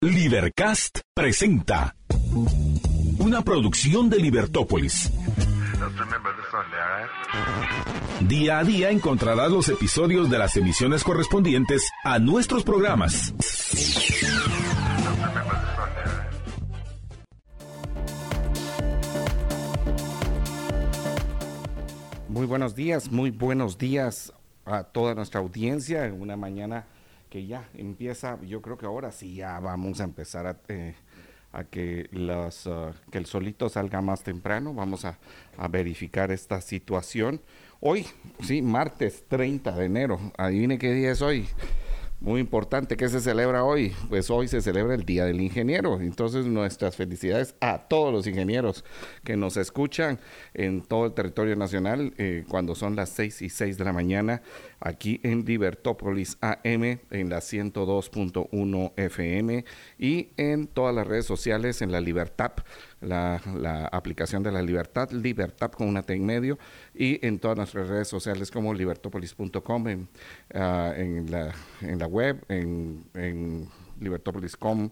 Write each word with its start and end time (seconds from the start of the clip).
Libercast 0.00 1.00
presenta 1.12 1.96
una 3.18 3.42
producción 3.42 4.08
de 4.08 4.18
Libertópolis. 4.18 5.10
Día 8.20 8.60
a 8.60 8.64
día 8.64 8.90
encontrarás 8.90 9.50
los 9.50 9.68
episodios 9.68 10.30
de 10.30 10.38
las 10.38 10.56
emisiones 10.56 11.02
correspondientes 11.02 11.90
a 12.04 12.20
nuestros 12.20 12.62
programas. 12.62 13.34
Muy 22.28 22.46
buenos 22.46 22.76
días, 22.76 23.10
muy 23.10 23.32
buenos 23.32 23.78
días 23.78 24.32
a 24.64 24.84
toda 24.84 25.16
nuestra 25.16 25.40
audiencia 25.40 26.04
en 26.04 26.22
una 26.22 26.36
mañana 26.36 26.86
que 27.28 27.46
ya 27.46 27.68
empieza, 27.74 28.40
yo 28.42 28.62
creo 28.62 28.78
que 28.78 28.86
ahora 28.86 29.12
sí 29.12 29.36
ya 29.36 29.58
vamos 29.60 30.00
a 30.00 30.04
empezar 30.04 30.46
a, 30.46 30.56
eh, 30.68 30.94
que, 31.70 32.08
las, 32.12 32.66
uh, 32.66 32.92
que 33.10 33.18
el 33.18 33.26
solito 33.26 33.68
salga 33.68 34.00
más 34.00 34.22
temprano, 34.22 34.74
vamos 34.74 35.04
a, 35.04 35.18
a, 35.56 35.68
verificar 35.68 36.30
esta 36.30 36.60
situación. 36.60 37.40
Hoy, 37.80 38.06
sí, 38.42 38.62
martes 38.62 39.24
30 39.28 39.72
de 39.72 39.84
enero, 39.84 40.32
adivine 40.36 40.78
qué 40.78 40.92
día 40.92 41.12
es 41.12 41.22
hoy. 41.22 41.48
Muy 42.20 42.40
importante, 42.40 42.96
¿qué 42.96 43.08
se 43.08 43.20
celebra 43.20 43.62
hoy? 43.62 43.94
Pues 44.08 44.28
hoy 44.28 44.48
se 44.48 44.60
celebra 44.60 44.96
el 44.96 45.04
Día 45.04 45.24
del 45.24 45.40
Ingeniero. 45.40 46.00
Entonces 46.00 46.46
nuestras 46.46 46.96
felicidades 46.96 47.54
a 47.60 47.86
todos 47.86 48.12
los 48.12 48.26
ingenieros 48.26 48.84
que 49.22 49.36
nos 49.36 49.56
escuchan 49.56 50.18
en 50.52 50.82
todo 50.82 51.06
el 51.06 51.12
territorio 51.12 51.54
nacional 51.54 52.12
eh, 52.18 52.44
cuando 52.48 52.74
son 52.74 52.96
las 52.96 53.10
6 53.10 53.42
y 53.42 53.50
6 53.50 53.78
de 53.78 53.84
la 53.84 53.92
mañana 53.92 54.42
aquí 54.80 55.20
en 55.22 55.44
Libertópolis 55.44 56.38
AM 56.40 56.98
en 57.10 57.28
la 57.30 57.38
102.1 57.38 58.92
FM 58.96 59.64
y 59.96 60.30
en 60.36 60.66
todas 60.66 60.92
las 60.96 61.06
redes 61.06 61.24
sociales 61.24 61.82
en 61.82 61.92
la 61.92 62.00
Libertad 62.00 62.50
la, 63.00 63.40
la, 63.56 63.86
aplicación 63.86 64.42
de 64.42 64.52
la 64.52 64.62
Libertad, 64.62 65.10
Libertad 65.10 65.70
con 65.70 65.88
una 65.88 66.02
T 66.02 66.14
en 66.14 66.26
medio, 66.26 66.58
y 66.94 67.24
en 67.26 67.38
todas 67.38 67.56
nuestras 67.56 67.88
redes 67.88 68.08
sociales 68.08 68.50
como 68.50 68.74
libertopolis.com, 68.74 69.88
en, 69.88 70.08
uh, 70.54 70.92
en, 70.96 71.30
la, 71.30 71.54
en 71.80 71.98
la 71.98 72.06
web, 72.06 72.44
en, 72.48 73.04
en 73.14 73.68
libertopolis.com, 74.00 74.90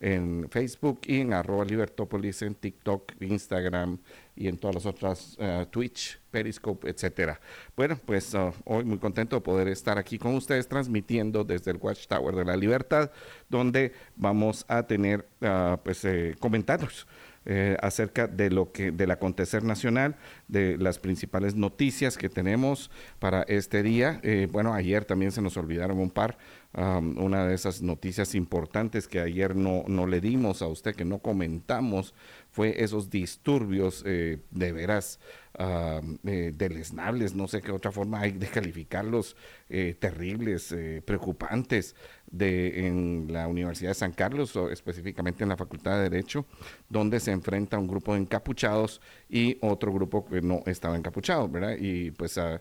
en 0.00 0.46
Facebook 0.50 1.00
y 1.06 1.20
en 1.20 1.32
arroba 1.32 1.64
libertopolis 1.64 2.42
en 2.42 2.54
TikTok, 2.54 3.12
Instagram 3.20 3.98
y 4.36 4.46
en 4.46 4.56
todas 4.56 4.76
las 4.76 4.86
otras 4.86 5.36
uh, 5.40 5.66
Twitch, 5.66 6.20
Periscope, 6.30 6.88
etcétera. 6.88 7.40
Bueno, 7.76 7.98
pues 8.04 8.32
uh, 8.34 8.52
hoy 8.64 8.84
muy 8.84 8.98
contento 8.98 9.36
de 9.36 9.42
poder 9.42 9.68
estar 9.68 9.98
aquí 9.98 10.18
con 10.18 10.34
ustedes 10.36 10.68
transmitiendo 10.68 11.42
desde 11.42 11.72
el 11.72 11.78
Watchtower 11.78 12.34
de 12.36 12.44
la 12.44 12.56
Libertad, 12.56 13.10
donde 13.48 13.92
vamos 14.14 14.64
a 14.68 14.84
tener 14.84 15.28
uh, 15.40 15.76
pues 15.82 16.04
eh, 16.04 16.36
comentarios 16.38 17.06
eh, 17.50 17.78
acerca 17.80 18.26
de 18.26 18.50
lo 18.50 18.72
que 18.72 18.90
del 18.90 19.10
acontecer 19.10 19.64
nacional, 19.64 20.16
de 20.48 20.76
las 20.76 20.98
principales 20.98 21.54
noticias 21.54 22.18
que 22.18 22.28
tenemos 22.28 22.90
para 23.18 23.40
este 23.44 23.82
día. 23.82 24.20
Eh, 24.22 24.48
bueno, 24.52 24.74
ayer 24.74 25.06
también 25.06 25.32
se 25.32 25.40
nos 25.40 25.56
olvidaron 25.56 25.98
un 25.98 26.10
par. 26.10 26.36
Um, 26.74 27.16
una 27.18 27.46
de 27.46 27.54
esas 27.54 27.80
noticias 27.80 28.34
importantes 28.34 29.08
que 29.08 29.20
ayer 29.20 29.56
no, 29.56 29.84
no 29.88 30.06
le 30.06 30.20
dimos 30.20 30.60
a 30.60 30.66
usted, 30.66 30.94
que 30.94 31.06
no 31.06 31.20
comentamos, 31.20 32.14
fue 32.50 32.82
esos 32.84 33.08
disturbios 33.08 34.02
eh, 34.06 34.40
de 34.50 34.72
veras 34.72 35.18
uh, 35.58 36.18
eh, 36.24 36.52
deleznables, 36.54 37.34
no 37.34 37.48
sé 37.48 37.60
qué 37.60 37.72
otra 37.72 37.92
forma 37.92 38.20
hay 38.20 38.32
de 38.32 38.46
calificarlos, 38.46 39.36
eh, 39.68 39.96
terribles, 39.98 40.72
eh, 40.72 41.02
preocupantes, 41.04 41.94
de, 42.30 42.86
en 42.86 43.26
la 43.30 43.48
Universidad 43.48 43.90
de 43.90 43.94
San 43.94 44.12
Carlos, 44.12 44.54
o 44.54 44.70
específicamente 44.70 45.42
en 45.44 45.48
la 45.48 45.56
Facultad 45.56 45.96
de 45.96 46.10
Derecho, 46.10 46.44
donde 46.88 47.20
se 47.20 47.30
enfrenta 47.30 47.78
un 47.78 47.88
grupo 47.88 48.12
de 48.12 48.20
encapuchados 48.20 49.00
y 49.30 49.56
otro 49.62 49.92
grupo 49.92 50.26
que 50.26 50.42
no 50.42 50.62
estaba 50.66 50.96
encapuchado, 50.96 51.48
¿verdad? 51.48 51.76
Y 51.80 52.10
pues 52.10 52.36
al 52.36 52.60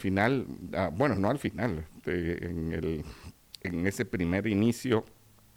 final, 0.00 0.46
bueno, 0.94 1.14
no 1.14 1.30
al 1.30 1.38
final, 1.38 1.86
en, 2.06 2.72
el, 2.72 3.04
en 3.64 3.86
ese 3.86 4.04
primer 4.04 4.46
inicio 4.46 5.04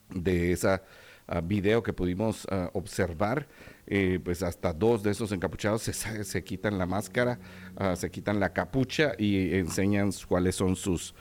de 0.09 0.53
esa 0.53 0.81
uh, 1.27 1.41
video 1.41 1.83
que 1.83 1.93
pudimos 1.93 2.45
uh, 2.45 2.69
observar, 2.73 3.47
eh, 3.89 4.19
pues 4.21 4.43
hasta 4.43 4.73
dos 4.73 5.01
de 5.01 5.11
esos 5.11 5.31
encapuchados 5.31 5.81
se, 5.83 6.23
se 6.23 6.43
quitan 6.43 6.77
la 6.77 6.85
máscara, 6.85 7.39
uh, 7.79 7.95
se 7.95 8.09
quitan 8.09 8.39
la 8.39 8.51
capucha 8.51 9.13
y 9.17 9.55
enseñan 9.55 10.11
cuáles 10.27 10.55
son 10.55 10.75
sus, 10.75 11.13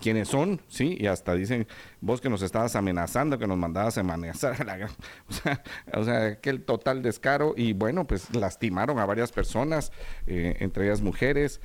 quiénes 0.00 0.28
son, 0.28 0.60
¿sí? 0.68 0.96
Y 1.00 1.06
hasta 1.06 1.34
dicen, 1.34 1.66
vos 2.00 2.20
que 2.20 2.28
nos 2.28 2.42
estabas 2.42 2.76
amenazando, 2.76 3.38
que 3.38 3.46
nos 3.46 3.58
mandabas 3.58 3.96
a 3.98 4.00
amenazar, 4.00 4.64
la, 4.64 4.88
o, 5.28 5.32
sea, 5.32 5.62
o 5.94 6.04
sea, 6.04 6.26
aquel 6.26 6.62
total 6.62 7.02
descaro 7.02 7.54
y 7.56 7.72
bueno, 7.72 8.06
pues 8.06 8.34
lastimaron 8.34 8.98
a 8.98 9.06
varias 9.06 9.32
personas, 9.32 9.92
eh, 10.26 10.56
entre 10.60 10.86
ellas 10.86 11.00
mujeres. 11.00 11.60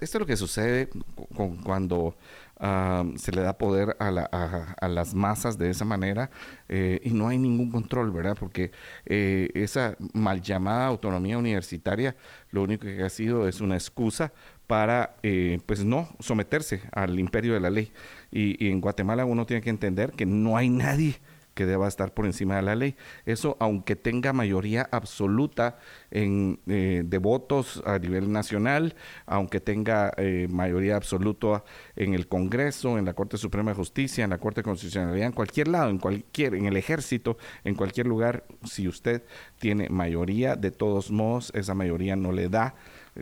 esto 0.00 0.18
es 0.18 0.20
lo 0.20 0.26
que 0.26 0.36
sucede 0.36 0.88
con, 1.34 1.56
cuando... 1.58 2.16
Se 2.58 3.32
le 3.32 3.42
da 3.42 3.58
poder 3.58 3.96
a, 3.98 4.10
la, 4.10 4.22
a, 4.22 4.88
las 4.88 5.14
masas 5.14 5.58
de 5.58 5.68
esa 5.68 5.84
manera 5.84 6.30
eh, 6.68 7.00
y 7.04 7.10
no 7.10 7.28
hay 7.28 7.36
ningún 7.36 7.70
control, 7.70 8.10
¿verdad? 8.10 8.36
Porque 8.38 8.70
eh, 9.04 9.50
esa 9.54 9.96
mal 10.14 10.40
llamada 10.40 10.86
autonomía 10.86 11.36
universitaria 11.36 12.16
lo 12.50 12.62
único 12.62 12.84
que 12.84 13.02
ha 13.02 13.10
sido 13.10 13.46
es 13.46 13.60
una 13.60 13.74
excusa 13.74 14.32
para 14.66 15.16
eh, 15.22 15.60
pues 15.66 15.84
no 15.84 16.08
someterse 16.18 16.80
al 16.92 17.18
imperio 17.18 17.52
de 17.52 17.60
la 17.60 17.70
ley. 17.70 17.92
Y 18.30 18.70
en 18.70 18.80
Guatemala 18.80 19.24
uno 19.24 19.46
tiene 19.46 19.62
que 19.62 19.70
entender 19.70 20.12
que 20.12 20.26
no 20.26 20.56
hay 20.56 20.70
nadie 20.70 21.16
que 21.56 21.64
deba 21.64 21.88
estar 21.88 22.12
por 22.12 22.26
encima 22.26 22.56
de 22.56 22.62
la 22.62 22.76
ley. 22.76 22.96
Eso, 23.24 23.56
aunque 23.60 23.96
tenga 23.96 24.34
mayoría 24.34 24.86
absoluta 24.92 25.78
en, 26.10 26.60
eh, 26.66 27.02
de 27.04 27.18
votos 27.18 27.82
a 27.86 27.98
nivel 27.98 28.30
nacional, 28.30 28.94
aunque 29.24 29.58
tenga 29.58 30.12
eh, 30.18 30.48
mayoría 30.50 30.96
absoluta 30.96 31.64
en 31.96 32.12
el 32.12 32.28
Congreso, 32.28 32.98
en 32.98 33.06
la 33.06 33.14
Corte 33.14 33.38
Suprema 33.38 33.70
de 33.70 33.76
Justicia, 33.76 34.22
en 34.22 34.30
la 34.30 34.38
Corte 34.38 34.60
de 34.60 34.64
Constitucionalidad, 34.64 35.28
en 35.28 35.32
cualquier 35.32 35.68
lado, 35.68 35.88
en 35.88 35.98
cualquier, 35.98 36.54
en 36.54 36.66
el 36.66 36.76
ejército, 36.76 37.38
en 37.64 37.74
cualquier 37.74 38.06
lugar, 38.06 38.44
si 38.64 38.86
usted 38.86 39.24
tiene 39.58 39.88
mayoría, 39.88 40.56
de 40.56 40.70
todos 40.70 41.10
modos, 41.10 41.50
esa 41.54 41.74
mayoría 41.74 42.16
no 42.16 42.32
le 42.32 42.50
da 42.50 42.74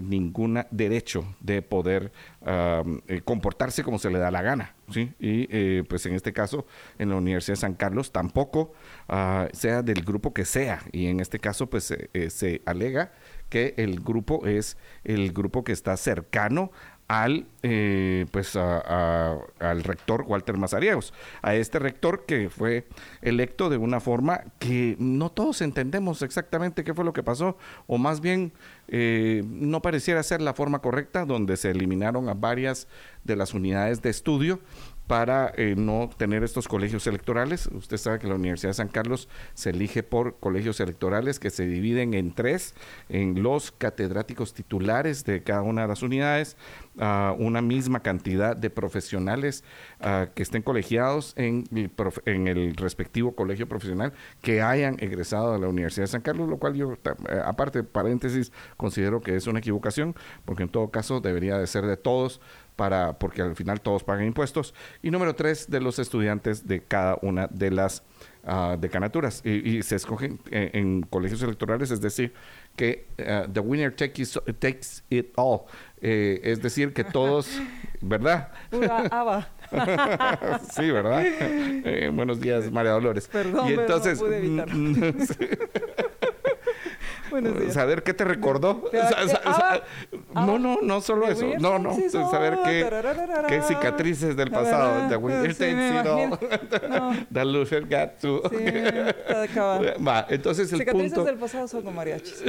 ningún 0.02 0.64
derecho 0.70 1.36
de 1.40 1.62
poder 1.62 2.12
eh, 2.46 3.20
comportarse 3.24 3.82
como 3.82 3.98
se 3.98 4.10
le 4.10 4.18
da 4.18 4.30
la 4.30 4.42
gana. 4.42 4.74
¿sí? 4.90 5.12
Y 5.18 5.46
eh, 5.50 5.84
pues 5.88 6.06
en 6.06 6.14
este 6.14 6.32
caso, 6.32 6.66
en 6.98 7.10
la 7.10 7.16
Universidad 7.16 7.54
de 7.54 7.60
San 7.60 7.74
Carlos 7.74 8.12
tampoco, 8.12 8.72
uh, 9.08 9.46
sea 9.52 9.82
del 9.82 10.04
grupo 10.04 10.34
que 10.34 10.44
sea. 10.44 10.82
Y 10.92 11.06
en 11.06 11.20
este 11.20 11.38
caso, 11.38 11.68
pues 11.68 11.90
eh, 11.90 12.30
se 12.30 12.62
alega 12.66 13.12
que 13.48 13.74
el 13.76 14.00
grupo 14.00 14.46
es 14.46 14.76
el 15.04 15.32
grupo 15.32 15.64
que 15.64 15.72
está 15.72 15.96
cercano 15.96 16.72
al 17.08 17.46
eh, 17.62 18.26
pues 18.30 18.56
a, 18.56 19.38
al 19.58 19.84
rector 19.84 20.24
Walter 20.26 20.56
Mazariegos, 20.56 21.12
a 21.42 21.54
este 21.54 21.78
rector 21.78 22.24
que 22.26 22.48
fue 22.48 22.86
electo 23.22 23.68
de 23.70 23.76
una 23.76 24.00
forma 24.00 24.44
que 24.58 24.96
no 24.98 25.30
todos 25.30 25.60
entendemos 25.62 26.22
exactamente 26.22 26.84
qué 26.84 26.94
fue 26.94 27.04
lo 27.04 27.12
que 27.12 27.22
pasó, 27.22 27.56
o 27.86 27.98
más 27.98 28.20
bien 28.20 28.52
eh, 28.88 29.42
no 29.46 29.82
pareciera 29.82 30.22
ser 30.22 30.40
la 30.40 30.54
forma 30.54 30.80
correcta, 30.80 31.24
donde 31.24 31.56
se 31.56 31.70
eliminaron 31.70 32.28
a 32.28 32.34
varias 32.34 32.88
de 33.24 33.36
las 33.36 33.54
unidades 33.54 34.02
de 34.02 34.10
estudio 34.10 34.60
para 35.06 35.52
eh, 35.56 35.74
no 35.76 36.10
tener 36.16 36.44
estos 36.44 36.68
colegios 36.68 37.06
electorales. 37.06 37.68
Usted 37.72 37.96
sabe 37.96 38.18
que 38.18 38.26
la 38.26 38.34
Universidad 38.34 38.70
de 38.70 38.74
San 38.74 38.88
Carlos 38.88 39.28
se 39.54 39.70
elige 39.70 40.02
por 40.02 40.36
colegios 40.38 40.80
electorales 40.80 41.38
que 41.38 41.50
se 41.50 41.66
dividen 41.66 42.14
en 42.14 42.34
tres, 42.34 42.74
en 43.08 43.42
los 43.42 43.72
catedráticos 43.72 44.54
titulares 44.54 45.24
de 45.24 45.42
cada 45.42 45.62
una 45.62 45.82
de 45.82 45.88
las 45.88 46.02
unidades, 46.02 46.56
una 46.96 47.60
misma 47.60 48.00
cantidad 48.00 48.56
de 48.56 48.70
profesionales 48.70 49.64
que 50.34 50.42
estén 50.42 50.62
colegiados 50.62 51.34
en 51.36 51.64
el, 51.74 51.90
prof 51.90 52.18
en 52.24 52.46
el, 52.46 52.76
respectivo 52.76 53.34
colegio 53.34 53.68
profesional 53.68 54.12
que 54.42 54.62
hayan 54.62 54.96
egresado 55.00 55.52
de 55.52 55.58
la 55.58 55.68
Universidad 55.68 56.04
de 56.04 56.08
San 56.08 56.20
Carlos, 56.20 56.48
lo 56.48 56.58
cual 56.58 56.74
yo, 56.74 56.92
eh, 56.94 57.40
aparte, 57.44 57.82
paréntesis, 57.82 58.52
considero 58.76 59.20
que 59.20 59.36
es 59.36 59.46
una 59.46 59.58
equivocación, 59.58 60.14
porque 60.44 60.62
en 60.64 60.68
todo 60.68 60.90
caso 60.90 61.20
debería 61.20 61.58
de 61.58 61.66
ser 61.66 61.86
de 61.86 61.96
todos 61.96 62.40
para 62.76 63.18
porque 63.18 63.42
al 63.42 63.56
final 63.56 63.80
todos 63.80 64.04
pagan 64.04 64.26
impuestos. 64.26 64.74
Y 65.02 65.10
número 65.10 65.34
tres 65.34 65.70
de 65.70 65.80
los 65.80 65.98
estudiantes 65.98 66.66
de 66.66 66.82
cada 66.82 67.18
una 67.22 67.46
de 67.48 67.70
las 67.70 68.02
uh, 68.44 68.76
decanaturas. 68.78 69.42
Y, 69.44 69.78
y, 69.78 69.82
se 69.82 69.96
escogen 69.96 70.40
en, 70.50 70.70
en, 70.72 71.02
colegios 71.02 71.42
electorales 71.42 71.90
es 71.90 72.00
decir 72.00 72.32
que 72.76 73.06
uh, 73.18 73.50
the 73.50 73.60
winner 73.60 73.94
take 73.94 74.20
is, 74.20 74.38
takes 74.58 75.02
it 75.10 75.32
all. 75.36 75.62
Eh, 76.06 76.40
es 76.42 76.60
decir 76.60 76.92
que 76.92 77.02
todos 77.02 77.48
verdad 78.02 78.52
sí 80.74 80.90
verdad 80.90 81.24
eh, 81.40 82.10
buenos 82.12 82.40
días 82.40 82.70
María 82.70 82.92
Dolores. 82.92 83.28
Perdón, 83.28 83.70
y 83.70 83.72
entonces 83.72 84.20
no 84.20 84.26
pude 84.26 84.36
evitarlo. 84.38 85.14
Buenos 87.34 87.58
días. 87.58 87.74
Saber 87.74 88.04
qué 88.04 88.14
te 88.14 88.24
recordó. 88.24 88.88
No, 90.34 90.56
no, 90.56 90.78
no 90.80 91.00
solo 91.00 91.26
eso. 91.26 91.44
No, 91.58 91.80
no. 91.80 91.96
Saber 92.30 92.58
qué, 92.64 92.88
qué 93.48 93.60
cicatrices 93.62 94.36
del 94.36 94.52
pasado 94.52 95.08
de 95.08 95.16
Winter. 95.16 95.52
The 97.32 97.44
loser 97.44 97.86
got 97.86 98.20
to. 98.20 98.40
Va, 100.06 100.26
entonces 100.30 100.72
el 100.72 100.78
cicatrices 100.78 101.24
del 101.24 101.36
pasado 101.36 101.66
son 101.66 101.82
con 101.82 101.96
mariachis. 101.96 102.40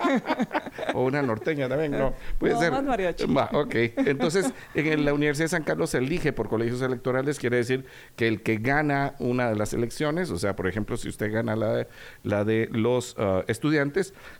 o 0.94 1.04
una 1.04 1.20
norteña 1.20 1.68
también, 1.68 1.92
¿no? 1.92 2.14
Puede 2.38 2.56
ser. 2.56 2.72
más 2.72 2.82
mariachi. 2.82 3.26
Va, 3.26 3.50
ok. 3.52 3.74
Entonces, 3.96 4.50
en 4.74 5.04
la 5.04 5.12
Universidad 5.12 5.44
de 5.44 5.50
San 5.50 5.64
Carlos 5.64 5.90
se 5.90 5.98
elige 5.98 6.32
por 6.32 6.48
colegios 6.48 6.80
electorales, 6.80 7.38
quiere 7.38 7.58
decir 7.58 7.84
que 8.16 8.28
el 8.28 8.42
que 8.42 8.56
gana 8.56 9.14
una 9.18 9.50
de 9.50 9.56
las 9.56 9.74
elecciones, 9.74 10.30
o 10.30 10.38
sea, 10.38 10.56
por 10.56 10.68
ejemplo, 10.68 10.96
si 10.96 11.10
usted 11.10 11.30
gana 11.30 11.54
la 11.54 11.72
de, 11.74 11.88
la 12.22 12.44
de 12.44 12.66
los 12.72 13.14
uh, 13.18 13.44
estudiantes, 13.46 13.89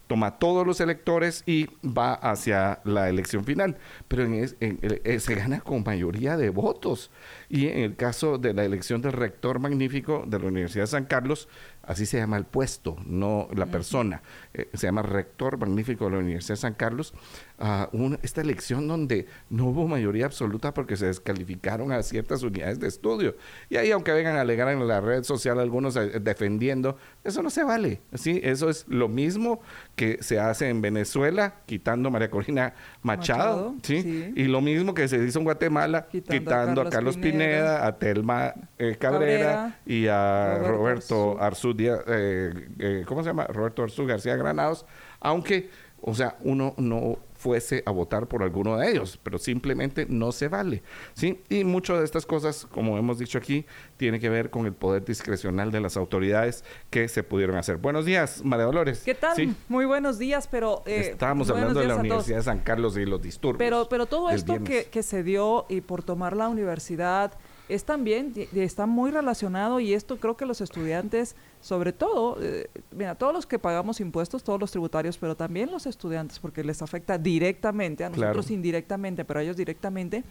toma 0.07 0.39
todos 0.39 0.67
los 0.67 0.81
electores 0.81 1.43
y 1.47 1.69
va 1.85 2.15
hacia 2.15 2.81
la 2.85 3.09
elección 3.09 3.45
final. 3.45 3.77
Pero 4.09 4.25
en, 4.25 4.35
en, 4.61 4.79
en, 4.81 5.21
se 5.21 5.35
gana 5.35 5.61
con 5.61 5.83
mayoría 5.85 6.37
de 6.37 6.51
votos. 6.51 7.11
Y 7.49 7.69
en 7.69 7.81
el 7.81 7.97
caso 7.97 8.39
de 8.39 8.55
la 8.55 8.65
elección 8.65 9.03
del 9.03 9.13
rector 9.13 9.59
magnífico 9.59 10.25
de 10.27 10.39
la 10.39 10.47
Universidad 10.47 10.85
de 10.85 10.89
San 10.89 11.05
Carlos, 11.05 11.49
así 11.83 12.07
se 12.07 12.19
llama 12.19 12.37
el 12.37 12.45
puesto, 12.45 12.97
no 13.07 13.49
la 13.55 13.67
persona. 13.67 14.23
Eh, 14.55 14.69
se 14.75 14.87
llama 14.87 15.03
rector 15.03 15.59
magnífico 15.59 16.05
de 16.07 16.11
la 16.13 16.19
Universidad 16.19 16.55
de 16.55 16.61
San 16.61 16.75
Carlos. 16.75 17.15
Uh, 17.61 18.17
esta 18.23 18.41
elección 18.41 18.89
donde 18.89 19.27
no 19.51 19.67
hubo 19.67 19.87
mayoría 19.87 20.25
absoluta 20.25 20.73
porque 20.73 20.97
se 20.97 21.07
descalificaron 21.07 21.93
a 21.93 22.03
ciertas 22.03 22.43
unidades 22.43 22.81
de 22.81 22.89
estudio. 22.89 23.37
Y 23.69 23.77
ahí, 23.77 23.91
aunque 23.91 24.13
vengan 24.13 24.37
a 24.37 24.41
alegar 24.41 24.69
en 24.69 24.87
la 24.89 25.01
red 25.01 25.25
social 25.25 25.61
algunos 25.61 25.95
eh, 25.97 26.21
defendiendo, 26.21 26.97
eso 27.23 27.43
no 27.43 27.51
se 27.51 27.63
vale. 27.63 28.01
¿sí? 28.15 28.41
Eso 28.43 28.71
es 28.71 28.87
lo 28.89 29.09
mismo 29.09 29.61
que 29.95 30.23
se 30.23 30.41
hace 30.41 30.69
en 30.71 30.81
Venezuela, 30.81 31.57
quitando 31.67 32.09
a 32.09 32.13
María 32.13 32.31
Corina 32.31 32.73
Machado, 33.03 33.73
Machado, 33.73 33.75
¿sí? 33.83 34.03
sí. 34.03 34.33
y 34.37 34.45
lo 34.45 34.61
mismo 34.61 34.95
que 34.95 35.07
se 35.09 35.23
hizo 35.23 35.39
en 35.41 35.45
Guatemala, 35.45 36.07
quitando, 36.11 36.41
Quitando 36.41 36.81
a 36.83 36.91
Carlos 36.91 37.17
Pineda, 37.19 37.87
a 37.87 37.99
Telma 37.99 38.55
eh, 38.79 38.97
Cabrera, 38.99 39.53
Cabrera, 39.53 39.81
y 39.85 40.07
a 40.07 40.59
Roberto 40.63 40.81
Roberto 40.81 41.43
Arzú. 41.43 41.75
Eh, 41.79 42.69
eh, 42.79 43.05
¿cómo 43.07 43.23
se 43.23 43.29
llama? 43.29 43.45
Roberto 43.45 43.83
Arzú 43.83 44.07
García 44.07 44.37
Granados, 44.37 44.87
aunque, 45.21 45.71
o 46.01 46.15
sea, 46.15 46.37
uno 46.41 46.75
no 46.79 47.19
fuese 47.41 47.83
a 47.87 47.91
votar 47.91 48.27
por 48.29 48.43
alguno 48.43 48.77
de 48.77 48.91
ellos, 48.91 49.19
pero 49.23 49.39
simplemente 49.39 50.05
no 50.09 50.31
se 50.31 50.49
vale, 50.49 50.83
¿sí? 51.15 51.41
Y 51.49 51.65
muchas 51.65 51.99
de 51.99 52.05
estas 52.05 52.27
cosas, 52.27 52.67
como 52.71 52.99
hemos 52.99 53.19
dicho 53.19 53.39
aquí, 53.39 53.65
tiene 53.97 54.21
que 54.21 54.29
ver 54.29 54.51
con 54.51 54.67
el 54.67 54.75
poder 54.75 55.07
discrecional 55.07 55.73
de 55.73 55.81
las 55.81 55.97
autoridades 55.97 56.65
que 56.91 57.09
se 57.09 57.23
pudieron 57.23 57.57
hacer. 57.57 57.79
Buenos 57.79 58.05
días, 58.05 58.45
María 58.45 58.67
Dolores. 58.67 59.01
¿Qué 59.05 59.15
tal? 59.15 59.35
Sí, 59.35 59.55
Muy 59.69 59.87
buenos 59.87 60.19
días, 60.19 60.49
pero... 60.49 60.83
eh, 60.85 61.09
estábamos 61.13 61.49
hablando 61.49 61.81
de 61.81 61.87
la. 61.87 61.97
Universidad 61.97 62.39
de 62.39 62.43
San 62.43 62.61
Carlos 62.61 62.97
y 62.97 63.07
los 63.07 63.23
disturbios. 63.23 63.59
Pero, 63.59 63.89
pero 63.89 64.07
todo 64.07 64.29
esto 64.31 64.59
que 64.63 65.03
se 65.03 65.23
dio 65.23 65.65
y 65.69 65.81
por 65.81 66.03
tomar 66.03 66.37
la 66.37 66.49
universidad 66.49 67.33
es 67.71 67.85
también, 67.85 68.33
está 68.55 68.87
muy 68.87 69.11
relacionado 69.11 69.81
y 69.81 69.95
esto 69.95 70.19
creo 70.19 70.37
que 70.37 70.45
los 70.45 70.61
estudiantes, 70.61 71.37
sobre 71.61 71.93
todo, 71.93 72.37
eh, 72.43 72.69
mira, 72.91 73.15
todos 73.15 73.33
los 73.33 73.47
que 73.47 73.59
pagamos 73.59 74.01
impuestos, 74.01 74.43
todos 74.43 74.59
los 74.61 74.71
tributarios, 74.71 75.17
pero 75.19 75.37
también 75.37 75.71
los 75.71 75.87
estudiantes, 75.87 76.39
porque 76.39 76.65
les 76.65 76.83
afecta 76.83 77.17
directamente, 77.19 78.05
a 78.05 78.11
nosotros 78.11 78.47
Claro. 78.47 78.55
indirectamente, 78.55 79.25
pero 79.25 79.41
a 79.41 79.43
ellos 79.43 79.57
directamente, 79.57 80.25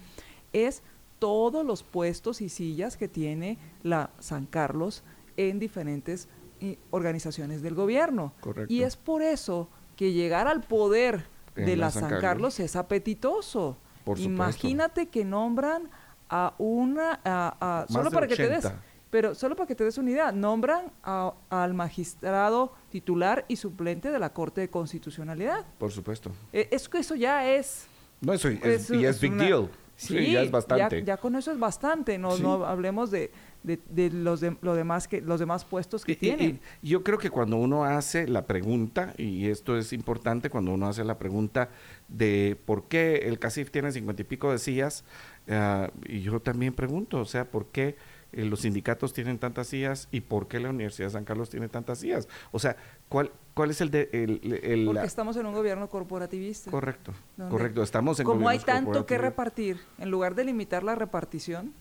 es 0.52 0.82
todos 1.18 1.64
los 1.66 1.82
puestos 1.82 2.40
y 2.40 2.48
sillas 2.48 2.96
que 2.96 3.08
tiene 3.08 3.58
la 3.82 4.10
San 4.20 4.46
Carlos 4.46 5.02
en 5.36 5.58
diferentes 5.58 6.28
i- 6.60 6.78
organizaciones 6.90 7.62
del 7.62 7.74
gobierno. 7.74 8.32
Correcto. 8.40 8.72
Y 8.72 8.82
es 8.82 8.96
por 8.96 9.22
eso 9.22 9.68
que 9.96 10.12
llegar 10.12 10.46
al 10.48 10.62
poder 10.62 11.26
En 11.56 11.66
de 11.66 11.76
la 11.76 11.90
San 11.90 12.02
Carlos. 12.04 12.20
Carlos 12.20 12.60
es 12.60 12.76
apetitoso. 12.76 13.76
Por 14.04 14.16
supuesto. 14.16 14.32
Imagínate 14.34 15.06
que 15.08 15.24
nombran 15.24 15.90
a 16.30 16.54
una, 16.58 17.20
a- 17.24 17.86
solo 17.88 18.10
para 18.10 18.26
que 18.28 18.36
te 18.36 18.48
des, 18.48 18.64
80. 18.64 18.82
pero 19.10 19.34
solo 19.34 19.56
para 19.56 19.66
que 19.66 19.74
te 19.74 19.84
des 19.84 19.98
una 19.98 20.10
idea, 20.10 20.32
nombran 20.32 20.92
a- 21.02 21.34
al 21.50 21.74
magistrado 21.74 22.72
titular 22.90 23.44
y 23.48 23.56
suplente 23.56 24.10
de 24.10 24.18
la 24.18 24.32
Corte 24.32 24.60
de 24.60 24.68
Constitucionalidad. 24.70 25.66
Por 25.78 25.90
supuesto. 25.90 26.30
Eh, 26.52 26.68
es 26.70 26.88
que 26.88 26.98
eso 26.98 27.14
ya 27.16 27.50
es 27.50 27.86
No, 28.20 28.32
eso 28.32 28.48
es, 28.48 28.62
es- 28.64 28.90
y 28.90 29.04
es, 29.04 29.16
es 29.16 29.20
big 29.20 29.32
una- 29.32 29.44
deal. 29.44 29.68
Sí, 29.96 30.32
ya 30.32 30.40
es 30.40 30.50
bastante. 30.50 31.00
Ya, 31.00 31.04
ya 31.04 31.16
con 31.18 31.36
eso 31.36 31.52
es 31.52 31.58
bastante. 31.58 32.16
No, 32.16 32.30
Sí. 32.36 32.42
no 32.42 32.64
hablemos 32.64 33.10
de, 33.10 33.30
de, 33.62 33.78
de 33.90 34.08
los 34.08 34.40
de, 34.40 34.56
lo 34.62 34.74
demás 34.74 35.06
que 35.06 35.20
los 35.20 35.38
demás 35.38 35.66
puestos 35.66 36.06
que 36.06 36.12
Y- 36.12 36.14
y- 36.14 36.18
tienen. 36.18 36.60
y 36.80 36.88
yo 36.88 37.02
creo 37.04 37.18
que 37.18 37.28
cuando 37.28 37.58
uno 37.58 37.84
hace 37.84 38.26
la 38.26 38.46
pregunta, 38.46 39.12
y 39.18 39.48
esto 39.50 39.76
es 39.76 39.92
importante, 39.92 40.48
cuando 40.48 40.72
uno 40.72 40.86
hace 40.88 41.04
la 41.04 41.18
pregunta 41.18 41.68
de 42.08 42.56
por 42.64 42.88
qué 42.88 43.16
el 43.26 43.38
CACIF 43.38 43.70
tiene 43.70 43.92
cincuenta 43.92 44.22
y 44.22 44.24
pico 44.24 44.50
de 44.50 44.58
sillas, 44.58 45.04
ah, 45.48 45.90
y 46.06 46.20
yo 46.20 46.40
también 46.40 46.72
pregunto, 46.74 47.18
o 47.20 47.24
sea, 47.24 47.44
¿por 47.50 47.66
qué 47.66 47.96
eh, 48.32 48.44
los 48.44 48.60
sindicatos 48.60 49.12
tienen 49.12 49.38
tantas 49.38 49.66
sillas 49.68 50.08
y 50.12 50.20
por 50.20 50.46
qué 50.48 50.60
la 50.60 50.70
Universidad 50.70 51.08
de 51.08 51.12
San 51.12 51.24
Carlos 51.24 51.50
tiene 51.50 51.68
tantas 51.68 51.98
sillas? 51.98 52.28
O 52.52 52.58
sea, 52.58 52.76
¿cuál, 53.08 53.32
cuál 53.54 53.70
es 53.70 53.80
el 53.80 53.90
de... 53.90 54.08
El, 54.12 54.40
el- 54.62 54.84
porque 54.86 55.00
la- 55.00 55.04
estamos 55.06 55.36
en 55.36 55.46
un 55.46 55.54
gobierno 55.54 55.88
corporativista. 55.88 56.70
correcto, 56.70 57.12
correcto, 57.48 57.82
estamos 57.82 58.20
en 58.20 58.26
Como 58.26 58.48
hay 58.48 58.58
tanto 58.60 59.06
que 59.06 59.18
repartir, 59.18 59.80
en 59.98 60.10
lugar 60.10 60.34
de 60.34 60.44
limitar 60.44 60.82
la 60.84 60.94
repartición, 60.94 61.72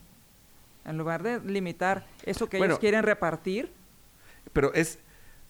en 0.86 0.98
lugar 0.98 1.22
de 1.24 1.40
limitar 1.42 2.08
eso 2.24 2.48
que 2.50 2.58
Bueno, 2.58 2.74
ellos 2.74 2.80
quieren 2.80 3.04
repartir, 3.04 3.72
Pero 4.54 4.74
es... 4.74 5.00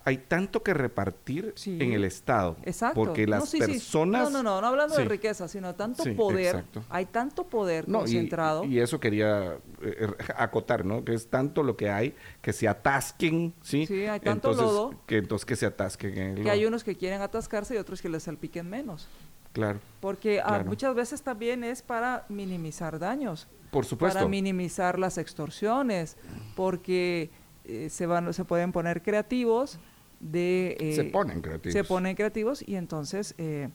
Hay 0.06 0.18
tanto 0.18 0.64
que 0.64 0.74
repartir 0.74 1.52
Sí. 1.56 1.78
en 1.82 1.92
el 1.92 2.04
Estado. 2.06 2.56
exacto. 2.64 2.96
Porque 2.96 3.28
las 3.28 3.50
sí. 3.50 3.60
personas... 3.60 4.24
No, 4.32 4.42
no, 4.42 4.44
no, 4.44 4.62
no 4.62 4.68
hablando 4.68 4.96
de 4.96 5.06
riqueza, 5.06 5.48
sino 5.48 5.76
tanto 5.76 6.04
poder. 6.16 6.56
exacto. 6.56 6.84
Hay 6.90 7.06
tanto 7.06 7.46
poder 7.48 7.88
No, 7.88 8.00
concentrado. 8.00 8.64
Y, 8.64 8.80
eso 8.80 9.00
quería 9.00 9.58
eh, 9.82 10.08
acotar, 10.38 10.86
¿no? 10.86 11.04
Que 11.04 11.14
es 11.14 11.28
tanto 11.28 11.64
lo 11.64 11.76
que 11.76 11.90
hay 11.90 12.16
que 12.42 12.54
se 12.54 12.68
atasquen, 12.68 13.54
¿sí? 13.62 13.86
Sí, 13.86 14.06
hay 14.06 14.20
tanto 14.22 14.52
entonces, 14.52 14.64
lodo. 14.64 14.94
Que 15.06 15.18
entonces 15.18 15.46
que 15.46 15.56
se 15.58 15.66
atasquen 15.66 16.18
en 16.18 16.28
el 16.30 16.36
que 16.36 16.42
lodo. 16.44 16.52
hay 16.54 16.66
unos 16.66 16.84
que 16.84 16.96
quieren 16.96 17.22
atascarse 17.22 17.76
y 17.76 17.78
otros 17.78 18.02
que 18.02 18.10
les 18.10 18.24
salpiquen 18.24 18.70
menos. 18.70 19.08
Claro, 19.52 19.80
Porque 20.00 20.42
ah, 20.42 20.64
muchas 20.66 20.94
veces 20.96 21.24
también 21.24 21.64
es 21.64 21.82
para 21.82 22.26
minimizar 22.30 23.00
daños. 23.00 23.48
por 23.72 23.84
supuesto. 23.86 24.18
para 24.20 24.30
minimizar 24.30 24.98
las 25.00 25.18
extorsiones, 25.18 26.18
porque 26.56 27.32
eh, 27.66 27.90
se 27.90 28.06
van, 28.06 28.32
se 28.34 28.46
pueden 28.46 28.72
poner 28.72 29.02
creativos 29.02 29.80
de 30.20 30.76
eh, 30.80 30.94
se 30.96 31.04
ponen 31.06 31.42
creativos. 31.42 31.74
se 31.74 31.84
ponen 31.84 32.16
creativos 32.16 32.64
y 32.68 32.76
entonces 32.76 33.36
eh, 33.38 33.70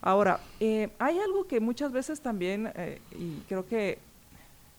ahora 0.00 0.40
eh, 0.60 0.90
hay 0.98 1.18
algo 1.18 1.46
que 1.46 1.60
muchas 1.60 1.92
veces 1.92 2.20
también 2.20 2.70
eh, 2.74 3.00
y 3.18 3.40
creo 3.48 3.66
que 3.66 3.98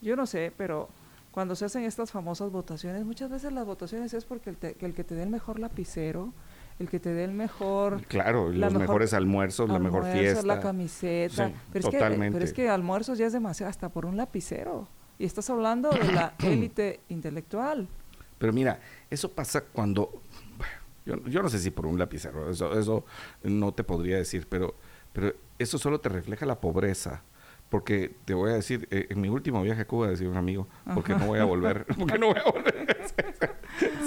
yo 0.02 0.16
no 0.16 0.26
sé, 0.26 0.52
pero 0.58 0.90
cuando 1.32 1.56
se 1.56 1.66
hacen 1.66 1.84
estas 1.84 2.12
famosas 2.12 2.52
votaciones, 2.52 3.04
muchas 3.06 3.30
veces 3.30 3.52
las 3.54 3.66
votaciones 3.66 4.14
es 4.14 4.24
porque 4.26 4.50
el, 4.52 4.58
te- 4.58 4.74
que 4.76 4.86
el 4.86 4.94
que 4.94 5.04
te 5.04 5.16
dé 5.16 5.24
el 5.24 5.30
mejor 5.30 5.60
lapicero, 5.60 6.32
el 6.80 6.90
que 6.90 7.00
te 7.00 7.12
dé 7.14 7.24
el 7.24 7.32
mejor 7.32 8.04
Claro, 8.08 8.50
la 8.52 8.66
los 8.68 8.74
mejor- 8.74 8.80
mejores 8.88 9.14
almuerzos, 9.14 9.70
la 9.70 9.80
mejor 9.80 10.06
fiesta. 10.12 10.46
la 10.46 10.60
camiseta. 10.60 11.48
Sí, 11.48 11.54
pero, 11.72 11.80
es 11.88 11.92
que, 11.92 11.98
totalmente. 11.98 12.34
pero 12.34 12.46
es 12.46 12.54
que 12.54 12.70
almuerzos 12.70 13.18
ya 13.18 13.26
es 13.28 13.34
demasiado, 13.34 13.70
hasta 13.70 13.90
por 13.90 14.06
un 14.06 14.16
lapicero. 14.18 14.88
Y 15.18 15.26
estás 15.26 15.50
hablando 15.50 15.90
de 15.90 16.04
la 16.14 16.34
élite 16.44 17.00
intelectual. 17.10 17.88
Pero 18.38 18.52
mira, 18.54 18.80
eso 19.10 19.32
pasa 19.32 19.62
cuando, 19.62 20.22
yo, 21.06 21.24
yo 21.26 21.42
no 21.42 21.50
sé 21.50 21.60
si 21.60 21.72
por 21.72 21.86
un 21.86 21.98
lapicero, 22.00 22.50
eso, 22.50 22.78
eso 22.78 23.06
no 23.44 23.74
te 23.74 23.84
podría 23.84 24.18
decir, 24.18 24.48
pero, 24.50 24.76
pero 25.12 25.34
eso 25.60 25.78
solo 25.78 26.00
te 26.00 26.10
refleja 26.10 26.46
la 26.46 26.60
pobreza. 26.60 27.24
Porque 27.70 28.14
te 28.26 28.36
voy 28.36 28.52
a 28.52 28.54
decir, 28.54 28.88
eh, 28.92 29.08
en 29.10 29.20
mi 29.20 29.30
último 29.30 29.60
viaje 29.64 29.82
a 29.82 29.88
Cuba, 29.88 30.08
decía 30.08 30.30
un 30.30 30.38
amigo, 30.38 30.68
porque 30.94 31.16
no 31.16 31.26
voy 31.26 31.40
a 31.40 31.44
volver, 31.44 31.86
porque 31.98 32.20
no 32.20 32.28
voy 32.28 32.38
a 32.40 32.52
volver. 32.52 32.98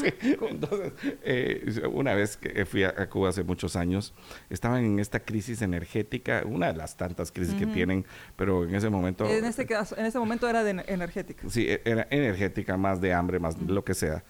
Sí, 0.00 0.12
Entonces, 0.48 0.92
eh, 1.24 1.82
una 1.92 2.14
vez 2.14 2.36
que 2.36 2.64
fui 2.64 2.84
a, 2.84 2.94
a 2.96 3.08
Cuba 3.08 3.30
hace 3.30 3.42
muchos 3.42 3.74
años, 3.74 4.14
estaban 4.50 4.84
en 4.84 4.98
esta 5.00 5.20
crisis 5.20 5.62
energética, 5.62 6.42
una 6.46 6.68
de 6.68 6.74
las 6.74 6.96
tantas 6.96 7.32
crisis 7.32 7.54
que 7.54 7.66
tienen, 7.66 8.06
pero 8.36 8.62
en 8.64 8.74
ese 8.74 8.88
momento... 8.90 9.26
En 9.26 9.44
este 9.44 9.66
caso, 9.66 9.96
en 9.98 10.06
este 10.06 10.18
momento 10.20 10.48
era 10.48 10.62
de 10.62 10.74
ener- 10.76 10.84
energética. 10.86 11.48
Sí, 11.48 11.66
e- 11.68 11.82
era 11.84 12.06
energética, 12.10 12.76
más 12.76 13.00
de 13.00 13.12
hambre, 13.12 13.40
más 13.40 13.60
lo 13.60 13.84
que 13.84 13.94
sea. 13.94 14.22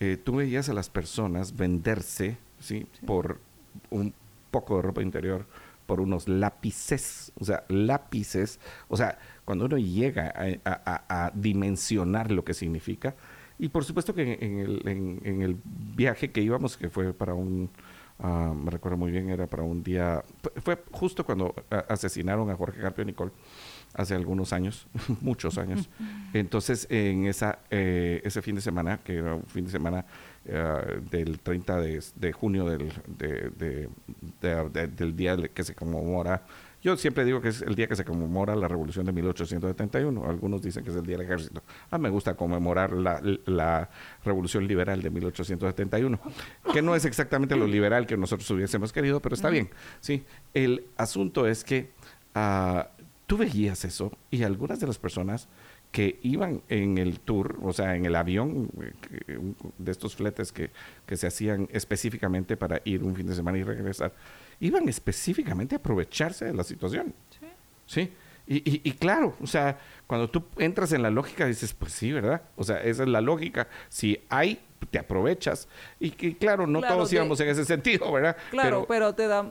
Eh, 0.00 0.16
tú 0.22 0.36
veías 0.36 0.68
a 0.68 0.74
las 0.74 0.90
personas 0.90 1.56
venderse, 1.56 2.36
¿sí? 2.60 2.86
Por 3.06 3.38
un 3.90 4.12
poco 4.50 4.76
de 4.76 4.82
ropa 4.82 5.02
interior, 5.02 5.46
por 5.86 6.00
unos 6.00 6.28
lápices, 6.28 7.32
o 7.40 7.44
sea, 7.44 7.64
lápices. 7.68 8.58
O 8.88 8.96
sea, 8.96 9.18
cuando 9.44 9.64
uno 9.66 9.78
llega 9.78 10.32
a, 10.34 10.70
a- 10.70 10.82
a- 11.08 11.26
a 11.26 11.30
dimensionar 11.34 12.30
lo 12.30 12.44
que 12.44 12.54
significa, 12.54 13.14
y 13.58 13.68
por 13.68 13.84
supuesto 13.84 14.14
que 14.14 14.34
en, 14.34 14.42
en 14.42 14.58
el, 14.58 14.82
en- 14.88 15.20
en 15.24 15.42
el 15.42 15.56
viaje 15.64 16.30
que 16.30 16.42
íbamos, 16.42 16.76
que 16.76 16.90
fue 16.90 17.14
para 17.14 17.32
un, 17.34 17.70
ah, 18.20 18.52
me 18.54 18.70
recuerdo 18.70 18.96
muy 18.98 19.10
bien, 19.10 19.28
era 19.30 19.46
para 19.46 19.62
un 19.62 19.82
día, 19.82 20.22
fue- 20.62 20.82
justo 20.92 21.24
cuando 21.24 21.54
ah, 21.70 21.84
asesinaron 21.88 22.50
a 22.50 22.56
Jorge 22.56 22.80
Carpio 22.80 23.04
Nicol, 23.04 23.32
hace 23.94 24.14
algunos 24.14 24.52
años, 24.52 24.86
muchos 25.22 25.56
años. 25.58 25.88
Entonces, 26.34 26.86
en 26.90 27.26
esa, 27.26 27.60
eh, 27.70 28.20
ese 28.24 28.42
fin 28.42 28.54
de 28.54 28.60
semana, 28.60 28.98
que 28.98 29.16
era 29.16 29.34
un 29.34 29.44
fin 29.44 29.64
de 29.64 29.70
semana 29.70 30.04
eh, 30.44 31.00
del 31.10 31.40
30 31.40 31.80
de, 31.80 32.02
de 32.14 32.32
junio 32.32 32.66
del, 32.66 32.92
de- 33.06 33.50
de- 33.50 33.88
de- 34.42 34.68
de- 34.70 34.88
del 34.88 35.16
día 35.16 35.36
que 35.52 35.64
se 35.64 35.74
conmemora 35.74 36.42
Yo 36.86 36.96
siempre 36.96 37.24
digo 37.24 37.40
que 37.40 37.48
es 37.48 37.62
el 37.62 37.74
día 37.74 37.88
que 37.88 37.96
se 37.96 38.04
conmemora 38.04 38.54
la 38.54 38.68
revolución 38.68 39.06
de 39.06 39.10
1871. 39.10 40.24
Algunos 40.24 40.62
dicen 40.62 40.84
que 40.84 40.90
es 40.90 40.96
el 40.96 41.04
día 41.04 41.16
del 41.16 41.26
ejército. 41.26 41.60
A 41.90 41.98
mí 41.98 42.04
me 42.04 42.10
gusta 42.10 42.34
conmemorar 42.34 42.92
la, 42.92 43.20
la 43.44 43.90
revolución 44.24 44.68
liberal 44.68 45.02
de 45.02 45.10
1871, 45.10 46.20
que 46.72 46.82
no 46.82 46.94
es 46.94 47.04
exactamente 47.04 47.56
lo 47.56 47.66
liberal 47.66 48.06
que 48.06 48.16
nosotros 48.16 48.48
hubiésemos 48.52 48.92
querido, 48.92 49.18
pero 49.18 49.34
está 49.34 49.50
bien. 49.50 49.68
Sí, 49.98 50.22
el 50.54 50.84
asunto 50.96 51.48
es 51.48 51.64
que 51.64 51.90
uh, 52.36 52.82
tú 53.26 53.36
veías 53.36 53.84
eso 53.84 54.12
y 54.30 54.44
algunas 54.44 54.78
de 54.78 54.86
las 54.86 54.98
personas 54.98 55.48
que 55.90 56.20
iban 56.22 56.62
en 56.68 56.98
el 56.98 57.18
tour, 57.18 57.58
o 57.62 57.72
sea, 57.72 57.96
en 57.96 58.06
el 58.06 58.14
avión 58.14 58.70
eh, 59.26 59.40
de 59.78 59.90
estos 59.90 60.14
fletes 60.14 60.52
que, 60.52 60.70
que 61.04 61.16
se 61.16 61.26
hacían 61.26 61.68
específicamente 61.72 62.56
para 62.56 62.80
ir 62.84 63.02
un 63.02 63.16
fin 63.16 63.26
de 63.26 63.34
semana 63.34 63.58
y 63.58 63.64
regresar, 63.64 64.12
iban 64.60 64.88
específicamente 64.88 65.74
a 65.74 65.78
aprovecharse 65.78 66.44
de 66.44 66.54
la 66.54 66.64
situación. 66.64 67.14
Sí. 67.30 67.46
¿Sí? 67.86 68.12
Y, 68.48 68.88
y, 68.88 68.92
claro, 68.92 69.34
o 69.42 69.46
sea, 69.46 69.76
cuando 70.06 70.30
tú 70.30 70.44
entras 70.56 70.92
en 70.92 71.02
la 71.02 71.10
lógica 71.10 71.46
dices, 71.46 71.74
pues 71.74 71.92
sí, 71.92 72.12
¿verdad? 72.12 72.42
O 72.54 72.62
sea, 72.62 72.80
esa 72.80 73.02
es 73.02 73.08
la 73.08 73.20
lógica. 73.20 73.66
Si 73.88 74.20
hay, 74.28 74.60
te 74.90 75.00
aprovechas. 75.00 75.66
Y, 75.98 76.10
que 76.10 76.36
claro, 76.36 76.64
no 76.68 76.80
todos 76.80 77.12
íbamos 77.12 77.40
en 77.40 77.48
ese 77.48 77.64
sentido, 77.64 78.12
¿verdad? 78.12 78.36
Claro, 78.50 78.86
pero, 78.86 79.16
te 79.16 79.26
da... 79.26 79.50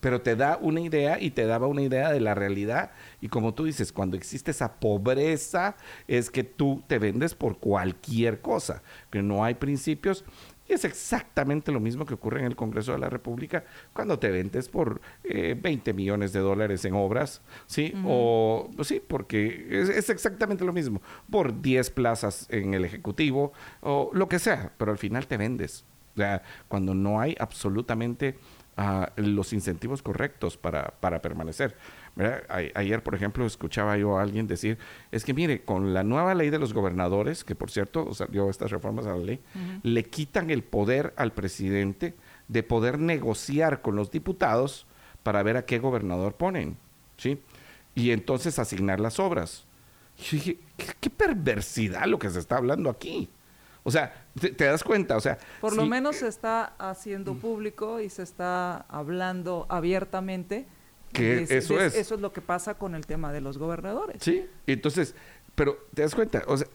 pero, 0.00 0.20
te 0.20 0.36
da 0.36 0.58
una 0.60 0.80
idea 0.80 1.20
y 1.20 1.32
te 1.32 1.44
daba 1.44 1.66
una 1.66 1.82
idea 1.82 2.12
de 2.12 2.20
la 2.20 2.34
realidad. 2.36 2.92
Y 3.20 3.28
como 3.28 3.52
tú 3.52 3.64
dices, 3.64 3.92
cuando 3.92 4.16
existe 4.16 4.52
esa 4.52 4.74
pobreza, 4.74 5.74
es 6.06 6.30
que 6.30 6.44
tú 6.44 6.84
te 6.86 7.00
vendes 7.00 7.34
por 7.34 7.58
cualquier 7.58 8.40
cosa, 8.40 8.82
que 9.10 9.22
no 9.22 9.44
hay 9.44 9.54
principios 9.54 10.24
y 10.68 10.72
es 10.72 10.84
exactamente 10.84 11.70
lo 11.70 11.80
mismo 11.80 12.04
que 12.04 12.14
ocurre 12.14 12.40
en 12.40 12.46
el 12.46 12.56
Congreso 12.56 12.92
de 12.92 12.98
la 12.98 13.08
República 13.08 13.64
cuando 13.92 14.18
te 14.18 14.30
vendes 14.30 14.68
por 14.68 15.00
20 15.22 15.90
eh, 15.90 15.94
millones 15.94 16.32
de 16.32 16.40
dólares 16.40 16.84
en 16.84 16.94
obras, 16.94 17.42
¿sí? 17.66 17.94
O, 18.04 18.70
pues 18.74 18.88
sí, 18.88 19.00
porque 19.06 19.66
es, 19.70 20.08
exactamente 20.08 20.64
lo 20.64 20.72
mismo, 20.72 21.00
por 21.30 21.60
10 21.60 21.90
plazas 21.90 22.46
en 22.50 22.74
el 22.74 22.84
Ejecutivo 22.84 23.52
o 23.80 24.10
lo 24.12 24.28
que 24.28 24.38
sea, 24.38 24.72
pero 24.76 24.90
al 24.90 24.98
final 24.98 25.26
te 25.26 25.36
vendes. 25.36 25.84
O 26.14 26.18
sea, 26.18 26.42
cuando 26.68 26.94
no 26.94 27.20
hay 27.20 27.36
absolutamente 27.38 28.38
ah, 28.76 29.12
los 29.16 29.52
incentivos 29.52 30.02
correctos 30.02 30.56
para, 30.56 30.94
para 31.00 31.20
permanecer 31.20 31.76
ayer, 32.74 33.02
por 33.02 33.14
ejemplo, 33.14 33.44
escuchaba 33.44 33.96
yo 33.98 34.18
a 34.18 34.22
alguien 34.22 34.46
decir, 34.46 34.78
es 35.10 35.24
que 35.24 35.34
mire, 35.34 35.62
con 35.62 35.92
la 35.92 36.02
nueva 36.02 36.34
ley 36.34 36.50
de 36.50 36.58
los 36.58 36.72
gobernadores, 36.72 37.44
que 37.44 37.54
por 37.54 37.70
cierto 37.70 38.14
salió 38.14 38.48
estas 38.48 38.70
reformas 38.70 39.06
a 39.06 39.10
la 39.10 39.24
ley, 39.24 39.40
le 39.82 40.04
quitan 40.04 40.50
el 40.50 40.62
poder 40.62 41.12
al 41.16 41.32
presidente 41.32 42.14
de 42.48 42.62
poder 42.62 42.98
negociar 42.98 43.82
con 43.82 43.96
los 43.96 44.10
diputados 44.10 44.86
para 45.22 45.42
ver 45.42 45.56
a 45.56 45.66
qué 45.66 45.78
gobernador 45.78 46.34
ponen, 46.34 46.78
¿sí? 47.16 47.42
Y 47.94 48.12
entonces 48.12 48.58
asignar 48.58 49.00
las 49.00 49.18
obras. 49.18 49.66
Y 50.18 50.36
dije, 50.36 50.58
¿qué, 51.00 51.10
perversidad 51.10 52.06
lo 52.06 52.18
que 52.18 52.30
se 52.30 52.38
está 52.38 52.56
hablando 52.56 52.88
aquí. 52.88 53.28
O 53.82 53.90
sea, 53.90 54.26
te, 54.40 54.64
das 54.64 54.82
cuenta, 54.82 55.16
o 55.16 55.20
sea... 55.20 55.38
Por 55.60 55.76
lo 55.76 55.86
menos 55.86 56.16
se 56.16 56.28
está 56.28 56.74
haciendo 56.78 57.34
público 57.34 58.00
y 58.00 58.08
se 58.08 58.22
está 58.22 58.78
hablando 58.88 59.66
abiertamente 59.68 60.66
eso 61.16 61.80
es. 61.80 61.94
Eso 61.94 62.14
es 62.14 62.20
lo 62.20 62.32
que 62.32 62.40
pasa 62.40 62.74
con 62.74 62.94
el 62.94 63.06
tema 63.06 63.32
de 63.32 63.40
los 63.40 63.58
gobernadores. 63.58 64.22
Sí, 64.22 64.46
entonces, 64.66 65.14
pero 65.54 65.78
te 65.94 66.02
das 66.02 66.14
cuenta, 66.14 66.42
o 66.46 66.56
sea, 66.56 66.66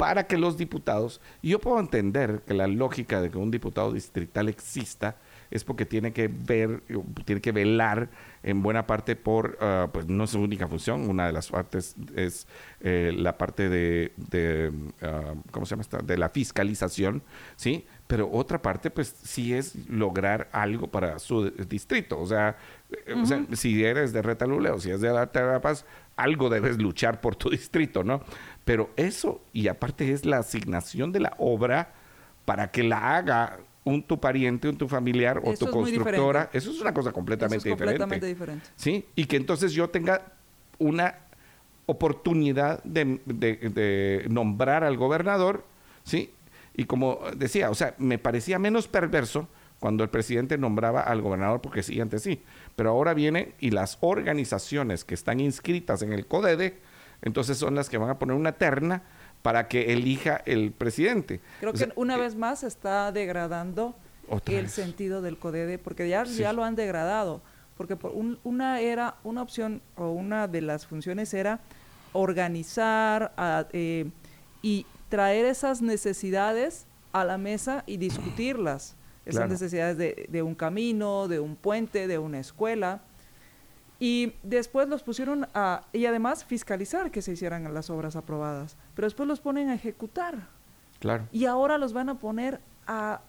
para 0.00 0.26
que 0.26 0.38
los 0.38 0.56
diputados, 0.56 1.20
yo 1.42 1.58
puedo 1.58 1.78
entender 1.78 2.40
que 2.46 2.54
la 2.54 2.66
lógica 2.66 3.20
de 3.20 3.30
que 3.30 3.36
un 3.36 3.50
diputado 3.50 3.92
distrital 3.92 4.48
exista 4.48 5.16
es 5.50 5.62
porque 5.62 5.84
tiene 5.84 6.14
que 6.14 6.28
ver, 6.28 6.82
tiene 7.26 7.42
que 7.42 7.52
velar 7.52 8.08
en 8.42 8.62
buena 8.62 8.86
parte 8.86 9.14
por, 9.14 9.58
ah, 9.60 9.90
pues 9.92 10.06
no 10.06 10.24
es 10.24 10.30
su 10.30 10.40
única 10.40 10.68
función, 10.68 11.10
una 11.10 11.26
de 11.26 11.32
las 11.32 11.50
partes 11.50 11.96
es 12.16 12.46
eh, 12.80 13.12
la 13.14 13.36
parte 13.36 13.68
de, 13.68 14.14
de 14.16 14.72
ah, 15.02 15.34
¿cómo 15.50 15.66
se 15.66 15.70
llama 15.70 15.82
esta? 15.82 15.98
De 15.98 16.16
la 16.16 16.30
fiscalización, 16.30 17.22
¿sí? 17.56 17.86
Pero 18.10 18.28
otra 18.28 18.60
parte 18.60 18.90
pues 18.90 19.14
sí 19.22 19.54
es 19.54 19.88
lograr 19.88 20.48
algo 20.50 20.88
para 20.88 21.20
su 21.20 21.48
distrito. 21.48 22.18
O 22.18 22.26
sea, 22.26 22.56
eh, 23.06 23.46
si 23.52 23.84
eres 23.84 24.12
de 24.12 24.20
Retalule 24.20 24.70
o 24.70 24.80
si 24.80 24.90
es 24.90 25.00
de 25.00 25.12
la 25.12 25.60
Paz, 25.60 25.86
algo 26.16 26.50
debes 26.50 26.78
luchar 26.78 27.20
por 27.20 27.36
tu 27.36 27.50
distrito, 27.50 28.02
¿no? 28.02 28.20
Pero 28.64 28.90
eso, 28.96 29.40
y 29.52 29.68
aparte 29.68 30.10
es 30.10 30.26
la 30.26 30.38
asignación 30.38 31.12
de 31.12 31.20
la 31.20 31.36
obra 31.38 31.92
para 32.46 32.72
que 32.72 32.82
la 32.82 33.16
haga 33.16 33.60
un 33.84 34.02
tu 34.02 34.18
pariente, 34.18 34.68
un 34.68 34.76
tu 34.76 34.88
familiar 34.88 35.40
o 35.44 35.54
tu 35.54 35.70
constructora, 35.70 36.50
eso 36.52 36.72
es 36.72 36.80
una 36.80 36.92
cosa 36.92 37.12
completamente, 37.12 37.70
completamente 37.70 38.26
diferente. 38.26 38.66
Sí, 38.74 39.06
y 39.14 39.26
que 39.26 39.36
entonces 39.36 39.72
yo 39.72 39.88
tenga 39.88 40.32
una 40.78 41.14
oportunidad 41.86 42.82
de, 42.82 43.20
de 43.24 44.26
nombrar 44.28 44.82
al 44.82 44.96
gobernador, 44.96 45.64
¿sí? 46.02 46.32
Y 46.74 46.84
como 46.84 47.20
decía, 47.36 47.70
o 47.70 47.74
sea, 47.74 47.94
me 47.98 48.18
parecía 48.18 48.58
menos 48.58 48.88
perverso 48.88 49.48
cuando 49.80 50.04
el 50.04 50.10
presidente 50.10 50.58
nombraba 50.58 51.00
al 51.00 51.22
gobernador 51.22 51.60
porque 51.60 51.82
sí, 51.82 52.00
antes 52.00 52.22
sí. 52.22 52.42
Pero 52.76 52.90
ahora 52.90 53.14
viene 53.14 53.54
y 53.58 53.70
las 53.70 53.98
organizaciones 54.00 55.04
que 55.04 55.14
están 55.14 55.40
inscritas 55.40 56.02
en 56.02 56.12
el 56.12 56.26
CODEDE, 56.26 56.78
entonces 57.22 57.58
son 57.58 57.74
las 57.74 57.88
que 57.88 57.98
van 57.98 58.10
a 58.10 58.18
poner 58.18 58.36
una 58.36 58.52
terna 58.52 59.02
para 59.42 59.68
que 59.68 59.92
elija 59.92 60.42
el 60.44 60.72
presidente. 60.72 61.40
Creo 61.60 61.72
que 61.72 61.88
una 61.96 62.16
vez 62.16 62.36
más 62.36 62.62
está 62.62 63.10
degradando 63.10 63.94
el 64.46 64.68
sentido 64.68 65.22
del 65.22 65.38
CODEDE, 65.38 65.78
porque 65.78 66.08
ya, 66.08 66.24
ya 66.24 66.52
lo 66.52 66.62
han 66.62 66.76
degradado. 66.76 67.40
Porque 67.76 67.96
por 67.96 68.12
una 68.44 68.80
era, 68.80 69.16
una 69.24 69.40
opción 69.40 69.80
o 69.96 70.10
una 70.10 70.46
de 70.46 70.60
las 70.60 70.86
funciones 70.86 71.32
era 71.32 71.60
organizar 72.12 73.32
eh, 73.72 74.10
y 74.60 74.84
traer 75.10 75.44
esas 75.44 75.82
necesidades 75.82 76.86
a 77.12 77.24
la 77.26 77.36
mesa 77.36 77.84
y 77.86 77.98
discutirlas. 77.98 78.96
Esas 79.26 79.50
necesidades 79.50 79.98
de, 79.98 80.42
un 80.42 80.56
camino, 80.56 81.28
de 81.28 81.38
un 81.38 81.54
puente, 81.54 82.08
de 82.08 82.18
una 82.18 82.40
escuela. 82.40 83.02
Y 84.00 84.32
después 84.42 84.88
los 84.88 85.02
pusieron 85.02 85.46
a, 85.54 85.82
y 85.92 86.06
además 86.06 86.42
fiscalizar 86.42 87.10
que 87.12 87.22
se 87.22 87.32
hicieran 87.32 87.72
las 87.72 87.90
obras 87.90 88.16
aprobadas, 88.16 88.76
pero 88.94 89.06
después 89.06 89.28
los 89.28 89.38
ponen 89.38 89.68
a 89.68 89.74
ejecutar. 89.74 90.48
Claro. 90.98 91.28
Y 91.30 91.44
ahora 91.44 91.76
los 91.78 91.92
van 91.92 92.08
a 92.08 92.18
poner 92.18 92.60
a 92.86 93.20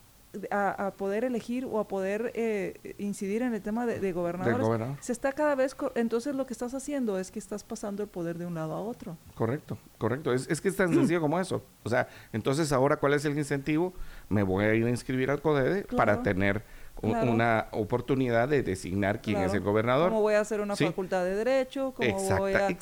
a, 0.50 0.94
poder 0.98 1.24
elegir 1.24 1.66
o 1.66 1.80
a 1.80 1.88
poder 1.88 2.32
eh, 2.36 2.96
incidir 2.98 3.42
en 3.42 3.54
el 3.54 3.62
tema 3.62 3.86
de, 3.86 4.12
gobernadores, 4.12 4.98
se 5.02 5.12
está 5.12 5.34
cada 5.34 5.56
vez, 5.56 5.76
entonces 5.96 6.36
lo 6.36 6.46
que 6.46 6.54
estás 6.54 6.74
haciendo 6.74 7.20
es 7.20 7.32
que 7.32 7.40
estás 7.40 7.64
pasando 7.64 8.04
el 8.04 8.10
poder 8.10 8.38
de 8.38 8.46
un 8.46 8.56
lado 8.56 8.74
a 8.74 8.82
otro. 8.82 9.18
Correcto, 9.36 9.78
correcto. 9.98 10.34
Es, 10.34 10.48
es 10.50 10.62
que 10.62 10.70
es 10.70 10.76
tan 10.76 10.94
sencillo 10.94 11.22
como 11.22 11.40
eso. 11.40 11.64
O 11.84 11.90
sea, 11.90 12.08
entonces 12.34 12.72
ahora, 12.72 12.98
¿cuál 12.98 13.14
es 13.14 13.26
el 13.26 13.38
incentivo? 13.38 13.94
Me 14.30 14.44
voy 14.44 14.66
a 14.66 14.74
ir 14.74 14.86
a 14.86 14.90
inscribir 14.90 15.32
al 15.32 15.42
CODEDE 15.42 15.84
para 15.96 16.24
tener 16.24 16.64
una 17.02 17.68
oportunidad 17.72 18.48
de 18.48 18.64
designar 18.64 19.22
quién 19.22 19.38
es 19.38 19.54
el 19.54 19.62
gobernador. 19.62 20.10
¿Cómo 20.10 20.22
voy 20.22 20.36
a 20.36 20.42
hacer 20.42 20.62
una 20.62 20.76
facultad 20.76 21.24
de 21.24 21.36
derecho? 21.36 21.94
¿Cómo 21.96 22.38
voy 22.38 22.54
a, 22.54 22.78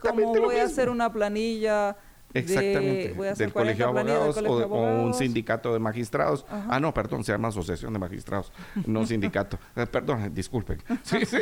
¿cómo 0.00 0.32
voy 0.32 0.56
a 0.56 0.64
hacer 0.64 0.88
una 0.88 1.12
planilla 1.12 1.96
Exactamente, 2.34 3.14
del 3.36 3.52
colegio 3.52 3.92
de 3.92 4.00
abogados, 4.00 4.36
o, 4.38 4.82
un 5.04 5.14
sindicato 5.14 5.72
de 5.72 5.78
magistrados. 5.78 6.44
Ah, 6.50 6.80
no, 6.80 6.92
perdón, 6.92 7.22
se 7.24 7.32
llama 7.32 7.48
asociación 7.48 7.92
de 7.92 7.98
magistrados, 7.98 8.52
no 8.86 9.06
sindicato. 9.06 9.58
Eh, 9.76 9.86
perdón, 9.86 10.32
disculpen. 10.34 10.82
Sí, 11.04 11.26
sí, 11.26 11.38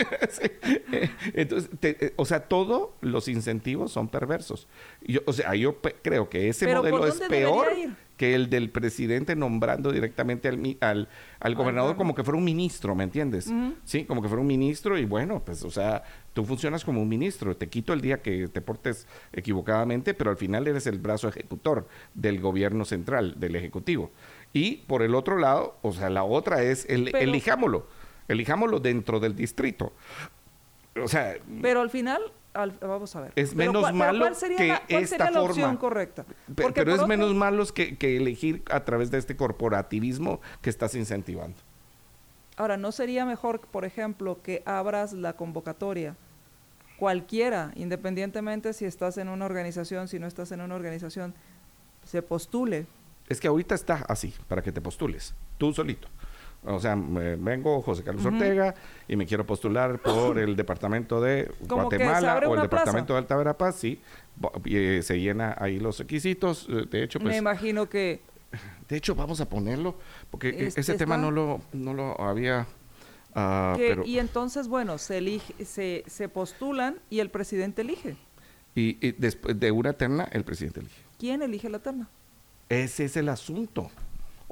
eh, 0.92 1.10
Entonces, 1.34 1.70
eh, 1.82 2.12
o 2.16 2.24
sea, 2.24 2.40
todos 2.40 2.90
los 3.00 3.28
incentivos 3.28 3.92
son 3.92 4.08
perversos. 4.08 4.66
Yo, 5.00 5.20
o 5.24 5.32
sea, 5.32 5.54
yo 5.54 5.78
creo 6.02 6.28
que 6.28 6.48
ese 6.48 6.74
modelo 6.74 7.06
es 7.06 7.20
peor 7.20 7.68
que 8.22 8.36
el 8.36 8.48
del 8.48 8.70
presidente 8.70 9.34
nombrando 9.34 9.90
directamente 9.90 10.46
al, 10.46 10.76
al, 10.80 11.08
al 11.40 11.54
gobernador 11.56 11.96
como 11.96 12.14
que 12.14 12.22
fuera 12.22 12.38
un 12.38 12.44
ministro, 12.44 12.94
¿me 12.94 13.02
entiendes? 13.02 13.52
Sí, 13.82 14.04
como 14.04 14.22
que 14.22 14.28
fuera 14.28 14.40
un 14.40 14.46
ministro 14.46 14.96
y 14.96 15.04
bueno, 15.06 15.42
pues, 15.44 15.64
o 15.64 15.72
sea, 15.72 16.04
tú 16.32 16.44
funcionas 16.44 16.84
como 16.84 17.02
un 17.02 17.08
ministro, 17.08 17.56
te 17.56 17.68
quito 17.68 17.92
el 17.92 18.00
día 18.00 18.22
que 18.22 18.46
te 18.46 18.60
portes 18.60 19.08
equivocadamente, 19.32 20.14
pero 20.14 20.30
al 20.30 20.36
final 20.36 20.68
eres 20.68 20.86
el 20.86 21.00
brazo 21.00 21.26
ejecutor 21.26 21.88
del 22.14 22.40
gobierno 22.40 22.84
central, 22.84 23.40
del 23.40 23.56
ejecutivo. 23.56 24.12
Y 24.52 24.76
por 24.86 25.02
el 25.02 25.16
otro 25.16 25.36
lado, 25.36 25.76
o 25.82 25.92
sea, 25.92 26.08
la 26.08 26.22
otra 26.22 26.62
es, 26.62 26.86
el, 26.88 27.12
elijámoslo, 27.16 27.88
elijámoslo 28.28 28.78
dentro 28.78 29.18
del 29.18 29.34
distrito. 29.34 29.94
O 30.94 31.08
sea... 31.08 31.38
Pero 31.60 31.80
al 31.80 31.90
final 31.90 32.22
vamos 32.54 33.16
a 33.16 33.20
ver. 33.20 33.32
Es 33.36 33.54
menos 33.54 33.92
malo 33.92 34.26
que 34.56 34.78
esta 34.88 35.26
forma. 35.26 35.42
Opción 35.42 35.76
correcta? 35.76 36.24
pero 36.54 36.94
es 36.94 37.06
menos 37.06 37.34
malo 37.34 37.64
que, 37.66 37.96
que, 37.96 38.16
elegir 38.16 38.62
a 38.70 38.84
través 38.84 39.10
de 39.10 39.18
este 39.18 39.36
corporativismo 39.36 40.40
que 40.60 40.70
estás 40.70 40.94
incentivando. 40.94 41.56
Ahora, 42.56 42.76
¿no 42.76 42.92
sería 42.92 43.24
mejor, 43.24 43.60
por 43.60 43.84
ejemplo, 43.84 44.40
que 44.42 44.62
abras 44.66 45.12
la 45.12 45.34
convocatoria? 45.34 46.16
Cualquiera, 46.98 47.72
independientemente 47.74 48.72
si 48.74 48.84
estás 48.84 49.16
en 49.18 49.28
una 49.28 49.46
organización, 49.46 50.06
si 50.06 50.18
no 50.18 50.26
estás 50.26 50.52
en 50.52 50.60
una 50.60 50.74
organización, 50.74 51.34
se 52.04 52.22
postule. 52.22 52.86
Es 53.28 53.40
que 53.40 53.48
ahorita 53.48 53.74
está 53.74 54.04
así, 54.08 54.34
para 54.46 54.62
que 54.62 54.72
te 54.72 54.80
postules, 54.80 55.34
tú 55.58 55.72
solito. 55.72 56.08
O 56.64 56.78
sea, 56.78 56.94
me- 56.94 57.34
vengo 57.36 57.82
José 57.82 58.04
Carlos 58.04 58.24
Ortega 58.24 58.74
y 59.08 59.16
me 59.16 59.26
quiero 59.26 59.44
postular 59.44 59.98
por 59.98 60.38
el 60.38 60.54
departamento 60.54 61.20
de 61.20 61.50
Guatemala 61.68 62.40
o 62.46 62.54
el 62.54 62.62
departamento 62.62 63.14
de 63.14 63.18
Alta 63.18 63.36
Verapaz, 63.36 63.76
sí. 63.76 64.00
Eh, 64.66 65.00
se 65.02 65.18
llena 65.20 65.56
ahí 65.58 65.80
los 65.80 65.98
requisitos. 65.98 66.66
eh, 66.70 66.86
De 66.88 67.02
hecho, 67.02 67.18
Me 67.18 67.26
pues, 67.26 67.38
imagino 67.38 67.88
que 67.88 68.20
de 68.88 68.96
hecho 68.96 69.14
vamos 69.14 69.40
a 69.40 69.48
ponerlo 69.48 69.96
porque 70.30 70.50
Este 70.66 70.82
ese 70.82 70.94
tema 70.94 71.16
no 71.16 71.30
lo, 71.30 71.60
no 71.72 71.94
lo 71.94 72.20
había. 72.20 72.66
ah, 73.34 73.74
que- 73.76 73.88
pero, 73.88 74.04
y 74.04 74.18
entonces, 74.20 74.68
bueno, 74.68 74.98
se 74.98 75.18
elige, 75.18 75.64
se, 75.64 76.04
se 76.06 76.28
postulan 76.28 76.98
y 77.10 77.18
el 77.20 77.30
presidente 77.30 77.82
elige. 77.82 78.16
y, 78.76 79.04
y 79.06 79.12
después 79.12 79.58
de 79.58 79.70
una 79.72 79.94
terna, 79.94 80.28
el 80.32 80.44
presidente 80.44 80.80
elige. 80.80 81.02
¿Quién 81.18 81.42
elige 81.42 81.68
la 81.68 81.78
terna? 81.80 82.08
Ese 82.68 83.04
es 83.06 83.16
el 83.16 83.28
asunto. 83.28 83.90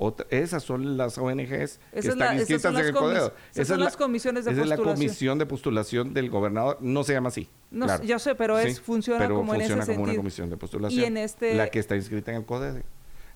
Otra- 0.02 0.26
esas 0.30 0.62
son 0.62 0.96
las 0.96 1.18
ONGs 1.18 1.46
que 1.46 1.62
es 1.62 1.78
están 1.92 2.18
la- 2.18 2.34
inscritas 2.34 2.72
en 2.74 2.80
el 2.80 2.92
CODEO. 2.94 3.26
esas 3.26 3.32
Esa 3.52 3.64
son 3.64 3.74
es 3.74 3.78
la- 3.80 3.84
las 3.84 3.96
comisiones 3.98 4.44
de 4.46 4.52
esa 4.52 4.62
es 4.62 4.68
la 4.68 4.76
comisión 4.78 5.38
de 5.38 5.44
postulación 5.44 6.14
del 6.14 6.30
gobernador. 6.30 6.78
No 6.80 7.04
se 7.04 7.12
llama 7.12 7.28
así. 7.28 7.48
No, 7.70 7.84
claro. 7.84 8.02
yo 8.04 8.18
sé, 8.18 8.34
pero 8.34 8.58
es- 8.58 8.76
Sí, 8.76 8.82
funciona 8.82 9.18
pero 9.20 9.34
como 9.36 9.54
en 9.54 9.60
ese 9.60 9.74
funciona 9.74 9.94
como 9.94 10.04
una 10.04 10.16
comisión 10.16 10.48
de 10.48 10.56
postulación. 10.56 11.02
Y 11.02 11.04
en 11.04 11.18
este- 11.18 11.54
La 11.54 11.68
que 11.68 11.78
está 11.80 11.96
inscrita 11.96 12.30
en 12.30 12.38
el 12.38 12.44
CODEO. 12.46 12.82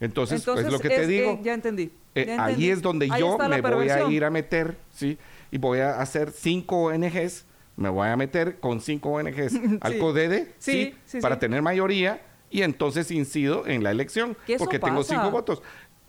Entonces, 0.00 0.40
Entonces, 0.40 0.66
es 0.66 0.73
lo 0.73 0.78
que 0.80 0.88
te 0.88 1.02
es- 1.02 1.09
digo. 1.09 1.30
eh, 1.33 1.40
ya 1.42 1.52
entendí. 1.52 1.92
Eh, 2.14 2.25
ya 2.26 2.42
ahí 2.44 2.52
entendí. 2.54 2.71
es 2.71 2.80
donde 2.83 3.09
Ahí 3.12 3.21
yo 3.21 3.37
me 3.38 3.61
voy 3.61 3.90
a 3.90 4.09
ir 4.09 4.25
a 4.25 4.30
meter, 4.30 4.78
¿sí? 4.90 5.18
Y 5.50 5.59
voy 5.59 5.80
a 5.80 6.00
hacer 6.00 6.30
cinco 6.33 6.85
ONGs, 6.85 7.44
me 7.76 7.90
voy 7.90 8.09
a 8.09 8.16
meter 8.16 8.59
con 8.59 8.80
cinco 8.80 9.11
ONGs 9.11 9.52
al. 9.83 9.99
CODEDE, 9.99 10.54
Sí, 10.59 10.94
Para 11.21 11.38
tener 11.38 11.61
mayoría 11.61 12.23
y 12.50 12.62
entonces 12.62 13.11
incido 13.11 13.66
en 13.66 13.83
la 13.85 13.90
elección, 13.90 14.37
porque 14.59 14.78
tengo 14.78 15.02
cinco 15.04 15.30
votos. 15.30 15.62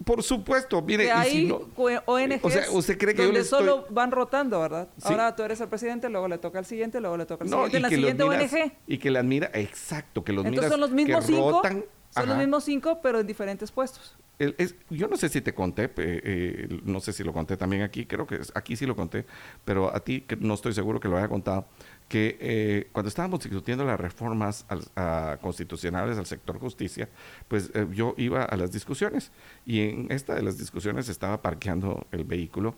Por 0.04 0.22
supuesto, 0.24 0.82
mire, 0.82 1.10
hay 1.12 1.32
si 1.32 1.46
no... 1.46 1.62
ONGs 1.78 2.44
o 2.44 2.50
sea, 2.50 2.70
¿usted 2.72 2.98
cree 2.98 3.16
que 3.16 3.24
donde 3.24 3.40
estoy- 3.40 3.60
solo 3.66 3.88
van 3.90 4.12
rotando, 4.12 4.60
¿verdad? 4.60 4.90
Sí. 4.98 5.08
Ahora 5.08 5.34
tú 5.36 5.44
eres 5.44 5.62
el 5.62 5.70
presidente, 5.70 6.10
luego 6.10 6.28
le 6.28 6.38
toca 6.38 6.60
al 6.60 6.66
siguiente, 6.66 7.00
luego 7.00 7.16
le 7.16 7.26
toca 7.26 7.46
al 7.46 7.50
No, 7.50 7.66
siguiente. 7.66 7.78
y 7.78 7.82
la 7.82 7.90
que 7.90 7.96
los 7.96 8.10
siguiente 8.12 8.24
miras, 8.26 8.54
ONG. 8.54 8.72
y 8.88 8.98
que 8.98 9.10
las 9.12 9.24
mira, 9.24 9.50
exacto, 9.54 10.24
que 10.24 10.34
los 10.34 10.44
Entonces 10.46 10.62
miras 10.64 10.72
son 10.72 10.82
los 10.82 10.92
mismos 10.92 11.26
que 11.26 11.32
cinco, 11.34 11.52
rotan, 11.52 11.86
son 12.14 12.28
los 12.30 12.38
mismos 12.38 12.64
cinco, 12.66 13.00
pero 13.02 13.20
en 13.22 13.28
diferentes 13.28 13.72
puestos. 13.72 14.18
El- 14.38 14.54
es- 14.58 14.76
yo 14.90 15.08
no 15.08 15.16
sé 15.16 15.30
si 15.30 15.40
te 15.40 15.54
conté, 15.56 15.86
eh, 15.86 15.92
eh, 15.98 16.80
no 16.84 17.00
sé 17.00 17.14
si 17.14 17.24
lo 17.24 17.32
conté 17.32 17.56
también 17.56 17.82
aquí, 17.84 18.06
creo 18.06 18.28
que 18.28 18.42
aquí 18.54 18.76
sí 18.76 18.86
lo 18.86 18.98
conté, 18.98 19.26
pero 19.64 19.96
a 19.96 20.02
ti 20.02 20.22
que 20.28 20.36
no 20.36 20.56
estoy 20.56 20.74
seguro 20.74 21.00
que 21.00 21.08
lo 21.08 21.18
haya 21.18 21.30
contado, 21.30 21.68
que 22.08 22.38
eh, 22.40 22.88
cuando 22.92 23.10
estábamos 23.10 23.40
discutiendo 23.42 23.84
las 23.84 24.00
reformas 24.00 24.66
al- 24.70 24.84
a- 24.96 25.38
constitucionales 25.42 26.18
al 26.18 26.26
sector 26.28 26.60
justicia, 26.60 27.10
pues 27.48 27.72
eh, 27.74 27.88
yo 27.92 28.14
iba 28.18 28.44
a 28.44 28.56
las 28.58 28.72
discusiones 28.72 29.32
y 29.66 29.82
en 29.82 30.08
esta 30.12 30.36
de 30.36 30.44
las 30.44 30.58
discusiones 30.58 31.10
estaba 31.10 31.42
parqueando 31.42 32.06
el 32.12 32.24
vehículo, 32.24 32.76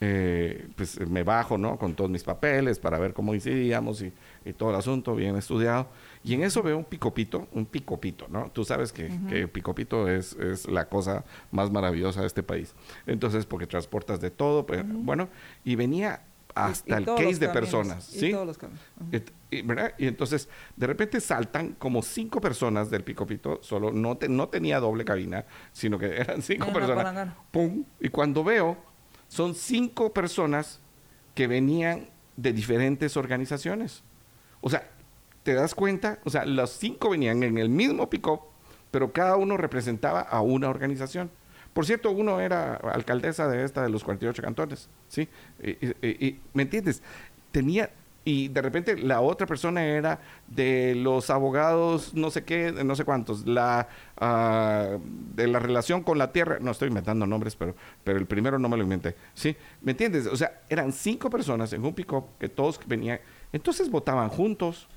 eh, 0.00 0.68
pues 0.76 0.98
me 1.08 1.22
bajo, 1.22 1.56
¿no? 1.56 1.78
Con 1.78 1.94
todos 1.94 2.10
mis 2.10 2.24
papeles 2.24 2.78
para 2.80 2.98
ver 2.98 3.14
cómo 3.14 3.32
incidíamos 3.34 4.02
y, 4.02 4.12
y 4.44 4.52
todo 4.52 4.70
el 4.70 4.76
asunto 4.76 5.14
bien 5.14 5.36
estudiado. 5.36 5.88
Y 6.24 6.34
en 6.34 6.42
eso 6.42 6.62
veo 6.62 6.76
un 6.76 6.84
picopito, 6.84 7.46
un 7.52 7.66
picopito, 7.66 8.26
¿no? 8.28 8.50
Tú 8.52 8.64
sabes 8.64 8.92
que, 8.92 9.08
que 9.28 9.46
picopito 9.46 10.08
es, 10.08 10.32
es 10.34 10.66
la 10.68 10.88
cosa 10.88 11.24
más 11.52 11.70
maravillosa 11.70 12.22
de 12.22 12.26
este 12.26 12.42
país. 12.42 12.74
Entonces, 13.06 13.46
porque 13.46 13.66
transportas 13.68 14.20
de 14.20 14.30
todo, 14.32 14.66
pues, 14.66 14.82
bueno, 14.84 15.28
y 15.64 15.76
venía 15.76 16.22
hasta 16.54 16.88
Y- 16.88 16.92
y 16.92 16.96
el 16.96 17.04
case 17.04 17.38
de 17.38 17.48
personas, 17.48 18.14
y 18.14 18.20
¿sí? 18.20 18.30
todos 18.32 18.46
los 18.46 18.58
y, 19.50 19.62
¿verdad? 19.62 19.94
Y 19.98 20.06
entonces, 20.06 20.48
de 20.76 20.86
repente 20.86 21.20
saltan 21.20 21.72
como 21.74 22.02
cinco 22.02 22.40
personas 22.40 22.90
del 22.90 23.04
picopito, 23.04 23.58
solo 23.62 23.92
no, 23.92 24.16
te- 24.16 24.28
no 24.28 24.48
tenía 24.48 24.80
doble 24.80 25.04
cabina, 25.04 25.44
sino 25.72 25.98
que 25.98 26.06
eran 26.16 26.42
cinco 26.42 26.72
personas. 26.72 27.34
¡Pum! 27.50 27.84
Y 28.00 28.08
cuando 28.08 28.42
veo, 28.44 28.76
son 29.28 29.54
cinco 29.54 30.12
personas 30.12 30.80
que 31.34 31.46
venían 31.46 32.08
de 32.36 32.52
diferentes 32.52 33.16
organizaciones. 33.16 34.02
O 34.60 34.70
sea, 34.70 34.88
¿te 35.42 35.54
das 35.54 35.74
cuenta? 35.74 36.18
O 36.24 36.30
sea, 36.30 36.44
los 36.46 36.70
cinco 36.70 37.10
venían 37.10 37.42
en 37.42 37.58
el 37.58 37.68
mismo 37.68 38.08
pick-up, 38.10 38.40
pero 38.90 39.12
cada 39.12 39.36
uno 39.36 39.56
representaba 39.56 40.20
a 40.20 40.40
una 40.40 40.68
organización. 40.68 41.30
Por 41.74 41.84
cierto, 41.84 42.10
uno 42.12 42.40
era 42.40 42.76
alcaldesa 42.76 43.46
de 43.48 43.64
esta 43.64 43.82
de 43.82 43.90
los 43.90 44.02
48 44.04 44.42
cantones, 44.42 44.88
¿sí? 45.08 45.28
Y, 45.62 45.70
y- 45.70 45.94
y- 46.02 46.26
y, 46.28 46.40
¿Me 46.54 46.62
entiendes? 46.62 47.02
Tenía, 47.52 47.90
y 48.24 48.48
de 48.48 48.62
repente 48.62 48.96
la 48.96 49.20
otra 49.20 49.46
persona 49.46 49.84
era 49.84 50.18
de 50.46 50.94
los 50.94 51.28
abogados, 51.28 52.14
no 52.14 52.30
sé 52.30 52.42
qué, 52.44 52.72
no 52.72 52.96
sé 52.96 53.04
cuántos, 53.04 53.46
la, 53.46 53.88
ah, 54.16 54.96
de 55.34 55.46
la 55.48 55.58
relación 55.58 56.02
con 56.02 56.16
la 56.16 56.32
tierra, 56.32 56.58
no 56.60 56.70
estoy 56.70 56.88
inventando 56.88 57.26
nombres, 57.26 57.54
pero, 57.56 57.74
pero 58.02 58.18
el 58.18 58.26
primero 58.26 58.58
no 58.58 58.68
me 58.70 58.76
lo 58.78 58.82
inventé, 58.84 59.14
¿sí? 59.34 59.54
¿Me 59.82 59.90
entiendes? 59.92 60.26
O 60.26 60.36
sea, 60.36 60.62
eran 60.70 60.92
cinco 60.92 61.28
personas 61.28 61.72
en 61.74 61.84
un 61.84 61.92
pick-up 61.92 62.24
que 62.38 62.48
todos 62.48 62.80
venían, 62.86 63.18
entonces 63.52 63.90
votaban 63.90 64.28
juntos, 64.30 64.88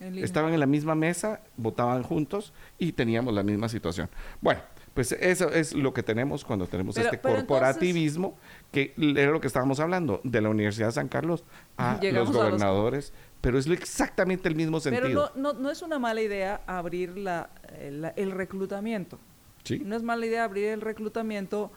En 0.00 0.18
estaban 0.18 0.52
en 0.54 0.60
la 0.60 0.66
misma 0.66 0.94
mesa, 0.94 1.40
votaban 1.56 2.02
juntos 2.02 2.52
y 2.78 2.92
teníamos 2.92 3.32
la 3.34 3.42
misma 3.42 3.68
situación. 3.68 4.08
Bueno, 4.40 4.60
pues 4.94 5.12
eso 5.12 5.50
es 5.50 5.74
lo 5.74 5.92
que 5.92 6.02
tenemos 6.02 6.44
cuando 6.44 6.66
tenemos 6.66 6.94
Pero- 6.94 7.06
este 7.08 7.18
pero 7.18 7.34
corporativismo, 7.36 8.36
que 8.72 8.94
era 8.96 9.30
lo 9.32 9.40
que 9.40 9.48
estábamos 9.48 9.80
hablando, 9.80 10.20
de 10.24 10.40
la 10.40 10.48
Universidad 10.48 10.86
de 10.88 10.92
San 10.92 11.08
Carlos 11.08 11.44
a 11.76 11.98
Llegamos 12.00 12.28
los 12.28 12.36
a 12.36 12.38
los- 12.38 12.50
gobernadores, 12.52 13.12
pero 13.40 13.58
es 13.58 13.66
lo- 13.66 13.74
exactamente 13.74 14.48
el 14.48 14.54
mismo 14.54 14.78
Pero 14.80 14.96
sentido. 14.96 15.32
no, 15.34 15.52
no, 15.52 15.58
no 15.60 15.70
es 15.70 15.82
una 15.82 15.98
mala 15.98 16.22
idea 16.22 16.62
abrir 16.66 17.18
la, 17.18 17.50
el, 17.80 18.10
el 18.16 18.30
reclutamiento. 18.30 19.18
¿sí? 19.64 19.80
No 19.84 19.96
es 19.96 20.02
mala 20.02 20.26
idea 20.26 20.44
abrir 20.44 20.66
el 20.66 20.80
reclutamiento 20.80 21.72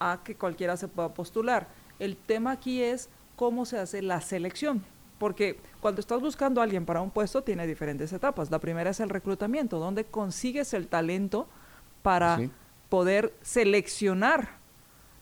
a 0.00 0.20
que 0.24 0.34
cualquiera 0.34 0.76
se 0.76 0.88
pueda 0.88 1.14
postular. 1.14 1.68
El 1.98 2.16
tema 2.16 2.52
aquí 2.52 2.82
es 2.82 3.08
cómo 3.36 3.66
se 3.66 3.78
hace 3.78 4.02
la 4.02 4.20
selección. 4.20 4.82
Porque 5.18 5.58
cuando 5.80 6.00
estás 6.00 6.20
buscando 6.20 6.60
a 6.60 6.64
alguien 6.64 6.84
para 6.86 7.00
un 7.00 7.10
puesto, 7.10 7.42
tiene 7.42 7.66
diferentes 7.66 8.12
etapas. 8.12 8.50
La 8.52 8.60
primera 8.60 8.90
es 8.90 9.00
el 9.00 9.08
reclutamiento, 9.08 9.78
donde 9.80 10.04
consigues 10.04 10.74
el 10.74 10.86
talento 10.86 11.48
para 12.08 12.38
Sí. 12.38 12.50
poder 12.88 13.34
seleccionar 13.42 14.48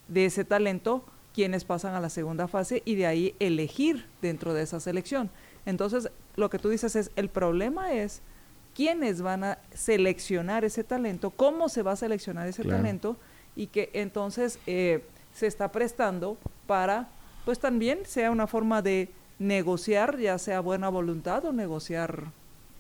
de 0.07 0.27
ese 0.27 0.45
talento 0.45 1.05
quienes 1.35 1.65
pasan 1.65 1.95
a 1.97 2.01
la 2.01 2.11
segunda 2.11 2.47
fase 2.47 2.81
y 2.85 2.95
de 2.95 3.07
ahí 3.09 3.35
elegir 3.41 4.07
dentro 4.23 4.55
de 4.55 4.63
esa 4.63 4.79
selección. 4.79 5.29
Entonces, 5.67 6.09
lo 6.37 6.49
que 6.49 6.61
tú 6.61 6.69
dices 6.69 6.95
es, 6.95 7.11
el 7.17 7.29
problema 7.29 7.93
es 7.93 8.23
quiénes 8.73 9.21
van 9.21 9.43
a 9.43 9.59
seleccionar 9.75 10.65
ese 10.65 10.85
talento, 10.85 11.31
cómo 11.31 11.69
se 11.69 11.83
va 11.83 11.93
a 11.93 11.97
seleccionar 11.97 12.47
ese 12.47 12.63
Claro. 12.63 12.79
talento 12.79 13.17
y 13.57 13.67
que 13.67 13.91
entonces 13.95 14.61
eh, 14.69 15.03
se 15.35 15.49
está 15.49 15.73
prestando 15.73 16.37
para, 16.69 17.09
pues 17.45 17.59
también 17.59 17.99
sea 18.07 18.31
una 18.31 18.47
forma 18.47 18.81
de 18.81 19.09
negociar, 19.41 20.19
ya 20.19 20.39
sea 20.39 20.61
buena 20.61 20.89
voluntad 20.89 21.45
o 21.47 21.53
negociar, 21.53 22.27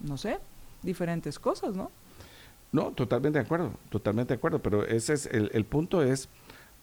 no 0.00 0.16
sé, 0.16 0.38
diferentes 0.82 1.38
cosas, 1.40 1.74
¿no? 1.74 1.90
No, 2.76 2.92
totalmente 2.92 3.38
de 3.38 3.44
acuerdo, 3.46 3.72
totalmente 3.88 4.34
de 4.34 4.36
acuerdo, 4.36 4.60
pero 4.60 4.84
ese 4.86 5.14
es 5.14 5.24
el, 5.26 5.50
el 5.54 5.64
punto 5.64 6.02
es, 6.02 6.28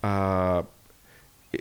eh, 0.02 0.64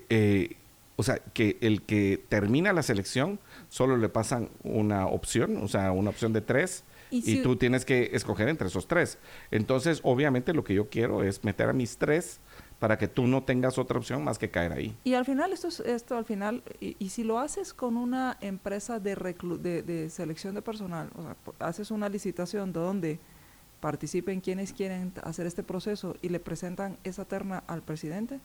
eh, 0.08 0.56
o 0.96 1.02
sea, 1.02 1.18
que 1.18 1.58
el 1.60 1.82
que 1.82 2.22
termina 2.30 2.72
la 2.72 2.82
selección 2.82 3.38
solo 3.68 3.96
le 3.98 4.08
pasan 4.08 4.48
una 4.62 5.06
opción, 5.06 5.58
o 5.62 5.68
sea, 5.68 5.92
una 5.92 6.10
opción 6.10 6.32
de 6.32 6.40
tres, 6.40 6.84
Y 7.10 7.18
y, 7.18 7.22
si- 7.22 7.42
tú 7.42 7.56
tienes 7.56 7.84
que 7.84 8.08
escoger 8.14 8.48
entre 8.48 8.68
esos 8.68 8.86
tres. 8.86 9.18
Entonces, 9.50 10.00
obviamente, 10.02 10.54
lo 10.54 10.64
que 10.64 10.72
yo 10.72 10.88
quiero 10.88 11.22
es 11.22 11.44
meter 11.44 11.68
a 11.68 11.72
mis 11.74 11.98
tres 11.98 12.40
para 12.78 12.96
que 12.96 13.06
tú 13.08 13.26
no 13.26 13.42
tengas 13.42 13.76
otra 13.78 13.98
opción 13.98 14.24
más 14.24 14.38
que 14.38 14.48
caer 14.50 14.72
ahí. 14.72 14.96
Y 15.04 15.12
al 15.14 15.24
final, 15.26 15.52
esto, 15.52 15.68
es, 15.68 15.80
esto 15.80 16.16
al 16.16 16.24
final, 16.24 16.62
y, 16.80 16.96
y 16.98 17.10
si 17.10 17.22
lo 17.22 17.38
haces 17.38 17.74
con 17.74 17.96
una 17.98 18.38
empresa 18.40 18.98
de, 18.98 19.14
reclu- 19.16 19.58
de, 19.58 19.82
de 19.82 20.08
selección 20.08 20.54
de 20.54 20.62
personal, 20.62 21.10
o 21.16 21.22
sea, 21.22 21.36
haces 21.58 21.90
una 21.90 22.08
licitación 22.08 22.72
donde 22.72 23.20
participen 23.86 24.40
quienes 24.40 24.72
quieren 24.72 25.12
hacer 25.24 25.44
este 25.44 25.64
proceso 25.64 26.14
y 26.22 26.28
le 26.28 26.38
presentan 26.38 26.96
esa 27.02 27.24
terna 27.24 27.64
al 27.66 27.82
presidente, 27.82 28.38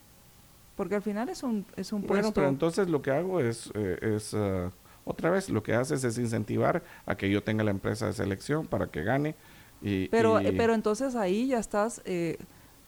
porque 0.76 0.95
al 0.95 1.04
final 1.04 1.30
es 1.30 1.43
un, 1.43 1.63
es 1.76 1.93
un 1.93 2.02
Bueno, 2.08 2.32
pero 2.34 2.50
entonces 2.50 2.89
lo 2.89 3.04
que 3.04 3.12
hago 3.12 3.39
es, 3.39 3.69
eh, 3.76 4.00
es 4.15 4.34
ah, 4.34 4.71
otra 5.06 5.30
vez, 5.30 5.50
lo 5.50 5.62
que 5.62 5.76
haces 5.76 6.04
es 6.04 6.17
incentivar 6.17 6.82
a 7.06 7.15
que 7.15 7.30
yo 7.30 7.43
tenga 7.43 7.63
la 7.63 7.69
empresa 7.69 8.08
de 8.08 8.13
selección 8.13 8.65
para 8.65 8.88
que 8.88 9.04
gane. 9.04 9.36
Y, 9.80 10.08
Pero, 10.10 10.41
y- 10.41 10.58
pero 10.58 10.73
entonces 10.73 11.15
ahí 11.15 11.47
ya 11.50 11.60
estás, 11.60 12.02
eh, 12.06 12.39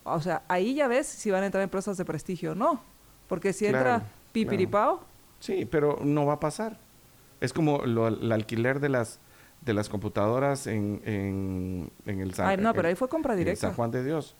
o 0.03 0.19
sea, 0.19 0.41
ahí 0.47 0.73
ya 0.73 0.88
ves 0.88 1.05
si 1.05 1.29
van 1.29 1.43
a 1.43 1.45
entrar 1.45 1.63
empresas 1.63 1.97
de 1.97 2.03
prestigio 2.03 2.53
o 2.53 2.55
no. 2.55 2.81
Porque 3.27 3.53
si 3.53 3.67
entra 3.67 3.99
Claro, 3.99 4.05
Pipiripao, 4.31 5.01
Sí, 5.39 5.65
pero 5.69 5.99
no 6.03 6.25
va 6.25 6.33
a 6.33 6.39
pasar. 6.39 6.79
Es 7.41 7.53
como 7.53 7.85
lo- 7.85 8.07
el 8.07 8.31
alquiler 8.31 8.79
de 8.79 8.89
las 8.89 9.19
de 9.62 9.74
las 9.74 9.89
computadoras 9.89 10.67
en, 10.67 11.02
en, 11.06 11.91
en 12.06 12.19
el 12.22 12.34
San 12.34 12.48
Ay, 12.48 12.58
no, 12.58 12.74
pero 12.74 12.88
ahí 12.88 12.95
fue 12.95 13.10
compra 13.10 13.34
en 13.34 13.39
directa. 13.39 13.67
San 13.67 13.76
Juan 13.76 13.91
de 13.91 14.04
Dios. 14.04 14.36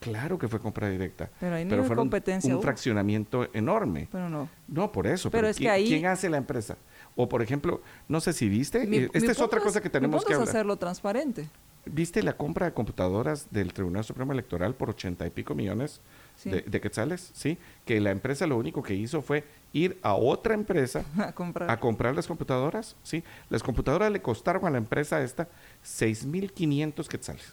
Claro 0.00 0.36
que 0.38 0.48
fue 0.48 0.58
compra 0.58 0.88
directa. 0.88 1.30
Pero 1.38 1.54
ahí 1.54 1.64
pero 1.68 1.82
de 1.82 1.86
fue 1.88 1.96
competencia 1.96 2.54
un 2.54 2.60
fraccionamiento 2.62 3.48
enorme. 3.54 4.08
pero 4.10 4.28
no. 4.28 4.48
No, 4.66 4.90
por 4.90 5.06
eso. 5.06 5.30
Pero 5.30 5.42
Pero, 5.42 5.48
es 5.50 5.56
que 5.56 5.62
¿quién, 5.62 5.72
ahí- 5.72 5.86
quién 5.88 6.06
hace 6.06 6.28
la 6.28 6.38
empresa? 6.38 6.76
O, 7.16 7.28
por 7.28 7.40
ejemplo, 7.42 7.80
no 8.08 8.20
sé 8.20 8.32
si 8.32 8.48
viste, 8.48 8.84
Mi- 8.86 8.96
eh, 8.98 9.04
esta 9.12 9.20
mi 9.20 9.32
es 9.32 9.40
otra 9.40 9.60
cosa 9.60 9.80
que 9.80 9.88
tenemos 9.90 10.24
que 10.24 10.34
hablar. 10.34 10.48
hacerlo 10.48 10.76
transparente. 10.76 11.48
¿Viste 11.86 12.22
la 12.22 12.36
compra 12.36 12.66
de 12.66 12.72
computadoras 12.72 13.46
del 13.52 13.72
Tribunal 13.72 14.02
Supremo 14.04 14.32
Electoral 14.32 14.74
por 14.74 14.90
ochenta 14.90 15.24
y 15.26 15.30
pico 15.30 15.54
millones 15.54 16.00
de, 16.44 16.62
de, 16.62 16.80
quetzales? 16.80 17.30
Sí, 17.34 17.58
que 17.84 18.00
la 18.00 18.10
empresa 18.10 18.46
lo 18.46 18.56
único 18.56 18.82
que 18.82 18.94
hizo 18.94 19.22
fue 19.22 19.44
ir 19.72 19.98
a 20.02 20.14
otra 20.14 20.54
empresa 20.54 21.04
a 21.18 21.32
comprar. 21.32 21.70
a 21.70 21.78
comprar 21.78 22.14
las 22.14 22.26
computadoras. 22.26 22.96
Sí, 23.02 23.22
las 23.50 23.62
computadoras 23.62 24.10
le 24.10 24.20
costaron 24.20 24.66
a 24.66 24.70
la 24.70 24.78
empresa 24.78 25.22
esta 25.22 25.48
6.500 25.84 27.06
quetzales. 27.06 27.52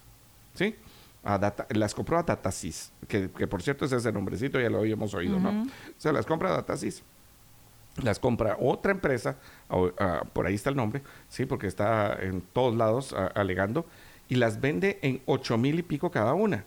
Sí, 0.53 0.75
a 1.23 1.37
data, 1.37 1.67
las 1.69 1.93
compró 1.93 2.17
a 2.17 2.23
Datasys, 2.23 2.91
que, 3.07 3.29
que, 3.29 3.47
por 3.47 3.61
cierto 3.61 3.85
es 3.85 3.91
ese 3.91 4.11
nombrecito, 4.11 4.59
ya 4.59 4.69
lo 4.69 4.79
habíamos 4.79 5.13
oído, 5.13 5.39
¿no? 5.39 5.61
O 5.61 5.65
sea, 5.97 6.11
las 6.11 6.25
compra 6.25 6.49
Datasys 6.51 7.03
las 8.01 8.19
compra 8.19 8.57
otra 8.59 8.91
empresa, 8.91 9.35
por 9.67 10.47
ahí 10.47 10.55
está 10.55 10.69
el 10.69 10.75
nombre, 10.75 11.01
sí, 11.27 11.45
porque 11.45 11.67
está 11.67 12.17
en 12.21 12.41
todos 12.41 12.75
lados 12.75 13.13
alegando, 13.35 13.85
y 14.29 14.35
las 14.35 14.61
vende 14.61 14.99
en 15.01 15.21
ocho 15.25 15.57
mil 15.57 15.77
y 15.79 15.83
pico 15.83 16.09
cada 16.09 16.33
una. 16.33 16.63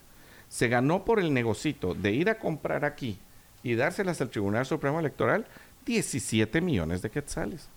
Se 0.54 0.68
ganó 0.68 1.04
por 1.04 1.18
el 1.18 1.34
negocito 1.34 1.96
de 1.96 2.12
ir 2.12 2.30
a 2.30 2.38
comprar 2.38 2.84
aquí 2.84 3.18
y 3.64 3.74
dárselas 3.74 4.20
al 4.20 4.30
Tribunal 4.30 4.64
Supremo 4.64 5.00
Electoral 5.00 5.48
17 5.84 6.60
millones 6.60 7.02
de 7.02 7.10
quetzales. 7.10 7.68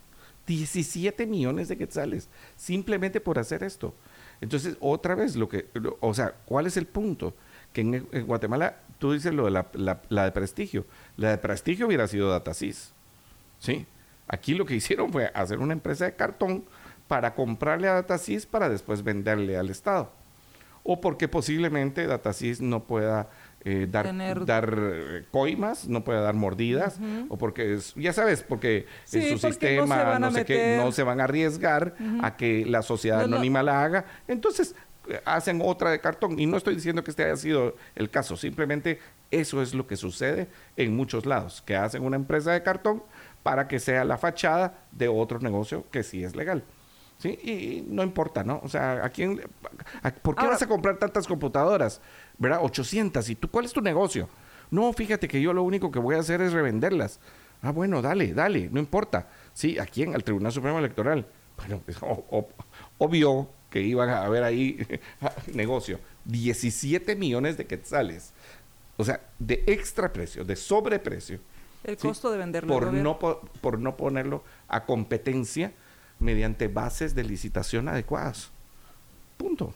17 0.45 1.25
millones 1.25 1.69
de 1.69 1.77
quetzales, 1.79 2.29
simplemente 2.55 3.19
por 3.19 3.39
hacer 3.39 3.63
esto. 3.63 3.95
Entonces, 4.41 4.77
otra 4.79 5.15
vez, 5.15 5.35
lo 5.35 5.49
que, 5.49 5.65
o 6.01 6.13
sea, 6.13 6.35
¿cuál 6.45 6.67
es 6.67 6.77
el 6.77 6.85
punto? 6.85 7.33
Que 7.73 7.81
en, 7.81 8.27
Guatemala, 8.27 8.77
tú 8.99 9.11
dices 9.11 9.33
lo 9.33 9.45
de 9.45 9.51
la, 9.51 9.71
la, 10.09 10.25
de 10.25 10.31
prestigio. 10.31 10.85
La 11.15 11.31
de 11.31 11.39
prestigio 11.39 11.87
hubiera 11.87 12.07
sido 12.07 12.29
Datasys 12.29 12.93
¿sí? 13.57 13.87
Aquí 14.27 14.53
lo 14.53 14.67
que 14.67 14.75
hicieron 14.81 15.11
fue 15.11 15.31
hacer 15.33 15.57
una 15.57 15.73
empresa 15.73 16.05
de 16.05 16.15
cartón 16.15 16.63
para 17.07 17.33
comprarle 17.33 17.87
a 17.87 17.93
Datasys 17.93 18.45
para 18.45 18.69
después 18.69 19.01
venderle 19.01 19.57
al 19.57 19.71
Estado. 19.71 20.11
O 20.89 21.01
porque 21.01 21.27
posiblemente 21.27 22.07
Datasys 22.07 22.61
no 22.61 22.85
pueda 22.85 23.29
eh, 23.65 23.85
dar, 23.89 24.45
dar 24.45 24.73
eh, 24.79 25.25
coimas, 25.29 25.89
no 25.89 26.05
pueda 26.05 26.21
dar 26.21 26.35
mordidas, 26.35 26.99
o 27.27 27.37
porque, 27.37 27.77
ya 27.97 28.13
sabes, 28.13 28.41
porque 28.41 28.85
en 29.11 29.37
su 29.37 29.37
sistema, 29.45 30.17
no, 30.17 30.31
sé 30.31 30.45
qué, 30.45 30.77
no 30.77 30.93
se 30.93 31.03
van 31.03 31.19
a 31.19 31.25
arriesgar 31.25 31.95
a 32.23 32.37
que 32.37 32.65
la 32.65 32.81
sociedad 32.81 33.23
anónima 33.23 33.63
la 33.63 33.83
haga. 33.83 34.05
Entonces, 34.27 34.73
eh, 35.09 35.21
hacen 35.25 35.61
otra 35.63 35.91
de 35.91 35.99
cartón. 35.99 36.39
Y 36.39 36.45
no 36.45 36.57
estoy 36.57 36.75
diciendo 36.75 37.03
que 37.03 37.11
este 37.11 37.23
haya 37.23 37.35
sido 37.35 37.75
el 37.95 38.09
caso, 38.09 38.35
simplemente 38.37 38.99
eso 39.31 39.61
es 39.61 39.73
lo 39.73 39.87
que 39.87 39.95
sucede 39.95 40.47
en 40.75 40.95
muchos 40.95 41.25
lados, 41.25 41.61
que 41.65 41.75
hacen 41.75 42.03
una 42.03 42.15
empresa 42.15 42.51
de 42.51 42.63
cartón 42.63 43.03
para 43.43 43.67
que 43.67 43.79
sea 43.79 44.03
la 44.03 44.17
fachada 44.17 44.79
de 44.91 45.07
otro 45.07 45.39
negocio 45.39 45.85
que 45.91 46.03
sí 46.03 46.23
es 46.23 46.35
legal. 46.35 46.63
¿Sí? 47.17 47.29
Y 47.29 47.85
no 47.87 48.03
importa, 48.03 48.43
¿no? 48.43 48.61
O 48.63 48.69
sea, 48.69 49.03
¿a 49.03 49.09
quién, 49.09 49.41
¿por 50.21 50.35
qué 50.35 50.45
vas 50.45 50.61
a 50.61 50.67
comprar 50.67 50.97
tantas 50.97 51.25
computadoras? 51.25 51.99
¿Verdad? 52.37 52.59
800. 52.61 53.27
¿Y 53.29 53.35
tú 53.35 53.49
cuál 53.49 53.65
es 53.65 53.73
tu 53.73 53.81
negocio? 53.81 54.29
No, 54.69 54.93
fíjate 54.93 55.27
que 55.27 55.41
yo 55.41 55.51
lo 55.51 55.63
único 55.63 55.91
que 55.91 55.97
voy 55.97 56.15
a 56.15 56.19
hacer 56.19 56.41
es 56.41 56.53
revenderlas. 56.53 57.19
Ah, 57.63 57.71
bueno, 57.71 58.03
dale, 58.03 58.33
dale, 58.33 58.69
no 58.71 58.79
importa. 58.79 59.29
Sí, 59.53 59.79
¿a 59.79 59.85
quién? 59.87 60.13
Al 60.13 60.23
Tribunal 60.23 60.51
Supremo 60.51 60.77
Electoral. 60.77 61.25
Bueno, 61.57 61.81
pues, 61.83 61.97
obvio 62.99 63.49
que 63.71 63.81
iban 63.81 64.09
a 64.09 64.23
haber 64.23 64.43
ahí 64.43 64.85
negocio. 65.53 65.99
17 66.25 67.15
millones 67.15 67.57
de 67.57 67.65
quetzales. 67.65 68.33
O 68.95 69.03
sea, 69.03 69.21
de 69.39 69.63
extra 69.65 70.13
precio, 70.13 70.43
de 70.45 70.55
sobreprecio 70.55 71.39
el 71.87 71.97
costo 71.97 72.31
de 72.31 72.37
venderlo. 72.37 72.73
Por 72.73 72.93
no, 72.93 73.17
por, 73.17 73.79
no 73.79 73.97
ponerlo 73.97 74.43
a 74.67 74.85
competencia 74.85 75.71
mediante 76.19 76.67
bases 76.67 77.15
de 77.15 77.23
licitación 77.23 77.87
adecuadas. 77.87 78.51
Punto. 79.37 79.73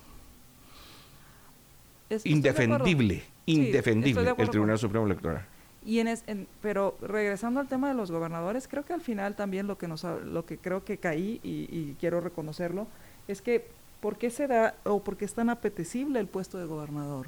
indefendible, 2.23 3.23
indefendible 3.45 4.34
el 4.38 4.49
Tribunal 4.49 4.77
Supremo 4.77 5.06
Electoral. 5.06 5.45
Y 5.86 5.99
en, 5.99 6.47
pero 6.62 6.97
regresando 7.01 7.60
al 7.60 7.67
tema 7.67 7.88
de 7.88 7.95
los 7.95 8.12
gobernadores, 8.12 8.67
creo 8.67 8.86
que 8.86 8.93
al 8.93 9.01
final 9.01 9.36
también 9.36 9.65
lo 9.67 9.77
que 9.77 9.88
nos 9.88 10.04
lo 10.04 10.45
que 10.45 10.58
creo 10.58 10.84
que 10.84 10.97
caí 10.97 11.39
y, 11.43 11.67
y 11.71 11.95
quiero 11.99 12.21
reconocerlo 12.21 12.88
es 13.27 13.41
que 13.41 13.65
¿por 14.01 14.17
qué 14.17 14.30
se 14.30 14.47
da 14.47 14.75
o 14.84 15.01
por 15.01 15.15
qué 15.15 15.25
es 15.25 15.34
tan 15.34 15.49
apetecible 15.49 16.19
el 16.19 16.27
puesto 16.27 16.58
de 16.58 16.65
gobernador? 16.65 17.27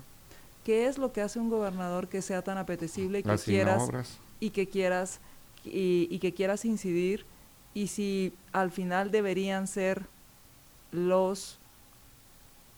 ¿Qué 0.66 0.88
es 0.88 0.98
lo 0.98 1.14
que 1.14 1.22
hace 1.22 1.40
un 1.40 1.50
gobernador 1.50 2.08
que 2.08 2.22
sea 2.22 2.42
tan 2.42 2.58
apetecible 2.58 3.20
y 3.20 3.24
que 3.24 3.38
quieras 3.38 4.20
y 4.40 4.50
que 4.50 4.68
quieras 4.68 5.20
y, 5.66 6.20
que 6.20 6.34
quieras 6.34 6.66
incidir 6.66 7.26
y 7.74 7.88
si 7.88 8.34
al 8.52 8.72
final 8.72 9.12
deberían 9.12 9.68
ser 9.68 10.06
los 10.92 11.60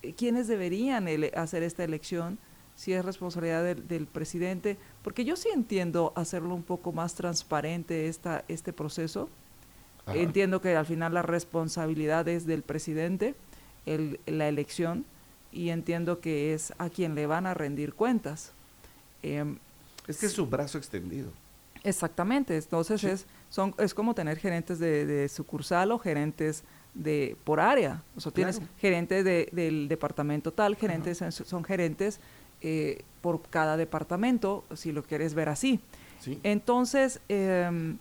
eh, 0.01 0.13
quienes 0.13 0.47
deberían 0.47 1.07
hacer 1.35 1.63
esta 1.63 1.83
elección 1.83 2.37
si 2.75 2.93
es 2.93 3.03
responsabilidad 3.05 3.75
del, 3.75 4.07
presidente 4.07 4.77
porque 5.03 5.25
yo 5.25 5.35
sí 5.35 5.49
entiendo 5.53 6.13
hacerlo 6.15 6.55
un 6.55 6.63
poco 6.63 6.91
más 6.91 7.15
transparente 7.15 8.07
esta 8.07 8.43
este 8.47 8.73
proceso. 8.73 9.29
Entiendo 10.07 10.61
que 10.61 10.75
al 10.75 10.85
final 10.85 11.15
la 11.15 11.23
responsabilidad 11.23 12.27
es 12.27 12.45
del 12.45 12.61
presidente 12.61 13.33
el, 13.87 14.19
la 14.27 14.47
elección 14.47 15.03
y 15.51 15.69
entiendo 15.69 16.19
que 16.19 16.53
es 16.53 16.73
a 16.77 16.89
quien 16.89 17.15
le 17.15 17.25
van 17.25 17.47
a 17.47 17.55
rendir 17.55 17.95
cuentas. 17.95 18.51
Em, 19.23 19.57
es 20.07 20.19
que 20.19 20.27
es 20.27 20.33
su 20.33 20.45
brazo 20.45 20.77
extendido. 20.77 21.31
Exactamente, 21.83 22.57
entonces 22.57 23.03
es, 23.03 23.25
son, 23.49 23.73
es 23.77 23.93
como 23.93 24.13
tener 24.13 24.37
gerentes 24.37 24.79
de, 24.79 25.27
sucursal 25.29 25.91
o 25.91 25.99
gerentes 25.99 26.63
de 26.93 27.35
por 27.43 27.59
área, 27.59 28.03
o 28.15 28.21
sea, 28.21 28.31
tienes 28.31 28.61
gerentes 28.77 29.25
del 29.25 29.87
departamento 29.87 30.51
tal, 30.53 30.75
gerentes 30.75 31.23
son 31.31 31.63
gerentes 31.63 32.19
eh, 32.61 33.03
por 33.21 33.41
cada 33.41 33.75
departamento, 33.75 34.63
si 34.75 34.91
lo 34.91 35.03
quieres 35.03 35.33
ver 35.33 35.49
así. 35.49 35.79
Entonces, 36.41 37.19
em, 37.27 37.97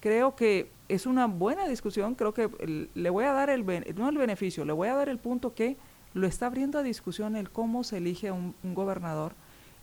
creo 0.00 0.36
que 0.36 0.70
es 0.88 1.06
una 1.06 1.26
buena 1.26 1.66
discusión, 1.66 2.14
creo 2.14 2.32
que 2.32 2.48
le 2.94 3.10
voy 3.10 3.24
a 3.24 3.32
dar 3.32 3.50
el, 3.50 3.64
no 3.96 4.08
el 4.08 4.16
beneficio, 4.16 4.64
le 4.64 4.72
voy 4.72 4.88
a 4.88 4.94
dar 4.94 5.08
el 5.08 5.18
punto 5.18 5.54
que 5.54 5.76
lo 6.14 6.26
está 6.26 6.46
abriendo 6.46 6.78
a 6.78 6.82
discusión 6.82 7.36
el 7.36 7.50
cómo 7.50 7.84
se 7.84 7.98
elige 7.98 8.30
un 8.30 8.54
gobernador. 8.62 9.32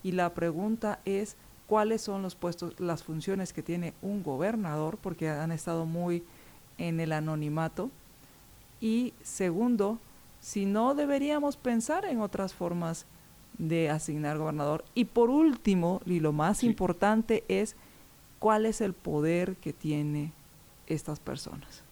Y 0.04 0.14
la 0.14 0.34
pregunta 0.34 1.00
es 1.06 1.36
cuáles 1.72 2.02
son 2.02 2.22
los 2.22 2.36
puestos, 2.36 2.78
las 2.82 3.02
funciones 3.02 3.54
que 3.54 3.64
tiene 3.64 3.94
un 4.02 4.24
gobernador, 4.24 4.98
porque 4.98 5.30
han 5.30 5.54
estado 5.54 5.86
muy 5.86 6.22
en 6.78 7.00
el 7.00 7.14
anonimato. 7.14 7.90
Y 8.82 9.14
segundo, 9.24 9.98
si 10.42 10.66
no 10.66 10.96
deberíamos 10.96 11.56
pensar 11.56 12.04
en 12.04 12.20
otras 12.20 12.54
formas 12.54 13.06
de 13.58 13.90
asignar 13.90 14.38
gobernador. 14.38 14.84
Y 14.96 15.06
por 15.06 15.30
último, 15.30 16.02
y 16.06 16.20
lo 16.20 16.34
más 16.34 16.66
importante 16.66 17.46
es 17.48 17.78
cuál 18.40 18.66
es 18.66 18.82
el 18.82 18.92
poder 18.92 19.56
que 19.56 19.72
tiene 19.72 20.34
estas 20.88 21.22
personas. 21.22 21.84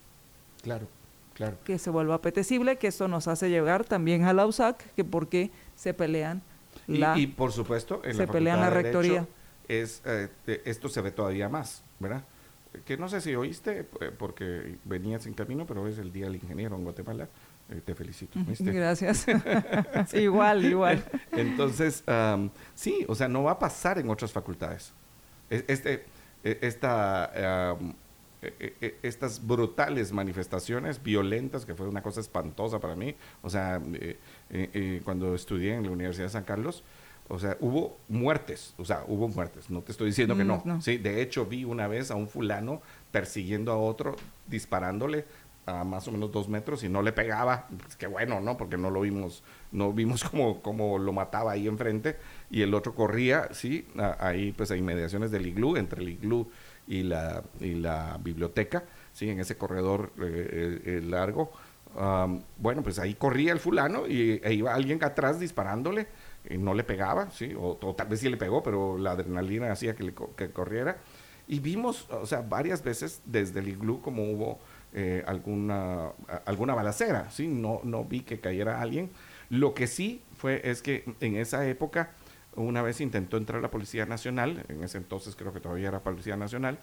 Claro, 0.61 0.89
claro. 1.35 1.55
Que 1.63 1.79
se 1.79 1.89
vuelva 1.89 2.15
apetecible, 2.15 2.75
que 2.75 2.87
esto 2.87 3.07
nos 3.07 3.29
hace 3.29 3.49
llegar 3.49 3.85
también 3.85 4.25
a 4.25 4.33
la 4.33 4.45
USAC, 4.45 4.93
que 4.93 5.05
porque 5.05 5.51
se 5.77 5.93
pelean 5.93 6.41
la... 6.85 7.17
Y, 7.17 7.27
por 7.27 7.53
supuesto, 7.53 8.01
se 8.03 8.27
pelean 8.27 8.59
la 8.59 8.71
rectoría 8.71 9.25
es, 9.69 10.01
eh, 10.05 10.29
esto 10.65 10.89
se 10.89 10.99
ve 10.99 11.11
todavía 11.11 11.47
más, 11.47 11.83
¿verdad? 11.99 12.23
Que 12.85 12.97
no 12.97 13.07
sé 13.07 13.21
si 13.21 13.35
oíste, 13.35 13.87
eh, 14.01 14.11
porque 14.17 14.77
venías 14.83 15.25
en 15.27 15.33
camino, 15.33 15.65
pero 15.65 15.87
es 15.87 15.97
el 15.99 16.11
Día 16.11 16.25
del 16.25 16.35
Ingeniero 16.35 16.75
en 16.75 16.83
Guatemala. 16.83 17.29
Eh, 17.69 17.81
te 17.85 17.93
felicito. 17.95 18.39
Gracias. 18.59 19.27
igual, 20.13 20.65
igual. 20.65 21.03
Entonces, 21.31 22.03
sí, 22.73 23.05
o 23.07 23.15
sea, 23.15 23.27
no 23.27 23.43
va 23.43 23.51
a 23.51 23.59
pasar 23.59 23.99
en 23.99 24.09
otras 24.09 24.31
facultades. 24.31 24.91
E, 25.49 25.63
este, 25.67 26.05
e, 26.43 26.57
esta, 26.61 27.31
e, 28.41 28.97
estas 29.03 29.45
brutales 29.45 30.11
manifestaciones 30.11 31.01
violentas, 31.01 31.63
que 31.65 31.75
fue 31.75 31.87
una 31.87 32.01
cosa 32.01 32.21
espantosa 32.21 32.79
para 32.79 32.95
mí, 32.95 33.15
o 33.43 33.49
sea, 33.51 33.79
cuando 35.03 35.35
estudié 35.35 35.75
en 35.75 35.83
la 35.83 35.91
Universidad 35.91 36.25
de 36.25 36.31
San 36.31 36.43
Carlos, 36.43 36.83
o 37.29 37.37
sea, 37.37 37.55
hubo 37.59 37.97
muertes, 38.07 38.73
o 38.77 38.85
sea, 38.85 39.03
hubo 39.07 39.27
muertes, 39.27 39.69
no 39.69 39.81
te 39.81 39.91
estoy 39.91 40.07
diciendo 40.07 40.35
que 40.35 40.43
no. 40.43 40.81
Sí, 40.81 40.97
de 40.97 41.21
hecho 41.21 41.45
vi 41.45 41.63
una 41.63 41.87
vez 41.87 42.09
a 42.09 42.15
un 42.15 42.27
fulano 42.27 42.81
persiguiendo 43.11 43.71
a 43.71 43.77
otro, 43.77 44.15
disparándole 44.47 45.25
a 45.67 45.83
más 45.83 46.07
o 46.07 46.11
menos 46.11 46.31
dos 46.31 46.49
metros 46.49 46.83
y 46.83 46.89
no 46.89 47.03
le 47.03 47.11
pegaba. 47.11 47.67
Pues 47.83 47.95
qué 47.95 48.07
bueno, 48.07 48.39
¿no? 48.39 48.57
Porque 48.57 48.77
no 48.77 48.89
lo 48.89 49.01
vimos, 49.01 49.43
no 49.71 49.93
vimos 49.93 50.23
como, 50.63 50.97
lo 50.97 51.13
mataba 51.13 51.51
ahí 51.51 51.67
enfrente 51.67 52.17
y 52.49 52.63
el 52.63 52.73
otro 52.73 52.95
corría, 52.95 53.49
sí, 53.51 53.87
ahí 54.19 54.51
pues 54.51 54.71
a 54.71 54.75
inmediaciones 54.75 55.29
del 55.29 55.45
iglú, 55.45 55.77
entre 55.77 56.01
el 56.01 56.09
iglú 56.09 56.49
y 56.87 57.03
la, 57.03 57.43
y 57.59 57.75
la 57.75 58.17
biblioteca, 58.23 58.85
sí, 59.13 59.29
en 59.29 59.39
ese 59.39 59.55
corredor 59.55 60.11
eh, 60.19 60.81
eh, 60.83 61.01
largo. 61.05 61.51
bueno, 62.57 62.81
pues 62.81 62.97
ahí 62.97 63.13
corría 63.13 63.51
el 63.51 63.59
fulano 63.59 64.07
y 64.07 64.41
e 64.43 64.53
iba 64.53 64.73
alguien 64.73 65.03
atrás 65.03 65.39
disparándole 65.39 66.07
no 66.49 66.73
le 66.73 66.83
pegaba, 66.83 67.29
¿sí? 67.31 67.53
O, 67.57 67.75
tal 67.95 68.07
vez 68.07 68.19
sí 68.19 68.29
le 68.29 68.37
pegó, 68.37 68.63
pero 68.63 68.97
la 68.97 69.11
adrenalina 69.11 69.71
hacía 69.71 69.95
que, 69.95 70.03
le, 70.03 70.13
que 70.35 70.51
corriera. 70.51 70.97
Y 71.47 71.59
vimos, 71.59 72.07
o 72.11 72.25
sea, 72.25 72.41
varias 72.41 72.83
veces 72.83 73.21
desde 73.25 73.59
el 73.59 73.69
iglú 73.69 74.01
como 74.01 74.23
hubo 74.23 74.59
eh, 74.93 75.23
alguna, 75.27 76.11
alguna 76.45 76.73
balacera, 76.75 77.29
¿sí? 77.31 77.47
No, 77.47 77.81
no 77.83 78.05
vi 78.05 78.21
que 78.21 78.39
cayera 78.39 78.81
alguien, 78.81 79.09
Lo 79.49 79.73
que 79.73 79.87
sí 79.87 80.21
fue 80.37 80.61
es 80.63 80.81
que 80.81 81.03
en 81.19 81.35
esa 81.35 81.67
época 81.67 82.11
una 82.55 82.81
vez 82.81 83.01
intentó 83.01 83.37
entrar 83.37 83.61
la 83.61 83.71
Policía 83.71 84.05
Nacional, 84.05 84.65
en 84.67 84.83
ese 84.83 84.97
entonces 84.97 85.35
creo 85.35 85.53
que 85.53 85.59
todavía 85.59 85.89
era 85.89 85.99
Policía 86.01 86.35
Nacional, 86.35 86.79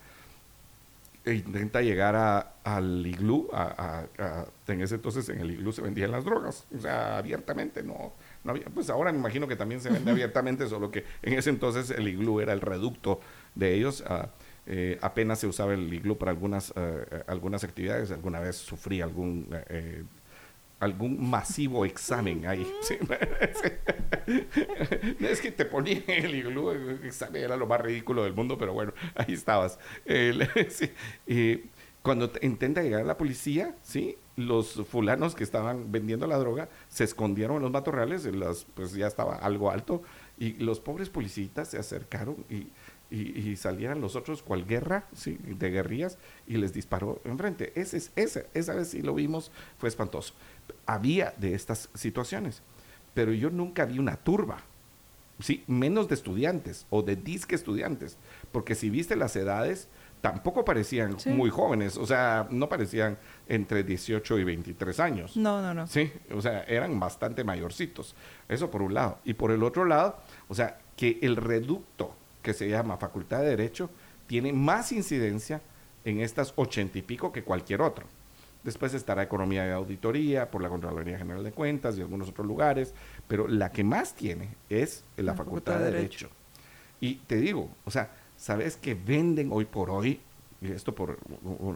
e 1.24 1.34
intenta 1.34 1.82
llegar 1.82 2.14
a, 2.14 2.54
al 2.62 3.04
iglú, 3.04 3.48
a, 3.52 4.04
en 4.68 4.80
ese 4.80 4.94
entonces 4.94 5.28
en 5.28 5.40
el 5.40 5.50
iglú 5.50 5.72
se 5.72 5.82
vendían 5.82 6.12
las 6.12 6.24
drogas, 6.24 6.66
o 6.74 6.78
sea, 6.78 7.18
abiertamente, 7.18 7.82
no, 7.82 8.12
no 8.46 8.52
había, 8.52 8.66
pues 8.66 8.88
ahora 8.88 9.12
me 9.12 9.18
imagino 9.18 9.46
que 9.46 9.56
también 9.56 9.80
se 9.80 9.90
vende 9.90 10.10
abiertamente, 10.10 10.66
solo 10.68 10.90
que 10.90 11.04
en 11.22 11.34
ese 11.34 11.50
entonces 11.50 11.90
el 11.90 12.08
iglú 12.08 12.40
era 12.40 12.52
el 12.52 12.60
reducto 12.60 13.20
de 13.54 13.74
ellos, 13.74 14.04
ah, 14.06 14.30
eh, 14.66 14.98
apenas 15.02 15.40
se 15.40 15.46
usaba 15.46 15.74
el 15.74 15.92
iglú 15.92 16.16
para 16.16 16.30
algunas, 16.30 16.72
eh, 16.76 17.24
algunas 17.26 17.64
actividades, 17.64 18.10
alguna 18.10 18.40
vez 18.40 18.56
sufrí 18.56 19.00
algún 19.00 19.48
eh, 19.68 20.04
algún 20.78 21.30
masivo 21.30 21.84
examen 21.86 22.46
ahí. 22.46 22.66
es 25.20 25.40
que 25.40 25.50
te 25.50 25.64
ponía 25.64 26.02
el 26.06 26.34
iglú, 26.34 26.70
el 26.70 27.04
examen 27.04 27.42
era 27.42 27.56
lo 27.56 27.66
más 27.66 27.80
ridículo 27.80 28.24
del 28.24 28.34
mundo, 28.34 28.58
pero 28.58 28.74
bueno, 28.74 28.92
ahí 29.14 29.32
estabas. 29.32 29.78
cuando 32.02 32.30
intenta 32.42 32.82
llegar 32.82 33.00
a 33.00 33.04
la 33.04 33.16
policía, 33.16 33.74
¿sí? 33.82 34.18
Los 34.36 34.74
fulanos 34.88 35.34
que 35.34 35.44
estaban 35.44 35.90
vendiendo 35.90 36.26
la 36.26 36.38
droga 36.38 36.68
se 36.88 37.04
escondieron 37.04 37.56
en 37.56 37.62
los 37.62 37.70
matorrales, 37.70 38.24
las, 38.26 38.66
pues 38.74 38.92
ya 38.92 39.06
estaba 39.06 39.36
algo 39.36 39.70
alto, 39.70 40.02
y 40.38 40.52
los 40.54 40.80
pobres 40.80 41.08
policías 41.08 41.68
se 41.68 41.78
acercaron 41.78 42.44
y, 42.50 42.68
y, 43.10 43.56
salieran 43.56 44.00
los 44.00 44.16
otros 44.16 44.42
cual 44.42 44.66
guerra, 44.66 45.06
¿sí? 45.14 45.38
de 45.42 45.70
guerrillas, 45.70 46.18
y 46.46 46.56
les 46.56 46.74
disparó 46.74 47.20
enfrente. 47.24 47.72
Ese, 47.74 48.02
ese, 48.16 48.46
esa 48.52 48.74
vez 48.74 48.88
sí 48.88 49.00
lo 49.00 49.14
vimos, 49.14 49.50
fue 49.78 49.88
espantoso 49.88 50.34
había 50.86 51.34
de 51.36 51.54
estas 51.54 51.88
situaciones, 51.94 52.62
pero 53.14 53.32
yo 53.32 53.50
nunca 53.50 53.84
vi 53.84 53.98
una 53.98 54.16
turba, 54.16 54.58
¿sí? 55.40 55.64
menos 55.66 56.08
de 56.08 56.14
estudiantes 56.14 56.86
o 56.90 57.02
de 57.02 57.16
disque 57.16 57.54
estudiantes, 57.54 58.16
porque 58.52 58.74
si 58.74 58.90
viste 58.90 59.16
las 59.16 59.36
edades, 59.36 59.88
tampoco 60.20 60.64
parecían 60.64 61.16
muy 61.26 61.50
jóvenes, 61.50 61.96
o 61.96 62.06
sea, 62.06 62.48
no 62.50 62.68
parecían 62.68 63.18
entre 63.48 63.82
18 63.82 64.38
y 64.38 64.44
23 64.44 65.00
años. 65.00 65.36
No, 65.36 65.62
no, 65.62 65.72
no. 65.74 65.86
Sí, 65.86 66.12
o 66.32 66.40
sea, 66.40 66.64
eran 66.64 66.98
bastante 66.98 67.44
mayorcitos. 67.44 68.14
Eso 68.48 68.70
por 68.70 68.82
un 68.82 68.94
lado. 68.94 69.18
Y 69.24 69.34
por 69.34 69.50
el 69.50 69.62
otro 69.62 69.84
lado, 69.84 70.18
o 70.48 70.54
sea, 70.54 70.78
que 70.96 71.18
el 71.22 71.36
reducto 71.36 72.14
que 72.42 72.54
se 72.54 72.68
llama 72.68 72.96
Facultad 72.96 73.40
de 73.40 73.48
Derecho 73.50 73.90
tiene 74.26 74.52
más 74.52 74.92
incidencia 74.92 75.60
en 76.04 76.20
estas 76.20 76.52
ochenta 76.56 76.98
y 76.98 77.02
pico 77.02 77.32
que 77.32 77.42
cualquier 77.42 77.82
otro. 77.82 78.06
Después 78.66 78.94
estará 78.94 79.22
Economía 79.22 79.66
y 79.66 79.70
Auditoría 79.70 80.50
por 80.50 80.60
la 80.60 80.68
Contraloría 80.68 81.18
General 81.18 81.44
de 81.44 81.52
Cuentas 81.52 81.96
y 81.96 82.00
algunos 82.00 82.28
otros 82.28 82.46
lugares, 82.46 82.94
pero 83.28 83.46
la 83.46 83.70
que 83.70 83.84
más 83.84 84.14
tiene 84.14 84.48
es 84.68 85.04
la, 85.16 85.34
Facultad, 85.34 85.78
de 85.78 85.92
Derecho. 85.92 86.28
Y 87.00 87.16
te 87.28 87.36
digo, 87.36 87.70
o 87.84 87.90
sea, 87.92 88.10
¿sabes 88.36 88.76
que 88.76 88.94
venden 88.94 89.50
hoy 89.52 89.66
por 89.66 89.90
hoy? 89.90 90.20
Y 90.60 90.72
esto 90.72 90.94
por 90.94 91.18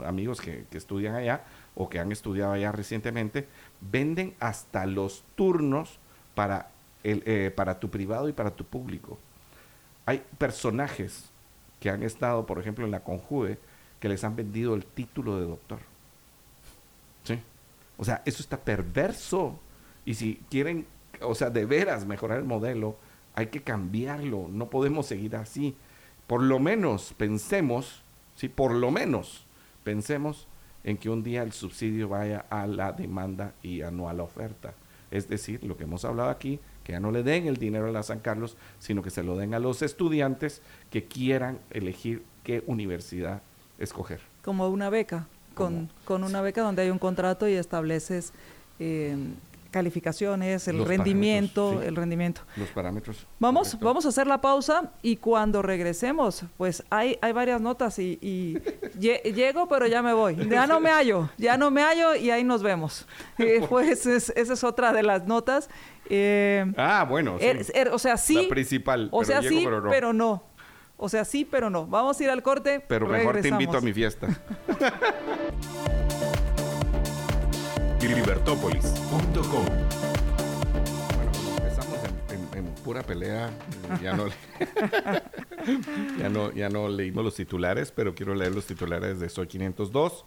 amigos 0.05 0.41
que, 0.41 0.65
estudian 0.73 1.15
allá 1.15 1.45
o 1.81 1.89
que 1.89 1.99
han 1.99 2.13
estudiado 2.13 2.53
allá 2.53 2.73
recientemente, 2.73 3.49
venden 3.81 4.35
hasta 4.39 4.85
los 4.85 5.25
turnos 5.35 5.99
para, 6.35 6.69
el, 7.03 7.23
eh, 7.25 7.51
para 7.57 7.81
tu 7.81 7.89
privado 7.89 8.29
y 8.29 8.35
para 8.35 8.51
tu 8.51 8.67
público. 8.67 9.19
Hay 10.05 10.23
personajes 10.37 11.31
que 11.81 11.89
han 11.89 12.03
estado, 12.03 12.45
por 12.45 12.59
ejemplo, 12.59 12.85
en 12.85 12.91
la 12.91 13.01
Conjude, 13.01 13.59
que 13.99 14.11
les 14.11 14.25
han 14.25 14.37
vendido 14.37 14.75
el 14.75 14.85
título 14.85 15.41
de 15.41 15.47
doctor. 15.47 15.79
¿Sí? 17.25 17.39
O 17.97 18.05
sea, 18.05 18.21
eso 18.27 18.43
está 18.43 18.59
perverso. 18.59 19.59
Y 20.05 20.13
si 20.13 20.39
quieren, 20.51 20.87
o 21.23 21.35
sea, 21.35 21.49
de 21.49 21.65
veras 21.65 22.05
mejorar 22.05 22.41
el 22.41 22.45
modelo, 22.45 22.97
hay 23.35 23.47
que 23.47 23.63
cambiarlo. 23.63 24.49
No 24.51 24.69
podemos 24.69 25.07
seguir 25.07 25.35
así. 25.35 25.75
Por 26.27 26.43
lo 26.43 26.59
menos 26.59 27.15
pensemos, 27.17 28.03
sí, 28.37 28.51
por 28.51 28.73
lo 28.73 28.91
menos 28.91 29.47
pensemos 29.83 30.47
en 30.85 30.97
que 30.97 31.11
un 31.11 31.23
día 31.23 31.43
el 31.43 31.53
subsidio 31.53 32.09
vaya 32.09 32.47
a 32.51 32.67
la 32.67 32.93
demanda 32.93 33.53
y 33.63 33.81
no 33.93 34.09
a 34.09 34.15
la 34.15 34.23
oferta. 34.23 34.75
Es 35.11 35.29
decir, 35.29 35.63
lo 35.65 35.77
que 35.77 35.85
hemos 35.85 36.05
hablado 36.05 36.31
aquí, 36.31 36.61
que 36.85 36.93
ya 36.93 37.01
no 37.01 37.11
le 37.11 37.23
den 37.23 37.47
el 37.47 37.57
dinero 37.57 37.89
a 37.89 37.93
la 37.93 38.03
San 38.03 38.21
Carlos, 38.21 38.57
sino 38.79 39.03
que 39.03 39.11
se 39.11 39.23
lo 39.23 39.37
den 39.37 39.55
a 39.55 39.59
los 39.59 39.83
estudiantes 39.83 40.63
que 40.91 41.05
quieran 41.05 41.59
elegir 41.71 42.23
qué 42.45 42.63
universidad 42.67 43.43
escoger. 43.79 44.21
Como 44.43 44.69
una 44.69 44.89
beca 44.89 45.27
con, 45.55 45.91
una 46.23 46.41
beca 46.41 46.63
donde 46.63 46.83
hay 46.83 46.91
un 46.91 46.99
contrato 46.99 47.49
y 47.49 47.55
estableces 47.55 48.33
eh, 48.79 49.17
calificaciones, 49.71 50.69
el 50.69 50.85
rendimiento, 50.85 51.83
el 51.83 51.97
rendimiento. 51.97 52.43
Los 52.57 52.69
parámetros. 52.69 53.27
Vamos, 53.39 53.79
vamos 53.81 54.05
a 54.07 54.09
hacer 54.09 54.27
la 54.27 54.41
pausa 54.41 54.93
y 55.03 55.17
cuando 55.17 55.63
regresemos, 55.63 56.45
pues 56.57 56.85
hay, 56.91 57.19
hay 57.23 57.33
varias 57.33 57.61
notas 57.61 57.99
y, 57.99 58.59
llego, 58.99 59.69
pero 59.69 59.87
ya 59.87 60.03
me 60.03 60.13
voy. 60.13 60.37
Ya 60.49 60.67
no 60.67 60.81
me 60.81 60.91
hallo, 60.91 61.31
ya 61.39 61.57
no 61.57 61.71
me 61.71 61.83
hallo 61.83 62.15
y 62.15 62.31
ahí 62.31 62.45
nos 62.45 62.63
vemos. 62.63 63.07
Eh, 63.39 63.65
pues 63.69 64.05
esa 64.05 64.53
es 64.53 64.65
otra 64.65 64.93
de 64.93 65.03
las 65.03 65.27
notas. 65.27 65.71
Eh, 66.11 66.71
ah, 66.77 67.07
bueno. 67.09 67.39
Er, 67.41 67.65
er, 67.73 67.89
o 67.89 67.99
sea, 67.99 68.19
sí. 68.19 68.35
La 68.35 68.49
principal. 68.49 69.09
O 69.13 69.25
sea, 69.25 69.43
sí, 69.43 69.67
Pero 69.89 70.13
no. 70.13 70.45
O 70.99 71.09
sea, 71.09 71.25
sí, 71.25 71.47
pero 71.51 71.71
no. 71.71 71.87
Vamos 71.87 72.21
a 72.21 72.25
ir 72.25 72.29
al 72.29 72.43
corte. 72.43 72.85
Pero 72.87 73.07
mejor 73.07 73.41
te 73.41 73.49
invito 73.49 73.79
a 73.79 73.81
mi 73.81 73.95
fiesta. 73.95 74.29
Libertópolis.com 78.09 79.65
Bueno, 81.17 81.33
empezamos 81.57 81.99
en, 82.55 82.65
pura 82.85 83.03
pelea. 83.03 83.51
Ya 84.03 84.15
no, 84.15 84.27
ya, 86.19 86.29
no, 86.29 86.53
ya 86.53 86.69
no 86.69 86.89
leímos 86.89 87.25
los 87.25 87.35
titulares, 87.35 87.93
pero 87.93 88.15
quiero 88.15 88.35
leer 88.35 88.55
los 88.55 88.67
titulares 88.67 89.21
de 89.21 89.29
Soy 89.29 89.47
502. 89.47 90.25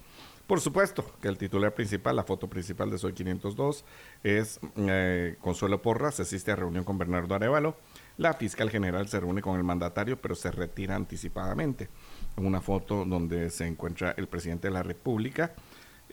Por 0.48 0.62
supuesto 0.62 1.06
que 1.22 1.28
el 1.28 1.38
titular 1.38 1.74
principal, 1.74 2.16
la 2.16 2.24
foto 2.24 2.48
principal 2.48 2.92
de 2.92 2.98
Soy 2.98 3.14
502 3.14 3.86
es 4.24 4.60
eh, 4.78 5.38
Consuelo 5.42 5.82
Porras, 5.82 6.20
asiste 6.20 6.52
a 6.52 6.56
reunión 6.56 6.84
con 6.84 6.98
Bernardo 6.98 7.34
Arevalo 7.36 7.78
la 8.18 8.34
fiscal 8.34 8.70
general 8.70 9.08
se 9.08 9.20
reúne 9.20 9.42
con 9.42 9.58
el 9.58 9.64
mandatario, 9.64 10.22
pero 10.22 10.36
se 10.36 10.52
retira 10.52 10.96
anticipadamente. 10.96 11.90
Una 12.38 12.62
foto 12.62 13.06
donde 13.06 13.50
se 13.50 13.66
encuentra 13.66 14.14
el 14.18 14.28
presidente 14.28 14.68
de 14.68 14.74
la 14.74 14.84
República, 14.84 15.54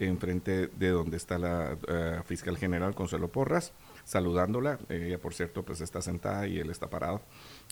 enfrente 0.07 0.69
de 0.69 0.89
donde 0.89 1.17
está 1.17 1.39
la 1.39 1.77
eh, 1.89 2.21
fiscal 2.25 2.57
general 2.57 2.95
Consuelo 2.95 3.29
Porras, 3.29 3.73
saludándola. 4.05 4.79
Ella, 4.89 5.19
por 5.19 5.35
cierto, 5.35 5.65
pues 5.65 5.81
está 5.81 6.03
sentada 6.03 6.47
y 6.47 6.59
él 6.59 6.71
está 6.71 6.89
parado. 6.89 7.23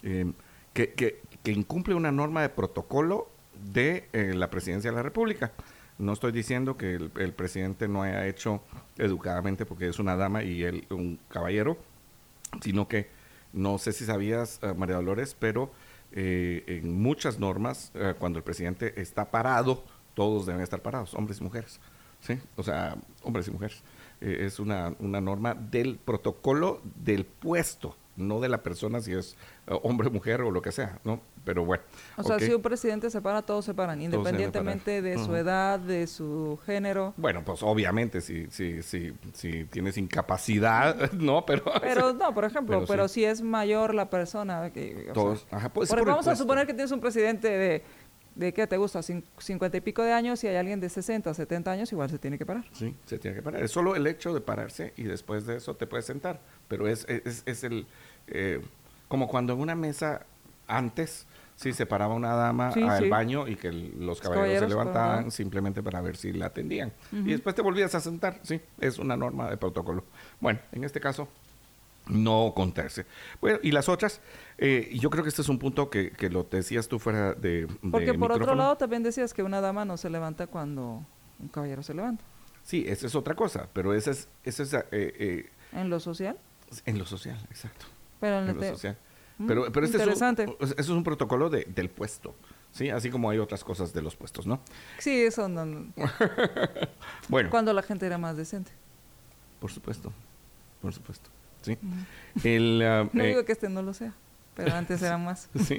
Eh, 0.03 0.33
que, 0.73 1.21
incumple 1.45 1.95
una 1.95 2.13
norma 2.13 2.43
de 2.43 2.51
protocolo 2.51 3.29
de 3.73 4.09
eh, 4.13 4.35
la 4.35 4.51
presidencia 4.51 4.91
de 4.91 4.97
la 4.97 5.03
República. 5.03 5.53
No 5.99 6.13
estoy 6.13 6.31
diciendo 6.31 6.77
que 6.77 6.95
el, 6.95 7.33
presidente 7.33 7.89
no 7.89 8.03
haya 8.03 8.27
hecho 8.29 8.63
educadamente 8.99 9.67
porque 9.67 9.89
es 9.89 9.99
una 9.99 10.15
dama 10.15 10.45
y 10.45 10.63
él 10.63 10.87
un 10.91 11.19
caballero, 11.29 11.77
sino 12.61 12.87
que 12.87 13.09
no 13.53 13.79
sé 13.79 13.93
si 13.93 14.05
sabías, 14.05 14.61
María 14.77 14.97
Dolores, 14.97 15.35
pero 15.37 15.73
en 16.13 17.01
muchas 17.01 17.39
normas, 17.39 17.91
eh, 17.95 18.15
cuando 18.19 18.39
el 18.39 18.45
presidente 18.45 19.01
está 19.01 19.31
parado, 19.31 19.85
todos 20.15 20.47
deben 20.47 20.63
estar 20.63 20.83
parados, 20.83 21.15
hombres 21.15 21.41
y 21.41 21.45
mujeres. 21.45 21.81
¿Sí? 22.21 22.39
O 22.57 22.63
sea, 22.63 22.97
hombres 23.23 23.49
y 23.49 23.51
mujeres. 23.51 23.83
es 24.21 24.59
una, 24.59 24.95
una 24.99 25.21
norma 25.21 25.55
del 25.55 25.99
protocolo 25.99 26.81
del 26.97 27.25
puesto, 27.25 27.97
no 28.17 28.41
de 28.41 28.49
la 28.49 28.63
persona 28.63 29.01
si 29.01 29.13
es 29.13 29.37
hombre, 29.67 30.11
mujer 30.11 30.41
o 30.43 30.51
lo 30.51 30.63
que 30.63 30.73
sea, 30.73 30.99
¿no? 31.05 31.21
pero 31.49 31.65
bueno. 31.65 31.83
O 32.19 32.23
sea, 32.23 32.39
si 32.39 32.53
un 32.53 32.61
presidente 32.61 33.09
se 33.09 33.23
para, 33.23 33.41
todos 33.41 33.65
se 33.65 33.73
paran, 33.73 34.03
independientemente 34.03 35.01
de 35.01 35.17
su 35.17 35.35
edad, 35.35 35.79
de 35.79 36.07
su 36.07 36.59
género. 36.67 37.15
Bueno, 37.17 37.43
pues 37.43 37.63
obviamente 37.63 38.21
si, 38.21 38.49
si, 38.51 38.83
si, 38.83 39.15
si 39.33 39.65
tienes 39.65 39.97
incapacidad, 39.97 41.11
no, 41.13 41.47
pero... 41.47 41.65
Pero 41.81 42.13
no, 42.13 42.35
por 42.35 42.45
ejemplo, 42.45 42.85
pero, 42.87 43.09
si 43.09 43.25
es 43.25 43.41
mayor 43.41 43.95
la 43.95 44.11
persona... 44.11 44.71
Que, 44.75 45.11
todos, 45.15 45.47
ajá, 45.51 45.71
pues, 45.71 45.89
vamos 45.91 46.29
a 46.29 46.37
suponer 46.37 46.67
que 46.67 46.75
tienes 46.75 46.93
un 46.93 47.01
presidente 47.01 47.49
de... 47.49 47.83
¿De 48.39 48.55
qué 48.55 48.69
te 48.69 48.77
gusta? 48.77 49.01
cincuenta 49.03 49.77
y 49.77 49.81
pico 49.81 50.03
de 50.05 50.13
años 50.13 50.43
y 50.45 50.47
hay 50.47 50.55
alguien 50.55 50.79
de 50.79 50.89
60, 50.89 51.35
70 51.35 51.71
años, 51.73 51.91
igual 51.91 52.09
se 52.09 52.21
tiene 52.21 52.39
que 52.39 52.47
parar. 52.47 52.65
Sí, 52.73 52.95
se 53.05 53.19
tiene 53.19 53.37
que 53.37 53.43
parar. 53.43 53.63
Es 53.63 53.73
solo 53.73 53.97
el 53.97 54.07
hecho 54.07 54.33
de 54.33 54.41
pararse 54.41 54.93
y 54.97 55.03
después 55.03 55.45
de 55.45 55.57
eso 55.57 55.75
te 55.75 55.89
puedes 55.89 56.07
sentar. 56.07 56.41
Pero 56.69 56.87
es, 56.87 57.05
es, 57.09 57.43
es 57.45 57.65
el... 57.65 57.87
Eh, 58.29 58.63
como 59.09 59.27
cuando 59.27 59.55
en 59.55 59.59
una 59.59 59.75
mesa 59.75 60.25
antes 60.69 61.27
Sí, 61.59 61.73
se 61.73 61.87
paraba 61.87 62.15
una 62.15 62.35
dama 62.37 62.69
al 62.69 63.11
baño 63.11 63.49
y 63.49 63.57
que 63.57 63.73
los 63.73 64.21
caballeros, 64.21 64.61
se 64.61 64.69
levantaban 64.69 65.33
simplemente 65.33 65.83
para 65.83 66.01
ver 66.01 66.17
si 66.17 66.33
la 66.33 66.47
atendían. 66.47 66.93
Y 67.11 67.33
después 67.33 67.57
te 67.57 67.63
volvías 67.63 67.93
a 67.97 68.01
sentar, 68.01 68.39
sí, 68.43 68.61
es 68.81 69.01
una 69.01 69.17
norma 69.17 69.51
de 69.51 69.57
protocolo. 69.57 70.05
Bueno, 70.39 70.61
en 70.71 70.85
este 70.85 71.01
caso, 71.01 71.27
no 72.09 72.53
contarse. 72.55 73.07
Bueno, 73.41 73.59
y 73.63 73.71
las 73.71 73.89
otras, 73.89 74.21
eh, 74.59 74.91
yo 75.01 75.11
creo 75.11 75.23
que 75.23 75.29
este 75.29 75.43
es 75.43 75.49
un 75.49 75.59
punto 75.59 75.91
que, 75.91 76.11
que 76.11 76.31
lo 76.31 76.45
decías 76.45 76.89
tú 76.89 76.99
fuera 76.99 77.35
de... 77.35 77.67
Porque 77.91 78.15
por 78.15 78.33
otro 78.33 78.55
lado 78.55 78.77
también 78.77 79.03
decías 79.03 79.35
que 79.35 79.43
una 79.43 79.61
dama 79.61 79.85
no 79.85 79.97
se 79.97 80.09
levanta 80.11 80.47
cuando 80.47 81.05
un 81.39 81.49
caballero 81.49 81.83
se 81.83 81.95
levanta. 81.95 82.25
Sí, 82.63 82.85
esa 82.87 83.07
es 83.07 83.15
otra 83.15 83.35
cosa, 83.35 83.69
pero 83.73 83.95
esa 83.95 84.11
es... 84.11 84.29
Esa 84.45 84.63
es 84.63 84.73
eh, 84.75 84.85
eh, 84.93 85.51
¿En 85.73 85.89
lo 85.91 86.01
social? 86.01 86.37
En 86.87 86.99
lo 86.99 87.07
social, 87.07 87.39
exacto. 87.51 87.87
Pero 88.21 88.41
en, 88.41 88.49
En 88.51 88.57
lo 88.57 88.63
social. 88.63 88.97
Mm, 89.39 89.47
Pero, 89.47 89.73
pero 89.73 89.87
este 89.87 89.99
es 89.99 90.03
un, 90.03 90.09
interesante. 90.13 90.57
eso 90.61 90.75
es 90.77 90.89
un 90.89 91.05
protocolo 91.05 91.49
de- 91.49 91.65
del 91.73 91.89
puesto, 91.91 92.35
¿sí? 92.73 92.91
Así 92.91 93.09
como 93.09 93.31
hay 93.31 93.39
otras 93.39 93.63
cosas 93.63 93.93
de 93.93 94.03
los 94.03 94.17
puestos, 94.17 94.47
¿no? 94.49 94.61
Sí, 94.99 95.23
eso 95.23 95.49
no, 95.49 95.65
no. 95.65 95.93
Bueno, 97.29 97.49
Cuando 97.51 97.73
la 97.73 97.83
gente 97.83 98.05
era 98.07 98.19
más 98.19 98.37
decente. 98.37 98.73
por 99.61 99.71
supuesto, 99.71 100.13
por 100.83 100.93
supuesto, 100.93 101.31
El, 102.45 102.83
ah, 102.87 103.09
No 103.13 103.23
eh, 103.23 103.29
digo 103.29 103.45
que 103.45 103.53
este 103.53 103.69
no 103.69 103.83
lo 103.83 103.95
sea, 103.95 104.15
pero 104.55 104.75
antes 104.75 105.03
era 105.03 105.19
más. 105.19 105.49
Sí. 105.65 105.79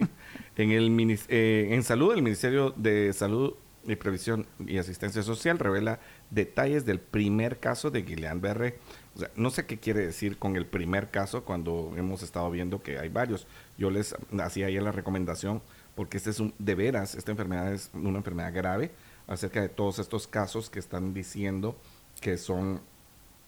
En, 0.55 0.71
el, 0.71 1.19
eh, 1.29 1.69
en 1.71 1.83
salud, 1.83 2.13
el 2.13 2.21
Ministerio 2.21 2.71
de 2.71 3.13
Salud 3.13 3.53
y 3.85 3.95
Previsión 3.95 4.45
y 4.65 4.77
Asistencia 4.77 5.23
Social 5.23 5.57
revela 5.57 5.99
detalles 6.29 6.85
del 6.85 6.99
primer 6.99 7.59
caso 7.59 7.91
de 7.91 8.05
Guillain-Barré. 8.05 8.75
O 9.15 9.19
sea, 9.19 9.31
no 9.35 9.49
sé 9.49 9.65
qué 9.65 9.79
quiere 9.79 10.05
decir 10.05 10.37
con 10.37 10.55
el 10.55 10.65
primer 10.65 11.09
caso 11.09 11.43
cuando 11.43 11.93
hemos 11.95 12.21
estado 12.21 12.51
viendo 12.51 12.83
que 12.83 12.99
hay 12.99 13.09
varios. 13.09 13.47
Yo 13.77 13.89
les 13.89 14.15
hacía 14.41 14.67
ayer 14.67 14.83
la 14.83 14.91
recomendación 14.91 15.61
porque 15.95 16.17
este 16.17 16.29
es 16.29 16.39
un, 16.39 16.53
de 16.59 16.75
veras, 16.75 17.15
esta 17.15 17.31
enfermedad 17.31 17.73
es 17.73 17.89
una 17.93 18.19
enfermedad 18.19 18.53
grave 18.53 18.91
acerca 19.27 19.61
de 19.61 19.69
todos 19.69 19.99
estos 19.99 20.27
casos 20.27 20.69
que 20.69 20.79
están 20.79 21.13
diciendo 21.13 21.75
que 22.21 22.37
son 22.37 22.81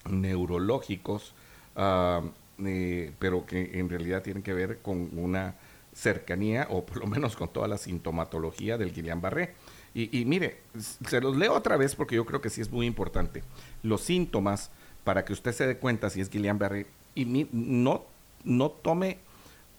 neurológicos, 0.10 1.34
pero 1.76 3.46
que 3.46 3.72
en 3.80 3.90
realidad 3.90 4.22
tienen 4.22 4.44
que 4.44 4.54
ver 4.54 4.80
con 4.82 5.18
una 5.18 5.56
cercanía 5.94 6.68
o 6.70 6.86
por 6.86 6.98
lo 6.98 7.08
menos 7.08 7.36
con 7.36 7.50
toda 7.50 7.68
la 7.68 7.78
sintomatología 7.78 8.78
del 8.78 8.94
Guillain-Barré. 8.94 9.54
Y, 9.94 10.20
y 10.20 10.26
mire, 10.26 10.62
se 11.06 11.20
los 11.20 11.36
leo 11.36 11.54
otra 11.54 11.76
vez 11.76 11.96
porque 11.96 12.16
yo 12.16 12.26
creo 12.26 12.40
que 12.40 12.50
sí 12.50 12.62
es 12.62 12.72
muy 12.72 12.86
importante. 12.86 13.44
Los 13.84 14.02
síntomas, 14.02 14.72
para 15.04 15.26
que 15.26 15.34
usted 15.34 15.52
se 15.52 15.68
dé 15.68 15.78
cuenta 15.78 16.10
si 16.10 16.22
es 16.22 16.32
Guillain-Barré, 16.32 16.86
y 17.14 17.26
no, 17.52 18.06
no 18.44 18.72
tome 18.72 19.20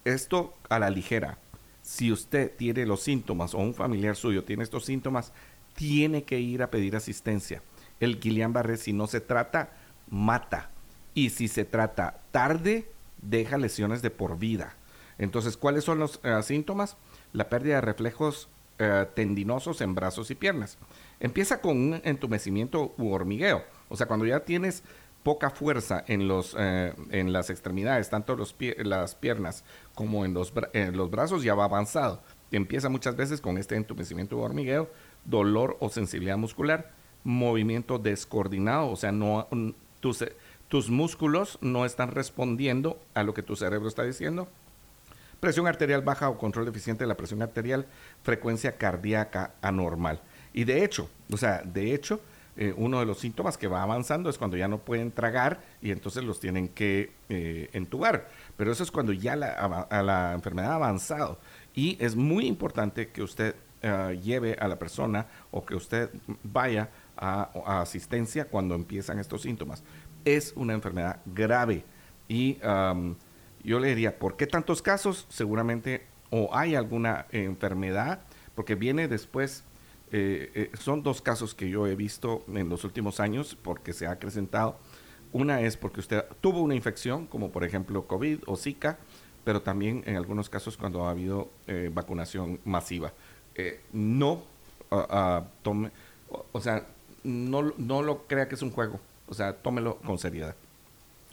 esto 0.04 0.52
a 0.68 0.78
la 0.78 0.90
ligera. 0.90 1.38
Si 1.82 2.12
usted 2.12 2.54
tiene 2.56 2.86
los 2.86 3.02
síntomas 3.02 3.54
o 3.54 3.58
un 3.58 3.74
familiar 3.74 4.16
suyo 4.16 4.44
tiene 4.44 4.62
estos 4.62 4.84
síntomas, 4.84 5.32
tiene 5.74 6.24
que 6.24 6.38
ir 6.38 6.62
a 6.62 6.70
pedir 6.70 6.94
asistencia. 6.94 7.62
El 8.00 8.20
Guillain-Barré, 8.20 8.76
si 8.76 8.92
no 8.92 9.06
se 9.06 9.20
trata, 9.20 9.70
mata. 10.10 10.70
Y 11.14 11.30
si 11.30 11.48
se 11.48 11.64
trata 11.64 12.20
tarde, 12.30 12.90
deja 13.20 13.58
lesiones 13.58 14.02
de 14.02 14.10
por 14.10 14.38
vida. 14.38 14.76
Entonces, 15.18 15.56
¿cuáles 15.56 15.84
son 15.84 15.98
los 15.98 16.20
eh, 16.22 16.42
síntomas? 16.42 16.96
La 17.32 17.48
pérdida 17.48 17.76
de 17.76 17.80
reflejos 17.82 18.48
eh, 18.78 19.06
tendinosos 19.14 19.80
en 19.80 19.94
brazos 19.94 20.30
y 20.30 20.34
piernas. 20.34 20.78
Empieza 21.20 21.60
con 21.60 21.76
un 21.76 22.00
entumecimiento 22.04 22.94
u 22.98 23.12
hormigueo. 23.12 23.62
O 23.88 23.96
sea, 23.96 24.06
cuando 24.06 24.26
ya 24.26 24.40
tienes 24.40 24.82
poca 25.22 25.50
fuerza 25.50 26.02
en, 26.08 26.26
los, 26.26 26.56
eh, 26.58 26.92
en 27.10 27.32
las 27.32 27.50
extremidades, 27.50 28.10
tanto 28.10 28.34
los 28.34 28.56
las 28.78 29.14
piernas 29.14 29.64
como 29.94 30.24
en 30.24 30.34
los, 30.34 30.52
en 30.72 30.96
los 30.96 31.10
brazos, 31.10 31.44
ya 31.44 31.54
va 31.54 31.64
avanzado. 31.64 32.22
Empieza 32.50 32.88
muchas 32.88 33.14
veces 33.16 33.40
con 33.40 33.56
este 33.56 33.76
entumecimiento 33.76 34.36
u 34.36 34.40
hormigueo, 34.40 34.90
dolor 35.24 35.76
o 35.80 35.88
sensibilidad 35.88 36.36
muscular, 36.36 36.90
movimiento 37.24 37.98
descoordinado, 37.98 38.90
o 38.90 38.96
sea, 38.96 39.12
no, 39.12 39.46
tus, 40.72 40.88
músculos 40.88 41.58
no 41.60 41.84
están 41.84 42.12
respondiendo 42.12 42.98
a 43.12 43.24
lo 43.24 43.34
que 43.34 43.42
tu 43.42 43.56
cerebro 43.56 43.88
está 43.88 44.04
diciendo. 44.04 44.48
Presión 45.38 45.66
arterial 45.66 46.00
baja 46.00 46.30
o 46.30 46.38
control 46.38 46.64
deficiente 46.64 47.04
de 47.04 47.08
la 47.08 47.16
presión 47.18 47.42
arterial, 47.42 47.84
frecuencia 48.22 48.78
cardíaca 48.78 49.52
anormal. 49.60 50.22
Y 50.54 50.64
de 50.64 50.82
hecho, 50.82 51.10
o 51.30 51.36
sea, 51.36 51.60
de 51.62 51.92
hecho, 51.92 52.20
eh, 52.56 52.72
uno 52.74 53.00
de 53.00 53.04
los 53.04 53.18
síntomas 53.18 53.58
que 53.58 53.66
va 53.66 53.82
avanzando 53.82 54.30
es 54.30 54.38
cuando 54.38 54.56
ya 54.56 54.66
no 54.66 54.78
pueden 54.78 55.12
tragar 55.12 55.60
y 55.82 55.90
entonces 55.90 56.24
los 56.24 56.40
tienen 56.40 56.68
que 56.68 57.12
eh, 57.28 57.68
entubar. 57.74 58.30
Pero 58.56 58.72
eso 58.72 58.82
es 58.82 58.90
cuando 58.90 59.12
ya 59.12 59.36
la, 59.36 60.32
enfermedad 60.32 60.72
ha 60.72 60.76
avanzado. 60.76 61.38
Y 61.74 62.02
es 62.02 62.16
muy 62.16 62.46
importante 62.46 63.08
que 63.08 63.22
usted 63.22 63.56
eh, 63.82 64.18
lleve 64.22 64.56
a 64.58 64.68
la 64.68 64.78
persona 64.78 65.26
o 65.50 65.66
que 65.66 65.74
usted 65.74 66.08
vaya 66.42 66.88
a 67.14 67.82
asistencia 67.82 68.46
cuando 68.46 68.74
empiezan 68.74 69.18
estos 69.18 69.42
síntomas. 69.42 69.84
Es 70.24 70.52
una 70.56 70.72
enfermedad 70.74 71.20
grave 71.26 71.84
y 72.28 72.58
am, 72.62 73.16
yo 73.62 73.78
le 73.78 73.88
diría, 73.88 74.18
¿por 74.18 74.36
qué 74.36 74.46
tantos 74.46 74.82
casos? 74.82 75.26
Seguramente 75.28 76.06
o 76.30 76.48
hay 76.54 76.74
alguna 76.74 77.26
enfermedad, 77.30 78.20
porque 78.54 78.74
viene 78.74 79.06
después, 79.06 79.64
eh, 80.10 80.50
eh, 80.54 80.70
son 80.78 81.02
dos 81.02 81.20
casos 81.20 81.54
que 81.54 81.68
yo 81.68 81.86
he 81.86 81.94
visto 81.94 82.42
en 82.48 82.70
los 82.70 82.84
últimos 82.84 83.20
años 83.20 83.56
porque 83.62 83.92
se 83.92 84.06
ha 84.06 84.12
acrecentado. 84.12 84.78
Una 85.32 85.60
es 85.60 85.76
porque 85.76 86.00
usted 86.00 86.24
tuvo 86.40 86.60
una 86.62 86.74
infección, 86.74 87.26
como 87.26 87.50
por 87.50 87.64
ejemplo 87.64 88.06
COVID 88.06 88.40
o 88.46 88.56
Zika, 88.56 88.98
pero 89.44 89.62
también 89.62 90.02
en 90.06 90.16
algunos 90.16 90.48
casos 90.48 90.76
cuando 90.76 91.06
ha 91.06 91.10
habido 91.10 91.50
eh, 91.66 91.90
vacunación 91.92 92.60
masiva. 92.64 93.12
Eh, 93.54 93.80
no 93.92 94.42
ah, 94.90 95.44
tome, 95.62 95.90
o, 96.30 96.46
o 96.52 96.60
sea, 96.60 96.86
no, 97.24 97.72
no 97.76 98.02
lo 98.02 98.26
crea 98.26 98.48
que 98.48 98.54
es 98.54 98.62
un 98.62 98.70
juego, 98.70 99.00
o 99.32 99.34
sea, 99.34 99.54
tómelo 99.54 99.96
con 99.96 100.18
seriedad. 100.18 100.54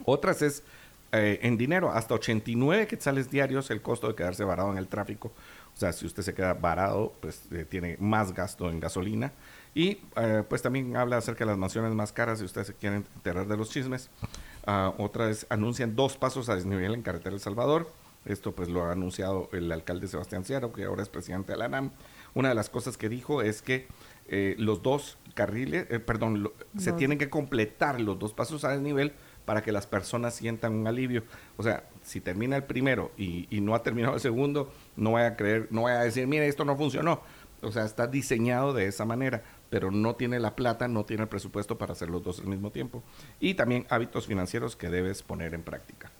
Otras 0.05 0.41
es 0.41 0.63
eh, 1.11 1.39
en 1.41 1.57
dinero, 1.57 1.91
hasta 1.91 2.13
89 2.13 2.87
quetzales 2.87 3.31
diarios 3.31 3.71
el 3.71 3.81
costo 3.81 4.07
de 4.07 4.15
quedarse 4.15 4.43
varado 4.43 4.71
en 4.71 4.77
el 4.77 4.87
tráfico. 4.87 5.31
O 5.75 5.77
sea, 5.79 5.91
si 5.91 6.05
usted 6.05 6.23
se 6.23 6.33
queda 6.33 6.53
varado, 6.53 7.13
pues 7.19 7.43
eh, 7.51 7.65
tiene 7.67 7.97
más 7.99 8.33
gasto 8.33 8.69
en 8.69 8.79
gasolina. 8.79 9.31
Y 9.73 9.99
eh, 10.15 10.43
pues 10.47 10.61
también 10.61 10.95
habla 10.95 11.17
acerca 11.17 11.45
de 11.45 11.51
las 11.51 11.57
mansiones 11.57 11.93
más 11.93 12.11
caras 12.11 12.39
si 12.39 12.45
usted 12.45 12.63
se 12.63 12.73
quiere 12.73 12.97
enterar 12.97 13.47
de 13.47 13.57
los 13.57 13.69
chismes. 13.69 14.09
Ah, 14.65 14.93
otra 14.97 15.29
es, 15.29 15.45
anuncian 15.49 15.95
dos 15.95 16.15
pasos 16.17 16.47
a 16.49 16.55
desnivel 16.55 16.93
en 16.93 17.01
Carretera 17.01 17.33
El 17.33 17.41
Salvador. 17.41 17.91
Esto 18.25 18.53
pues 18.53 18.69
lo 18.69 18.83
ha 18.83 18.91
anunciado 18.91 19.49
el 19.51 19.71
alcalde 19.71 20.07
Sebastián 20.07 20.45
Ciaro, 20.45 20.73
que 20.73 20.83
ahora 20.83 21.01
es 21.01 21.09
presidente 21.09 21.53
de 21.53 21.57
la 21.57 21.65
ANAM. 21.65 21.91
Una 22.33 22.49
de 22.49 22.55
las 22.55 22.69
cosas 22.69 22.97
que 22.97 23.09
dijo 23.09 23.41
es 23.41 23.61
que 23.61 23.87
los 24.57 24.83
dos 24.83 25.17
carriles, 25.39 25.87
eh, 25.89 25.99
perdón, 25.99 26.43
lo- 26.43 26.53
se 26.77 26.91
tienen 26.97 27.17
que 27.17 27.29
completar 27.29 28.01
los 28.01 28.19
dos 28.19 28.33
pasos 28.33 28.63
a 28.65 28.69
desnivel 28.71 29.13
para 29.45 29.61
que 29.63 29.71
las 29.71 29.87
personas 29.87 30.33
sientan 30.35 30.73
un 30.73 30.85
alivio. 30.87 31.23
O 31.57 31.63
sea, 31.63 31.85
si 32.03 32.19
termina 32.19 32.55
el 32.57 32.63
primero 32.65 33.11
y, 33.17 33.47
y 33.49 33.61
no 33.61 33.73
ha 33.73 33.81
terminado 33.83 34.15
el 34.15 34.19
segundo, 34.19 34.71
no 34.97 35.13
vaya 35.13 35.27
a 35.29 35.35
creer, 35.37 35.67
no 35.71 35.83
vaya 35.83 36.01
a 36.01 36.03
decir, 36.03 36.27
mire, 36.27 36.47
esto 36.47 36.65
no 36.65 36.75
funcionó. 36.75 37.21
O 37.61 37.71
sea, 37.71 37.85
está 37.85 38.07
diseñado 38.07 38.73
de 38.73 38.85
esa 38.87 39.05
manera, 39.05 39.43
pero 39.69 39.91
no 39.91 40.15
tiene 40.15 40.39
la 40.39 40.55
plata, 40.55 40.87
no 40.87 41.05
tiene 41.05 41.23
el 41.23 41.29
presupuesto 41.29 41.77
para 41.77 41.93
hacer 41.93 42.09
los 42.09 42.21
dos 42.23 42.39
al 42.39 42.47
mismo 42.47 42.71
tiempo. 42.71 43.01
Y 43.39 43.53
también 43.53 43.85
hábitos 43.89 44.27
financieros 44.27 44.75
que 44.75 44.89
debes 44.89 45.23
poner 45.23 45.53
en 45.53 45.63
práctica. 45.63 46.11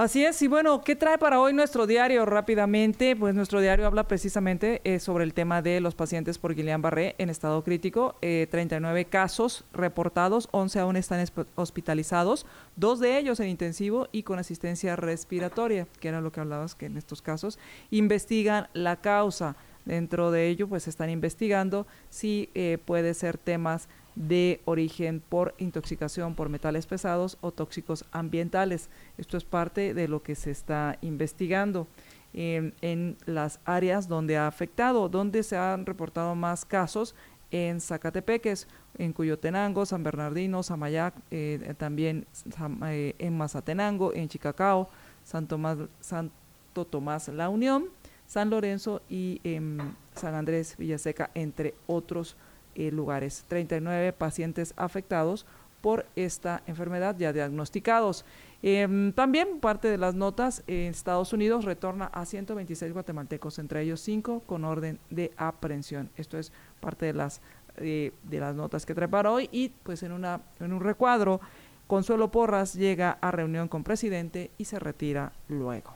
Así 0.00 0.24
es, 0.24 0.40
y 0.40 0.48
bueno, 0.48 0.80
¿qué 0.80 0.96
trae 0.96 1.18
para 1.18 1.42
hoy 1.42 1.52
nuestro 1.52 1.86
diario 1.86 2.24
rápidamente? 2.24 3.14
Pues 3.14 3.34
nuestro 3.34 3.60
diario 3.60 3.86
habla 3.86 4.04
precisamente 4.04 4.80
eh, 4.84 4.98
sobre 4.98 5.24
el 5.24 5.34
tema 5.34 5.60
de 5.60 5.78
los 5.80 5.94
pacientes 5.94 6.38
por 6.38 6.54
Guillain-Barré 6.54 7.16
en 7.18 7.28
estado 7.28 7.62
crítico, 7.62 8.16
eh, 8.22 8.46
39 8.50 9.04
casos 9.04 9.66
reportados, 9.74 10.48
11 10.52 10.80
aún 10.80 10.96
están 10.96 11.22
hospitalizados, 11.54 12.46
dos 12.76 12.98
de 12.98 13.18
ellos 13.18 13.40
en 13.40 13.50
intensivo 13.50 14.08
y 14.10 14.22
con 14.22 14.38
asistencia 14.38 14.96
respiratoria, 14.96 15.86
que 16.00 16.08
era 16.08 16.22
lo 16.22 16.32
que 16.32 16.40
hablabas 16.40 16.74
que 16.74 16.86
en 16.86 16.96
estos 16.96 17.20
casos 17.20 17.58
investigan 17.90 18.68
la 18.72 19.02
causa. 19.02 19.54
Dentro 19.84 20.30
de 20.30 20.48
ello, 20.48 20.66
pues 20.66 20.88
están 20.88 21.10
investigando 21.10 21.86
si 22.08 22.48
eh, 22.54 22.78
puede 22.82 23.12
ser 23.12 23.36
temas 23.36 23.88
de 24.14 24.60
origen 24.64 25.20
por 25.20 25.54
intoxicación 25.58 26.34
por 26.34 26.48
metales 26.48 26.86
pesados 26.86 27.38
o 27.40 27.52
tóxicos 27.52 28.04
ambientales. 28.12 28.88
Esto 29.18 29.36
es 29.36 29.44
parte 29.44 29.94
de 29.94 30.08
lo 30.08 30.22
que 30.22 30.34
se 30.34 30.50
está 30.50 30.98
investigando 31.00 31.86
en, 32.32 32.74
en 32.80 33.16
las 33.26 33.60
áreas 33.64 34.08
donde 34.08 34.36
ha 34.36 34.46
afectado, 34.46 35.08
donde 35.08 35.42
se 35.42 35.56
han 35.56 35.86
reportado 35.86 36.34
más 36.34 36.64
casos 36.64 37.14
en 37.50 37.80
Zacatepeques, 37.80 38.68
en 38.98 39.12
Cuyotenango, 39.12 39.84
San 39.84 40.02
Bernardino, 40.04 40.62
Samayac, 40.62 41.14
eh, 41.30 41.74
también 41.78 42.26
Sam- 42.32 42.80
eh, 42.86 43.16
en 43.18 43.36
Mazatenango, 43.36 44.12
en 44.14 44.28
Chicacao, 44.28 44.88
San 45.24 45.48
Tomás, 45.48 45.78
Santo 46.00 46.84
Tomás 46.88 47.26
La 47.28 47.48
Unión, 47.48 47.86
San 48.26 48.50
Lorenzo 48.50 49.02
y 49.08 49.40
en 49.42 49.96
San 50.14 50.36
Andrés 50.36 50.76
Villaseca, 50.78 51.30
entre 51.34 51.74
otros 51.88 52.36
eh, 52.80 52.90
lugares. 52.90 53.44
39 53.48 54.12
pacientes 54.12 54.72
afectados 54.76 55.44
por 55.80 56.06
esta 56.16 56.62
enfermedad 56.66 57.16
ya 57.18 57.32
diagnosticados. 57.32 58.24
Em, 58.62 59.12
también 59.12 59.60
parte 59.60 59.88
de 59.88 59.98
las 59.98 60.14
notas, 60.14 60.62
en 60.66 60.90
Estados 60.90 61.32
Unidos 61.32 61.64
retorna 61.64 62.06
a 62.06 62.26
126 62.26 62.92
guatemaltecos, 62.92 63.58
entre 63.58 63.82
ellos 63.82 64.00
5 64.00 64.42
con 64.46 64.64
orden 64.64 64.98
de 65.10 65.32
aprehensión. 65.36 66.10
Esto 66.16 66.38
es 66.38 66.52
parte 66.80 67.06
de 67.06 67.14
las, 67.14 67.40
eh, 67.76 68.12
de 68.22 68.40
las 68.40 68.54
notas 68.54 68.84
que 68.84 68.94
trae 68.94 69.08
para 69.08 69.30
hoy 69.30 69.48
y 69.52 69.70
pues 69.82 70.02
en, 70.02 70.12
una, 70.12 70.40
en 70.58 70.72
un 70.72 70.80
recuadro, 70.80 71.40
Consuelo 71.86 72.30
Porras 72.30 72.74
llega 72.74 73.18
a 73.20 73.30
reunión 73.30 73.68
con 73.68 73.82
presidente 73.82 74.50
y 74.58 74.66
se 74.66 74.78
retira 74.78 75.32
luego. 75.48 75.92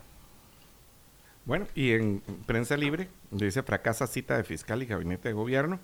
Bueno, 1.44 1.66
y 1.74 1.92
en 1.92 2.22
prensa 2.46 2.76
libre 2.76 3.08
dice 3.30 3.62
fracasa 3.62 4.06
cita 4.06 4.36
de 4.36 4.44
fiscal 4.44 4.82
y 4.82 4.86
gabinete 4.86 5.28
de 5.28 5.34
gobierno. 5.34 5.78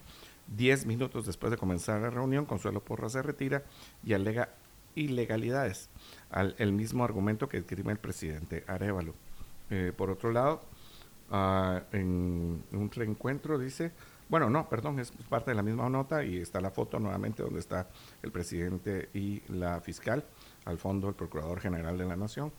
Diez 0.51 0.84
minutos 0.84 1.26
después 1.26 1.53
de 1.53 1.57
comenzar 1.57 2.01
la 2.01 2.11
reunión, 2.11 2.44
Consuelo 2.44 2.80
Porra 2.80 3.09
se 3.09 3.22
retira 3.22 3.62
y 4.05 4.14
alega 4.14 4.48
ilegalidades, 4.96 5.88
al, 6.28 6.57
el 6.59 6.72
mismo 6.72 7.05
argumento 7.05 7.48
que 7.48 7.59
escribe 7.59 7.92
el 7.92 7.98
presidente 7.98 8.64
Arevalo. 8.66 9.14
Eh, 9.70 9.92
por 9.96 10.11
otro 10.11 10.32
lado, 10.32 10.61
ah, 11.30 11.82
en 11.92 12.64
un 12.72 12.90
reencuentro 12.90 13.61
dice, 13.61 13.92
bueno, 14.28 14.51
no, 14.51 14.68
perdón, 14.68 14.98
es 14.98 15.12
parte 15.28 15.53
de 15.53 15.55
la 15.55 15.62
misma 15.62 15.88
nota 15.88 16.24
y 16.24 16.38
está 16.38 16.61
la 16.61 16.72
foto 16.72 16.98
nuevamente 16.98 17.44
donde 17.44 17.61
está 17.61 17.88
el 18.20 18.32
presidente 18.32 19.09
y 19.14 19.42
la 19.53 19.80
fiscal, 19.80 20.24
al 20.64 20.78
fondo 20.78 21.09
el 21.09 21.14
Procurador 21.14 21.61
General 21.61 21.96
de 21.96 22.07
la 22.07 22.16
Nación. 22.16 22.53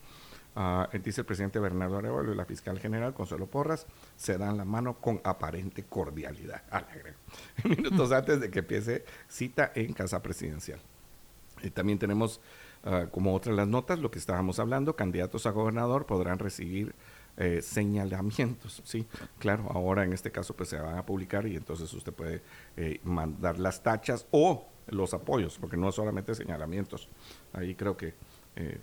Uh, 0.54 0.84
el 0.92 1.02
presidente 1.26 1.60
Bernardo 1.60 1.98
Arevalo 1.98 2.34
y 2.34 2.36
la 2.36 2.44
fiscal 2.44 2.78
general 2.78 3.14
Consuelo 3.14 3.48
Porras 3.48 3.88
se 4.18 4.38
dan 4.38 4.58
la 4.58 4.66
mano 4.66 4.98
con 4.98 5.22
aparente 5.24 5.86
cordialidad. 5.86 6.64
Minutos 7.64 8.12
antes 8.12 8.42
de 8.42 8.52
que 8.52 8.60
empiece 8.60 9.06
cita 9.30 9.72
en 9.76 9.94
Casa 9.94 10.22
Presidencial. 10.22 10.80
También 11.74 12.00
tenemos 12.00 12.42
uh, 12.84 13.10
como 13.12 13.34
otra 13.34 13.52
de 13.52 13.58
las 13.58 13.68
notas 13.68 14.00
lo 14.00 14.12
que 14.12 14.20
estábamos 14.20 14.60
hablando, 14.60 14.96
candidatos 14.96 15.46
a 15.46 15.52
gobernador 15.52 16.06
podrán 16.06 16.38
recibir 16.38 16.94
eh, 17.38 17.62
señalamientos, 17.62 18.82
sí, 18.84 19.08
claro, 19.40 19.68
ahora 19.72 20.04
en 20.04 20.12
este 20.12 20.32
caso 20.32 20.54
pues 20.54 20.70
se 20.70 20.78
van 20.78 20.98
a 20.98 21.06
publicar 21.06 21.48
y 21.48 21.56
entonces 21.56 21.92
usted 21.94 22.12
puede 22.12 22.42
eh, 22.76 23.00
mandar 23.04 23.58
las 23.58 23.82
tachas 23.82 24.28
o 24.32 24.68
los 24.88 25.14
apoyos, 25.14 25.58
porque 25.58 25.78
no 25.78 25.92
solamente 25.94 26.36
señalamientos, 26.36 27.08
ahí 27.54 27.74
creo 27.76 27.96
que 27.96 28.14
eh, 28.58 28.82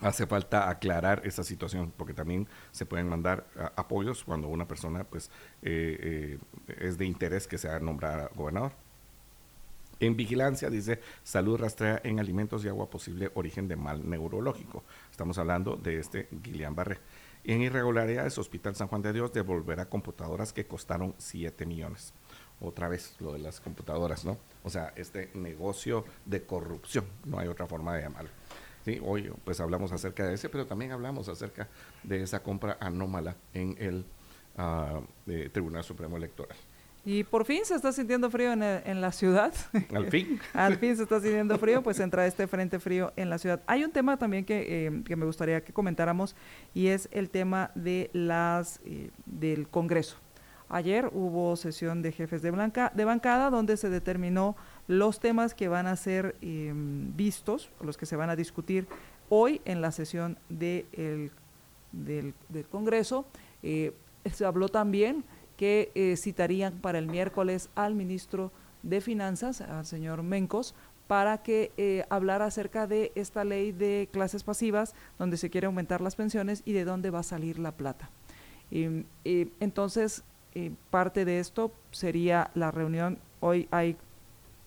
hace 0.00 0.26
falta 0.26 0.70
aclarar 0.70 1.22
esa 1.24 1.44
situación, 1.44 1.92
porque 1.96 2.14
también 2.14 2.48
se 2.70 2.86
pueden 2.86 3.08
mandar 3.08 3.46
apoyos 3.76 4.24
cuando 4.24 4.48
una 4.48 4.66
persona 4.66 5.04
pues 5.04 5.30
eh, 5.62 6.38
eh, 6.68 6.76
es 6.78 6.98
de 6.98 7.04
interés 7.04 7.46
que 7.46 7.58
sea 7.58 7.78
nombrada 7.78 8.30
gobernador. 8.34 8.72
En 10.00 10.16
vigilancia 10.16 10.68
dice 10.68 11.00
salud 11.22 11.58
rastrea 11.58 12.00
en 12.02 12.18
alimentos 12.18 12.64
y 12.64 12.68
agua 12.68 12.90
posible 12.90 13.30
origen 13.34 13.68
de 13.68 13.76
mal 13.76 14.08
neurológico. 14.08 14.82
Estamos 15.10 15.38
hablando 15.38 15.76
de 15.76 15.98
este 15.98 16.28
Guillain 16.30 16.74
Barré. 16.74 16.98
En 17.44 17.60
irregularidades, 17.60 18.38
Hospital 18.38 18.74
San 18.76 18.88
Juan 18.88 19.02
de 19.02 19.12
Dios 19.12 19.32
devolverá 19.32 19.88
computadoras 19.88 20.52
que 20.52 20.66
costaron 20.66 21.14
7 21.18 21.66
millones. 21.66 22.14
Otra 22.60 22.88
vez 22.88 23.16
lo 23.18 23.32
de 23.32 23.40
las 23.40 23.60
computadoras, 23.60 24.24
¿no? 24.24 24.38
O 24.62 24.70
sea, 24.70 24.92
este 24.94 25.30
negocio 25.34 26.04
de 26.24 26.44
corrupción, 26.44 27.04
no 27.24 27.40
hay 27.40 27.48
otra 27.48 27.66
forma 27.66 27.96
de 27.96 28.02
llamarlo. 28.02 28.30
Sí, 28.84 29.00
hoy 29.04 29.32
pues 29.44 29.60
hablamos 29.60 29.92
acerca 29.92 30.26
de 30.26 30.34
ese, 30.34 30.48
pero 30.48 30.66
también 30.66 30.92
hablamos 30.92 31.28
acerca 31.28 31.68
de 32.02 32.22
esa 32.22 32.42
compra 32.42 32.76
anómala 32.80 33.36
en 33.54 33.76
el 33.78 34.04
uh, 34.58 35.02
Tribunal 35.52 35.84
Supremo 35.84 36.16
Electoral. 36.16 36.56
Y 37.04 37.24
por 37.24 37.44
fin 37.44 37.64
se 37.64 37.74
está 37.74 37.90
sintiendo 37.92 38.30
frío 38.30 38.52
en, 38.52 38.62
en 38.62 39.00
la 39.00 39.10
ciudad. 39.10 39.52
Al 39.94 40.06
fin. 40.08 40.40
Al 40.54 40.76
fin 40.76 40.96
se 40.96 41.02
está 41.02 41.20
sintiendo 41.20 41.58
frío, 41.58 41.82
pues 41.82 41.98
entra 41.98 42.26
este 42.26 42.46
frente 42.46 42.78
frío 42.78 43.12
en 43.16 43.28
la 43.28 43.38
ciudad. 43.38 43.60
Hay 43.66 43.84
un 43.84 43.90
tema 43.90 44.16
también 44.18 44.44
que, 44.44 44.86
eh, 44.86 45.02
que 45.04 45.16
me 45.16 45.26
gustaría 45.26 45.64
que 45.64 45.72
comentáramos 45.72 46.36
y 46.74 46.88
es 46.88 47.08
el 47.10 47.28
tema 47.30 47.72
de 47.74 48.10
las 48.12 48.80
eh, 48.84 49.10
del 49.26 49.68
Congreso. 49.68 50.16
Ayer 50.68 51.10
hubo 51.12 51.54
sesión 51.56 52.00
de 52.00 52.12
jefes 52.12 52.40
de, 52.40 52.50
blanca, 52.50 52.90
de 52.94 53.04
bancada 53.04 53.50
donde 53.50 53.76
se 53.76 53.90
determinó 53.90 54.56
los 54.88 55.20
temas 55.20 55.54
que 55.54 55.68
van 55.68 55.86
a 55.86 55.96
ser 55.96 56.36
eh, 56.42 56.72
vistos, 56.74 57.70
los 57.80 57.96
que 57.96 58.06
se 58.06 58.16
van 58.16 58.30
a 58.30 58.36
discutir 58.36 58.86
hoy 59.28 59.60
en 59.64 59.80
la 59.80 59.92
sesión 59.92 60.38
de 60.48 60.86
el, 60.92 61.30
del, 61.92 62.34
Congreso. 62.70 63.24
Eh, 63.62 63.92
se 64.30 64.44
habló 64.44 64.68
también 64.68 65.24
que 65.56 65.92
eh, 65.94 66.16
citarían 66.16 66.78
para 66.78 66.98
el 66.98 67.06
miércoles 67.06 67.70
al 67.74 67.94
ministro 67.94 68.50
de 68.82 69.00
Finanzas, 69.00 69.60
al 69.60 69.86
señor 69.86 70.22
Mencos, 70.22 70.74
para 71.06 71.42
que 71.42 71.72
eh, 71.76 72.04
hablara 72.08 72.46
acerca 72.46 72.86
de 72.86 73.12
esta 73.14 73.44
ley 73.44 73.72
de 73.72 74.08
clases 74.12 74.44
pasivas, 74.44 74.94
donde 75.18 75.36
se 75.36 75.50
quiere 75.50 75.66
aumentar 75.66 76.00
las 76.00 76.16
pensiones 76.16 76.62
y 76.64 76.72
de 76.72 76.84
dónde 76.84 77.10
va 77.10 77.20
a 77.20 77.22
salir 77.22 77.58
la 77.58 77.72
plata. 77.72 78.10
entonces, 78.70 80.24
eh, 80.54 80.72
parte 80.90 81.24
de 81.24 81.38
esto 81.38 81.70
sería 81.90 82.50
la 82.54 82.70
reunión, 82.70 83.18
hoy 83.40 83.68
hay 83.70 83.96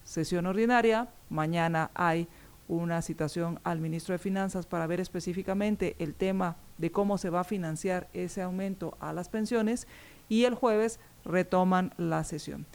sesión 0.06 0.46
ordinaria, 0.46 1.10
mañana 1.30 1.92
hay 1.94 2.30
una 2.70 3.02
citación 3.02 3.60
al 3.66 3.82
ministro 3.82 4.14
de 4.14 4.20
Finanzas 4.20 4.66
para 4.66 4.88
ver 4.88 5.02
específicamente 5.02 5.98
el 6.00 6.16
tema 6.16 6.56
de 6.78 6.92
cómo 6.92 7.18
se 7.18 7.30
va 7.30 7.42
a 7.42 7.44
financiar 7.44 8.08
ese 8.14 8.42
aumento 8.42 8.96
a 9.02 9.12
las 9.12 9.28
pensiones 9.28 9.88
y 10.30 10.46
el 10.46 10.56
jueves 10.56 11.00
retoman 11.26 11.94
la 11.98 12.24
sesión. 12.24 12.66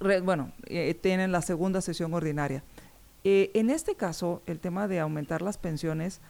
Re, 0.00 0.20
bueno, 0.22 0.52
eh, 0.66 0.94
tienen 0.94 1.30
la 1.30 1.42
segunda 1.42 1.80
sesión 1.80 2.12
ordinaria. 2.14 2.64
Eh, 3.22 3.50
en 3.54 3.68
este 3.70 3.94
caso, 3.94 4.42
el 4.46 4.60
tema 4.60 4.88
de 4.88 4.98
aumentar 5.00 5.42
las 5.42 5.58
pensiones, 5.58 6.20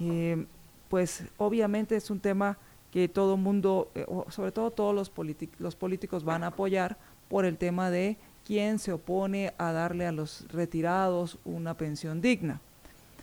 eh, 0.00 0.46
pues 0.88 1.24
obviamente 1.36 1.96
es 1.96 2.10
un 2.10 2.20
tema 2.20 2.58
que 2.90 3.08
todo 3.08 3.36
mundo, 3.36 3.90
eh, 3.94 4.06
sobre 4.28 4.52
todo 4.52 4.70
todos 4.70 4.94
los, 4.94 5.12
los 5.58 5.76
políticos 5.76 6.24
van 6.24 6.42
a 6.42 6.48
apoyar 6.48 6.96
por 7.28 7.44
el 7.44 7.58
tema 7.58 7.90
de 7.90 8.16
quién 8.46 8.78
se 8.78 8.92
opone 8.92 9.52
a 9.58 9.72
darle 9.72 10.06
a 10.06 10.12
los 10.12 10.46
retirados 10.48 11.38
una 11.44 11.76
pensión 11.76 12.20
digna. 12.20 12.60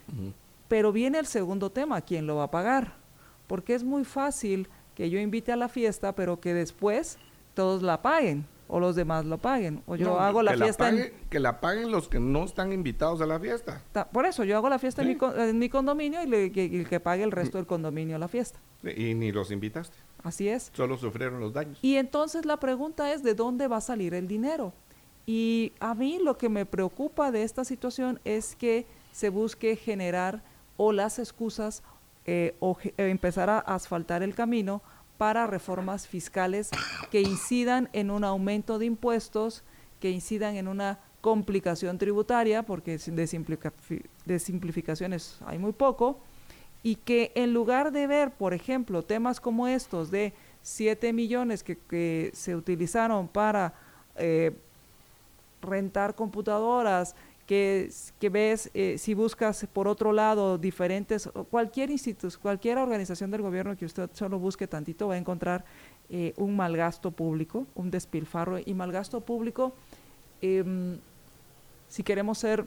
Uh 0.08 0.22
-huh. 0.22 0.34
Pero 0.68 0.92
viene 0.92 1.20
el 1.20 1.28
segundo 1.28 1.70
tema, 1.70 2.02
¿quién 2.02 2.28
lo 2.28 2.38
va 2.38 2.46
a 2.46 2.52
pagar? 2.52 2.96
Porque 3.48 3.74
es 3.74 3.84
muy 3.84 4.04
fácil 4.04 4.68
que 4.96 5.10
yo 5.10 5.20
invite 5.20 5.52
a 5.52 5.56
la 5.56 5.70
fiesta, 5.70 6.14
pero 6.14 6.40
que 6.40 6.54
después 6.54 7.18
todos 7.54 7.82
la 7.84 8.02
paguen 8.02 8.46
o 8.68 8.80
los 8.80 8.96
demás 8.96 9.26
lo 9.26 9.38
paguen. 9.38 9.84
O 9.86 9.96
yo 9.96 10.08
no, 10.08 10.20
hago 10.20 10.42
la 10.42 10.54
que 10.54 10.64
fiesta. 10.64 10.86
La 10.86 10.90
pague, 10.92 11.08
en, 11.08 11.30
que 11.30 11.40
la 11.40 11.62
paguen 11.62 11.92
los 11.92 12.08
que 12.10 12.20
no 12.20 12.44
están 12.44 12.74
invitados 12.74 13.22
a 13.22 13.26
la 13.26 13.40
fiesta. 13.40 13.82
Por 14.12 14.26
eso, 14.26 14.44
yo 14.44 14.58
hago 14.58 14.68
la 14.68 14.80
fiesta 14.80 15.04
¿Sí? 15.04 15.12
en, 15.12 15.18
mi, 15.20 15.50
en, 15.50 15.60
mi, 15.60 15.70
condominio 15.70 16.24
y, 16.24 16.28
le, 16.28 16.52
que, 16.52 16.64
y 16.64 16.84
que 16.86 17.00
pague 17.00 17.24
el 17.24 17.32
resto 17.32 17.58
del 17.58 17.68
condominio 17.68 18.18
la 18.18 18.28
fiesta. 18.28 18.60
Y 18.84 19.14
ni 19.14 19.32
los 19.32 19.52
invitaste. 19.52 19.96
Así 20.24 20.48
es. 20.48 20.72
Solo 20.74 20.98
sufrieron 20.98 21.40
los 21.40 21.54
daños. 21.54 21.78
Y 21.82 21.98
entonces 21.98 22.46
la 22.46 22.58
pregunta 22.58 23.14
es: 23.14 23.24
¿de 23.24 23.36
dónde 23.36 23.68
va 23.68 23.78
a 23.78 23.82
salir 23.82 24.14
el 24.14 24.28
dinero? 24.28 24.74
Y 25.26 25.74
a 25.80 25.94
mí 25.94 26.20
lo 26.22 26.38
que 26.38 26.50
me 26.50 26.66
preocupa 26.66 27.32
de 27.32 27.44
esta 27.44 27.64
situación 27.64 28.20
es 28.26 28.56
que 28.56 28.86
se 29.12 29.30
busque 29.30 29.76
generar 29.76 30.44
o 30.76 30.92
las 30.92 31.20
excusas 31.20 31.84
eh, 32.26 32.56
o 32.60 32.78
eh, 32.84 32.94
empezar 32.98 33.50
a 33.50 33.60
asfaltar 33.60 34.24
el 34.24 34.36
camino 34.36 34.82
para 35.18 35.48
reformas 35.48 36.08
fiscales 36.08 36.70
que 37.12 37.22
incidan 37.22 37.90
en 37.94 38.12
un 38.12 38.24
aumento 38.24 38.80
de 38.80 38.86
impuestos, 38.86 39.64
que 40.00 40.10
incidan 40.10 40.56
en 40.56 40.68
una 40.68 41.00
complicación 41.22 41.98
tributaria, 41.98 42.64
porque 42.64 42.98
de, 42.98 43.28
simplica, 43.28 43.72
de 44.26 44.40
simplificaciones 44.40 45.38
hay 45.46 45.58
muy 45.58 45.72
poco, 45.72 46.20
y 46.82 46.96
que 46.96 47.32
en 47.36 47.54
lugar 47.54 47.94
de 47.94 48.08
ver, 48.08 48.32
por 48.32 48.54
ejemplo, 48.54 49.04
temas 49.04 49.40
como 49.40 49.68
estos 49.68 50.12
de 50.12 50.34
7 50.64 51.14
millones 51.14 51.64
que, 51.64 52.32
se 52.34 52.56
utilizaron 52.56 53.30
para 53.30 53.74
eh, 54.18 54.52
rentar 55.64 56.16
computadoras, 56.16 57.16
que, 57.48 57.90
que 58.20 58.30
ves, 58.30 58.70
eh, 58.74 58.98
si 58.98 59.14
buscas 59.14 59.68
por 59.74 59.88
otro 59.88 60.14
lado 60.14 60.58
diferentes, 60.58 61.30
cualquier 61.50 61.90
instituto, 61.90 62.38
cualquier 62.42 62.78
organización 62.78 63.32
del 63.32 63.42
gobierno 63.42 63.76
que 63.76 63.86
usted 63.86 64.10
solo 64.14 64.40
busque 64.40 64.68
tantito 64.68 65.08
va 65.08 65.16
a 65.16 65.18
encontrar 65.18 65.66
eh, 66.10 66.34
un 66.38 66.56
malgasto 66.56 67.12
público, 67.12 67.66
un 67.76 67.92
despilfarro 67.92 68.60
y 68.64 68.74
malgasto 68.74 69.20
público 69.22 69.74
eh, 70.42 70.98
si 71.90 72.04
queremos 72.04 72.38
ser 72.40 72.66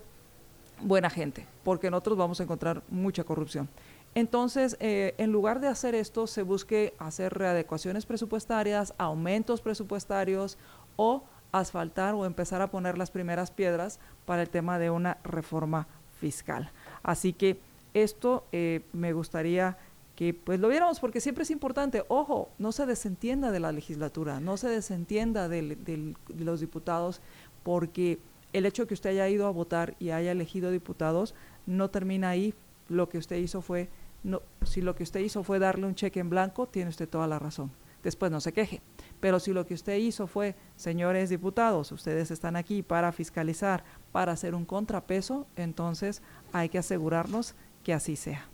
buena 0.81 1.11
gente, 1.11 1.47
porque 1.65 1.91
nosotros 1.91 2.17
vamos 2.17 2.41
a 2.41 2.45
encontrar 2.45 2.83
mucha 2.89 3.25
corrupción. 3.25 3.69
Entonces, 4.15 4.77
eh, 4.81 5.15
en 5.19 5.31
lugar 5.31 5.61
de 5.61 5.69
hacer 5.69 5.95
esto, 5.95 6.27
se 6.27 6.43
busque 6.43 6.95
hacer 6.99 7.35
readecuaciones 7.35 8.07
presupuestarias, 8.07 8.95
aumentos 8.99 9.61
presupuestarios 9.61 10.57
o 10.97 11.25
asfaltar 11.61 12.15
o 12.15 12.25
empezar 12.25 12.63
a 12.63 12.71
poner 12.71 12.99
las 12.99 13.11
primeras 13.11 13.51
piedras 13.51 13.99
para 14.25 14.43
el 14.43 14.49
tema 14.49 14.79
de 14.79 14.91
una 14.91 15.19
reforma 15.25 15.87
fiscal. 16.21 16.71
Así 17.03 17.33
que 17.33 17.59
esto 17.95 18.45
eh, 18.53 18.83
me 18.93 19.13
gustaría 19.13 19.79
que 20.17 20.33
pues 20.33 20.59
lo 20.59 20.69
viéramos 20.69 20.99
porque 20.99 21.21
siempre 21.21 21.45
es 21.45 21.51
importante, 21.51 22.05
ojo, 22.09 22.49
no 22.59 22.73
se 22.73 22.87
desentienda 22.87 23.53
de 23.53 23.61
la 23.61 23.71
legislatura, 23.71 24.41
no 24.41 24.57
se 24.57 24.69
desentienda 24.69 25.49
de, 25.49 26.15
los 26.39 26.61
diputados 26.61 27.21
porque 27.63 28.19
el 28.55 28.65
hecho 28.65 28.83
de 28.83 28.89
que 28.89 28.95
usted 28.95 29.11
haya 29.11 29.29
ido 29.29 29.47
a 29.47 29.51
votar 29.51 29.95
y 29.99 30.11
haya 30.11 30.33
elegido 30.33 30.71
diputados 30.71 31.35
no 31.67 31.91
termina 31.91 32.31
ahí, 32.31 32.55
lo 32.89 33.09
que 33.09 33.19
usted 33.19 33.37
hizo 33.37 33.61
fue, 33.61 33.91
no, 34.25 34.41
si 34.65 34.81
lo 34.81 34.97
que 34.97 35.03
usted 35.03 35.21
hizo 35.21 35.45
fue 35.45 35.59
darle 35.59 35.87
un 35.87 35.95
cheque 35.95 36.21
en 36.21 36.31
blanco, 36.31 36.67
tiene 36.67 36.89
usted 36.89 37.09
toda 37.09 37.27
la 37.27 37.39
razón. 37.39 37.71
Después 38.03 38.31
no 38.31 38.41
se 38.41 38.53
queje. 38.53 38.81
Pero 39.21 39.41
si 39.41 39.53
lo 39.53 39.67
que 39.67 39.75
usted 39.75 39.97
hizo 39.97 40.27
fue, 40.27 40.55
señores 40.77 41.31
diputados, 41.31 41.91
ustedes 41.93 42.31
están 42.31 42.57
aquí 42.57 42.83
para 42.83 43.13
fiscalizar, 43.13 43.85
para 44.13 44.33
hacer 44.33 44.55
un 44.55 44.65
contrapeso, 44.65 45.47
entonces 45.57 46.23
hay 46.53 46.69
que 46.69 46.79
asegurarnos 46.79 47.55
que 47.83 47.95
así 47.95 48.17
sea. 48.17 48.45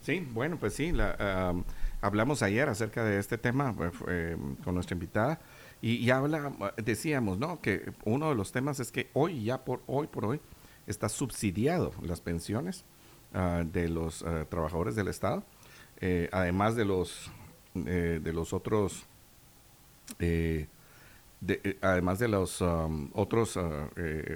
Sí, 0.00 0.26
bueno, 0.32 0.56
pues 0.58 0.74
sí, 0.74 0.92
la, 0.92 1.54
hablamos 2.00 2.42
ayer 2.42 2.68
acerca 2.68 3.04
de 3.04 3.18
este 3.18 3.38
tema 3.38 3.72
uh, 3.72 4.62
con 4.64 4.74
nuestra 4.74 4.94
invitada 4.94 5.40
Y, 5.82 6.08
habla, 6.10 6.52
decíamos, 6.76 7.38
¿no? 7.38 7.60
Que 7.60 7.92
uno 8.04 8.30
de 8.30 8.34
los 8.34 8.52
temas 8.52 8.80
es 8.80 8.90
que 8.90 9.10
hoy, 9.12 9.44
ya 9.44 9.64
por 9.64 9.82
hoy 9.86 10.06
por 10.06 10.24
hoy, 10.24 10.40
está 10.86 11.08
subsidiado 11.08 11.92
las 12.02 12.20
pensiones 12.20 12.84
ah, 13.34 13.62
de 13.64 13.88
los 13.88 14.22
ah, 14.22 14.46
trabajadores 14.48 14.94
del 14.94 15.08
Estado, 15.08 15.44
eh, 16.00 16.28
además 16.32 16.76
de 16.76 16.84
los, 16.84 17.30
eh, 17.86 18.20
de 18.22 18.32
los 18.32 18.52
otros, 18.52 19.06
eh, 20.18 20.68
además 21.82 22.18
de 22.18 22.28
los 22.28 22.60
um, 22.60 23.10
otros 23.12 23.56
ah, 23.56 23.88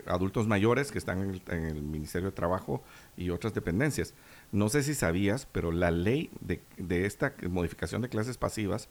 adultos 0.07 0.47
mayores 0.47 0.93
que 0.93 0.99
están 0.99 1.41
en 1.49 1.64
el, 1.64 1.82
Ministerio 1.82 2.30
de 2.30 2.36
Trabajo 2.36 2.82
y 3.16 3.30
otras 3.30 3.55
dependencias. 3.55 4.14
No 4.53 4.68
sé 4.68 4.82
si 4.82 4.95
sabías, 4.95 5.47
pero 5.51 5.72
la 5.72 5.91
ley 5.91 6.30
de, 6.41 6.61
esta 7.07 7.34
modificación 7.49 8.03
de 8.03 8.09
clases 8.09 8.36
pasivas 8.36 8.88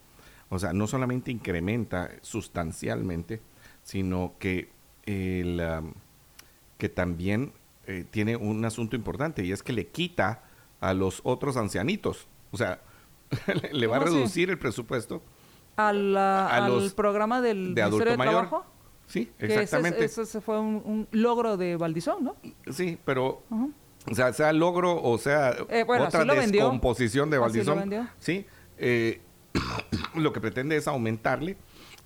o 0.50 0.58
sea, 0.58 0.72
no 0.72 0.88
solamente 0.88 1.30
incrementa 1.30 2.10
sustancialmente, 2.22 3.40
sino 3.84 4.34
que, 4.40 4.68
el, 5.06 5.62
que 6.76 6.88
también 6.88 7.52
eh, 7.86 8.04
tiene 8.10 8.36
un 8.36 8.64
asunto 8.64 8.96
importante 8.96 9.44
y 9.44 9.52
es 9.52 9.62
que 9.62 9.72
le 9.72 9.86
quita 9.86 10.42
a 10.80 10.92
los 10.92 11.20
otros 11.24 11.56
ancianitos. 11.56 12.26
O 12.50 12.56
sea, 12.56 12.82
le 13.72 13.86
va 13.86 13.96
a 13.96 14.00
reducir 14.00 14.50
el 14.50 14.58
presupuesto. 14.58 15.22
al 15.76 16.92
programa 16.94 17.40
del 17.40 17.74
de 17.74 17.82
adulto 17.82 18.16
mayor. 18.16 18.46
Trabajo? 18.48 18.66
Sí, 19.06 19.30
exactamente. 19.38 20.04
Ese, 20.04 20.40
fue 20.40 20.60
un, 20.60 21.08
logro 21.10 21.56
de 21.56 21.76
Valdizón, 21.76 22.24
¿no? 22.24 22.36
Sí, 22.70 22.98
pero... 23.04 23.42
O 24.10 24.14
sea, 24.14 24.32
sea 24.32 24.50
logro 24.54 25.00
o 25.02 25.18
sea 25.18 25.54
eh, 25.68 25.84
otra 25.86 26.24
descomposición 26.24 27.28
de 27.28 27.36
Valdizón. 27.36 28.08
Sí, 28.18 28.46
eh, 28.78 29.20
lo 30.14 30.32
que 30.32 30.40
pretende 30.40 30.76
es 30.76 30.88
aumentarle 30.88 31.58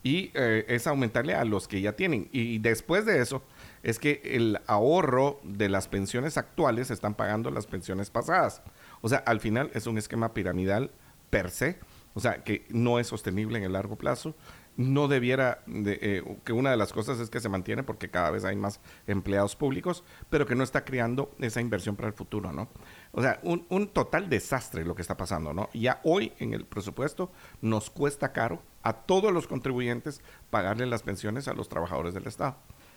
y 0.03 0.33
eh, 0.35 0.65
es 0.69 0.87
aumentarle 0.87 1.35
a 1.35 1.45
los 1.45 1.69
que 1.69 1.81
ya 1.81 1.93
tienen. 1.93 2.29
Y 2.33 2.59
después 2.59 3.07
de 3.07 3.21
eso 3.21 3.43
es 3.83 3.99
que 3.99 4.21
el 4.25 4.61
ahorro 4.67 5.41
de 5.45 5.69
las 5.69 5.89
pensiones 5.89 6.37
actuales 6.37 6.91
están 6.91 7.15
pagando 7.15 7.51
las 7.51 7.67
pensiones 7.67 8.11
pasadas. 8.11 8.63
O 9.01 9.09
sea, 9.09 9.19
al 9.19 9.41
final 9.41 9.71
es 9.73 9.87
un 9.87 9.97
esquema 9.97 10.35
piramidal 10.35 10.91
per 11.35 11.51
se, 11.51 11.79
o 12.15 12.21
sea, 12.21 12.45
que 12.45 12.65
no 12.71 13.01
es 13.01 13.09
sostenible 13.09 13.59
en 13.59 13.65
el 13.65 13.73
largo 13.73 13.97
plazo 13.97 14.37
no 14.77 15.07
debiera, 15.09 15.63
de, 15.67 15.99
eh, 16.03 16.39
que 16.45 16.53
una 16.53 16.71
de 16.71 16.77
las 16.77 16.93
cosas 16.93 17.21
es 17.21 17.31
que 17.31 17.41
se 17.41 17.49
mantiene 17.49 17.83
porque 17.83 18.11
cada 18.11 18.31
vez 18.31 18.45
hay 18.45 18.57
más 18.57 18.81
empleados 19.07 19.55
públicos, 19.55 20.03
pero 20.31 20.47
que 20.47 20.55
no 20.55 20.65
está 20.65 20.85
creando 20.85 21.31
esa 21.39 21.61
inversión 21.61 21.97
para 21.97 22.09
el 22.09 22.15
futuro, 22.15 22.53
¿no? 22.53 22.69
O 23.13 23.23
sea, 23.23 23.39
un, 23.45 23.67
un 23.69 23.89
total 23.89 24.29
desastre 24.29 24.85
lo 24.85 24.95
que 24.95 25.03
está 25.03 25.17
pasando, 25.17 25.55
¿no? 25.55 25.69
Ya 25.75 26.01
hoy 26.03 26.33
en 26.39 26.55
el 26.55 26.65
presupuesto 26.65 27.31
nos 27.63 27.91
cuesta 27.91 28.33
caro 28.33 28.63
a 28.83 28.93
todos 28.95 29.33
los 29.33 29.47
contribuyentes 29.47 30.21
pagarle 30.51 30.87
las 30.87 31.03
pensiones 31.03 31.47
a 31.47 31.55
los 31.55 31.69
trabajadores 31.69 32.15
del 32.15 32.27
Estado, 32.27 32.57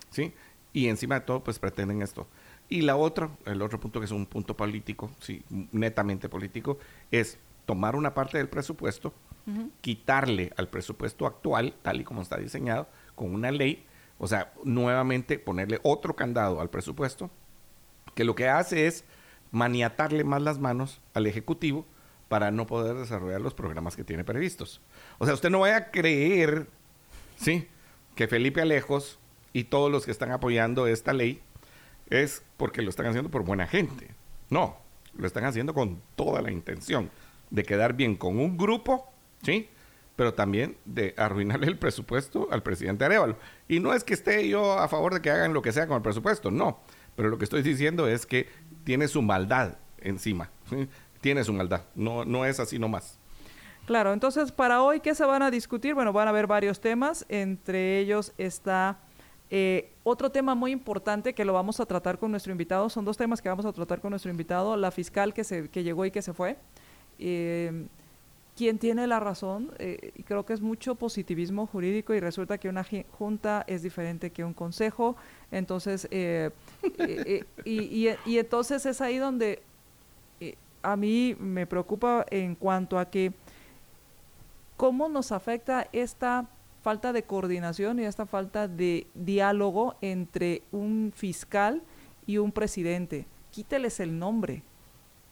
¿sí? 0.10 0.34
Y 0.74 0.88
encima 0.90 1.16
de 1.16 1.22
todo, 1.22 1.44
pues 1.44 1.60
pretenden 1.60 2.02
esto. 2.02 2.28
Y 2.70 2.82
la 2.82 2.98
otra, 2.98 3.30
el 3.46 3.62
otro 3.62 3.80
punto 3.80 4.00
que 4.00 4.06
es 4.06 4.12
un 4.12 4.26
punto 4.26 4.58
político, 4.58 5.12
sí, 5.20 5.44
netamente 5.72 6.28
político, 6.28 6.80
es 7.12 7.38
tomar 7.68 7.98
una 7.98 8.14
parte 8.14 8.38
del 8.38 8.48
presupuesto, 8.48 9.14
quitarle 9.82 10.52
al 10.58 10.70
presupuesto 10.70 11.28
actual, 11.28 11.76
tal 11.82 12.02
y 12.02 12.04
como 12.04 12.22
está 12.22 12.38
diseñado, 12.38 12.88
con 13.14 13.34
una 13.34 13.52
ley, 13.52 13.86
o 14.18 14.28
sea, 14.28 14.54
nuevamente 14.64 15.38
ponerle 15.38 15.80
otro 15.84 16.16
candado 16.16 16.62
al 16.62 16.70
presupuesto, 16.70 17.30
que 18.16 18.24
lo 18.24 18.36
que 18.36 18.48
hace 18.48 18.88
es 18.88 19.04
maniatarle 19.52 20.24
más 20.24 20.42
las 20.42 20.60
manos 20.60 21.02
al 21.14 21.28
Ejecutivo 21.28 21.86
para 22.30 22.52
no 22.52 22.68
poder 22.68 22.96
desarrollar 22.96 23.42
los 23.42 23.54
programas 23.54 23.96
que 23.96 24.04
tiene 24.04 24.24
previstos. 24.24 24.82
O 25.18 25.26
sea, 25.26 25.34
usted 25.34 25.50
no 25.50 25.60
vaya 25.60 25.78
a 25.78 25.92
creer, 25.92 26.68
¿sí? 27.36 27.68
Que 28.16 28.28
Felipe 28.28 28.62
Alejos 28.62 29.20
y 29.52 29.66
todos 29.66 29.92
los 29.92 30.06
que 30.06 30.12
están 30.12 30.32
apoyando 30.32 30.88
esta 30.88 31.12
ley 31.12 31.42
es 32.10 32.44
porque 32.56 32.82
lo 32.82 32.90
están 32.90 33.08
haciendo 33.08 33.30
por 33.30 33.44
buena 33.44 33.68
gente. 33.68 34.10
No, 34.50 34.78
lo 35.18 35.28
están 35.28 35.44
haciendo 35.44 35.74
con 35.74 36.02
toda 36.16 36.42
la 36.42 36.52
intención 36.52 37.10
de 37.50 37.64
quedar 37.64 37.94
bien 37.94 38.16
con 38.16 38.40
un 38.40 38.58
grupo 38.58 39.12
¿sí? 39.44 39.70
Pero 40.16 40.34
también 40.34 40.78
de 40.86 41.14
arruinarle 41.18 41.68
el 41.68 41.78
presupuesto 41.78 42.48
al 42.52 42.64
presidente 42.64 43.06
Arevalo. 43.06 43.38
Y 43.68 43.80
no 43.80 43.94
es 43.94 44.04
que 44.04 44.14
esté 44.14 44.48
yo 44.48 44.74
a 44.74 44.88
favor 44.88 45.14
de 45.14 45.22
que 45.22 45.30
hagan 45.30 45.54
lo 45.54 45.62
que 45.62 45.72
sea 45.72 45.88
con 45.88 45.98
el 45.98 46.02
presupuesto, 46.02 46.50
no. 46.50 46.80
Pero 47.16 47.30
lo 47.30 47.38
que 47.38 47.44
estoy 47.44 47.62
diciendo 47.62 48.08
es 48.08 48.26
que 48.26 48.48
tiene 48.84 49.08
su 49.08 49.22
maldad 49.22 49.76
encima. 50.00 50.50
Tiene 51.22 51.44
su 51.44 51.52
maldad. 51.52 51.82
No, 51.96 52.26
no 52.26 52.46
es 52.46 52.60
así 52.60 52.78
nomás. 52.78 53.20
Claro, 53.86 54.14
entonces 54.14 54.52
para 54.52 54.84
hoy, 54.84 55.00
¿qué 55.00 55.16
se 55.16 55.26
van 55.26 55.42
a 55.42 55.50
discutir? 55.50 55.94
Bueno, 55.94 56.14
van 56.14 56.28
a 56.28 56.30
haber 56.30 56.46
varios 56.46 56.80
temas. 56.80 57.26
Entre 57.28 58.00
ellos 58.00 58.34
está 58.38 59.00
eh, 59.50 59.94
otro 60.04 60.32
tema 60.32 60.56
muy 60.56 60.72
importante 60.72 61.34
que 61.34 61.46
lo 61.46 61.54
vamos 61.54 61.80
a 61.80 61.86
tratar 61.86 62.20
con 62.20 62.32
nuestro 62.32 62.52
invitado. 62.52 62.90
Son 62.90 63.06
dos 63.06 63.18
temas 63.18 63.42
que 63.42 63.50
vamos 63.50 63.66
a 63.66 63.74
tratar 63.74 64.00
con 64.00 64.12
nuestro 64.12 64.30
invitado. 64.30 64.78
La 64.78 64.92
fiscal 64.92 65.34
que, 65.34 65.44
se, 65.44 65.70
que 65.70 65.84
llegó 65.84 66.06
y 66.06 66.12
que 66.12 66.22
se 66.22 66.34
fue. 66.34 66.58
Eh, 67.20 67.88
quién 68.58 68.80
tiene 68.80 69.06
la 69.06 69.20
razón, 69.20 69.72
eh, 69.78 70.12
y 70.16 70.24
creo 70.24 70.44
que 70.44 70.54
es 70.54 70.62
mucho 70.62 70.96
positivismo 70.96 71.68
jurídico 71.68 72.16
y 72.16 72.20
resulta 72.20 72.58
que 72.58 72.68
una 72.68 72.84
junta 73.12 73.64
es 73.68 73.84
diferente 73.84 74.32
que 74.32 74.44
un 74.44 74.54
consejo, 74.54 75.16
entonces, 75.52 76.08
eh, 76.10 76.50
eh, 76.98 77.46
y, 77.64 78.08
y, 78.26 78.40
entonces 78.40 78.86
es 78.88 79.00
ahí 79.00 79.20
donde 79.20 79.62
a 80.82 80.96
mí 80.96 81.36
me 81.40 81.68
preocupa 81.68 82.26
en 82.32 82.56
cuanto 82.56 82.98
a 82.98 83.10
que 83.10 83.32
cómo 84.76 85.08
nos 85.08 85.32
afecta 85.32 85.88
esta 85.92 86.48
falta 86.82 87.14
de 87.14 87.24
coordinación 87.24 88.00
y 88.00 88.06
esta 88.06 88.26
falta 88.26 88.68
de 88.68 89.06
diálogo 89.14 89.96
entre 90.02 90.64
un 90.72 91.12
fiscal 91.16 91.84
y 92.26 92.38
un 92.38 92.52
presidente. 92.52 93.28
Quíteles 93.52 94.00
el 94.00 94.18
nombre. 94.18 94.64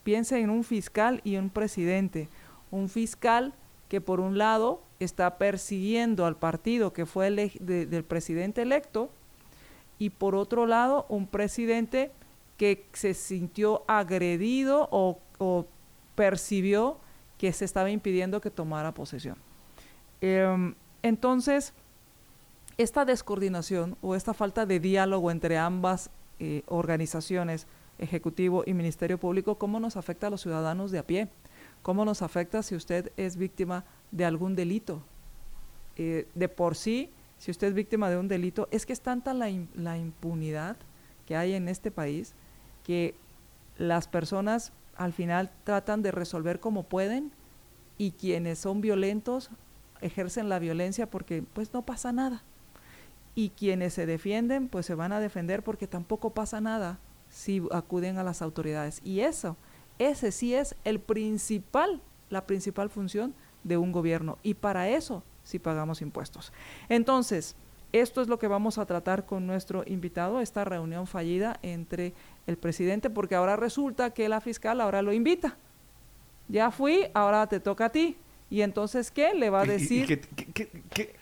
Piensa 0.05 0.37
en 0.37 0.51
un 0.51 0.63
fiscal 0.63 1.19
y 1.23 1.35
un 1.35 1.49
presidente 1.49 2.29
un 2.69 2.89
fiscal 2.89 3.55
que 3.89 4.01
por 4.01 4.19
un 4.19 4.37
lado 4.37 4.83
está 4.99 5.39
persiguiendo 5.39 6.27
al 6.27 6.35
partido 6.35 6.93
que 6.93 7.07
fue 7.07 7.25
el 7.25 7.51
del 7.59 8.03
presidente 8.03 8.61
electo 8.61 9.09
y 9.97 10.11
por 10.11 10.35
otro 10.35 10.67
lado 10.67 11.07
un 11.09 11.25
presidente 11.25 12.11
que 12.55 12.85
se 12.93 13.15
sintió 13.15 13.83
agredido 13.87 14.87
o, 14.91 15.17
percibió 16.13 16.99
que 17.39 17.51
se 17.51 17.65
estaba 17.65 17.89
impidiendo 17.89 18.39
que 18.39 18.51
tomara 18.51 18.93
posesión. 18.93 19.37
Em, 20.21 20.75
entonces, 21.01 21.73
esta 22.77 23.05
descoordinación 23.05 23.97
o 24.03 24.15
esta 24.15 24.35
falta 24.35 24.67
de 24.67 24.79
diálogo 24.79 25.31
entre 25.31 25.57
ambas 25.57 26.11
eh, 26.39 26.61
organizaciones, 26.67 27.65
Ejecutivo 27.97 28.63
y 28.65 28.73
Ministerio 28.73 29.17
Público, 29.17 29.55
¿cómo 29.55 29.79
nos 29.79 29.95
afecta 29.95 30.27
a 30.27 30.29
los 30.29 30.41
ciudadanos 30.41 30.91
de 30.91 30.99
a 30.99 31.07
pie? 31.07 31.29
¿Cómo 31.81 32.03
nos 32.03 32.21
afecta 32.21 32.61
si 32.61 32.75
usted 32.75 33.11
es 33.15 33.37
víctima 33.37 33.85
de 34.11 34.25
algún 34.25 34.55
delito? 34.55 35.01
Eh, 35.95 36.27
de 36.35 36.49
por 36.49 36.75
sí, 36.75 37.09
si 37.37 37.51
usted 37.51 37.67
es 37.67 37.73
víctima 37.73 38.09
de 38.09 38.17
un 38.17 38.27
delito, 38.27 38.67
es 38.71 38.85
que 38.85 38.93
es 38.93 39.01
tanta 39.01 39.33
la, 39.33 39.49
la 39.75 39.97
impunidad 39.97 40.75
que 41.25 41.37
hay 41.37 41.53
en 41.53 41.69
este 41.69 41.89
país 41.89 42.33
que 42.83 43.15
las 43.77 44.07
personas 44.07 44.73
al 44.95 45.13
final 45.13 45.51
tratan 45.63 46.01
de 46.01 46.11
resolver 46.11 46.59
como 46.59 46.83
pueden 46.83 47.31
y 47.97 48.11
quienes 48.11 48.59
son 48.59 48.81
violentos 48.81 49.49
ejercen 50.01 50.49
la 50.49 50.59
violencia 50.59 51.09
porque 51.09 51.43
pues 51.53 51.73
no 51.73 51.83
pasa 51.85 52.11
nada. 52.11 52.43
Y 53.35 53.49
quienes 53.49 53.93
se 53.93 54.05
defienden 54.05 54.67
pues 54.67 54.85
se 54.85 54.95
van 54.95 55.13
a 55.13 55.19
defender 55.19 55.63
porque 55.63 55.87
tampoco 55.87 56.31
pasa 56.31 56.59
nada 56.59 56.99
si 57.36 57.61
acuden 57.71 58.17
a 58.17 58.23
las 58.23 58.41
autoridades. 58.41 59.01
Y 59.03 59.19
eso 59.19 59.57
ese 59.99 60.31
sí 60.31 60.55
es 60.55 60.75
el 60.86 60.99
principal, 60.99 62.01
la 62.29 62.47
principal 62.47 62.89
función 62.89 63.33
de 63.63 63.75
un 63.75 63.91
gobierno 63.91 64.38
y 64.41 64.53
para 64.53 64.89
eso 64.89 65.21
sí 65.43 65.59
pagamos 65.59 66.01
impuestos. 66.01 66.53
Entonces, 66.88 67.57
esto 67.91 68.21
es 68.21 68.29
lo 68.29 68.39
que 68.39 68.47
vamos 68.47 68.77
a 68.77 68.86
tratar 68.86 69.25
con 69.25 69.45
nuestro 69.47 69.83
invitado, 69.86 70.39
esta 70.39 70.63
reunión 70.63 71.07
fallida 71.07 71.59
entre 71.61 72.13
el 72.47 72.57
presidente, 72.57 73.09
porque 73.09 73.36
ahora 73.36 73.57
resulta 73.57 74.11
que 74.11 74.29
la 74.29 74.39
fiscal 74.39 74.79
ahora 74.79 75.01
lo 75.01 75.11
invita. 75.11 75.57
Ya 76.47 76.71
fui, 76.71 77.07
ahora 77.13 77.47
te 77.47 77.59
toca 77.59 77.86
a 77.86 77.91
ti. 77.91 78.17
Y 78.49 78.61
entonces, 78.61 79.11
¿qué 79.11 79.33
le 79.33 79.49
va 79.49 79.61
a 79.61 79.65
decir? 79.65 80.21
¿Qué, 80.53 81.15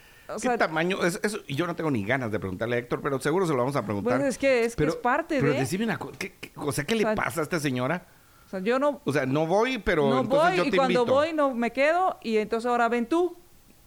tamaño? 0.57 1.03
Es, 1.03 1.19
eso, 1.23 1.39
y 1.47 1.55
yo 1.55 1.67
no 1.67 1.75
tengo 1.75 1.91
ni 1.91 2.05
ganas 2.05 2.31
de 2.31 2.39
preguntarle 2.39 2.75
a 2.75 2.79
Héctor, 2.79 3.01
pero 3.01 3.19
seguro 3.19 3.45
se 3.45 3.53
lo 3.53 3.59
vamos 3.59 3.75
a 3.75 3.83
preguntar. 3.83 4.17
Pues 4.17 4.29
es 4.29 4.37
que 4.37 4.65
es, 4.65 4.75
que 4.75 4.85
es 4.85 4.95
parte 4.95 5.39
pero 5.39 5.53
de... 5.53 5.59
decime 5.59 5.85
una 5.85 5.97
cosa, 5.97 6.17
o 6.55 6.71
sea, 6.71 6.83
¿qué 6.83 6.95
le 6.95 7.15
pasa 7.15 7.41
a 7.41 7.43
esta 7.43 7.59
señora? 7.59 8.05
sea, 8.53 8.59
yo 8.59 8.79
no... 8.79 9.01
O 9.03 9.11
sea, 9.11 9.25
no 9.25 9.47
voy, 9.47 9.79
pero 9.79 10.09
no 10.09 10.23
voy, 10.23 10.61
y 10.61 10.71
cuando 10.71 11.05
voy 11.05 11.33
no 11.33 11.53
me 11.53 11.71
quedo 11.71 12.19
y 12.21 12.37
entonces 12.37 12.69
ahora 12.69 12.87
ven 12.89 13.07
tú 13.07 13.37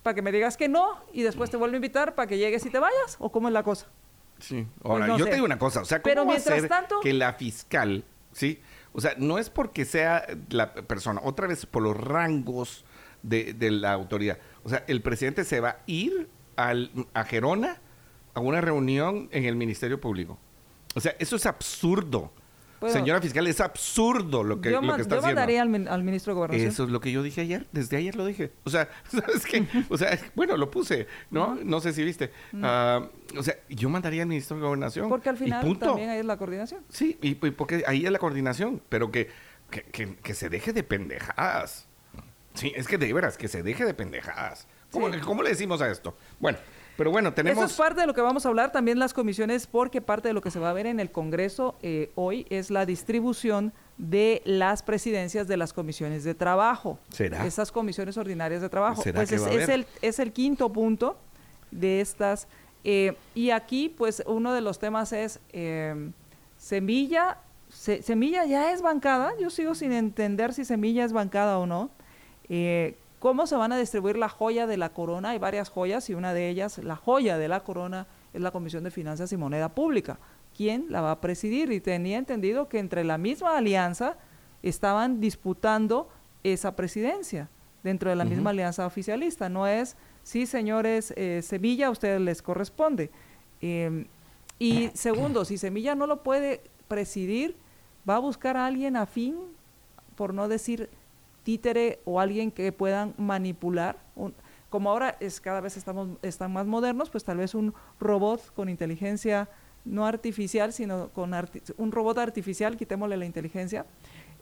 para 0.02 0.14
que 0.14 0.22
me 0.22 0.32
digas 0.32 0.56
que 0.56 0.68
no 0.68 1.00
y 1.12 1.22
después 1.22 1.50
te 1.50 1.56
vuelvo 1.56 1.74
a 1.74 1.76
invitar 1.76 2.14
para 2.14 2.26
que 2.26 2.38
llegues 2.38 2.64
y 2.66 2.70
te 2.70 2.78
vayas 2.78 3.16
o 3.18 3.30
cómo 3.30 3.48
es 3.48 3.54
la 3.54 3.62
cosa. 3.62 3.86
Sí. 4.38 4.66
Pues 4.82 5.02
ahora, 5.02 5.16
yo 5.16 5.24
te 5.24 5.34
digo 5.34 5.46
una 5.46 5.58
cosa, 5.58 5.80
o 5.80 5.84
sea, 5.84 6.02
¿cómo 6.02 6.10
pero 6.10 6.26
va 6.26 6.34
a 6.34 6.40
ser 6.40 6.68
que 7.02 7.12
la 7.12 7.32
fiscal, 7.34 8.04
sí? 8.32 8.60
O 8.92 9.00
sea, 9.00 9.14
no 9.18 9.38
es 9.38 9.50
porque 9.50 9.84
sea 9.84 10.26
la 10.50 10.72
persona, 10.74 11.20
otra 11.24 11.46
vez 11.46 11.66
por 11.66 11.82
los 11.82 11.96
rangos 11.96 12.84
de, 13.22 13.54
de 13.54 13.70
la 13.70 13.92
autoridad. 13.92 14.38
O 14.62 14.68
sea, 14.68 14.84
el 14.88 15.02
presidente 15.02 15.44
se 15.44 15.60
va 15.60 15.70
a 15.70 15.78
ir 15.86 16.28
al, 16.56 16.90
a 17.14 17.24
Gerona 17.24 17.80
a 18.34 18.40
una 18.40 18.60
reunión 18.60 19.28
en 19.32 19.44
el 19.44 19.56
Ministerio 19.56 20.00
Público. 20.00 20.38
O 20.94 21.00
sea, 21.00 21.14
eso 21.18 21.36
es 21.36 21.46
absurdo. 21.46 22.32
Señora 22.88 23.20
fiscal, 23.20 23.46
es 23.46 23.60
absurdo 23.60 24.44
lo 24.44 24.60
que, 24.60 24.70
yo 24.70 24.80
lo 24.80 24.94
que 24.94 25.02
está 25.02 25.16
yo 25.16 25.20
haciendo. 25.20 25.40
mandaría 25.40 25.62
al, 25.62 25.88
al, 25.88 26.04
ministro 26.04 26.32
de 26.32 26.36
Gobernación. 26.36 26.68
Eso 26.68 26.84
es 26.84 26.90
lo 26.90 27.00
que 27.00 27.10
yo 27.10 27.22
dije 27.22 27.40
ayer, 27.40 27.66
desde 27.72 27.96
ayer 27.96 28.14
lo 28.14 28.26
dije. 28.26 28.52
O 28.64 28.70
sea, 28.70 28.88
¿sabes 29.08 29.46
qué? 29.46 29.66
O 29.88 29.96
sea, 29.96 30.18
bueno, 30.34 30.56
lo 30.56 30.70
puse, 30.70 31.06
¿no? 31.30 31.54
No 31.54 31.80
sé 31.80 31.92
si 31.92 32.04
viste. 32.04 32.30
Uh, 32.52 33.38
o 33.38 33.42
sea, 33.42 33.56
yo 33.68 33.88
mandaría 33.88 34.22
al 34.22 34.28
ministro 34.28 34.56
de 34.56 34.62
Gobernación. 34.62 35.08
Porque 35.08 35.30
al 35.30 35.38
final 35.38 35.78
también 35.78 36.10
ahí 36.10 36.18
es 36.18 36.26
la 36.26 36.36
coordinación. 36.36 36.82
Sí, 36.90 37.18
y, 37.22 37.30
y, 37.30 37.50
porque 37.50 37.82
ahí 37.86 38.04
es 38.04 38.12
la 38.12 38.18
coordinación, 38.18 38.82
pero 38.88 39.10
que, 39.10 39.30
que, 39.70 39.82
que, 39.82 40.16
que, 40.16 40.34
se 40.34 40.48
deje 40.50 40.72
de 40.72 40.82
pendejadas. 40.82 41.88
Sí, 42.54 42.72
es 42.76 42.86
que 42.86 42.98
de 42.98 43.12
veras, 43.12 43.38
que 43.38 43.48
se 43.48 43.62
deje 43.62 43.84
de 43.84 43.94
pendejadas. 43.94 44.68
¿Cómo, 44.90 45.12
sí. 45.12 45.20
¿Cómo 45.20 45.42
le 45.42 45.50
decimos 45.50 45.80
a 45.80 45.90
esto? 45.90 46.14
Bueno, 46.38 46.58
pero 46.96 47.10
bueno, 47.10 47.32
tenemos... 47.32 47.64
Eso 47.64 47.72
es 47.72 47.76
parte 47.76 48.00
de 48.00 48.06
lo 48.06 48.14
que 48.14 48.20
vamos 48.20 48.46
a 48.46 48.48
hablar 48.48 48.72
también 48.72 48.98
las 48.98 49.12
comisiones, 49.12 49.66
porque 49.66 50.00
parte 50.00 50.28
de 50.28 50.34
lo 50.34 50.40
que 50.40 50.50
se 50.50 50.58
va 50.58 50.70
a 50.70 50.72
ver 50.72 50.86
en 50.86 50.98
el 50.98 51.10
Congreso 51.10 51.76
eh, 51.82 52.10
hoy 52.14 52.46
es 52.48 52.70
la 52.70 52.86
distribución 52.86 53.72
de 53.98 54.42
las 54.44 54.82
presidencias 54.82 55.46
de 55.48 55.56
las 55.56 55.72
comisiones 55.72 56.24
de 56.24 56.34
trabajo. 56.34 56.98
¿Será? 57.10 57.46
Esas 57.46 57.72
comisiones 57.72 58.16
ordinarias 58.16 58.62
de 58.62 58.68
trabajo. 58.68 59.02
¿Será 59.02 59.20
pues 59.20 59.28
que 59.28 59.36
es, 59.36 59.42
va 59.42 59.48
a 59.48 59.52
es, 59.52 59.68
el, 59.68 59.86
es 60.02 60.18
el 60.18 60.32
quinto 60.32 60.72
punto 60.72 61.18
de 61.70 62.00
estas. 62.00 62.48
Eh, 62.84 63.16
y 63.34 63.50
aquí, 63.50 63.88
pues, 63.88 64.22
uno 64.26 64.52
de 64.52 64.60
los 64.60 64.78
temas 64.78 65.12
es 65.12 65.40
eh, 65.52 66.10
Semilla. 66.56 67.38
Se, 67.68 68.02
Semilla 68.02 68.44
ya 68.46 68.72
es 68.72 68.80
bancada. 68.80 69.32
Yo 69.40 69.50
sigo 69.50 69.74
sin 69.74 69.92
entender 69.92 70.54
si 70.54 70.64
Semilla 70.64 71.04
es 71.04 71.12
bancada 71.12 71.58
o 71.58 71.66
no. 71.66 71.90
Eh, 72.48 72.96
cómo 73.26 73.48
se 73.48 73.56
van 73.56 73.72
a 73.72 73.76
distribuir 73.76 74.16
la 74.16 74.28
joya 74.28 74.68
de 74.68 74.76
la 74.76 74.90
corona. 74.90 75.30
Hay 75.30 75.38
varias 75.40 75.68
joyas 75.68 76.08
y 76.10 76.14
una 76.14 76.32
de 76.32 76.48
ellas, 76.48 76.78
la 76.78 76.94
joya 76.94 77.38
de 77.38 77.48
la 77.48 77.64
corona, 77.64 78.06
es 78.32 78.40
la 78.40 78.52
Comisión 78.52 78.84
de 78.84 78.92
Finanzas 78.92 79.32
y 79.32 79.36
Moneda 79.36 79.68
Pública. 79.68 80.20
¿Quién 80.56 80.86
la 80.90 81.00
va 81.00 81.10
a 81.10 81.20
presidir? 81.20 81.72
Y 81.72 81.80
tenía 81.80 82.18
entendido 82.18 82.68
que 82.68 82.78
entre 82.78 83.02
la 83.02 83.18
misma 83.18 83.58
alianza 83.58 84.16
estaban 84.62 85.20
disputando 85.20 86.08
esa 86.44 86.76
presidencia 86.76 87.48
dentro 87.82 88.10
de 88.10 88.14
la 88.14 88.22
uh 88.22 88.28
-huh. 88.28 88.30
misma 88.30 88.50
alianza 88.50 88.86
oficialista. 88.86 89.48
No 89.48 89.66
es, 89.66 89.96
sí, 90.22 90.46
señores, 90.46 91.12
eh, 91.16 91.42
Sevilla, 91.42 91.88
a 91.88 91.90
ustedes 91.90 92.20
les 92.20 92.42
corresponde. 92.42 93.10
Eh, 93.60 94.06
y 94.60 94.90
segundo, 94.94 95.44
si 95.44 95.58
Semilla 95.58 95.96
no 95.96 96.06
lo 96.06 96.22
puede 96.22 96.60
presidir, 96.86 97.56
va 98.08 98.14
a 98.14 98.20
buscar 98.20 98.56
a 98.56 98.66
alguien 98.66 98.94
afín, 98.94 99.34
por 100.14 100.32
no 100.32 100.46
decir 100.46 100.88
títere 101.46 102.00
o 102.04 102.18
alguien 102.18 102.50
que 102.50 102.72
puedan 102.72 103.14
manipular. 103.18 104.00
Un, 104.16 104.34
como 104.68 104.90
ahora 104.90 105.16
es 105.20 105.40
cada 105.40 105.60
vez 105.60 105.76
estamos 105.76 106.08
están 106.22 106.52
más 106.52 106.66
modernos, 106.66 107.08
pues 107.08 107.22
tal 107.22 107.36
vez 107.36 107.54
un 107.54 107.72
robot 108.00 108.52
con 108.52 108.68
inteligencia 108.68 109.48
no 109.84 110.04
artificial, 110.04 110.72
sino 110.72 111.10
con 111.10 111.34
arti 111.34 111.62
un 111.76 111.92
robot 111.92 112.18
artificial, 112.18 112.76
quitémosle 112.76 113.16
la 113.16 113.26
inteligencia, 113.26 113.86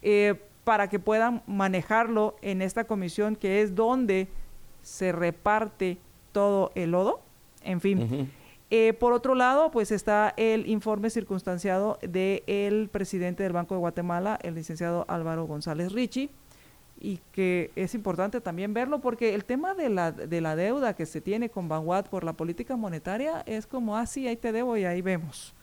eh, 0.01 0.35
para 0.65 0.89
que 0.89 0.99
puedan 0.99 1.43
manejarlo 1.47 2.37
en 2.41 2.63
esta 2.63 2.85
comisión 2.85 3.37
que 3.37 3.61
es 3.61 3.75
donde 3.75 4.29
se 4.81 5.13
reparte 5.13 5.99
todo 6.33 6.73
el 6.75 6.93
lodo. 6.93 7.21
En 7.63 7.83
fin. 7.83 7.99
Uh 7.99 8.09
-huh. 8.09 8.27
eh, 8.71 8.93
por 8.95 9.13
otro 9.13 9.35
lado, 9.35 9.71
pues 9.71 9.93
está 9.93 10.33
el 10.39 10.67
informe 10.71 11.11
circunstanciado 11.11 11.99
del 12.01 12.89
presidente 12.89 13.43
del 13.43 13.53
Banco 13.53 13.75
de 13.75 13.81
Guatemala, 13.81 14.39
el 14.43 14.55
licenciado 14.55 15.05
Álvaro 15.07 15.45
González 15.45 15.93
Ricci, 15.93 16.31
y 17.05 17.21
que 17.33 17.71
es 17.77 17.95
importante 17.95 18.41
también 18.41 18.73
verlo 18.73 19.03
porque 19.03 19.35
el 19.35 19.45
tema 19.45 19.75
de 19.75 19.91
la, 19.91 20.11
de 20.11 20.41
la 20.41 20.57
deuda 20.57 20.97
que 20.97 21.05
se 21.05 21.21
tiene 21.21 21.51
con 21.51 21.69
Banguat 21.69 22.09
por 22.09 22.25
la 22.25 22.33
política 22.33 22.77
monetaria 22.77 23.43
es 23.45 23.67
como, 23.67 23.99
ah, 23.99 24.07
sí, 24.07 24.27
ahí 24.27 24.37
te 24.37 24.53
debo 24.53 24.75
y 24.79 24.87
ahí 24.87 25.03
vemos. 25.03 25.55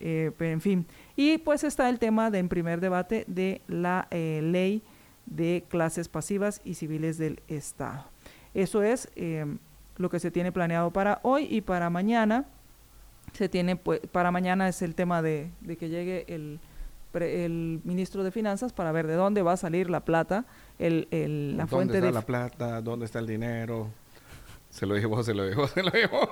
Eh, 0.00 0.32
en 0.40 0.62
fin. 0.62 0.86
Y 1.14 1.36
pues 1.36 1.62
está 1.62 1.90
el 1.90 1.98
tema 1.98 2.30
de, 2.30 2.38
en 2.38 2.48
primer 2.48 2.80
debate 2.80 3.24
de 3.26 3.60
la 3.68 4.08
eh, 4.10 4.40
ley 4.42 4.82
de 5.26 5.62
clases 5.68 6.08
pasivas 6.08 6.62
y 6.64 6.72
civiles 6.72 7.18
del 7.18 7.42
Estado. 7.48 8.06
Eso 8.54 8.82
es 8.82 9.10
eh, 9.14 9.44
lo 9.98 10.08
que 10.08 10.20
se 10.20 10.30
tiene 10.30 10.52
planeado 10.52 10.90
para 10.90 11.20
hoy 11.22 11.48
y 11.50 11.60
para 11.60 11.90
mañana. 11.90 12.46
Se 13.34 13.50
tiene, 13.50 13.76
pues, 13.76 14.00
para 14.10 14.30
mañana 14.30 14.68
es 14.70 14.80
el 14.80 14.94
tema 14.94 15.20
de, 15.20 15.50
de 15.60 15.76
que 15.76 15.90
llegue 15.90 16.24
el, 16.28 16.60
el 17.12 17.80
ministro 17.84 18.22
de 18.24 18.30
Finanzas 18.30 18.72
para 18.72 18.92
ver 18.92 19.06
de 19.06 19.14
dónde 19.14 19.42
va 19.42 19.52
a 19.52 19.56
salir 19.56 19.90
la 19.90 20.04
plata, 20.04 20.46
el, 20.78 21.08
el, 21.10 21.56
la 21.56 21.64
¿Dónde 21.64 21.70
fuente 21.76 21.94
está 21.94 22.06
de... 22.06 22.12
la 22.12 22.22
plata? 22.22 22.80
¿Dónde 22.82 23.06
está 23.06 23.18
el 23.18 23.26
dinero? 23.26 23.88
Se 24.70 24.86
lo 24.86 24.96
llevó, 24.96 25.22
se 25.22 25.34
lo 25.34 25.48
llevó, 25.48 25.66
se 25.66 25.82
lo 25.82 25.90
llevó. 25.90 26.28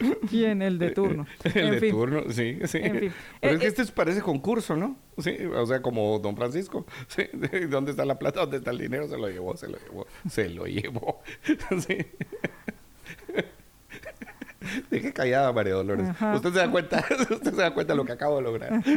¿Quién? 0.30 0.62
El 0.62 0.78
de 0.78 0.92
turno. 0.92 1.26
el 1.44 1.56
en 1.66 1.70
de 1.72 1.80
fin. 1.80 1.90
turno, 1.90 2.22
sí, 2.30 2.58
sí. 2.64 2.78
En 2.82 2.98
fin. 2.98 3.12
Pero 3.40 3.52
Eh, 3.52 3.56
es 3.56 3.58
que 3.60 3.66
eh, 3.66 3.68
este 3.68 3.92
parece 3.92 4.22
concurso, 4.22 4.76
¿no? 4.76 4.96
Sí, 5.18 5.36
o 5.54 5.66
sea, 5.66 5.82
como 5.82 6.18
don 6.18 6.36
Francisco. 6.36 6.86
Sí, 7.08 7.24
¿Dónde 7.68 7.90
está 7.90 8.04
la 8.04 8.18
plata? 8.18 8.40
¿Dónde 8.40 8.58
está 8.58 8.70
el 8.70 8.78
dinero? 8.78 9.08
Se 9.08 9.18
lo 9.18 9.28
llevó, 9.28 9.56
se 9.56 9.68
lo 9.68 9.78
llevó, 9.78 10.06
se 10.28 10.48
lo 10.48 10.64
llevó. 10.66 11.20
Sí. 11.86 11.98
Deje 14.90 15.12
callada, 15.12 15.52
María 15.52 15.74
Dolores. 15.74 16.08
Ajá. 16.08 16.34
Usted 16.34 16.50
se 16.52 16.58
da 16.58 16.70
cuenta, 16.70 17.04
usted 17.30 17.42
se 17.54 17.56
da 17.56 17.72
cuenta 17.74 17.92
de 17.92 17.96
lo 17.96 18.04
que 18.04 18.12
acabo 18.12 18.36
de 18.36 18.42
lograr. 18.42 18.82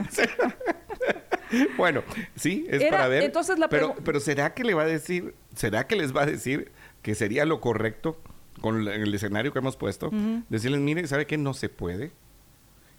Bueno, 1.77 2.01
sí, 2.35 2.65
es 2.67 2.81
Era- 2.81 2.97
para 2.97 3.07
ver. 3.09 3.23
entonces 3.23 3.59
la 3.59 3.69
pero, 3.69 3.93
pero 4.03 4.19
¿será 4.19 4.55
que 4.55 4.63
le 4.63 4.73
va 4.73 4.83
a 4.83 4.87
decir, 4.87 5.35
será 5.55 5.85
que 5.85 5.95
les 5.95 6.15
va 6.15 6.23
a 6.23 6.25
decir 6.25 6.71
que 7.03 7.13
sería 7.13 7.45
lo 7.45 7.61
correcto 7.61 8.19
con 8.59 8.87
el 8.87 9.13
escenario 9.13 9.53
que 9.53 9.59
hemos 9.59 9.77
puesto? 9.77 10.07
Ujú. 10.07 10.41
Decirles, 10.49 10.81
mire, 10.81 11.05
¿sabe 11.05 11.27
qué? 11.27 11.37
No 11.37 11.53
se 11.53 11.69
puede. 11.69 12.11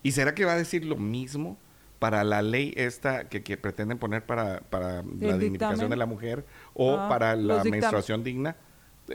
¿Y 0.04 0.12
será 0.12 0.36
que 0.36 0.44
va 0.44 0.52
a 0.52 0.56
decir 0.56 0.84
lo 0.84 0.94
mismo 0.94 1.58
para 1.98 2.22
la 2.22 2.42
ley 2.42 2.72
esta 2.76 3.28
que, 3.28 3.42
que 3.42 3.56
pretenden 3.56 3.98
poner 3.98 4.24
para, 4.24 4.60
para 4.60 5.02
la 5.20 5.36
dignificación 5.36 5.90
de 5.90 5.96
la 5.96 6.06
mujer 6.06 6.44
o 6.74 6.96
Ah, 6.96 7.08
para 7.08 7.34
la 7.34 7.64
menstruación 7.64 8.22
digna? 8.22 8.54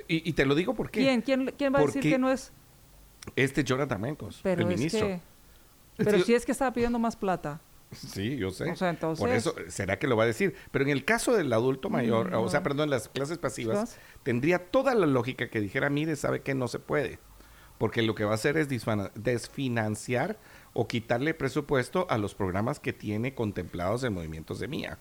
Y, 0.09 0.27
y 0.29 0.33
te 0.33 0.45
lo 0.45 0.53
digo 0.53 0.73
porque 0.73 0.99
¿Quién? 0.99 1.21
¿Quién, 1.21 1.53
quién 1.57 1.73
va 1.73 1.79
a 1.79 1.83
decir 1.85 2.01
que 2.01 2.17
no 2.19 2.29
es? 2.29 2.51
Este 3.35 3.63
Jonathan 3.63 3.99
Mencos, 4.01 4.39
Pero 4.43 4.61
el 4.61 4.67
ministro. 4.67 5.05
que... 5.07 5.19
Pero 5.97 6.19
si 6.23 6.33
es 6.33 6.45
que 6.45 6.51
estaba 6.53 6.71
pidiendo 6.73 6.97
más 6.99 7.15
plata. 7.15 7.59
Sí, 7.91 8.37
yo 8.37 8.51
sé. 8.51 8.71
O 8.71 8.75
sea, 8.75 8.89
entonces- 8.89 9.19
Por 9.19 9.29
eso, 9.29 9.55
¿será 9.67 9.97
que 9.99 10.07
lo 10.07 10.15
va 10.15 10.23
a 10.23 10.27
decir? 10.27 10.55
Pero 10.71 10.85
en 10.85 10.91
el 10.91 11.03
caso 11.05 11.35
del 11.35 11.51
adulto 11.51 11.89
mayor, 11.89 12.29
No. 12.31 12.43
o 12.43 12.49
sea, 12.49 12.61
perdón, 12.63 12.89
las 12.89 13.09
clases 13.09 13.37
pasivas, 13.39 13.77
Vas. 13.77 13.97
tendría 14.23 14.69
toda 14.69 14.93
la 14.95 15.07
lógica 15.07 15.49
que 15.49 15.59
dijera, 15.59 15.89
mire, 15.89 16.15
sabe 16.15 16.41
que 16.41 16.53
no 16.53 16.67
se 16.67 16.79
puede. 16.79 17.19
Porque 17.79 18.01
lo 18.01 18.13
que 18.13 18.25
va 18.25 18.31
a 18.31 18.35
hacer 18.35 18.57
es 18.57 18.67
desfinanciar 19.15 20.37
o 20.73 20.87
quitarle 20.87 21.33
presupuesto 21.33 22.05
a 22.09 22.17
los 22.17 22.35
programas 22.35 22.79
que 22.79 22.93
tiene 22.93 23.33
contemplados 23.33 24.03
en 24.03 24.13
movimientos 24.13 24.59
de 24.59 24.67
mía. 24.67 24.99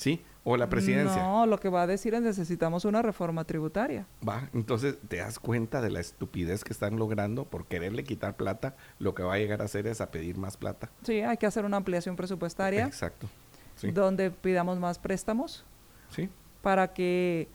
¿Sí? 0.00 0.24
O 0.44 0.56
la 0.56 0.70
presidencia. 0.70 1.22
No, 1.22 1.44
lo 1.44 1.60
que 1.60 1.68
va 1.68 1.82
a 1.82 1.86
decir 1.86 2.14
es 2.14 2.22
necesitamos 2.22 2.86
una 2.86 3.02
reforma 3.02 3.44
tributaria. 3.44 4.06
Va, 4.26 4.48
entonces 4.54 4.96
te 5.08 5.18
das 5.18 5.38
cuenta 5.38 5.82
de 5.82 5.90
la 5.90 6.00
estupidez 6.00 6.64
que 6.64 6.72
están 6.72 6.96
logrando 6.96 7.44
por 7.44 7.66
quererle 7.66 8.02
quitar 8.02 8.34
plata. 8.34 8.74
Lo 8.98 9.14
que 9.14 9.22
va 9.22 9.34
a 9.34 9.38
llegar 9.38 9.60
a 9.60 9.66
hacer 9.66 9.86
es 9.86 10.00
a 10.00 10.10
pedir 10.10 10.38
más 10.38 10.56
plata. 10.56 10.88
Sí, 11.02 11.20
hay 11.20 11.36
que 11.36 11.44
hacer 11.44 11.66
una 11.66 11.76
ampliación 11.76 12.16
presupuestaria 12.16 12.86
Exacto. 12.86 13.28
Sí. 13.76 13.90
donde 13.90 14.30
pidamos 14.30 14.78
más 14.78 14.98
préstamos 14.98 15.66
Sí. 16.08 16.30
para 16.62 16.94
que 16.94 17.48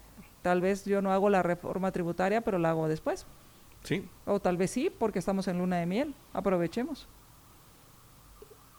tal 0.44 0.62
vez 0.62 0.86
yo 0.86 1.02
no 1.02 1.12
hago 1.12 1.32
la 1.32 1.42
reforma 1.42 1.92
tributaria, 1.92 2.42
pero 2.42 2.60
la 2.60 2.70
hago 2.70 2.88
después. 2.88 3.26
Sí. 3.82 4.08
O 4.28 4.40
tal 4.40 4.58
vez 4.58 4.70
sí, 4.70 4.92
porque 4.96 5.18
estamos 5.18 5.48
en 5.48 5.58
luna 5.58 5.78
de 5.78 5.88
miel. 5.88 6.14
Aprovechemos. 6.34 7.08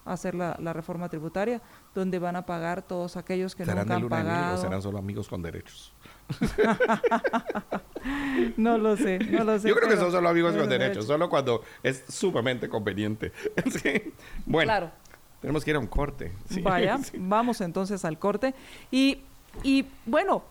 Hacer 0.06 0.34
la, 0.36 0.56
la 0.60 0.72
reforma 0.72 1.08
tributaria, 1.08 1.60
donde 1.94 2.18
van 2.20 2.36
a 2.36 2.46
pagar 2.46 2.80
todos 2.82 3.16
aquellos 3.16 3.54
que 3.56 3.64
¿Serán 3.64 3.80
nunca 3.80 3.94
han 3.96 4.02
luna 4.02 4.16
de 4.18 4.22
miel 4.22 4.34
o 4.34 4.38
pagado. 4.38 4.62
serán 4.62 4.80
solo 4.82 4.98
amigos 4.98 5.28
con 5.28 5.42
derechos? 5.42 5.92
No 8.56 8.78
lo 8.78 8.96
sé, 8.96 9.18
no 9.18 9.42
lo 9.44 9.58
sé. 9.58 9.68
Yo 9.68 9.74
creo 9.74 9.88
que 9.88 9.96
son 9.96 10.12
solo 10.12 10.28
amigos 10.28 10.54
con 10.56 10.68
de 10.68 10.78
derechos, 10.78 11.06
solo 11.06 11.28
cuando 11.28 11.62
es 11.82 12.04
sumamente 12.08 12.68
conveniente. 12.68 13.32
Sí. 13.70 14.12
Bueno, 14.44 14.68
Claro. 14.68 14.90
tenemos 15.40 15.64
que 15.64 15.70
ir 15.70 15.76
a 15.76 15.80
un 15.80 15.86
corte. 15.88 16.32
Sí, 16.48 16.62
Vaya, 16.62 16.98
sí. 17.02 17.16
vamos 17.18 17.60
entonces 17.60 18.04
al 18.04 18.18
corte. 18.18 18.54
Y, 18.90 19.22
y 19.64 19.86
bueno, 20.04 20.44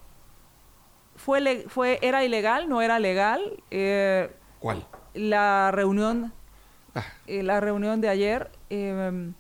fue, 1.15 1.39
le- 1.39 1.69
fue, 1.69 1.99
era 2.01 2.23
ilegal, 2.25 2.67
no 2.67 2.81
era 2.81 2.99
legal. 2.99 3.41
Eh, 3.71 4.29
¿Cuál? 4.59 4.85
la 5.13 5.71
reunión, 5.71 6.33
Ah. 6.93 7.03
eh, 7.27 7.41
la 7.43 7.59
reunión 7.61 8.01
de 8.01 8.09
ayer 8.09 8.51
eh, 8.69 9.31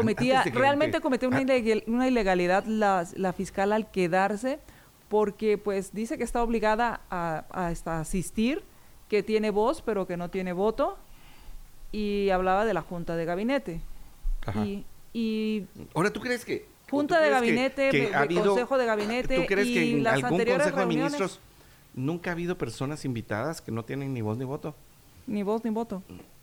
cometía, 0.00 0.42
realmente 0.52 1.00
cometió 1.00 1.28
una, 1.28 1.38
ah. 1.38 1.42
ilegal- 1.42 1.84
una 1.86 2.08
ilegalidad 2.08 2.64
la, 2.66 3.06
la 3.14 3.32
fiscal 3.32 3.72
al 3.72 3.90
quedarse, 3.90 4.58
porque 5.08 5.58
pues 5.58 5.92
dice 5.92 6.18
que 6.18 6.24
está 6.24 6.42
obligada 6.42 7.00
a, 7.10 7.44
a 7.50 7.70
esta- 7.70 8.00
asistir, 8.00 8.62
que 9.08 9.22
tiene 9.22 9.50
voz 9.50 9.82
pero 9.82 10.06
que 10.06 10.16
no 10.16 10.30
tiene 10.30 10.52
voto, 10.52 10.98
y 11.92 12.30
hablaba 12.30 12.64
de 12.64 12.74
la 12.74 12.82
junta 12.82 13.16
de 13.16 13.24
gabinete. 13.24 13.80
Ajá. 14.44 14.64
Y, 14.66 14.84
y 15.12 15.64
Ahora, 15.94 16.10
¿tú 16.10 16.20
crees 16.20 16.44
que... 16.44 16.66
Junta 16.90 17.18
de 17.18 17.26
que- 17.26 17.30
gabinete, 17.32 17.90
que 17.90 18.14
ha 18.14 18.20
habido- 18.20 18.44
consejo 18.46 18.78
de 18.78 18.86
gabinete 18.86 19.36
¿Tú 19.40 19.46
crees 19.46 19.66
que 19.66 19.84
y 19.84 19.92
en 19.94 20.04
las 20.04 20.14
algún 20.14 20.32
anteriores 20.32 20.62
consejo 20.70 20.80
de 20.80 20.86
ministros 20.86 21.40
nunca 21.94 22.30
ha 22.30 22.32
habido 22.34 22.56
personas 22.58 23.04
invitadas 23.04 23.60
que 23.60 23.72
no 23.72 23.84
tienen 23.84 24.14
ni 24.14 24.20
voz 24.20 24.36
ni 24.38 24.44
voto. 24.44 24.74
Ni 25.26 25.42
voz 25.42 25.64
ni 25.64 25.70
voto. 25.70 26.02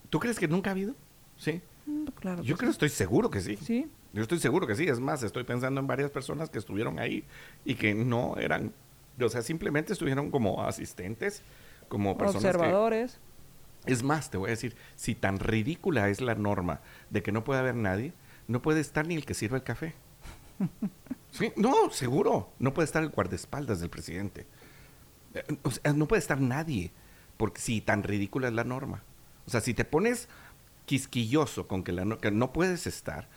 ¿Tú 0.10 0.20
crees 0.20 0.38
que 0.40 0.48
nunca 0.50 0.70
ha 0.70 0.74
habido? 0.74 0.96
Sí. 1.38 1.62
Mm, 1.86 2.06
Claro. 2.20 2.44
Yo 2.44 2.56
creo, 2.58 2.72
sí. 2.72 2.76
estoy 2.76 2.90
seguro 2.90 3.30
que 3.30 3.42
sí. 3.42 3.58
Sí. 3.58 3.88
Yo 4.14 4.22
estoy 4.22 4.40
seguro 4.40 4.68
que 4.68 4.76
sí. 4.76 4.88
Es 4.88 5.00
más, 5.00 5.24
estoy 5.24 5.44
pensando 5.44 5.80
en 5.82 5.88
varias 5.88 6.12
personas 6.12 6.50
que 6.50 6.60
estuvieron 6.60 7.00
ahí 7.00 7.24
y 7.66 7.76
que 7.76 7.94
no 7.96 8.36
eran, 8.38 8.72
o 9.20 9.30
sea, 9.30 9.42
simplemente 9.42 9.94
estuvieron 9.94 10.32
como 10.32 10.64
asistentes, 10.64 11.42
como 11.90 12.18
personas 12.18 12.42
que- 12.44 12.48
Observadores. 12.50 13.20
Es 13.86 14.02
más, 14.04 14.30
te 14.30 14.38
voy 14.38 14.48
a 14.48 14.52
decir, 14.52 14.76
si 14.96 15.14
tan 15.16 15.40
ridícula 15.40 16.08
es 16.10 16.22
la 16.22 16.36
norma 16.36 16.80
de 17.10 17.22
que 17.22 17.32
no 17.34 17.44
puede 17.44 17.60
haber 17.60 17.76
nadie, 17.76 18.14
no 18.48 18.62
puede 18.62 18.80
estar 18.80 19.06
ni 19.06 19.16
el 19.16 19.26
que 19.26 19.34
sirva 19.34 19.58
el 19.58 19.64
café. 19.64 19.94
Sí, 21.32 21.52
no, 21.56 21.90
seguro. 21.90 22.52
No 22.60 22.76
puede 22.76 22.86
estar 22.86 23.02
el 23.02 23.10
guardaespaldas 23.10 23.80
del 23.80 23.90
presidente. 23.90 24.46
Eh, 25.34 25.44
O 25.64 25.72
sea, 25.72 25.92
no 25.94 26.08
puede 26.08 26.20
estar 26.20 26.40
nadie. 26.40 26.92
Porque 27.38 27.60
si 27.60 27.82
tan 27.82 28.04
ridícula 28.04 28.50
es 28.50 28.54
la 28.54 28.64
norma. 28.64 29.02
O 29.48 29.50
sea, 29.50 29.60
si 29.60 29.74
te 29.74 29.84
pones 29.84 30.30
quisquilloso 30.86 31.68
con 31.68 31.84
que, 31.84 31.92
la 31.92 32.06
no, 32.06 32.18
que 32.18 32.32
no 32.32 32.52
puedes 32.54 32.88
estar. 32.88 33.28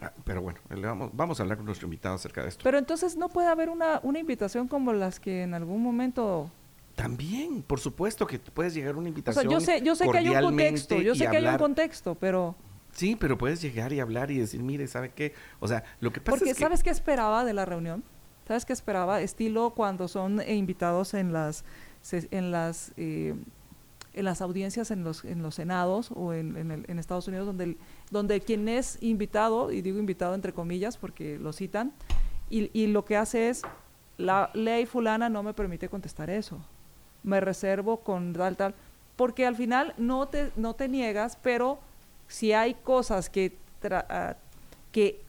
ah, 0.00 0.12
Pero 0.24 0.42
bueno, 0.42 0.60
le 0.70 0.86
vamos, 0.86 1.10
vamos 1.12 1.40
a 1.40 1.42
hablar 1.42 1.56
con 1.58 1.66
nuestro 1.66 1.86
invitado 1.86 2.14
acerca 2.14 2.42
de 2.42 2.48
esto. 2.48 2.62
Pero 2.64 2.78
entonces 2.78 3.16
no 3.16 3.28
puede 3.28 3.48
haber 3.48 3.68
una, 3.70 4.00
una 4.02 4.18
invitación 4.18 4.68
como 4.68 4.92
las 4.92 5.20
que 5.20 5.42
en 5.42 5.54
algún 5.54 5.82
momento... 5.82 6.50
También, 6.94 7.62
por 7.62 7.78
supuesto 7.78 8.26
que 8.26 8.38
puedes 8.38 8.72
llegar 8.72 8.94
a 8.94 8.98
una 8.98 9.06
O 9.06 9.08
invitación. 9.08 9.42
sea, 9.42 9.50
yo 9.50 9.60
sé, 9.60 9.82
yo 9.84 9.94
sé 9.94 10.08
que 10.10 10.18
hay 10.18 10.28
un 10.28 10.40
contexto, 10.40 10.96
yo 11.00 11.14
sé 11.14 11.28
que 11.28 11.36
hay 11.36 11.46
un 11.46 11.58
contexto, 11.58 12.14
pero... 12.14 12.54
Sí, 12.92 13.14
pero 13.14 13.36
puedes 13.36 13.60
llegar 13.60 13.92
y 13.92 14.00
hablar 14.00 14.30
y 14.30 14.38
decir, 14.38 14.62
mire, 14.62 14.86
¿sabe 14.86 15.10
qué? 15.10 15.34
O 15.60 15.68
sea, 15.68 15.84
lo 16.00 16.10
que 16.10 16.22
pasa 16.22 16.38
Porque 16.38 16.52
es 16.52 16.56
que... 16.56 16.62
¿sabes 16.64 16.82
qué 16.82 16.88
esperaba 16.88 17.44
de 17.44 17.52
la 17.52 17.66
reunión? 17.66 18.02
¿Sabes 18.48 18.64
qué 18.64 18.72
esperaba? 18.72 19.20
Estilo 19.20 19.70
cuando 19.74 20.08
son 20.08 20.40
eh, 20.40 20.54
invitados 20.54 21.12
en 21.14 21.32
las 21.34 21.64
en 22.12 22.52
las 22.52 22.92
eh, 22.96 23.34
en 24.16 24.24
las 24.24 24.40
audiencias 24.40 24.90
en 24.90 25.04
los 25.04 25.24
en 25.24 25.42
los 25.42 25.54
senados 25.54 26.10
o 26.14 26.32
en, 26.32 26.56
en, 26.56 26.70
el- 26.70 26.84
en 26.88 26.98
Estados 26.98 27.28
Unidos 27.28 27.46
donde 27.46 27.64
el- 27.64 27.76
donde 28.10 28.40
quien 28.40 28.68
es 28.68 28.98
invitado 29.02 29.70
y 29.70 29.82
digo 29.82 29.98
invitado 29.98 30.34
entre 30.34 30.52
comillas 30.52 30.96
porque 30.96 31.38
lo 31.38 31.52
citan 31.52 31.92
y, 32.50 32.70
y 32.72 32.88
lo 32.88 33.04
que 33.04 33.16
hace 33.16 33.48
es 33.50 33.62
la 34.18 34.50
ley 34.54 34.86
fulana 34.86 35.28
no 35.28 35.42
me 35.42 35.52
permite 35.54 35.88
contestar 35.88 36.30
eso 36.30 36.58
me 37.22 37.40
reservo 37.40 37.98
con 37.98 38.32
tal 38.32 38.56
tal 38.56 38.74
porque 39.16 39.46
al 39.46 39.54
final 39.56 39.94
no 39.98 40.26
te 40.28 40.50
no 40.56 40.74
te 40.74 40.88
niegas 40.88 41.36
pero 41.36 41.78
si 42.28 42.52
hay 42.52 42.74
cosas 42.74 43.28
que 43.30 43.52
tra- 43.82 44.06
ah, 44.08 44.36
que 44.92 45.20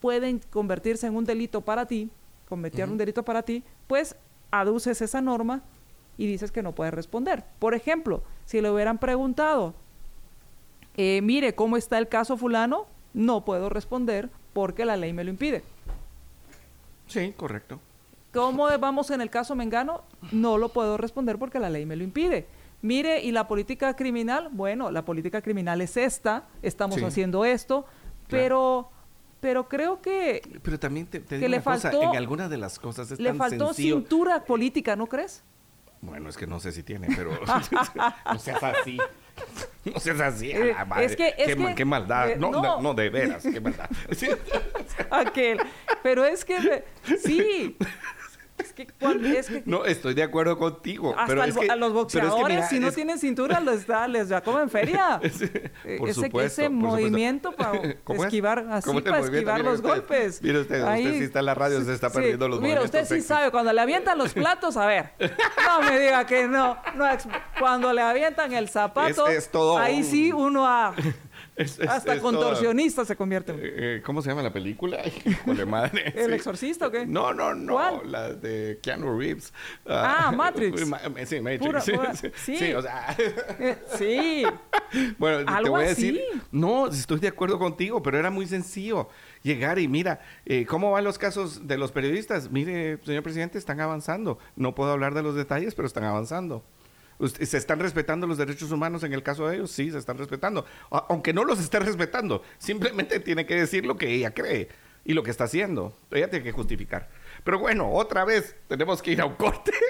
pueden 0.00 0.40
convertirse 0.50 1.06
en 1.06 1.16
un 1.16 1.24
delito 1.24 1.60
para 1.62 1.86
ti, 1.86 2.10
cometer 2.48 2.84
Ujú. 2.84 2.92
un 2.92 2.98
delito 2.98 3.24
para 3.24 3.42
ti, 3.42 3.62
pues 3.86 4.14
aduces 4.50 5.00
esa 5.02 5.20
norma 5.20 5.62
y 6.18 6.26
dices 6.26 6.50
que 6.52 6.62
no 6.62 6.72
puedes 6.72 6.94
responder. 6.94 7.44
Por 7.58 7.74
ejemplo, 7.74 8.22
si 8.44 8.60
le 8.60 8.70
hubieran 8.70 8.98
preguntado, 8.98 9.74
eh, 10.96 11.20
mire, 11.22 11.54
¿cómo 11.54 11.76
está 11.76 11.98
el 11.98 12.08
caso 12.08 12.36
fulano? 12.36 12.86
No 13.12 13.44
puedo 13.44 13.68
responder 13.68 14.30
porque 14.52 14.84
la 14.84 14.96
ley 14.96 15.12
me 15.12 15.24
lo 15.24 15.30
impide. 15.30 15.62
Sí, 17.06 17.32
correcto. 17.36 17.80
¿Cómo 18.32 18.66
vamos 18.78 19.10
en 19.10 19.20
el 19.20 19.30
caso 19.30 19.54
Mengano? 19.54 20.02
No 20.32 20.58
lo 20.58 20.70
puedo 20.70 20.96
responder 20.96 21.38
porque 21.38 21.58
la 21.58 21.70
ley 21.70 21.86
me 21.86 21.96
lo 21.96 22.04
impide. 22.04 22.46
Mire, 22.82 23.22
¿y 23.22 23.32
la 23.32 23.48
política 23.48 23.94
criminal? 23.96 24.48
Bueno, 24.52 24.90
la 24.90 25.02
política 25.04 25.40
criminal 25.40 25.80
es 25.80 25.96
esta, 25.96 26.44
estamos 26.62 26.96
Sí. 26.98 27.04
haciendo 27.04 27.44
esto, 27.46 27.86
pero, 28.28 28.90
pero 29.40 29.68
creo 29.68 30.02
que 30.02 30.42
Pero 30.62 30.78
también 30.78 31.06
te, 31.06 31.20
te 31.20 31.26
Que 31.26 31.36
digo 31.36 31.48
le 31.48 31.56
una 31.56 31.64
cosa, 31.64 31.90
en 31.92 32.16
algunas 32.16 32.50
de 32.50 32.58
las 32.58 32.78
cosas 32.78 33.10
es 33.10 33.18
le 33.18 33.30
tan 33.30 33.38
faltó 33.38 33.66
sencillo. 33.68 33.96
cintura 34.00 34.44
política, 34.44 34.94
¿no 34.96 35.06
crees? 35.06 35.42
Bueno, 36.06 36.28
es 36.30 36.36
que 36.36 36.46
no 36.46 36.60
sé 36.60 36.72
si 36.72 36.82
tiene, 36.82 37.08
pero 37.14 37.32
no 38.26 38.38
seas 38.38 38.62
así. 38.62 38.96
No 39.84 39.98
seas 40.00 40.20
así. 40.20 40.52
a 40.52 40.56
Eh, 40.58 40.74
la 40.74 40.84
madre. 40.84 41.04
es 41.06 41.16
que- 41.16 41.28
es 41.36 41.54
qué, 41.54 41.56
que- 41.56 41.74
qué 41.74 41.84
maldad. 41.84 42.30
eh, 42.30 42.36
no, 42.36 42.50
no. 42.50 42.62
no, 42.62 42.80
no, 42.82 42.94
de 42.94 43.10
veras, 43.10 43.42
qué 43.42 43.60
maldad. 43.60 43.88
Aquel. 45.10 45.58
Pero 46.02 46.24
es 46.24 46.44
que, 46.44 46.84
sí. 47.22 47.76
Es 48.58 48.72
que, 48.72 48.86
cuan- 48.86 49.24
es 49.26 49.48
que 49.48 49.62
No, 49.66 49.84
estoy 49.84 50.14
de 50.14 50.22
acuerdo 50.22 50.56
contigo. 50.58 51.10
hasta 51.10 51.26
pero 51.26 51.44
es 51.44 51.56
que- 51.56 51.70
a 51.70 51.76
los 51.76 51.90
pero 51.92 52.00
es 52.06 52.12
que 52.12 52.18
boxeadores, 52.20 52.56
mira, 52.56 52.68
si 52.68 52.80
no 52.80 52.90
tienen 52.92 53.18
cintura, 53.18 53.60
les 53.60 53.86
da, 53.86 54.08
les 54.08 54.28
da 54.30 54.40
como 54.42 54.60
en 54.60 54.70
feria. 54.70 55.18
Por 55.20 55.26
ese, 55.26 56.14
supuesto, 56.14 56.40
ese 56.40 56.70
por 56.70 56.72
supuesto. 56.72 56.76
movimiento 56.80 57.52
para 57.52 57.72
esquivar, 58.26 58.66
así 58.70 58.86
¿Cómo 58.86 58.98
es 59.00 59.04
el 59.06 59.10
para 59.12 59.24
esquivar 59.24 59.60
los 59.60 59.74
usted, 59.76 59.88
golpes. 59.88 60.42
mire 60.42 60.60
usted, 60.60 60.82
usted 60.82 61.12
sí 61.18 61.24
está 61.24 61.38
en 61.40 61.46
la 61.46 61.54
radio, 61.54 61.84
se 61.84 61.92
está 61.92 62.10
perdiendo 62.10 62.48
los 62.48 62.60
Mira, 62.60 62.82
usted 62.82 63.04
sí 63.06 63.20
sabe, 63.20 63.50
cuando 63.50 63.72
le 63.72 63.80
avientan 63.80 64.16
los 64.18 64.32
platos, 64.32 64.76
a 64.76 64.86
ver, 64.86 65.10
no 65.20 65.82
me 65.82 65.98
diga 66.00 66.24
que 66.26 66.48
no. 66.48 66.76
cuando 67.58 67.92
le 67.92 68.00
avientan 68.02 68.52
el 68.52 68.68
zapato, 68.68 69.26
Es- 69.28 69.44
es 69.44 69.50
todo 69.50 69.78
ahí 69.78 69.98
un- 69.98 70.04
sí 70.04 70.32
uno 70.32 70.66
a- 70.66 70.94
Es- 71.56 71.78
es- 71.78 71.88
hasta 71.88 72.14
es 72.14 72.20
contorsionista 72.20 73.04
se 73.04 73.16
convierte. 73.16 73.52
Eh, 73.52 73.56
eh, 73.96 74.02
¿Cómo 74.04 74.20
se 74.22 74.28
llama 74.28 74.42
la 74.42 74.52
película? 74.52 74.98
Híjole, 75.24 75.64
madre. 75.64 76.12
¿El 76.16 76.26
Sí. 76.28 76.32
exorcista 76.34 76.88
o 76.88 76.90
qué? 76.90 77.06
No, 77.06 77.32
no, 77.32 77.54
no. 77.54 77.72
¿Cuál? 77.74 78.12
La 78.12 78.32
de 78.34 78.78
Keanu 78.82 79.18
Reeves. 79.18 79.52
Ah, 79.88 80.32
Matrix. 80.36 80.86
Ma- 80.86 81.00
sí, 81.24 81.40
Matrix. 81.40 81.64
Pura- 81.66 81.80
sí, 81.80 81.92
pura- 81.92 82.14
sí, 82.14 82.28
sí. 82.34 82.56
sí, 82.56 82.72
o 82.74 82.82
sea. 82.82 83.16
Eh, 83.58 83.76
sí. 83.96 84.44
Bueno, 85.18 85.44
te 85.44 85.52
Algo 85.52 85.70
voy 85.72 85.84
a 85.86 85.90
así. 85.90 86.12
decir. 86.12 86.42
No, 86.52 86.88
estoy 86.88 87.20
de 87.20 87.28
acuerdo 87.28 87.58
contigo, 87.58 88.02
pero 88.02 88.18
era 88.18 88.30
muy 88.30 88.46
sencillo 88.46 89.08
llegar 89.42 89.78
y 89.78 89.88
mira, 89.88 90.20
eh, 90.44 90.66
¿cómo 90.66 90.90
van 90.90 91.04
los 91.04 91.18
casos 91.18 91.66
de 91.66 91.78
los 91.78 91.90
periodistas? 91.92 92.50
Mire, 92.50 92.98
señor 93.04 93.22
presidente, 93.22 93.58
están 93.58 93.80
avanzando. 93.80 94.38
No 94.56 94.74
puedo 94.74 94.90
hablar 94.92 95.14
de 95.14 95.22
los 95.22 95.34
detalles, 95.34 95.74
pero 95.74 95.86
están 95.86 96.04
avanzando. 96.04 96.64
¿Se 97.40 97.56
están 97.56 97.78
respetando 97.80 98.26
los 98.26 98.38
derechos 98.38 98.70
humanos 98.72 99.02
en 99.04 99.12
el 99.12 99.22
caso 99.22 99.48
de 99.48 99.56
ellos? 99.56 99.70
Sí, 99.70 99.90
se 99.90 99.98
están 99.98 100.18
respetando. 100.18 100.64
A- 100.90 101.06
Aunque 101.08 101.32
no 101.32 101.44
los 101.44 101.58
esté 101.60 101.78
respetando, 101.78 102.42
simplemente 102.58 103.20
tiene 103.20 103.46
que 103.46 103.54
decir 103.56 103.86
lo 103.86 103.96
que 103.96 104.12
ella 104.12 104.32
cree 104.34 104.68
y 105.04 105.14
lo 105.14 105.22
que 105.22 105.30
está 105.30 105.44
haciendo. 105.44 105.96
Ella 106.10 106.28
tiene 106.28 106.44
que 106.44 106.52
justificar. 106.52 107.08
Pero 107.44 107.58
bueno, 107.58 107.90
otra 107.92 108.24
vez 108.24 108.56
tenemos 108.68 109.00
que 109.02 109.12
ir 109.12 109.20
a 109.20 109.24
un 109.26 109.34
corte. 109.34 109.72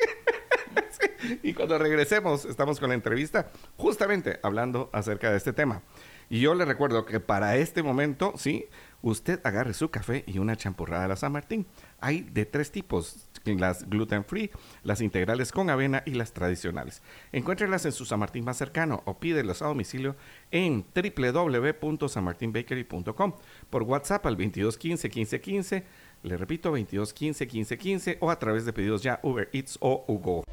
Y 1.42 1.54
cuando 1.54 1.78
regresemos, 1.78 2.44
estamos 2.44 2.78
con 2.78 2.90
la 2.90 2.94
entrevista, 2.94 3.50
justamente 3.76 4.38
hablando 4.42 4.90
acerca 4.92 5.30
de 5.30 5.36
este 5.38 5.52
tema. 5.52 5.82
Y 6.28 6.40
yo 6.40 6.54
le 6.54 6.64
recuerdo 6.64 7.04
que 7.04 7.18
para 7.20 7.56
este 7.56 7.82
momento, 7.82 8.34
sí, 8.36 8.66
usted 9.02 9.40
agarre 9.44 9.74
su 9.74 9.90
café 9.90 10.22
y 10.26 10.38
una 10.38 10.56
champurrada 10.56 11.02
de 11.02 11.08
la 11.08 11.16
San 11.16 11.32
Martín. 11.32 11.66
Hay 12.00 12.22
de 12.22 12.44
tres 12.44 12.70
tipos, 12.70 13.26
las 13.44 13.88
gluten 13.88 14.24
free, 14.24 14.50
las 14.82 15.00
integrales 15.00 15.52
con 15.52 15.70
avena 15.70 16.02
y 16.04 16.10
las 16.12 16.32
tradicionales. 16.32 17.00
Encuéntrelas 17.32 17.86
en 17.86 17.92
su 17.92 18.04
San 18.04 18.20
Martín 18.20 18.44
más 18.44 18.58
cercano 18.58 19.02
o 19.06 19.18
pídelos 19.18 19.62
a 19.62 19.66
domicilio 19.66 20.14
en 20.50 20.84
www.sanmartinbakery.com 20.94 23.32
por 23.70 23.84
WhatsApp 23.84 24.26
al 24.26 24.36
2215 24.36 25.08
1515, 25.08 25.84
le 26.22 26.36
repito 26.36 26.68
2215 26.70 27.44
1515 27.44 28.18
o 28.20 28.30
a 28.30 28.38
través 28.38 28.66
de 28.66 28.72
pedidos 28.72 29.02
ya 29.02 29.18
Uber 29.22 29.48
Eats 29.52 29.78
o 29.80 30.04
Ugo. 30.08 30.44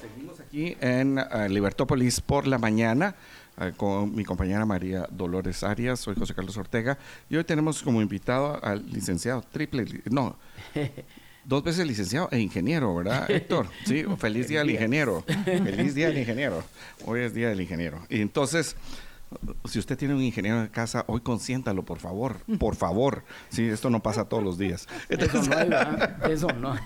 Seguimos 0.00 0.40
aquí 0.40 0.76
en 0.80 1.18
eh, 1.18 1.48
Libertópolis 1.48 2.20
por 2.20 2.48
la 2.48 2.58
mañana 2.58 3.14
con 3.76 4.14
mi 4.14 4.24
compañera 4.24 4.64
María 4.64 5.06
Dolores 5.10 5.62
Arias, 5.62 6.00
soy 6.00 6.14
José 6.14 6.34
Carlos 6.34 6.56
Ortega 6.56 6.98
y 7.28 7.36
hoy 7.36 7.44
tenemos 7.44 7.82
como 7.82 8.00
invitado 8.00 8.62
al 8.64 8.86
licenciado 8.90 9.42
triple, 9.52 9.84
no, 10.10 10.36
dos 11.44 11.64
veces 11.64 11.86
licenciado 11.86 12.28
e 12.30 12.38
ingeniero, 12.38 12.94
¿verdad, 12.94 13.30
Héctor? 13.30 13.68
Sí, 13.84 14.04
feliz 14.18 14.48
día 14.48 14.60
del 14.60 14.70
ingeniero, 14.70 15.24
feliz 15.44 15.94
día 15.94 16.08
del 16.08 16.18
ingeniero, 16.22 16.62
hoy 17.04 17.20
es 17.22 17.34
día 17.34 17.48
del 17.48 17.60
ingeniero. 17.60 18.06
Y 18.08 18.20
entonces, 18.20 18.76
si 19.66 19.78
usted 19.78 19.98
tiene 19.98 20.14
un 20.14 20.22
ingeniero 20.22 20.60
en 20.60 20.68
casa, 20.68 21.04
hoy 21.06 21.20
consiéntalo, 21.20 21.84
por 21.84 21.98
favor, 21.98 22.36
por 22.58 22.76
favor. 22.76 23.24
Sí, 23.50 23.66
esto 23.68 23.90
no 23.90 24.02
pasa 24.02 24.28
todos 24.28 24.42
los 24.42 24.58
días. 24.58 24.88
Eso 25.08 25.42
no 25.42 25.56
hay, 25.56 25.68
¿verdad? 25.68 26.30
Eso 26.30 26.48
no. 26.48 26.76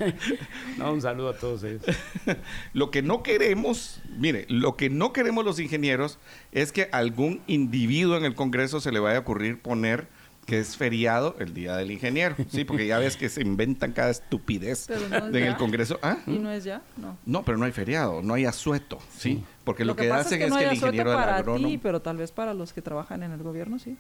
No, 0.79 0.93
un 0.93 1.01
saludo 1.01 1.31
a 1.31 1.37
todos 1.37 1.63
ellos. 1.65 1.83
Lo 2.73 2.91
que 2.91 3.03
no 3.03 3.23
queremos, 3.23 4.01
mire, 4.17 4.47
lo 4.49 4.77
que 4.77 4.91
no 4.91 5.13
queremos 5.13 5.45
los 5.45 5.61
ingenieros 5.61 6.19
es 6.53 6.73
que 6.73 6.89
algún 6.93 7.43
individuo 7.47 8.17
en 8.17 8.25
el 8.25 8.35
Congreso 8.35 8.81
se 8.81 8.93
le 8.93 8.99
vaya 8.99 9.19
a 9.19 9.21
ocurrir 9.21 9.61
poner 9.61 10.09
que 10.47 10.59
es 10.59 10.77
feriado 10.77 11.37
el 11.39 11.55
Día 11.55 11.77
del 11.77 11.91
Ingeniero. 11.93 12.35
Sí, 12.51 12.65
porque 12.65 12.87
ya 12.87 12.99
ves 12.99 13.17
que 13.17 13.29
se 13.29 13.43
inventan 13.43 13.93
cada 13.93 14.11
estupidez 14.11 14.89
no 14.89 14.97
es 14.97 15.13
en 15.13 15.37
el 15.37 15.53
ya. 15.53 15.57
Congreso. 15.57 15.99
¿Ah? 16.03 16.17
¿Y 16.27 16.39
no 16.39 16.51
es 16.51 16.65
ya? 16.65 16.83
No. 16.97 17.17
No, 17.25 17.45
pero 17.45 17.59
no 17.59 17.65
hay 17.65 17.73
feriado, 17.73 18.23
no 18.23 18.35
hay 18.35 18.45
asueto, 18.45 18.99
¿sí? 19.17 19.45
Porque 19.65 19.85
lo, 19.85 19.95
que, 19.95 20.09
pasa 20.09 20.23
hacen 20.23 20.35
es 20.35 20.39
que 20.41 20.45
es 20.47 20.51
no 20.51 20.57
que 20.59 20.65
hay 20.65 20.71
el 20.71 20.75
ingeniero 20.77 21.11
del 21.11 21.19
para 21.19 21.37
agrónomo... 21.37 21.69
ti, 21.69 21.79
pero 21.79 22.03
tal 22.03 22.17
vez 22.17 22.33
para 22.33 22.55
los 22.55 22.73
que 22.73 22.83
trabajan 22.83 23.23
en 23.23 23.31
el 23.33 23.43
gobierno, 23.43 23.79
sí. 23.79 23.97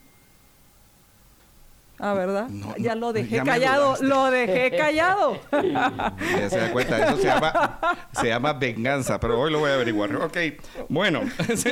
Ah, 2.04 2.14
¿verdad? 2.14 2.48
No, 2.48 2.74
ya 2.78 2.96
lo 2.96 3.12
dejé 3.12 3.36
ya 3.36 3.44
callado, 3.44 3.96
lo 4.00 4.28
dejé 4.32 4.76
callado. 4.76 5.38
Ya 5.52 6.50
se 6.50 6.58
da 6.58 6.72
cuenta, 6.72 7.06
eso 7.06 7.16
se 7.16 7.24
llama, 7.28 7.78
se 8.12 8.26
llama 8.26 8.52
venganza, 8.54 9.20
pero 9.20 9.38
hoy 9.40 9.52
lo 9.52 9.60
voy 9.60 9.70
a 9.70 9.74
averiguar. 9.74 10.12
Ok, 10.16 10.36
bueno, 10.88 11.20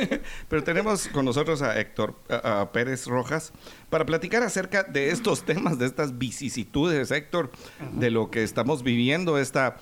pero 0.47 0.63
tenemos 0.63 1.09
con 1.09 1.25
nosotros 1.25 1.61
a 1.61 1.77
Héctor 1.77 2.15
a- 2.29 2.61
a 2.61 2.71
Pérez 2.71 3.07
Rojas 3.07 3.51
para 3.91 4.05
platicar 4.07 4.41
acerca 4.41 4.81
de 4.81 5.11
estos 5.11 5.43
temas, 5.45 5.77
de 5.77 5.85
estas 5.85 6.17
vicisitudes, 6.17 7.11
Héctor, 7.11 7.51
de 7.93 8.09
lo 8.09 8.31
que 8.31 8.41
estamos 8.41 8.81
viviendo, 8.81 9.37
esta, 9.37 9.75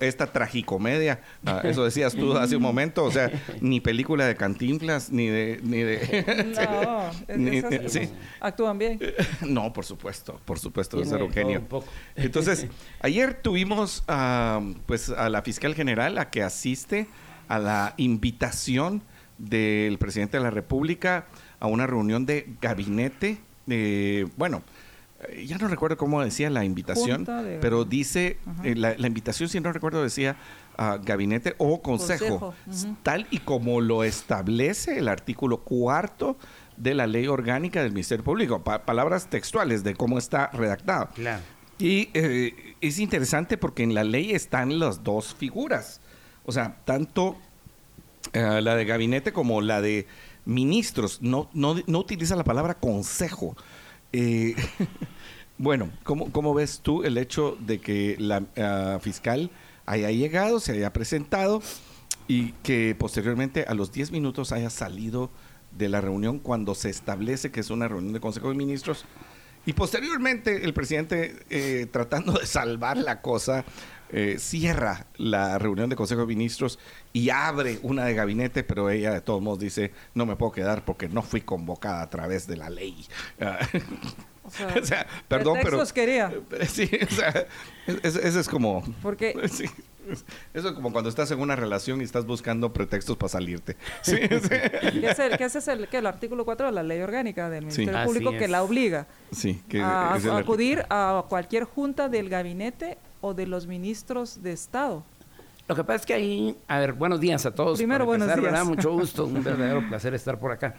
esta 0.00 0.28
tragicomedia. 0.28 1.20
Ah, 1.44 1.60
eso 1.64 1.84
decías 1.84 2.14
tú 2.14 2.38
hace 2.38 2.56
un 2.56 2.62
momento, 2.62 3.04
o 3.04 3.10
sea, 3.10 3.30
ni 3.60 3.80
película 3.80 4.24
de 4.26 4.36
cantinflas, 4.36 5.10
ni 5.12 5.26
de... 5.26 5.60
Ni 5.62 5.82
de 5.82 6.56
No, 6.70 7.10
es- 7.28 7.38
ni- 7.38 7.58
esas- 7.58 7.92
sí. 7.92 8.08
actúan 8.40 8.78
bien. 8.78 8.98
No, 9.46 9.72
por 9.72 9.84
supuesto, 9.84 10.40
por 10.46 10.58
supuesto, 10.58 10.96
Tiene 10.96 11.10
ser 11.10 11.22
un 11.22 11.28
de 11.28 11.34
todo 11.34 11.42
genio. 11.44 11.58
un 11.60 11.66
poco. 11.66 11.86
Entonces, 12.14 12.66
ayer 13.00 13.34
tuvimos 13.34 14.04
ah, 14.08 14.62
pues 14.86 15.10
a 15.10 15.28
la 15.28 15.42
fiscal 15.42 15.74
general 15.74 16.16
a 16.18 16.30
que 16.30 16.42
asiste 16.42 17.08
a 17.48 17.58
la 17.58 17.94
invitación 17.96 19.02
del 19.38 19.98
presidente 19.98 20.36
de 20.38 20.42
la 20.44 20.50
República 20.50 21.26
a 21.60 21.66
una 21.66 21.86
reunión 21.86 22.26
de 22.26 22.48
gabinete. 22.60 23.38
Eh, 23.68 24.26
bueno, 24.36 24.62
eh, 25.28 25.44
ya 25.46 25.58
no 25.58 25.68
recuerdo 25.68 25.96
cómo 25.96 26.22
decía 26.22 26.50
la 26.50 26.64
invitación, 26.64 27.24
de- 27.24 27.58
pero 27.60 27.84
dice, 27.84 28.38
eh, 28.64 28.74
la, 28.74 28.94
la 28.96 29.06
invitación, 29.06 29.48
si 29.48 29.60
no 29.60 29.72
recuerdo, 29.72 30.02
decía 30.02 30.36
gabinete 31.04 31.54
o 31.56 31.80
consejo, 31.80 32.52
tal 33.02 33.26
y 33.30 33.38
como 33.38 33.80
lo 33.80 34.04
establece 34.04 34.98
el 34.98 35.08
artículo 35.08 35.58
cuarto 35.62 36.36
de 36.76 36.92
la 36.94 37.06
ley 37.06 37.26
orgánica 37.28 37.82
del 37.82 37.92
Ministerio 37.92 38.22
Público. 38.22 38.62
Pa- 38.62 38.84
palabras 38.84 39.28
textuales 39.30 39.82
de 39.84 39.94
cómo 39.94 40.18
está 40.18 40.48
redactado. 40.52 41.08
Claro. 41.14 41.40
Y 41.78 42.10
eh, 42.12 42.74
es 42.82 42.98
interesante 42.98 43.56
porque 43.56 43.82
en 43.84 43.94
la 43.94 44.04
ley 44.04 44.32
están 44.32 44.78
las 44.78 45.02
dos 45.02 45.34
figuras. 45.34 46.02
O 46.44 46.52
sea, 46.52 46.76
tanto 46.84 47.36
eh, 48.34 48.60
la 48.62 48.76
de 48.76 48.84
gabinete 48.84 49.32
como 49.32 49.62
la 49.62 49.80
de 49.80 50.06
ministros. 50.46 51.20
No, 51.20 51.50
no, 51.52 51.76
no 51.86 51.98
utiliza 51.98 52.36
la 52.36 52.44
palabra 52.44 52.78
consejo. 52.78 53.54
Eh, 54.12 54.54
bueno, 55.58 55.90
¿cómo, 56.04 56.32
¿cómo 56.32 56.54
ves 56.54 56.80
tú 56.82 57.02
el 57.04 57.18
hecho 57.18 57.58
de 57.60 57.80
que 57.80 58.16
la 58.18 58.44
ah, 58.56 58.98
fiscal 59.02 59.50
haya 59.84 60.10
llegado, 60.10 60.58
se 60.60 60.72
haya 60.72 60.92
presentado 60.92 61.60
y 62.28 62.52
que 62.62 62.96
posteriormente 62.98 63.64
a 63.68 63.74
los 63.74 63.92
10 63.92 64.12
minutos 64.12 64.52
haya 64.52 64.70
salido 64.70 65.30
de 65.76 65.88
la 65.88 66.00
reunión 66.00 66.38
cuando 66.38 66.74
se 66.74 66.88
establece 66.88 67.50
que 67.50 67.60
es 67.60 67.70
una 67.70 67.88
reunión 67.88 68.14
de 68.14 68.20
Consejo 68.20 68.48
de 68.48 68.54
Ministros? 68.54 69.04
Y 69.66 69.72
posteriormente 69.72 70.64
el 70.64 70.72
presidente, 70.72 71.44
eh, 71.50 71.86
tratando 71.90 72.32
de 72.34 72.46
salvar 72.46 72.96
la 72.96 73.20
cosa, 73.20 73.64
eh, 74.10 74.36
cierra 74.38 75.06
la 75.16 75.58
reunión 75.58 75.90
de 75.90 75.96
Consejo 75.96 76.22
de 76.22 76.26
Ministros 76.28 76.78
y 77.12 77.30
abre 77.30 77.78
una 77.82 78.04
de 78.04 78.14
gabinete, 78.14 78.62
pero 78.64 78.90
ella 78.90 79.12
de 79.12 79.20
todos 79.20 79.42
modos 79.42 79.58
dice, 79.58 79.92
no 80.14 80.26
me 80.26 80.36
puedo 80.36 80.52
quedar 80.52 80.84
porque 80.84 81.08
no 81.08 81.22
fui 81.22 81.40
convocada 81.40 82.02
a 82.02 82.10
través 82.10 82.46
de 82.46 82.56
la 82.56 82.70
ley. 82.70 83.06
Ah, 83.40 83.58
O 84.44 84.50
sea, 84.50 84.68
o 84.80 84.84
sea, 84.86 85.06
perdón, 85.26 85.58
pero... 85.60 85.82
quería. 85.92 86.32
Sí, 86.68 86.88
o 87.02 87.12
sea, 87.12 87.46
es- 87.86 88.14
eso 88.16 88.38
es 88.38 88.48
como... 88.48 88.82
Porque 89.02 89.34
Sí, 89.48 89.64
eso 90.54 90.68
es 90.68 90.74
como 90.74 90.92
cuando 90.92 91.10
estás 91.10 91.30
en 91.32 91.40
una 91.40 91.56
relación 91.56 92.00
y 92.00 92.04
estás 92.04 92.26
buscando 92.26 92.72
pretextos 92.72 93.16
para 93.16 93.28
salirte. 93.28 93.76
Sí, 94.02 94.16
sí. 94.16 94.48
¿Qué 94.48 95.08
es 95.10 95.18
el, 95.18 95.36
qué 95.36 95.44
es 95.44 95.68
el, 95.68 95.88
qué, 95.88 95.98
el 95.98 96.06
artículo 96.06 96.44
4 96.44 96.66
de 96.66 96.72
la 96.72 96.82
ley 96.84 97.00
orgánica 97.00 97.50
del 97.50 97.64
Ministerio 97.66 98.04
Público 98.04 98.30
que 98.30 98.46
la 98.46 98.62
obliga 98.62 99.08
Sí, 99.32 99.62
que 99.68 99.80
a, 99.82 100.16
el 100.22 100.30
acudir 100.30 100.84
a 100.90 101.24
cualquier 101.28 101.64
junta 101.64 102.08
del 102.08 102.28
gabinete 102.28 102.98
o 103.20 103.34
de 103.34 103.46
los 103.46 103.66
ministros 103.66 104.42
de 104.42 104.52
Estado. 104.52 105.02
Lo 105.68 105.74
que 105.74 105.82
pasa 105.82 105.96
es 105.96 106.06
que 106.06 106.14
ahí, 106.14 106.56
a 106.68 106.78
ver, 106.78 106.92
buenos 106.92 107.18
días 107.20 107.44
a 107.46 107.54
todos. 107.54 107.78
Primero, 107.78 108.00
Para 108.04 108.06
buenos 108.06 108.28
empezar, 108.28 108.40
días. 108.40 108.52
¿verdad? 108.52 108.66
Mucho 108.68 108.92
gusto, 108.92 109.26
un 109.26 109.42
verdadero 109.44 109.86
placer 109.88 110.14
estar 110.14 110.38
por 110.38 110.52
acá. 110.52 110.74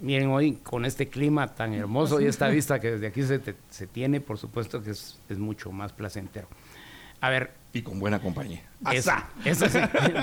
Miren, 0.00 0.28
hoy 0.30 0.52
con 0.62 0.84
este 0.84 1.08
clima 1.08 1.48
tan 1.54 1.72
hermoso 1.74 2.20
y 2.20 2.26
esta 2.26 2.48
vista 2.48 2.78
que 2.78 2.92
desde 2.92 3.06
aquí 3.08 3.22
se, 3.22 3.38
te- 3.40 3.56
se 3.70 3.86
tiene, 3.86 4.20
por 4.20 4.38
supuesto 4.38 4.82
que 4.82 4.90
es, 4.90 5.18
es 5.28 5.38
mucho 5.38 5.72
más 5.72 5.92
placentero. 5.92 6.46
A 7.20 7.30
ver, 7.30 7.52
Y 7.72 7.82
con 7.82 7.98
buena 7.98 8.20
compañía. 8.20 8.62
eso, 8.92 9.10
¡Asa! 9.10 9.28
eso 9.44 9.66
sí, 9.68 9.78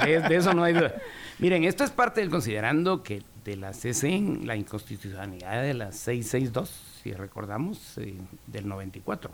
de, 0.06 0.22
de 0.22 0.36
eso 0.38 0.54
no 0.54 0.64
hay 0.64 0.74
duda. 0.74 0.94
Miren, 1.40 1.66
esto 1.66 1.84
es 1.84 1.90
parte 1.92 2.22
del 2.22 2.30
considerando 2.30 3.04
que 3.04 3.22
de 3.44 3.58
la 3.58 3.74
CC, 3.74 4.22
la 4.44 4.56
inconstitucionalidad 4.56 5.62
de 5.62 5.74
la 5.74 5.92
662, 5.92 6.70
si 7.04 7.12
recordamos, 7.12 7.98
eh, 7.98 8.16
del 8.48 8.68
94. 8.70 9.30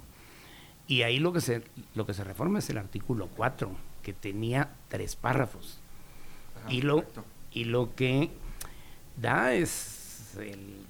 Y 0.92 1.04
ahí 1.04 1.20
lo 1.20 1.32
que, 1.32 1.40
se, 1.40 1.64
lo 1.96 2.06
que 2.06 2.14
se 2.14 2.24
reforma 2.26 2.60
es 2.60 2.70
el 2.70 2.78
artículo 2.78 3.30
4, 3.38 3.72
que 4.04 4.12
tenía 4.12 4.70
tres 4.90 5.16
párrafos. 5.16 5.78
y, 6.70 6.82
lo, 6.82 7.06
y 7.54 7.64
lo 7.64 7.96
que 7.96 8.30
da 9.16 9.54
es 9.54 10.36
el- 10.40 10.82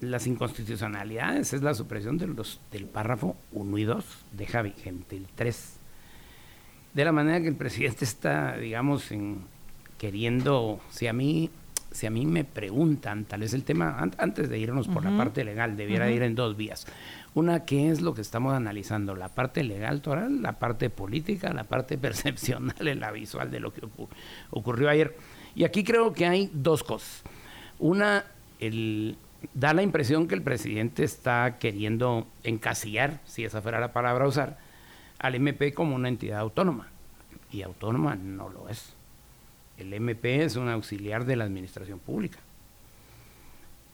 las 0.00 0.26
inconstitucionalidades, 0.26 1.52
es 1.52 1.62
la 1.62 1.74
supresión 1.74 2.16
de 2.18 2.28
los, 2.28 2.60
del 2.72 2.86
párrafo 2.86 3.36
1 3.52 3.78
y 3.78 3.84
2, 3.84 4.04
deja 4.32 4.62
vigente 4.62 5.16
el 5.16 5.26
3. 5.34 5.74
De 6.94 7.04
la 7.04 7.12
manera 7.12 7.40
que 7.40 7.48
el 7.48 7.56
presidente 7.56 8.04
está, 8.04 8.56
digamos, 8.56 9.10
en, 9.12 9.42
queriendo, 9.98 10.80
si 10.90 11.06
a 11.08 11.12
mí 11.12 11.50
si 11.92 12.06
a 12.06 12.10
mí 12.10 12.24
me 12.24 12.44
preguntan, 12.44 13.24
tal 13.24 13.40
vez 13.40 13.52
el 13.52 13.64
tema, 13.64 13.98
an- 13.98 14.14
antes 14.16 14.48
de 14.48 14.56
irnos 14.60 14.86
por 14.86 15.02
la 15.04 15.10
parte 15.18 15.42
legal, 15.42 15.76
debiera 15.76 16.08
ir 16.08 16.22
en 16.22 16.36
dos 16.36 16.56
vías. 16.56 16.86
Una, 17.34 17.64
¿qué 17.64 17.90
es 17.90 18.00
lo 18.00 18.12
que 18.14 18.22
estamos 18.22 18.54
analizando? 18.54 19.14
La 19.14 19.28
parte 19.28 19.62
legal, 19.62 20.00
toral, 20.02 20.42
la 20.42 20.58
parte 20.58 20.90
política, 20.90 21.52
la 21.52 21.64
parte 21.64 21.96
percepcional, 21.98 22.98
la 22.98 23.12
visual 23.12 23.50
de 23.50 23.60
lo 23.60 23.72
que 23.72 23.82
ocu- 23.82 24.08
ocurrió 24.50 24.88
ayer. 24.88 25.16
Y 25.54 25.64
aquí 25.64 25.84
creo 25.84 26.12
que 26.12 26.26
hay 26.26 26.50
dos 26.52 26.82
cosas. 26.82 27.22
Una, 27.78 28.24
da 29.54 29.74
la 29.74 29.82
impresión 29.82 30.26
que 30.26 30.34
el 30.34 30.42
presidente 30.42 31.04
está 31.04 31.58
queriendo 31.58 32.26
encasillar, 32.42 33.20
si 33.24 33.44
esa 33.44 33.62
fuera 33.62 33.78
la 33.80 33.92
palabra 33.92 34.24
a 34.24 34.28
usar, 34.28 34.58
al 35.18 35.34
MP 35.36 35.72
como 35.72 35.94
una 35.94 36.08
entidad 36.08 36.40
autónoma. 36.40 36.88
Y 37.52 37.62
autónoma 37.62 38.16
no 38.16 38.48
lo 38.48 38.68
es. 38.68 38.94
El 39.78 39.92
MP 39.94 40.42
es 40.44 40.56
un 40.56 40.68
auxiliar 40.68 41.24
de 41.24 41.36
la 41.36 41.44
administración 41.44 41.98
pública. 42.00 42.38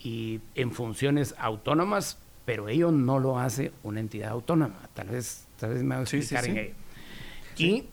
Y 0.00 0.40
en 0.54 0.72
funciones 0.72 1.34
autónomas, 1.38 2.18
pero 2.46 2.70
ello 2.70 2.92
no 2.92 3.18
lo 3.20 3.38
hace 3.38 3.72
una 3.84 4.00
entidad 4.00 4.30
autónoma. 4.30 4.88
Tal 4.94 5.08
vez, 5.08 5.46
tal 5.58 5.74
vez 5.74 5.82
me 5.84 5.96
voy 5.96 6.04
a 6.04 6.06
Sí, 6.06 6.22
sí, 6.22 6.34
explicar 6.34 6.44
sí. 6.44 6.50
en 6.52 6.58
ello. 6.58 6.74
Y, 7.58 7.84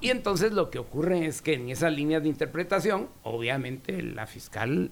y 0.00 0.10
entonces 0.10 0.52
lo 0.52 0.70
que 0.70 0.78
ocurre 0.78 1.26
es 1.26 1.42
que 1.42 1.54
en 1.54 1.70
esas 1.70 1.92
líneas 1.94 2.22
de 2.22 2.28
interpretación, 2.28 3.08
obviamente 3.22 4.02
la 4.02 4.26
fiscal, 4.26 4.90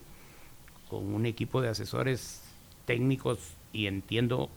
con 0.89 1.15
un 1.15 1.27
equipo 1.27 1.61
de 1.63 1.69
asesores 1.71 2.43
técnicos 2.87 3.39
y 3.73 3.87
entiendo 3.87 4.51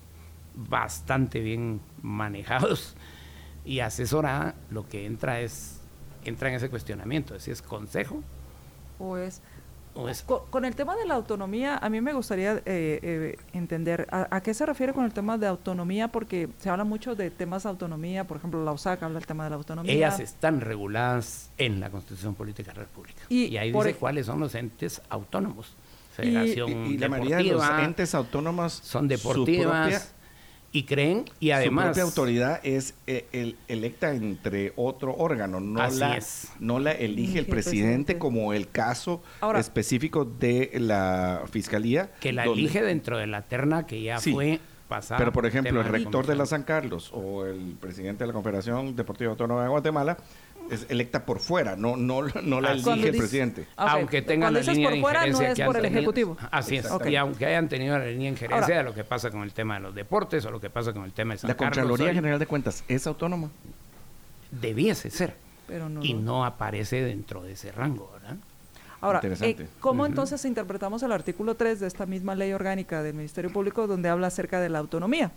bastante 0.54 1.40
bien 1.40 1.80
manejados 2.02 2.96
y 3.64 3.80
asesorada, 3.80 4.54
lo 4.70 4.88
que 4.88 5.06
entra 5.06 5.40
es 5.40 5.80
entra 6.24 6.48
en 6.48 6.56
ese 6.56 6.70
cuestionamiento, 6.70 7.36
es 7.36 7.44
si 7.44 7.52
es 7.52 7.62
consejo 7.62 8.22
O 8.98 9.16
es, 9.16 9.42
o 9.96 10.08
es 10.08 10.22
co- 10.22 10.46
con, 10.50 10.64
el 10.64 10.74
tema 10.76 10.94
de 10.96 11.06
la 11.06 11.14
autonomía, 11.14 11.76
a 11.78 11.88
mí 11.88 12.00
me 12.00 12.12
gustaría 12.12 12.52
eh, 12.54 12.62
eh, 12.66 13.38
entender 13.52 14.06
a, 14.10 14.28
a 14.36 14.40
qué 14.42 14.52
se 14.54 14.64
refiere 14.66 14.92
con 14.92 15.04
el 15.04 15.12
tema 15.12 15.38
de 15.38 15.46
autonomía, 15.46 16.08
porque 16.08 16.48
se 16.58 16.68
habla 16.70 16.84
mucho 16.84 17.14
de 17.14 17.30
temas 17.30 17.62
de 17.64 17.70
autonomía, 17.70 18.24
por 18.24 18.36
ejemplo, 18.36 18.62
la 18.64 18.72
USAC 18.72 19.02
habla 19.02 19.18
del 19.18 19.26
tema 19.26 19.44
de 19.44 19.50
la 19.50 19.56
autonomía. 19.56 19.92
ellas 19.92 20.20
están 20.20 20.60
reguladas 20.60 21.50
en 21.58 21.80
la 21.80 21.90
Constitución 21.90 22.34
Política 22.34 22.72
de 22.72 22.76
la 22.78 22.82
República. 22.84 23.22
Y, 23.28 23.46
Y 23.46 23.56
ahí 23.58 23.72
por 23.72 23.84
dice 23.86 23.96
ej- 23.96 24.00
cuáles 24.00 24.26
son 24.26 24.40
los 24.40 24.54
entes 24.54 25.00
autónomos. 25.08 25.74
Y- 25.78 26.16
Federación 26.16 26.70
Y, 26.86 26.94
y 26.94 26.98
la 26.98 27.08
mayoría 27.10 27.36
de 27.36 27.42
los 27.44 27.62
entes 27.80 28.14
autónomos 28.14 28.72
son 28.72 29.02
su 29.02 29.08
deportivas 29.08 29.88
propia- 29.90 30.15
y 30.72 30.82
creen 30.84 31.24
y 31.40 31.48
su 31.48 31.54
además 31.54 31.86
propia 31.86 32.02
autoridad 32.02 32.60
es 32.62 32.94
eh, 33.06 33.26
el- 33.32 33.56
electa 33.68 34.12
entre 34.12 34.72
otro 34.76 35.14
órgano, 35.16 35.60
no 35.60 35.80
Así 35.80 35.98
la, 35.98 36.16
es. 36.16 36.48
no 36.60 36.78
la 36.78 36.92
elige 36.92 37.04
Elige 37.04 37.38
el 37.38 37.46
presidente, 37.46 37.84
presidente. 37.86 38.18
como 38.18 38.52
el 38.52 38.68
caso 38.68 39.22
Ahora- 39.40 39.60
específico 39.60 40.24
de 40.24 40.70
la 40.74 41.42
fiscalía. 41.50 42.10
que 42.20 42.32
la 42.32 42.44
donde- 42.44 42.60
elige 42.60 42.82
dentro 42.82 43.16
de 43.18 43.26
la 43.26 43.42
terna 43.42 43.86
que 43.86 44.02
ya 44.02 44.18
Sí. 44.18 44.32
fue 44.32 44.60
pasada. 44.88 45.18
Pero, 45.18 45.32
por 45.32 45.46
ejemplo, 45.46 45.80
el 45.80 45.86
rector 45.88 46.26
de 46.26 46.36
la. 46.36 46.46
San 46.46 46.62
Carlos 46.62 47.10
o 47.12 47.44
el 47.44 47.76
presidente 47.80 48.22
de 48.22 48.28
la 48.28 48.32
Confederación 48.32 48.94
Deportiva 48.94 49.30
Autónoma 49.32 49.62
de 49.64 49.68
Guatemala 49.68 50.16
es 50.70 50.86
electa 50.88 51.24
por 51.24 51.40
fuera, 51.40 51.76
no, 51.76 51.96
no, 51.96 52.22
no 52.42 52.60
la 52.60 52.72
elige 52.72 52.84
cuando 52.84 53.06
el 53.06 53.16
presidente. 53.16 53.66
Ah, 53.76 53.92
aunque 53.92 54.22
tengan 54.22 54.52
Cuando 54.52 54.58
la 54.58 54.60
dices 54.60 54.74
línea 54.74 54.88
por 54.88 54.94
de 54.96 55.00
fuera, 55.02 55.20
no 55.20 55.26
injerencia 55.26 55.52
es 55.52 55.56
que 55.58 55.64
por 55.66 55.76
el 55.76 55.82
tenido. 55.82 55.98
Ejecutivo. 56.00 56.36
Así 56.50 56.76
es. 56.76 56.84
Exacto. 56.84 57.08
Y 57.08 57.16
aunque 57.16 57.46
hayan 57.46 57.68
tenido 57.68 57.98
la 57.98 58.04
línea 58.06 58.24
de 58.24 58.28
injerencia 58.30 58.62
Ahora- 58.64 58.76
de 58.78 58.82
lo 58.84 58.94
que 58.94 59.04
pasa 59.04 59.30
con 59.30 59.42
el 59.42 59.52
tema 59.52 59.74
de 59.74 59.80
los 59.80 59.94
deportes 59.94 60.44
o 60.46 60.50
lo 60.50 60.60
que 60.60 60.70
pasa 60.70 60.92
con 60.92 61.04
el 61.04 61.12
tema 61.12 61.34
de 61.34 61.38
San 61.38 61.48
La 61.48 61.54
Carlos, 61.56 61.76
Contraloría 61.76 62.08
hoy, 62.10 62.14
General 62.14 62.38
de 62.38 62.46
Cuentas 62.46 62.84
es 62.88 63.06
autónoma. 63.06 63.50
debiese 64.50 65.10
ser. 65.10 65.34
Pero 65.66 65.88
no, 65.88 66.04
y 66.04 66.14
no 66.14 66.44
aparece 66.44 67.02
dentro 67.02 67.42
de 67.42 67.52
ese 67.52 67.72
rango, 67.72 68.10
¿verdad? 68.12 68.36
Ahora, 69.00 69.20
eh, 69.22 69.66
¿cómo 69.80 70.06
entonces 70.06 70.42
interpretamos 70.44 71.02
el 71.02 71.12
artículo 71.12 71.54
3 71.54 71.80
de 71.80 71.86
esta 71.86 72.06
misma 72.06 72.34
ley 72.34 72.52
orgánica 72.52 73.02
del 73.02 73.14
Ministerio 73.14 73.52
Público 73.52 73.86
donde 73.86 74.08
habla 74.08 74.28
acerca 74.28 74.58
de 74.60 74.68
la 74.68 74.78
autonomía? 74.78 75.32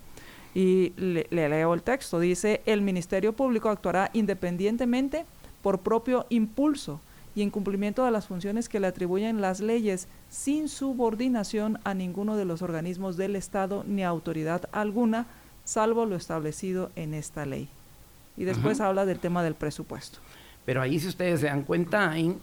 Y 0.53 0.93
le, 0.97 1.27
leo 1.29 1.73
el 1.73 1.83
texto, 1.83 2.19
dice, 2.19 2.61
el 2.65 2.81
Ministerio 2.81 3.33
Público 3.33 3.69
actuará 3.69 4.09
independientemente 4.13 5.25
por 5.61 5.79
propio 5.79 6.25
impulso 6.29 6.99
y 7.35 7.43
en 7.43 7.51
cumplimiento 7.51 8.03
de 8.03 8.11
las 8.11 8.27
funciones 8.27 8.67
que 8.67 8.79
le 8.79 8.87
atribuyen 8.87 9.41
las 9.41 9.59
leyes 9.59 10.07
sin 10.29 10.67
subordinación 10.67 11.79
a 11.83 11.93
ninguno 11.93 12.35
de 12.35 12.45
los 12.45 12.61
organismos 12.61 13.17
del 13.17 13.35
Estado 13.35 13.83
ni 13.87 14.03
autoridad 14.03 14.67
alguna, 14.71 15.27
salvo 15.63 16.05
lo 16.05 16.15
establecido 16.15 16.91
en 16.95 17.13
esta 17.13 17.45
ley. 17.45 17.69
Y 18.35 18.45
después 18.45 18.79
habla 18.79 19.05
del 19.05 19.19
tema 19.19 19.43
del 19.43 19.53
presupuesto. 19.53 20.19
Pero 20.65 20.81
ahí, 20.81 20.99
si 20.99 21.07
ustedes 21.07 21.41
se 21.41 21.47
dan 21.47 21.63
cuenta, 21.63 22.09
hay, 22.09 22.35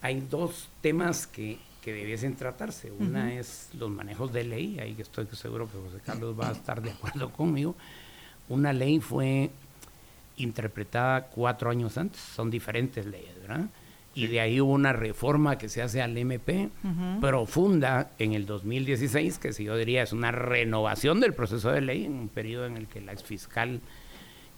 hay 0.00 0.20
dos 0.20 0.68
temas 0.80 1.26
que, 1.26 1.58
que 1.86 1.92
debiesen 1.92 2.34
tratarse. 2.34 2.90
Una 2.90 3.32
es 3.32 3.68
los 3.78 3.88
manejos 3.88 4.32
de 4.32 4.42
ley, 4.42 4.80
ahí 4.80 4.96
estoy 4.98 5.24
seguro 5.34 5.68
que 5.70 5.78
José 5.78 6.02
Carlos 6.04 6.34
va 6.36 6.48
a 6.48 6.52
estar 6.52 6.82
de 6.82 6.90
acuerdo 6.90 7.30
conmigo. 7.30 7.76
Una 8.48 8.72
ley 8.72 8.98
fue 8.98 9.50
interpretada 10.36 11.28
cuatro 11.28 11.70
años 11.70 11.96
antes, 11.96 12.20
son 12.20 12.50
diferentes 12.50 13.06
leyes, 13.06 13.40
¿verdad? 13.40 13.66
Y 14.16 14.26
de 14.26 14.40
ahí 14.40 14.60
hubo 14.60 14.72
una 14.72 14.92
reforma 14.94 15.58
que 15.58 15.68
se 15.68 15.80
hace 15.80 16.02
al 16.02 16.18
MP 16.18 16.70
profunda 17.20 18.10
en 18.18 18.32
el 18.32 18.46
2016, 18.46 19.38
que 19.38 19.52
si 19.52 19.62
yo 19.62 19.76
diría 19.76 20.02
es 20.02 20.12
una 20.12 20.32
renovación 20.32 21.20
del 21.20 21.34
proceso 21.34 21.70
de 21.70 21.82
ley 21.82 22.04
en 22.04 22.14
un 22.14 22.28
periodo 22.28 22.66
en 22.66 22.76
el 22.76 22.88
que 22.88 23.00
la 23.00 23.12
exfiscal 23.12 23.80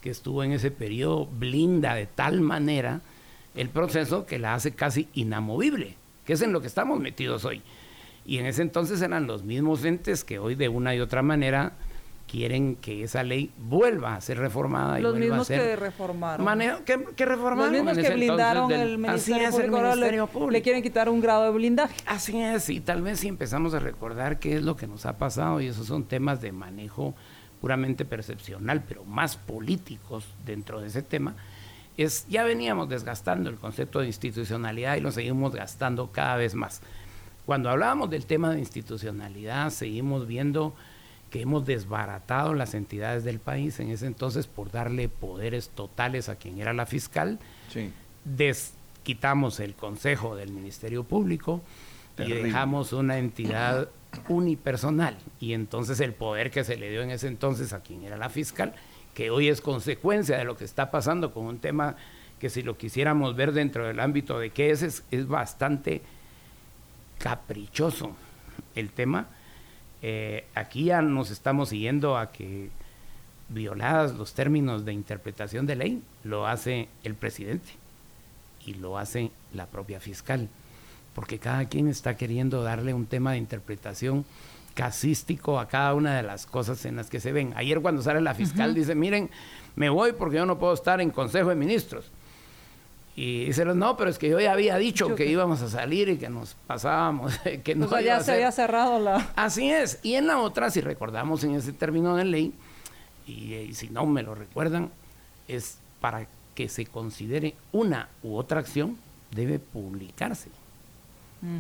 que 0.01 0.09
estuvo 0.09 0.45
en 0.45 0.53
ese 0.53 0.71
periodo 0.71 1.27
blinda 1.27 1.95
de 1.95 2.07
tal 2.07 2.41
manera 2.41 3.03
el 3.55 3.69
proceso 3.69 4.25
que 4.25 4.39
la 4.39 4.55
hace 4.55 4.73
casi 4.73 5.09
inamovible, 5.13 5.97
que 6.29 6.35
es 6.35 6.43
en 6.43 6.53
lo 6.53 6.61
que 6.61 6.67
estamos 6.67 7.01
metidos 7.01 7.47
hoy. 7.47 7.63
Y 8.27 8.37
en 8.37 8.45
ese 8.45 8.61
entonces 8.61 9.01
eran 9.01 9.27
los 9.27 9.45
mismos 9.45 9.83
entes 9.87 10.25
que 10.25 10.39
hoy 10.39 10.57
de 10.57 10.69
una 10.69 10.95
y 10.95 11.01
otra 11.01 11.23
manera 11.23 11.73
quieren 12.31 12.77
que 12.77 13.03
esa 13.03 13.23
ley 13.23 13.51
vuelva 13.57 14.15
a 14.15 14.21
ser 14.21 14.37
reformada. 14.37 14.99
Los 14.99 15.17
y 15.17 15.21
mismos 15.21 15.41
a 15.41 15.45
ser 15.45 15.61
que 15.63 15.77
reformaron. 15.77 16.85
que, 16.85 17.03
que, 17.17 17.25
reformaron. 17.25 17.73
Los 17.73 17.83
mismos 17.83 18.07
que 18.07 18.13
blindaron 18.15 18.71
el, 18.71 18.99
Ministerio, 18.99 20.27
Público, 20.27 20.51
le, 20.51 20.61
quieren 20.61 20.83
quitar 20.83 21.09
un 21.09 21.23
grado 21.23 21.45
de 21.45 21.51
blindaje. 21.53 21.97
Así 22.05 22.39
es, 22.39 22.69
y 22.69 22.81
tal 22.81 23.01
vez 23.01 23.21
si 23.21 23.29
empezamos 23.29 23.73
a 23.73 23.79
recordar 23.79 24.39
qué 24.39 24.57
es 24.57 24.63
lo 24.63 24.77
que 24.77 24.87
nos 24.87 25.07
ha 25.07 25.17
pasado, 25.17 25.63
y 25.63 25.69
esos 25.69 25.87
son 25.87 26.05
temas 26.05 26.43
de 26.43 26.53
manejo 26.53 27.15
puramente 27.59 28.05
percepcional, 28.05 28.85
pero 28.87 29.03
más 29.07 29.39
políticos 29.39 30.27
dentro 30.45 30.83
de 30.83 30.89
ese 30.89 31.01
tema, 31.01 31.37
es 31.99 32.27
ya 32.29 32.45
veníamos 32.45 32.89
desgastando 32.89 33.51
el 33.51 33.57
concepto 33.57 34.01
de 34.01 34.07
institucionalidad 34.07 34.97
y 34.97 35.01
lo 35.01 35.11
seguimos 35.13 35.55
gastando 35.55 36.11
cada 36.13 36.37
vez 36.37 36.55
más. 36.55 36.81
Cuando 37.45 37.71
hablábamos 37.71 38.09
del 38.11 38.27
tema 38.27 38.53
de 38.53 38.61
institucionalidad, 38.61 39.71
seguimos 39.71 40.27
viendo 40.27 40.75
que 41.31 41.43
hemos 41.43 41.67
desbaratado 41.67 42.55
las 42.55 42.75
entidades 42.75 43.25
del 43.25 43.39
país 43.39 43.81
en 43.81 43.91
ese 43.91 44.07
entonces 44.07 44.47
por 44.47 44.71
darle 44.71 45.09
poderes 45.09 45.71
totales 45.71 46.29
a 46.29 46.37
quien 46.37 46.61
era 46.61 46.73
la 46.73 46.87
fiscal. 46.87 47.39
Sí. 47.73 47.93
quitamos 49.03 49.61
el 49.61 49.75
consejo 49.75 50.37
del 50.37 50.51
Ministerio 50.51 51.05
Público 51.05 51.63
y 52.19 52.31
dejamos 52.31 52.93
una 52.93 53.19
entidad 53.19 53.89
unipersonal. 54.29 55.17
Y 55.41 55.53
entonces 55.53 56.01
el 56.01 56.13
poder 56.13 56.51
que 56.51 56.65
se 56.65 56.77
le 56.77 56.91
dio 56.91 57.03
en 57.03 57.11
ese 57.11 57.29
entonces 57.29 57.73
a 57.73 57.81
quien 57.81 58.05
era 58.05 58.17
la 58.17 58.29
fiscal, 58.29 58.75
que 59.19 59.33
hoy 59.33 59.49
es 59.49 59.61
consecuencia 59.61 60.39
de 60.39 60.45
lo 60.45 60.57
que 60.57 60.65
está 60.65 60.93
pasando 60.93 61.35
con 61.35 61.47
un 61.47 61.59
tema 61.59 61.97
que 62.39 62.49
si 62.49 62.63
lo 62.63 62.79
quisiéramos 62.79 63.35
ver 63.35 63.51
dentro 63.51 63.85
del 63.85 63.99
ámbito 63.99 64.39
de 64.39 64.51
qué 64.51 64.71
es, 64.71 64.83
es, 64.83 65.03
es 65.11 65.27
bastante 65.27 66.03
caprichoso 67.19 68.15
el 68.77 68.91
tema. 68.91 69.27
Eh, 70.03 70.45
aquí 70.55 70.85
ya 70.85 71.03
nos 71.03 71.33
estamos 71.33 71.71
siguiendo 71.71 72.17
a 72.17 72.31
que 72.31 72.71
violadas 73.49 74.15
los 74.15 74.35
términos 74.35 74.85
de 74.85 74.93
interpretación 74.93 75.67
de 75.67 75.75
ley, 75.75 76.03
lo 76.23 76.47
hace 76.47 76.87
el 77.03 77.17
presidente 77.17 77.71
y 78.65 78.75
lo 78.75 78.99
hace 78.99 79.33
la 79.53 79.67
propia 79.67 79.99
fiscal, 79.99 80.49
porque 81.17 81.41
cada 81.41 81.65
quien 81.65 81.89
está 81.89 82.17
queriendo 82.17 82.63
darle 82.63 82.95
un 82.95 83.07
tema 83.07 83.33
de 83.33 83.39
interpretación 83.39 84.25
casístico 84.79 85.59
a 85.59 85.67
cada 85.67 85.93
una 85.95 86.17
de 86.17 86.23
las 86.23 86.47
cosas 86.47 86.85
en 86.85 86.95
las 86.95 87.11
que 87.11 87.19
se 87.19 87.33
ven. 87.33 87.53
Ayer 87.57 87.81
cuando 87.81 88.01
sale 88.01 88.21
la 88.21 88.33
fiscal 88.33 88.77
dice, 88.77 88.95
miren, 88.95 89.29
me 89.75 89.91
voy 89.91 90.13
porque 90.13 90.37
yo 90.37 90.47
no 90.47 90.57
puedo 90.57 90.73
estar 90.73 91.01
en 91.01 91.11
Consejo 91.11 91.49
de 91.49 91.57
Ministros. 91.57 92.13
Y 93.17 93.47
dice, 93.47 93.65
no, 93.65 93.97
pero 93.97 94.09
es 94.09 94.19
que 94.19 94.29
yo 94.29 94.39
ya 94.39 94.53
había 94.53 94.77
dicho 94.77 95.17
que, 95.17 95.27
íbamos 95.27 95.63
a 95.63 95.69
salir 95.69 96.09
y 96.09 96.17
que 96.17 96.29
nos 96.29 96.55
pasábamos, 96.69 97.37
que 97.65 97.75
no 97.75 97.87
o 97.87 97.99
ya 97.99 98.21
se 98.21 98.35
había 98.35 98.53
cerrado 98.53 99.01
la... 99.01 99.33
Así 99.35 99.69
es. 99.69 99.99
Y 100.05 100.15
en 100.15 100.29
la 100.29 100.39
otra, 100.39 100.71
si 100.71 100.81
recordamos 100.81 101.43
en 101.43 101.57
ese 101.57 101.73
término 101.73 102.15
de 102.15 102.25
ley, 102.25 102.55
y, 103.27 103.75
si 103.75 103.89
no 103.89 104.07
me 104.07 104.23
lo 104.23 104.37
recuerdan, 104.37 104.91
es 105.49 105.79
para 106.01 106.29
que 106.55 106.69
se 106.69 106.87
considere 106.87 107.57
una 107.73 108.11
u 108.23 108.37
otra 108.37 108.61
acción, 108.61 108.97
debe 109.33 109.59
publicarse. 109.59 110.51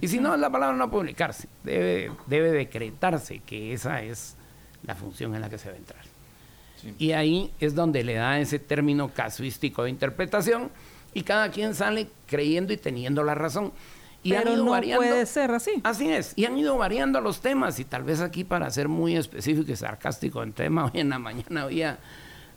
Y 0.01 0.09
si 0.09 0.18
no 0.18 0.35
es 0.35 0.41
la 0.41 0.51
palabra 0.51 0.76
no 0.76 0.91
publicarse, 0.91 1.49
debe, 1.62 2.11
debe 2.26 2.51
decretarse 2.51 3.41
que 3.41 3.72
esa 3.72 4.03
es 4.03 4.37
la 4.83 4.95
función 4.95 5.35
en 5.35 5.41
la 5.41 5.49
que 5.49 5.59
se 5.59 5.68
va 5.68 5.74
a 5.74 5.79
entrar. 5.79 6.03
Y 6.99 7.12
ahí 7.12 7.53
es 7.61 7.74
donde 7.74 8.05
le 8.05 8.14
da 8.14 8.39
ese 8.39 8.59
término 8.59 9.12
casuístico 9.12 9.85
de 9.85 9.91
interpretación 9.91 10.70
y 11.14 11.22
cada 11.22 11.51
quien 11.51 11.74
sale 11.74 12.09
creyendo 12.26 12.72
y 12.72 12.76
teniendo 12.76 13.24
la 13.24 13.35
razón. 13.35 13.72
Y 14.22 14.31
Pero 14.31 14.51
han 14.51 14.55
ido 14.55 14.64
no 14.64 14.97
puede 14.97 15.26
ser 15.26 15.51
así. 15.53 15.81
Así 15.85 16.11
es, 16.11 16.33
y 16.37 16.45
han 16.45 16.59
ido 16.59 16.76
variando 16.76 17.20
los 17.20 17.41
temas 17.41 17.79
y 17.79 17.85
tal 17.85 18.03
vez 18.03 18.20
aquí 18.20 18.45
para 18.45 18.70
ser 18.70 18.89
muy 18.89 19.16
específico 19.16 19.70
y 19.70 19.76
sarcástico 19.76 20.43
en 20.43 20.53
tema, 20.53 20.85
hoy 20.93 21.01
en 21.01 21.11
la 21.11 21.18
mañana 21.18 21.62
había 21.62 21.99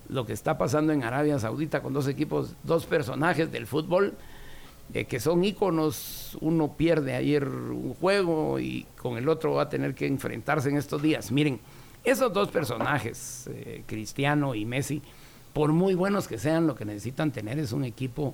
lo 0.10 0.26
que 0.26 0.34
está 0.34 0.58
pasando 0.58 0.92
en 0.92 1.04
Arabia 1.04 1.40
Saudita 1.40 1.82
con 1.82 1.94
dos 1.94 2.08
equipos, 2.08 2.56
dos 2.64 2.86
personajes 2.86 3.52
del 3.52 3.68
fútbol 3.68 4.16
eh, 4.94 5.06
que 5.06 5.20
son 5.20 5.44
íconos, 5.44 6.38
uno 6.42 6.76
pierde 6.76 7.16
ayer 7.16 7.48
un 7.48 7.94
juego 7.94 8.60
y 8.60 8.86
con 8.98 9.18
el 9.18 9.30
otro 9.30 9.54
va 9.54 9.64
a 9.64 9.70
tener 9.70 9.96
que 9.96 10.06
enfrentarse 10.06 10.70
en 10.70 10.78
estos 10.78 11.02
días. 11.02 11.32
Miren, 11.32 11.60
esos 12.04 12.34
dos 12.34 12.50
personajes, 12.50 13.48
eh, 13.54 13.84
Cristiano 13.86 14.56
y 14.56 14.66
Messi, 14.66 15.02
por 15.54 15.72
muy 15.72 15.94
buenos 15.94 16.28
que 16.28 16.38
sean, 16.38 16.68
lo 16.68 16.76
que 16.76 16.86
necesitan 16.86 17.32
tener 17.32 17.60
es 17.60 17.72
un 17.72 17.84
equipo 17.84 18.34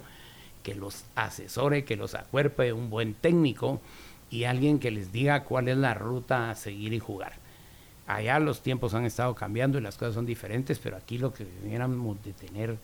que 0.63 0.73
los 0.73 1.05
asesore, 1.15 1.85
que 1.85 1.95
los 1.95 2.15
acuerpe, 2.15 2.73
un 2.73 2.89
buen 2.89 3.13
técnico 3.13 3.79
y 4.29 4.45
alguien 4.45 4.79
que 4.79 4.91
les 4.91 5.11
diga 5.11 5.43
cuál 5.43 5.67
es 5.67 5.77
la 5.77 5.93
ruta 5.93 6.49
a 6.49 6.55
seguir 6.55 6.93
y 6.93 6.99
jugar. 6.99 7.33
Allá 8.07 8.39
los 8.39 8.61
tiempos 8.61 8.93
han 8.93 9.05
estado 9.05 9.35
cambiando 9.35 9.77
y 9.77 9.81
las 9.81 9.97
cosas 9.97 10.15
son 10.15 10.25
diferentes, 10.25 10.79
pero 10.79 10.97
aquí 10.97 11.17
lo 11.17 11.33
que 11.33 11.45
debiéramos 11.45 12.23
de 12.23 12.33
tener 12.33 12.77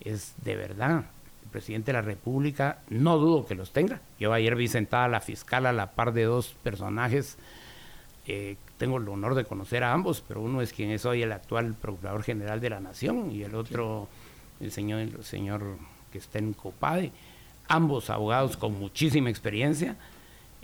es 0.00 0.34
de 0.44 0.56
verdad. 0.56 1.04
Presidente 1.52 1.92
de 1.92 1.98
la 1.98 2.02
República, 2.02 2.78
no 2.88 3.18
dudo 3.18 3.46
que 3.46 3.54
los 3.54 3.72
tenga. 3.72 4.00
Yo 4.18 4.32
ayer 4.32 4.56
vi 4.56 4.66
sentada 4.66 5.04
a 5.04 5.08
la 5.08 5.20
fiscal 5.20 5.66
a 5.66 5.72
la 5.72 5.92
par 5.92 6.12
de 6.12 6.24
dos 6.24 6.56
personajes 6.62 7.38
eh, 8.26 8.56
tengo 8.78 8.98
el 8.98 9.08
honor 9.08 9.34
de 9.34 9.44
conocer 9.44 9.82
a 9.82 9.92
ambos, 9.92 10.22
pero 10.26 10.40
uno 10.40 10.62
es 10.62 10.72
quien 10.72 10.90
es 10.90 11.04
hoy 11.04 11.22
el 11.22 11.32
actual 11.32 11.74
Procurador 11.74 12.22
General 12.22 12.60
de 12.60 12.70
la 12.70 12.80
Nación 12.80 13.32
y 13.32 13.42
el 13.42 13.54
otro 13.54 14.08
el 14.60 14.70
señor, 14.70 15.00
el 15.00 15.24
señor 15.24 15.76
que 16.12 16.18
está 16.18 16.38
en 16.38 16.52
COPADE. 16.52 17.10
Ambos 17.68 18.10
abogados 18.10 18.56
con 18.56 18.78
muchísima 18.78 19.28
experiencia, 19.30 19.96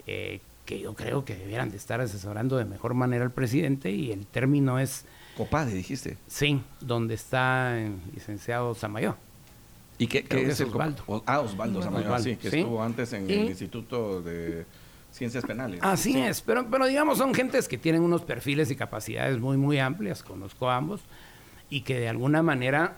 eh, 0.07 0.39
que 0.65 0.79
yo 0.79 0.93
creo 0.93 1.25
que 1.25 1.35
debieran 1.35 1.69
de 1.69 1.77
estar 1.77 1.99
asesorando 1.99 2.57
de 2.57 2.65
mejor 2.65 2.93
manera 2.93 3.25
al 3.25 3.31
presidente 3.31 3.91
y 3.91 4.11
el 4.11 4.25
término 4.25 4.79
es... 4.79 5.05
COPADE, 5.35 5.73
dijiste. 5.73 6.17
Sí, 6.27 6.61
donde 6.79 7.15
está 7.15 7.77
el 7.77 7.97
licenciado 8.13 8.73
Samayo. 8.75 9.15
¿Y 9.99 10.07
qué, 10.07 10.25
es, 10.29 10.61
Osvaldo? 10.61 11.23
ah, 11.25 11.41
Osvaldo 11.41 11.81
Samayo, 11.81 12.17
sí, 12.19 12.37
que 12.37 12.47
estuvo 12.47 12.81
antes 12.81 13.11
en 13.11 13.29
el 13.29 13.49
Instituto 13.49 14.21
de 14.21 14.65
ciencias 15.11 15.45
penales. 15.45 15.79
Así 15.83 16.17
es, 16.17 16.41
pero, 16.41 16.65
pero 16.71 16.85
digamos 16.85 17.17
son 17.17 17.33
gentes 17.35 17.67
que 17.67 17.77
tienen 17.77 18.01
unos 18.01 18.21
perfiles 18.21 18.71
y 18.71 18.77
capacidades 18.77 19.39
muy, 19.39 19.57
muy 19.57 19.77
amplias, 19.77 20.23
conozco 20.23 20.69
a 20.69 20.77
ambos, 20.77 21.01
y 21.69 21.81
que 21.81 21.99
de 21.99 22.07
alguna 22.07 22.41
manera 22.41 22.95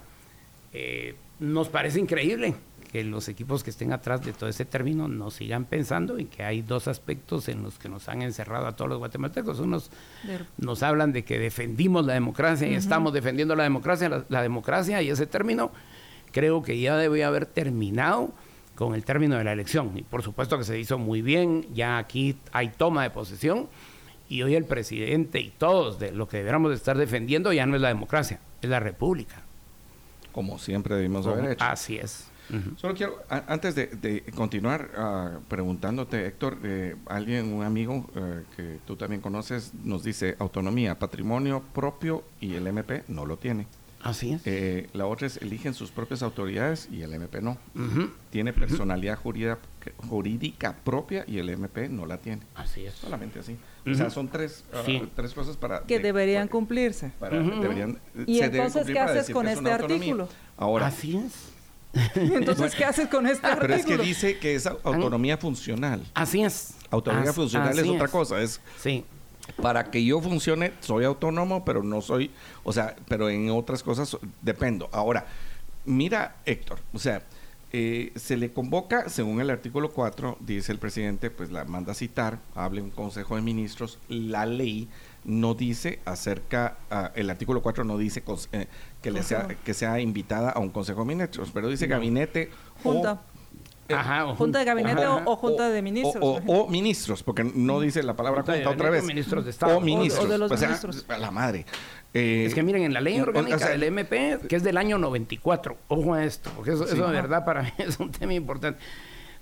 eh, 0.74 1.16
nos 1.40 1.70
parece 1.70 2.00
increíble 2.00 2.54
que 2.92 3.04
los 3.04 3.30
equipos 3.30 3.64
que 3.64 3.70
estén 3.70 3.94
atrás 3.94 4.24
de 4.24 4.34
todo 4.34 4.50
ese 4.50 4.66
término 4.66 5.08
nos 5.08 5.36
sigan 5.36 5.66
pensando 5.66 6.20
y 6.20 6.26
que 6.26 6.44
hay 6.44 6.62
dos 6.62 6.88
aspectos 6.88 7.48
en 7.48 7.64
los 7.64 7.80
que 7.80 7.90
nos 7.90 8.10
han 8.10 8.22
encerrado 8.22 8.68
a 8.68 8.76
todos 8.76 8.90
los 8.90 9.00
guatemaltecos. 9.00 9.60
Unos 9.60 9.90
nos 10.58 10.84
hablan 10.84 11.14
de 11.14 11.24
que 11.24 11.40
defendimos 11.40 12.06
la 12.06 12.14
democracia 12.14 12.68
y 12.68 12.76
estamos 12.76 13.14
defendiendo 13.14 13.56
la 13.56 13.64
democracia, 13.64 14.26
la 14.28 14.42
democracia 14.42 15.02
y 15.02 15.10
ese 15.10 15.26
término 15.26 15.72
creo 16.32 16.62
que 16.64 16.80
ya 16.80 16.98
debe 16.98 17.24
haber 17.24 17.46
terminado 17.46 18.32
con 18.76 18.96
el 18.96 19.06
término 19.06 19.38
de 19.38 19.44
la 19.44 19.52
elección. 19.52 19.92
Y 19.96 20.04
por 20.04 20.24
supuesto 20.24 20.58
que 20.58 20.64
se 20.64 20.80
hizo 20.80 20.98
muy 20.98 21.22
bien, 21.22 21.68
ya 21.74 21.98
aquí 21.98 22.38
hay 22.52 22.70
toma 22.70 23.04
de 23.04 23.12
posesión 23.12 23.68
y 24.28 24.44
hoy 24.44 24.56
el 24.56 24.66
presidente 24.66 25.40
y 25.40 25.50
todos 25.50 26.00
de 26.00 26.12
lo 26.12 26.28
que 26.28 26.38
deberíamos 26.38 26.74
estar 26.74 26.98
defendiendo 26.98 27.52
ya 27.54 27.66
no 27.66 27.76
es 27.76 27.82
la 27.82 27.90
democracia, 27.90 28.40
es 28.62 28.70
la 28.70 28.80
república. 28.80 29.44
Como 30.32 30.58
siempre 30.58 30.96
debimos 30.96 31.28
haber 31.28 31.52
hecho. 31.52 31.66
Así 31.66 31.98
es. 31.98 32.32
Solo 32.76 32.96
quiero, 32.96 33.18
antes 33.30 33.76
de, 33.76 34.24
continuar 34.36 34.90
uh, 34.98 35.42
preguntándote, 35.48 36.26
Héctor, 36.26 36.58
eh, 36.64 36.96
alguien, 37.06 37.54
un 37.54 37.64
amigo 37.64 38.10
eh, 38.16 38.44
que 38.56 38.80
tú 38.86 38.98
también 38.98 39.22
conoces, 39.22 39.74
nos 39.84 40.04
dice 40.04 40.36
autonomía, 40.38 41.00
patrimonio 41.00 41.64
propio 41.74 42.24
y 42.42 42.56
el 42.56 42.68
MP 42.68 43.04
no 43.08 43.26
lo 43.26 43.38
tiene. 43.38 43.68
Así 44.04 44.34
es. 44.34 44.42
Eh, 44.46 44.90
la 44.94 45.06
otra 45.06 45.28
es 45.28 45.38
eligen 45.38 45.74
sus 45.74 45.92
propias 45.92 46.24
autoridades 46.24 46.88
y 46.92 47.02
el 47.02 47.14
MP 47.14 47.42
no. 47.42 47.58
Tiene 48.30 48.54
personalidad 48.54 49.18
jurídica, 49.18 49.60
jurídica 50.10 50.76
propia 50.84 51.24
y 51.28 51.38
el 51.38 51.50
MP 51.50 51.90
no 51.90 52.06
la 52.06 52.18
tiene. 52.18 52.42
Así 52.56 52.86
es. 52.86 52.96
Solamente 52.96 53.40
así. 53.40 53.58
O 53.86 53.94
sea, 53.94 54.10
son 54.10 54.28
tres, 54.28 54.64
ah, 54.74 54.84
tres 55.16 55.34
cosas 55.34 55.58
para... 55.58 55.82
Que 55.82 56.00
deberían 56.00 56.48
cumplirse. 56.48 57.12
deberían, 57.20 58.00
¿Y 58.26 58.40
entonces 58.40 58.86
qué 58.86 59.00
haces 59.00 59.30
con 59.30 59.48
este 59.48 59.72
artículo? 59.72 60.28
Ahora, 60.58 60.88
así 60.88 61.18
es. 61.18 61.34
Entonces, 62.16 62.74
¿qué 62.74 62.86
haces 62.86 63.08
con 63.10 63.28
este 63.28 63.46
artículo? 63.46 63.68
Pero 63.68 63.76
es 63.76 63.86
que 63.86 63.98
dice 63.98 64.40
que 64.40 64.56
es 64.56 64.66
autonomía 64.66 65.38
funcional. 65.38 66.02
Así 66.14 66.42
es. 66.42 66.76
Autonomía 66.90 67.34
funcional 67.34 67.78
es 67.78 67.88
otra 67.88 68.08
cosa. 68.08 68.42
Es, 68.42 68.62
sí 68.78 69.06
para 69.62 69.92
que 69.92 70.04
yo 70.04 70.22
funcione, 70.22 70.74
soy 70.80 71.06
autónomo, 71.06 71.66
pero 71.66 71.84
no 71.84 72.02
soy, 72.02 72.32
o 72.64 72.74
sea, 72.74 72.96
pero 73.08 73.30
en 73.30 73.50
otras 73.50 73.84
cosas 73.84 74.18
dependo. 74.42 74.90
Ahora, 74.92 75.26
mira, 75.86 76.36
Héctor, 76.46 76.80
o 76.94 77.00
sea, 77.00 77.24
eh, 77.74 78.12
se 78.16 78.36
le 78.36 78.52
convoca, 78.52 79.08
según 79.08 79.40
el 79.40 79.50
artículo 79.50 79.92
4, 79.92 80.38
dice 80.42 80.74
el 80.74 80.80
presidente, 80.80 81.32
pues 81.32 81.52
la 81.52 81.64
manda 81.64 81.94
a 81.94 81.96
citar, 81.96 82.40
hable 82.54 82.82
un 82.82 82.90
consejo 82.90 83.38
de 83.38 83.42
ministros, 83.42 83.98
la 84.10 84.46
ley 84.46 84.90
no 85.24 85.54
dice 85.54 86.00
acerca, 86.04 86.78
uh, 86.92 87.18
el 87.18 87.30
artículo 87.30 87.62
4 87.62 87.86
no 87.86 87.98
dice 87.98 88.24
eh, 88.52 88.68
que, 89.02 89.12
le 89.12 89.24
sea, 89.24 89.48
que 89.64 89.74
sea 89.74 90.02
invitada 90.02 90.50
a 90.50 90.60
un 90.60 90.70
consejo 90.70 91.02
de 91.02 91.06
ministros, 91.16 91.52
pero 91.54 91.70
dice 91.70 91.88
gabinete 91.88 92.50
Junta. 92.84 93.22
Junta 94.38 94.60
de 94.60 94.66
gabinete 94.66 95.06
o, 95.08 95.36
junta 95.36 95.70
de 95.70 95.82
ministros. 95.82 96.42
O, 96.48 96.68
ministros, 96.68 97.24
porque 97.24 97.44
no 97.44 97.80
dice 97.80 98.04
la 98.04 98.16
palabra 98.16 98.44
junta, 98.44 98.70
otra 98.70 98.90
vez. 98.90 99.04
Ministros 99.04 99.46
de 99.46 99.52
Estado. 99.52 99.78
O 99.78 99.82
ministros. 99.82 100.30
de 100.30 100.38
los 100.38 100.52
ministros. 100.52 101.06
A 101.08 101.18
la 101.18 101.32
madre. 101.32 101.66
Eh, 102.14 102.46
es 102.46 102.54
que 102.54 102.64
miren, 102.64 102.84
en 102.84 102.94
la 102.94 103.02
ley 103.02 103.20
orgánica 103.20 103.70
del 103.70 103.84
MP, 103.84 104.40
que 104.50 104.56
es 104.56 104.64
del 104.64 104.78
año 104.78 104.98
94, 104.98 105.78
ojo 105.88 106.14
a 106.14 106.26
esto, 106.26 106.52
porque 106.56 106.74
eso, 106.74 106.86
de 106.86 107.02
verdad 107.02 107.46
para 107.46 107.62
mí 107.64 107.72
es 107.78 108.00
un 108.00 108.12
tema 108.12 108.34
importante. 108.34 108.80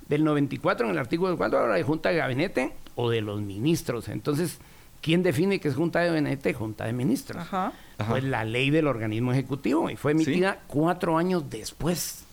Del 0.07 0.23
94, 0.23 0.87
en 0.87 0.91
el 0.91 0.97
artículo 0.97 1.37
4, 1.37 1.59
habla 1.59 1.75
de 1.75 1.83
junta 1.83 2.09
de 2.09 2.17
gabinete 2.17 2.73
o 2.95 3.09
de 3.09 3.21
los 3.21 3.41
ministros. 3.41 4.07
Entonces, 4.07 4.59
¿quién 5.01 5.21
define 5.21 5.59
que 5.59 5.67
es 5.67 5.75
junta 5.75 5.99
de 5.99 6.07
gabinete? 6.07 6.53
Junta 6.53 6.85
de 6.85 6.93
ministros. 6.93 7.41
Ajá. 7.41 7.73
Pues 8.07 8.23
la 8.23 8.43
ley 8.43 8.71
del 8.71 8.87
organismo 8.87 9.31
ejecutivo 9.31 9.89
y 9.89 9.95
fue 9.95 10.13
emitida 10.13 10.59
cuatro 10.67 11.17
años 11.17 11.49
después. 11.49 12.23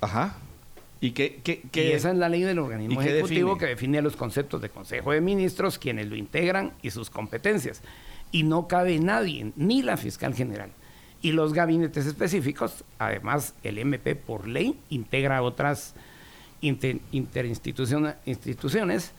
Ajá. 0.00 0.36
¿Y, 1.02 1.10
qué, 1.10 1.42
esa 1.74 2.12
es 2.12 2.16
la 2.16 2.28
ley 2.28 2.42
del 2.42 2.60
organismo 2.60 3.02
ejecutivo 3.02 3.58
que 3.58 3.66
define 3.66 4.00
los 4.00 4.14
conceptos 4.14 4.62
de 4.62 4.70
Consejo 4.70 5.10
de 5.10 5.20
Ministros, 5.20 5.76
quienes 5.76 6.06
lo 6.06 6.14
integran 6.14 6.74
y 6.80 6.90
sus 6.90 7.10
competencias. 7.10 7.82
Y 8.30 8.44
no 8.44 8.68
cabe 8.68 9.00
nadie, 9.00 9.50
ni 9.56 9.82
la 9.82 9.96
fiscal 9.96 10.32
general. 10.32 10.70
Y 11.20 11.32
los 11.32 11.54
gabinetes 11.54 12.06
específicos, 12.06 12.84
además 13.00 13.56
el 13.64 13.78
MP 13.78 14.14
por 14.14 14.46
ley 14.46 14.78
integra 14.90 15.42
otras 15.42 15.96
interinstituciones. 16.60 19.12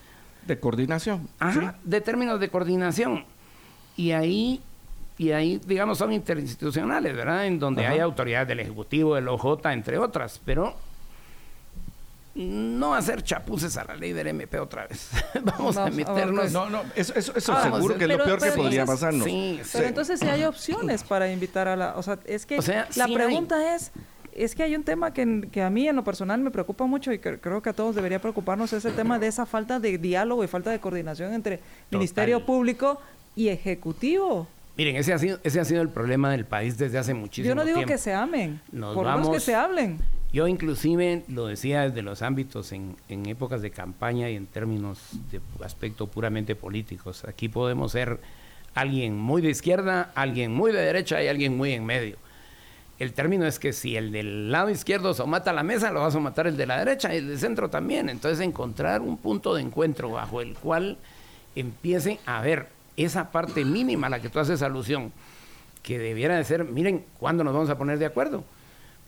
De 0.48 0.60
coordinación. 0.60 1.28
Ajá, 1.38 1.78
de 1.84 2.00
términos 2.00 2.40
de 2.40 2.48
coordinación. 2.48 3.26
Y 3.98 4.12
ahí 4.12 4.62
y 5.18 5.32
ahí, 5.32 5.60
digamos, 5.68 5.98
son 5.98 6.14
interinstitucionales, 6.14 7.14
¿verdad? 7.14 7.46
En 7.46 7.60
donde 7.60 7.86
hay 7.86 8.00
autoridades 8.00 8.48
del 8.48 8.62
Ejecutivo, 8.62 9.16
del 9.16 9.28
OJ, 9.28 9.66
entre 9.66 9.98
otras, 9.98 10.40
pero 10.46 10.78
no 12.36 12.96
hacer 12.96 13.22
chapuces 13.22 13.78
a 13.78 13.84
la 13.84 13.96
ley 13.96 14.12
del 14.12 14.28
MP 14.28 14.60
otra 14.60 14.88
vez. 14.88 15.10
Vamos 15.44 15.78
a 15.78 15.90
meternos. 15.90 16.52
No, 16.52 16.70
no, 16.70 16.82
eso, 16.96 17.14
eso, 17.16 17.34
seguro 17.40 17.98
que 17.98 18.06
es 18.06 18.10
lo 18.10 18.24
peor 18.24 18.42
que 18.42 18.52
podría 18.52 18.86
pasarnos. 18.86 19.26
Sí, 19.26 19.62
pero 19.72 19.88
entonces 19.88 20.20
si 20.20 20.28
hay 20.28 20.44
opciones 20.44 21.04
para 21.04 21.32
invitar 21.32 21.68
a 21.68 21.76
la. 21.76 21.96
O 21.96 22.04
sea, 22.04 22.20
es 22.26 22.46
que 22.46 22.58
la 22.96 23.08
pregunta 23.08 23.76
es. 23.76 23.92
Es 24.36 24.56
que 24.56 24.64
hay 24.64 24.76
un 24.76 24.84
tema 24.84 25.14
que, 25.14 25.48
que, 25.52 25.62
a 25.62 25.70
mí 25.70 25.88
en 25.88 25.96
lo 25.96 26.04
personal 26.04 26.40
me 26.40 26.50
preocupa 26.50 26.88
mucho 26.88 27.14
y 27.14 27.20
que 27.20 27.40
creo 27.40 27.62
que 27.62 27.70
a 27.70 27.74
todos 27.74 27.94
debería 27.94 28.20
preocuparnos, 28.20 28.74
es 28.74 28.84
el 28.84 28.96
tema 28.96 29.20
de 29.20 29.28
esa 29.28 29.46
falta 29.46 29.80
de 29.80 30.00
diálogo 30.00 30.44
y 30.44 30.48
falta 30.48 30.72
de 30.72 30.80
coordinación 30.80 31.36
entre 31.36 31.60
Ministerio 31.92 32.44
Público 32.44 33.00
y 33.36 33.50
Ejecutivo. 33.50 34.48
Miren, 34.76 34.96
ese 34.96 35.14
ha, 35.14 35.20
sido, 35.20 35.40
ese 35.44 35.60
ha 35.60 35.66
sido 35.66 35.84
el 35.84 35.90
problema 35.90 36.32
del 36.32 36.46
país 36.46 36.80
desde 36.80 36.98
hace 36.98 37.14
muchísimo 37.14 37.54
tiempo. 37.54 37.62
Yo 37.62 37.74
no 37.74 37.80
digo 37.80 37.88
que 37.88 38.00
se 38.00 38.12
amen, 38.12 38.60
por 38.72 39.06
lo 39.06 39.12
menos 39.18 39.30
que 39.30 39.40
se 39.40 39.54
hablen. 39.54 40.00
Yo 40.34 40.48
inclusive 40.48 41.24
lo 41.28 41.46
decía 41.46 41.84
desde 41.84 42.02
los 42.02 42.24
ámbitos 42.24 42.72
en, 42.72 42.96
épocas 43.08 43.62
de 43.62 43.70
campaña 43.70 44.32
y 44.32 44.36
en 44.36 44.48
términos 44.48 45.12
de 45.32 45.40
aspecto 45.64 46.08
puramente 46.08 46.56
políticos. 46.56 47.24
Aquí 47.26 47.50
podemos 47.50 47.92
ser 47.92 48.20
alguien 48.74 49.16
muy 49.16 49.44
de 49.44 49.52
izquierda, 49.52 50.12
alguien 50.16 50.52
muy 50.52 50.72
de 50.72 50.82
derecha 50.82 51.22
y 51.22 51.28
alguien 51.28 51.56
muy 51.56 51.74
en 51.74 51.86
medio. 51.86 52.18
El 52.98 53.14
término 53.14 53.46
es 53.46 53.60
que 53.60 53.74
si 53.74 53.96
el 53.96 54.12
del 54.12 54.52
lado 54.52 54.72
izquierdo 54.72 55.14
somata 55.14 55.54
la 55.54 55.62
mesa, 55.62 55.92
lo 55.92 56.02
vas 56.02 56.16
a 56.16 56.20
matar 56.20 56.48
el 56.48 56.58
de 56.58 56.66
la 56.66 56.80
derecha 56.80 57.14
y 57.14 57.18
el 57.18 57.28
del 57.28 57.38
centro 57.38 57.70
también. 57.70 58.10
Entonces 58.10 58.40
encontrar 58.40 59.02
un 59.02 59.18
punto 59.18 59.54
de 59.54 59.62
encuentro 59.62 60.10
bajo 60.10 60.42
el 60.42 60.56
cual 60.56 60.98
empiece 61.56 62.20
a 62.26 62.42
ver 62.42 62.70
esa 62.98 63.32
parte 63.32 63.66
mínima 63.66 64.08
a 64.08 64.10
la 64.10 64.20
que 64.20 64.30
tú 64.30 64.40
haces 64.40 64.64
alusión, 64.64 65.12
que 65.84 66.00
debiera 66.00 66.38
de 66.38 66.44
ser, 66.44 66.64
miren, 66.64 67.06
¿cuándo 67.20 67.44
nos 67.44 67.54
vamos 67.54 67.70
a 67.70 67.78
poner 67.78 68.00
de 68.00 68.08
acuerdo? 68.08 68.44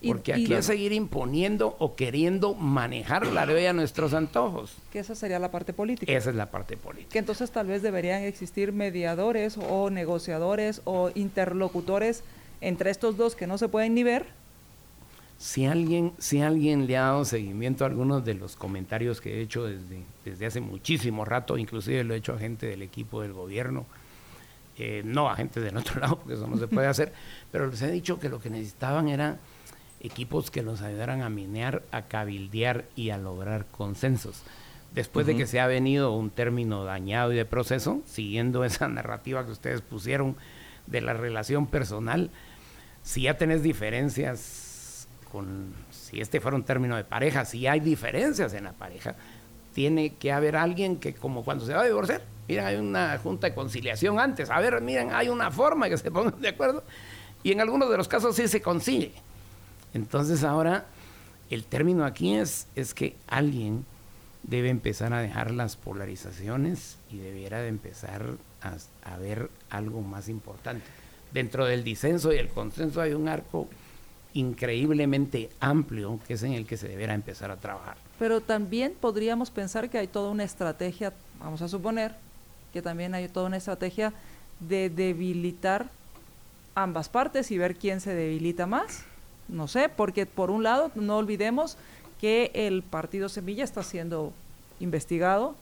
Porque 0.04 0.34
aquí 0.34 0.52
es 0.52 0.66
seguir 0.66 0.92
imponiendo 0.92 1.76
o 1.78 1.96
queriendo 1.96 2.54
manejar 2.54 3.26
la 3.26 3.46
ley 3.46 3.66
a 3.66 3.72
nuestros 3.72 4.12
antojos. 4.14 4.76
Que 4.92 4.98
esa 4.98 5.14
sería 5.14 5.38
la 5.38 5.50
parte 5.50 5.72
política. 5.72 6.12
Esa 6.12 6.30
es 6.30 6.36
la 6.36 6.50
parte 6.50 6.76
política. 6.76 7.12
Que 7.12 7.18
entonces 7.18 7.50
tal 7.50 7.66
vez 7.66 7.82
deberían 7.82 8.22
existir 8.22 8.72
mediadores 8.72 9.56
o 9.56 9.90
negociadores 9.90 10.82
o 10.84 11.10
interlocutores 11.14 12.24
entre 12.60 12.90
estos 12.90 13.16
dos 13.16 13.34
que 13.34 13.46
no 13.46 13.58
se 13.58 13.68
pueden 13.68 13.94
ni 13.94 14.02
ver. 14.02 14.26
Si 15.38 15.66
alguien, 15.66 16.12
si 16.18 16.40
alguien 16.40 16.86
le 16.86 16.96
ha 16.96 17.02
dado 17.02 17.24
seguimiento 17.24 17.84
a 17.84 17.88
algunos 17.88 18.24
de 18.24 18.34
los 18.34 18.56
comentarios 18.56 19.20
que 19.20 19.34
he 19.34 19.40
hecho 19.42 19.64
desde, 19.64 20.02
desde 20.24 20.46
hace 20.46 20.60
muchísimo 20.60 21.24
rato, 21.24 21.58
inclusive 21.58 22.04
lo 22.04 22.14
he 22.14 22.18
hecho 22.18 22.32
a 22.32 22.38
gente 22.38 22.66
del 22.66 22.82
equipo 22.82 23.20
del 23.20 23.34
gobierno, 23.34 23.84
eh, 24.78 25.02
no 25.04 25.28
a 25.28 25.36
gente 25.36 25.60
del 25.60 25.76
otro 25.76 26.00
lado, 26.00 26.18
porque 26.18 26.34
eso 26.34 26.46
no 26.46 26.56
se 26.56 26.68
puede 26.68 26.86
hacer, 26.86 27.12
pero 27.52 27.66
les 27.66 27.80
he 27.82 27.90
dicho 27.90 28.18
que 28.18 28.30
lo 28.30 28.40
que 28.40 28.48
necesitaban 28.48 29.08
era 29.08 29.38
equipos 30.06 30.50
que 30.50 30.62
los 30.62 30.82
ayudaran 30.82 31.22
a 31.22 31.28
minear, 31.28 31.82
a 31.90 32.02
cabildear 32.02 32.84
y 32.96 33.10
a 33.10 33.18
lograr 33.18 33.66
consensos. 33.66 34.42
Después 34.94 35.26
de 35.26 35.36
que 35.36 35.46
se 35.46 35.60
ha 35.60 35.66
venido 35.66 36.12
un 36.12 36.30
término 36.30 36.84
dañado 36.84 37.32
y 37.32 37.36
de 37.36 37.44
proceso, 37.44 38.00
siguiendo 38.06 38.64
esa 38.64 38.88
narrativa 38.88 39.44
que 39.44 39.52
ustedes 39.52 39.82
pusieron 39.82 40.36
de 40.86 41.00
la 41.00 41.12
relación 41.12 41.66
personal, 41.66 42.30
si 43.02 43.22
ya 43.22 43.36
tenés 43.36 43.62
diferencias 43.62 45.06
con, 45.30 45.74
si 45.90 46.20
este 46.20 46.40
fuera 46.40 46.56
un 46.56 46.64
término 46.64 46.96
de 46.96 47.04
pareja, 47.04 47.44
si 47.44 47.66
hay 47.66 47.80
diferencias 47.80 48.54
en 48.54 48.64
la 48.64 48.72
pareja, 48.72 49.16
tiene 49.74 50.14
que 50.14 50.32
haber 50.32 50.56
alguien 50.56 50.96
que 50.96 51.14
como 51.14 51.44
cuando 51.44 51.66
se 51.66 51.74
va 51.74 51.82
a 51.82 51.86
divorciar, 51.86 52.22
miren, 52.48 52.64
hay 52.64 52.76
una 52.76 53.18
junta 53.18 53.48
de 53.48 53.54
conciliación 53.54 54.18
antes, 54.18 54.48
a 54.50 54.58
ver, 54.60 54.80
miren, 54.80 55.12
hay 55.12 55.28
una 55.28 55.50
forma 55.50 55.88
que 55.88 55.98
se 55.98 56.10
pongan 56.10 56.40
de 56.40 56.48
acuerdo, 56.48 56.82
y 57.42 57.52
en 57.52 57.60
algunos 57.60 57.90
de 57.90 57.96
los 57.96 58.08
casos 58.08 58.34
sí 58.34 58.48
se 58.48 58.62
consigue. 58.62 59.12
Entonces 59.96 60.44
ahora 60.44 60.84
el 61.48 61.64
término 61.64 62.04
aquí 62.04 62.34
es, 62.34 62.66
es 62.76 62.92
que 62.92 63.16
alguien 63.26 63.86
debe 64.42 64.68
empezar 64.68 65.14
a 65.14 65.22
dejar 65.22 65.50
las 65.52 65.76
polarizaciones 65.76 66.98
y 67.10 67.16
debiera 67.16 67.62
de 67.62 67.68
empezar 67.68 68.36
a, 68.60 69.16
ver 69.16 69.48
algo 69.70 70.02
más 70.02 70.28
importante. 70.28 70.84
Dentro 71.32 71.64
del 71.64 71.82
disenso 71.82 72.30
y 72.32 72.36
el 72.36 72.48
consenso 72.48 73.00
hay 73.00 73.14
un 73.14 73.26
arco 73.26 73.68
increíblemente 74.34 75.48
amplio 75.60 76.20
que 76.26 76.34
es 76.34 76.42
en 76.42 76.52
el 76.52 76.66
que 76.66 76.76
se 76.76 76.88
deberá 76.88 77.14
empezar 77.14 77.50
a 77.50 77.56
trabajar. 77.56 77.96
Pero 78.18 78.42
también 78.42 78.92
podríamos 79.00 79.50
pensar 79.50 79.88
que 79.88 79.96
hay 79.96 80.08
toda 80.08 80.30
una 80.30 80.44
estrategia, 80.44 81.14
vamos 81.40 81.62
a 81.62 81.68
suponer, 81.68 82.14
que 82.70 82.82
también 82.82 83.14
hay 83.14 83.28
toda 83.28 83.46
una 83.46 83.56
estrategia 83.56 84.12
de 84.60 84.90
debilitar 84.90 85.88
ambas 86.74 87.08
partes 87.08 87.50
y 87.50 87.56
ver 87.56 87.76
quién 87.76 88.02
se 88.02 88.14
debilita 88.14 88.66
más 88.66 89.06
no 89.48 89.68
sé, 89.68 89.88
porque 89.88 90.26
por 90.26 90.50
un 90.50 90.62
lado 90.62 90.90
no 90.94 91.16
olvidemos 91.16 91.76
que 92.20 92.50
el 92.54 92.82
partido 92.82 93.28
Semilla 93.28 93.64
está 93.64 93.82
siendo 93.82 94.32
investigado 94.80 95.54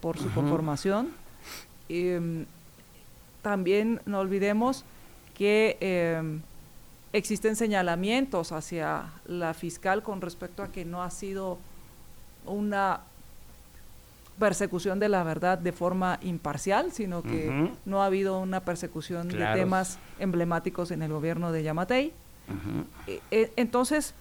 por 0.00 0.18
su 0.18 0.32
conformación. 0.32 1.10
Em, 1.88 2.46
también 3.42 4.00
no 4.06 4.20
olvidemos 4.20 4.84
que 5.34 5.76
em, 5.80 6.40
existen 7.12 7.56
señalamientos 7.56 8.52
hacia 8.52 9.06
la 9.26 9.54
fiscal 9.54 10.02
con 10.02 10.20
respecto 10.20 10.62
a 10.62 10.68
que 10.68 10.84
no 10.84 11.02
ha 11.02 11.10
sido 11.10 11.58
una 12.46 13.00
persecución 14.38 15.00
de 15.00 15.08
la 15.08 15.24
verdad 15.24 15.58
de 15.58 15.72
forma 15.72 16.18
imparcial, 16.22 16.92
sino 16.92 17.22
que 17.22 17.72
no 17.84 18.02
ha 18.02 18.06
habido 18.06 18.38
una 18.38 18.60
persecución 18.60 19.28
de 19.28 19.44
temas 19.54 19.98
emblemáticos 20.18 20.90
en 20.90 21.02
el 21.02 21.12
gobierno 21.12 21.50
de 21.50 21.62
Yamatei. 21.64 22.12
Eh, 23.06 23.20
eh, 23.30 23.52
entonces, 23.56 24.14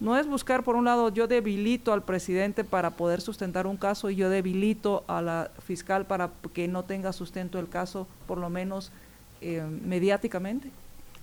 no 0.00 0.16
es 0.16 0.26
buscar, 0.26 0.62
por 0.62 0.76
un 0.76 0.84
lado, 0.84 1.08
yo 1.08 1.26
debilito 1.26 1.92
al 1.92 2.02
presidente 2.02 2.64
para 2.64 2.90
poder 2.90 3.20
sustentar 3.20 3.66
un 3.66 3.76
caso 3.76 4.10
y 4.10 4.16
yo 4.16 4.28
debilito 4.28 5.04
a 5.08 5.22
la 5.22 5.50
fiscal 5.64 6.06
para 6.06 6.30
que 6.52 6.68
no 6.68 6.84
tenga 6.84 7.12
sustento 7.12 7.58
el 7.58 7.68
caso, 7.68 8.06
por 8.26 8.38
lo 8.38 8.50
menos 8.50 8.92
eh, 9.40 9.64
mediáticamente. 9.84 10.70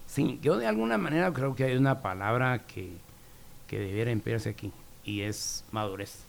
Sí, 0.07 0.39
yo 0.41 0.57
de 0.57 0.67
alguna 0.67 0.97
manera 0.97 1.31
creo 1.33 1.55
que 1.55 1.65
hay 1.65 1.75
una 1.75 2.01
palabra 2.01 2.65
que, 2.65 2.91
que 3.67 3.79
debiera 3.79 4.11
emplearse 4.11 4.49
aquí 4.49 4.71
y 5.03 5.21
es 5.21 5.63
madurez. 5.71 6.23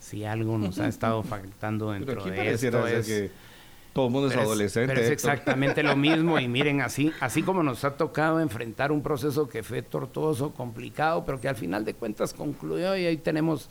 Si 0.00 0.24
algo 0.24 0.58
nos 0.58 0.78
ha 0.78 0.88
estado 0.88 1.22
faltando 1.22 1.92
dentro 1.92 2.24
de 2.24 2.52
esto 2.52 2.86
es... 2.86 3.06
Que 3.06 3.48
todo 3.92 4.06
el 4.06 4.12
mundo 4.12 4.28
es 4.28 4.36
adolescente. 4.36 4.92
pero 4.92 5.04
es 5.04 5.10
exactamente 5.10 5.82
lo 5.82 5.96
mismo 5.96 6.38
y 6.38 6.48
miren, 6.48 6.80
así, 6.80 7.12
así 7.20 7.42
como 7.42 7.62
nos 7.62 7.84
ha 7.84 7.96
tocado 7.96 8.40
enfrentar 8.40 8.92
un 8.92 9.02
proceso 9.02 9.48
que 9.48 9.62
fue 9.62 9.82
tortuoso, 9.82 10.52
complicado, 10.52 11.24
pero 11.24 11.40
que 11.40 11.48
al 11.48 11.56
final 11.56 11.84
de 11.84 11.94
cuentas 11.94 12.34
concluyó 12.34 12.96
y 12.96 13.06
ahí 13.06 13.16
tenemos 13.16 13.68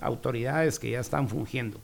autoridades 0.00 0.78
que 0.78 0.90
ya 0.90 1.00
están 1.00 1.28
fungiendo. 1.28 1.80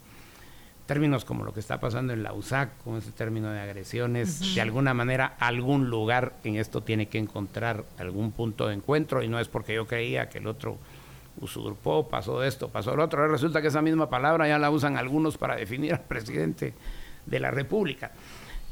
Términos 0.87 1.25
como 1.25 1.45
lo 1.45 1.55
que 1.55 1.61
está 1.61 1.81
pasando 1.81 2.13
en 2.13 2.23
la 2.23 2.33
USAC, 2.33 2.77
con 2.83 2.97
ese 2.97 3.13
término 3.13 3.51
de 3.51 3.61
agresiones, 3.61 4.55
de 4.55 4.61
alguna 4.61 4.95
manera 4.95 5.37
algún 5.39 5.89
lugar 5.89 6.35
en 6.45 6.57
esto 6.57 6.83
tiene 6.83 7.07
que 7.07 7.19
encontrar 7.19 7.85
algún 7.99 8.33
punto 8.33 8.67
de 8.67 8.75
encuentro 8.75 9.23
y 9.23 9.29
no 9.29 9.39
es 9.39 9.49
porque 9.49 9.75
yo 9.75 9.87
creía 9.87 10.29
que 10.29 10.39
el 10.39 10.47
otro 10.49 10.79
usurpó, 11.41 12.09
pasó 12.09 12.43
esto, 12.43 12.69
pasó 12.69 12.95
lo 12.97 13.05
otro. 13.05 13.27
Resulta 13.29 13.63
que 13.63 13.69
esa 13.69 13.81
misma 13.81 14.11
palabra 14.11 14.49
ya 14.49 14.59
la 14.59 14.71
usan 14.71 14.97
algunos 14.97 15.39
para 15.39 15.57
definir 15.57 15.95
al 15.95 16.03
presidente 16.03 16.75
de 17.27 17.41
la 17.41 17.51
República. 17.51 18.13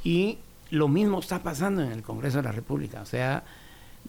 Y 0.04 0.38
lo 0.70 0.88
mismo 0.88 1.20
está 1.20 1.42
pasando 1.42 1.82
en 1.82 1.92
el 1.92 2.02
Congreso 2.02 2.38
de 2.38 2.44
la 2.44 2.52
República. 2.52 3.02
O 3.02 3.06
sea, 3.06 3.44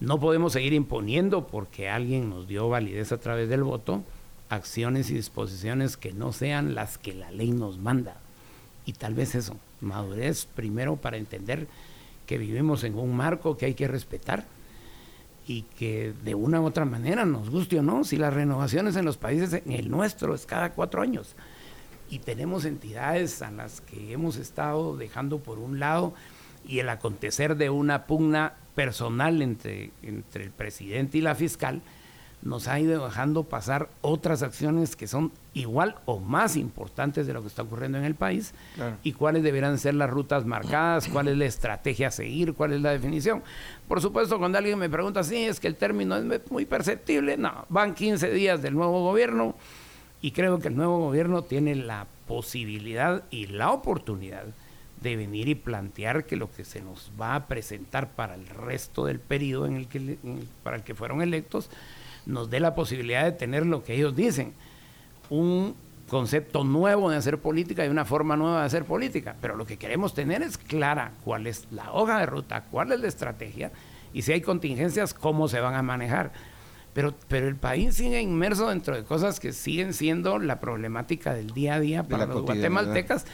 no 0.00 0.18
podemos 0.20 0.52
seguir 0.52 0.72
imponiendo 0.72 1.46
porque 1.46 1.88
alguien 1.88 2.30
nos 2.30 2.48
dio 2.48 2.68
validez 2.68 3.12
a 3.12 3.18
través 3.18 3.48
del 3.48 3.62
voto 3.62 4.02
acciones 4.48 5.10
y 5.10 5.14
disposiciones 5.14 5.96
que 5.96 6.12
no 6.12 6.32
sean 6.32 6.74
las 6.74 6.98
que 6.98 7.14
la 7.14 7.30
ley 7.30 7.52
nos 7.52 7.78
manda. 7.78 8.16
Y 8.84 8.92
tal 8.92 9.14
vez 9.14 9.34
eso, 9.34 9.56
madurez 9.80 10.46
primero 10.46 10.96
para 10.96 11.16
entender 11.16 11.68
que 12.26 12.38
vivimos 12.38 12.84
en 12.84 12.98
un 12.98 13.16
marco 13.16 13.56
que 13.56 13.66
hay 13.66 13.74
que 13.74 13.88
respetar 13.88 14.44
y 15.46 15.62
que 15.62 16.12
de 16.24 16.34
una 16.34 16.60
u 16.60 16.66
otra 16.66 16.84
manera, 16.84 17.24
nos 17.24 17.50
guste 17.50 17.78
o 17.78 17.82
no, 17.82 18.04
si 18.04 18.16
las 18.16 18.32
renovaciones 18.34 18.96
en 18.96 19.04
los 19.04 19.16
países, 19.16 19.54
en 19.54 19.72
el 19.72 19.90
nuestro 19.90 20.34
es 20.34 20.46
cada 20.46 20.72
cuatro 20.72 21.02
años, 21.02 21.34
y 22.12 22.18
tenemos 22.18 22.66
entidades 22.66 23.40
a 23.40 23.50
las 23.50 23.80
que 23.80 24.12
hemos 24.12 24.36
estado 24.36 24.98
dejando 24.98 25.38
por 25.38 25.58
un 25.58 25.80
lado 25.80 26.12
y 26.68 26.80
el 26.80 26.90
acontecer 26.90 27.56
de 27.56 27.70
una 27.70 28.04
pugna 28.04 28.52
personal 28.74 29.40
entre, 29.40 29.92
entre 30.02 30.44
el 30.44 30.50
presidente 30.50 31.16
y 31.16 31.22
la 31.22 31.34
fiscal 31.34 31.80
nos 32.42 32.68
ha 32.68 32.78
ido 32.78 33.06
dejando 33.06 33.44
pasar 33.44 33.88
otras 34.02 34.42
acciones 34.42 34.94
que 34.94 35.06
son 35.06 35.32
igual 35.54 35.94
o 36.04 36.18
más 36.18 36.56
importantes 36.56 37.26
de 37.26 37.32
lo 37.32 37.40
que 37.40 37.48
está 37.48 37.62
ocurriendo 37.62 37.96
en 37.96 38.04
el 38.04 38.14
país 38.14 38.52
y 39.02 39.12
cuáles 39.12 39.42
deberán 39.42 39.78
ser 39.78 39.94
las 39.94 40.10
rutas 40.10 40.44
marcadas, 40.44 41.08
cuál 41.08 41.28
es 41.28 41.38
la 41.38 41.46
estrategia 41.46 42.08
a 42.08 42.10
seguir, 42.10 42.52
cuál 42.52 42.74
es 42.74 42.82
la 42.82 42.90
definición. 42.90 43.42
Por 43.88 44.02
supuesto, 44.02 44.38
cuando 44.38 44.58
alguien 44.58 44.78
me 44.78 44.90
pregunta, 44.90 45.24
sí, 45.24 45.44
es 45.44 45.60
que 45.60 45.68
el 45.68 45.76
término 45.76 46.16
es 46.16 46.50
muy 46.50 46.66
perceptible, 46.66 47.38
no, 47.38 47.64
van 47.70 47.94
15 47.94 48.30
días 48.32 48.60
del 48.60 48.74
nuevo 48.74 49.02
gobierno, 49.02 49.54
y 50.22 50.30
creo 50.30 50.60
que 50.60 50.68
el 50.68 50.76
nuevo 50.76 50.98
gobierno 50.98 51.42
tiene 51.42 51.74
la 51.74 52.06
posibilidad 52.26 53.24
y 53.30 53.48
la 53.48 53.72
oportunidad 53.72 54.44
de 55.02 55.16
venir 55.16 55.48
y 55.48 55.56
plantear 55.56 56.24
que 56.24 56.36
lo 56.36 56.50
que 56.50 56.64
se 56.64 56.80
nos 56.80 57.10
va 57.20 57.34
a 57.34 57.46
presentar 57.48 58.10
para 58.10 58.36
el 58.36 58.46
resto 58.46 59.04
del 59.04 59.18
periodo 59.18 59.66
en 59.66 59.76
el 59.76 59.88
que, 59.88 60.16
para 60.62 60.76
el 60.76 60.84
que 60.84 60.94
fueron 60.94 61.20
electos 61.20 61.68
nos 62.24 62.48
dé 62.50 62.60
la 62.60 62.76
posibilidad 62.76 63.24
de 63.24 63.32
tener 63.32 63.66
lo 63.66 63.82
que 63.82 63.94
ellos 63.94 64.14
dicen, 64.14 64.54
un 65.28 65.74
concepto 66.08 66.62
nuevo 66.62 67.10
de 67.10 67.16
hacer 67.16 67.38
política 67.38 67.84
y 67.84 67.88
una 67.88 68.04
forma 68.04 68.36
nueva 68.36 68.60
de 68.60 68.66
hacer 68.66 68.84
política. 68.84 69.34
Pero 69.40 69.56
lo 69.56 69.66
que 69.66 69.76
queremos 69.76 70.14
tener 70.14 70.40
es 70.42 70.56
clara 70.56 71.12
cuál 71.24 71.48
es 71.48 71.66
la 71.72 71.92
hoja 71.92 72.20
de 72.20 72.26
ruta, 72.26 72.64
cuál 72.70 72.92
es 72.92 73.00
la 73.00 73.08
estrategia 73.08 73.72
y 74.12 74.22
si 74.22 74.32
hay 74.32 74.40
contingencias, 74.40 75.14
cómo 75.14 75.48
se 75.48 75.60
van 75.60 75.74
a 75.74 75.82
manejar. 75.82 76.32
Pero, 76.92 77.14
pero 77.28 77.48
el 77.48 77.56
país 77.56 77.94
sigue 77.94 78.20
inmerso 78.20 78.68
dentro 78.68 78.94
de 78.94 79.04
cosas 79.04 79.40
que 79.40 79.52
siguen 79.52 79.94
siendo 79.94 80.38
la 80.38 80.60
problemática 80.60 81.32
del 81.32 81.50
día 81.52 81.76
a 81.76 81.80
día 81.80 82.02
para 82.02 82.26
los 82.26 82.42
guatemaltecas. 82.42 83.24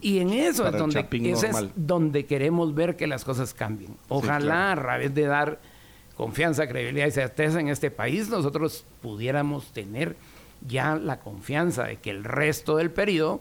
y 0.00 0.20
en 0.20 0.30
eso 0.30 0.68
es 0.68 0.72
donde, 0.72 1.08
es 1.10 1.42
donde 1.74 2.26
queremos 2.26 2.72
ver 2.74 2.96
que 2.96 3.08
las 3.08 3.24
cosas 3.24 3.52
cambien. 3.52 3.96
Ojalá 4.08 4.72
a 4.72 4.76
través 4.76 5.12
de 5.12 5.24
dar 5.24 5.60
confianza, 6.16 6.68
credibilidad 6.68 7.06
y 7.06 7.10
certeza 7.10 7.58
en 7.58 7.68
este 7.68 7.90
país, 7.90 8.28
nosotros 8.28 8.84
pudiéramos 9.02 9.72
tener 9.72 10.16
ya 10.68 10.94
la 10.96 11.18
confianza 11.18 11.84
de 11.84 11.96
que 11.96 12.10
el 12.10 12.24
resto 12.24 12.76
del 12.76 12.90
periodo 12.90 13.40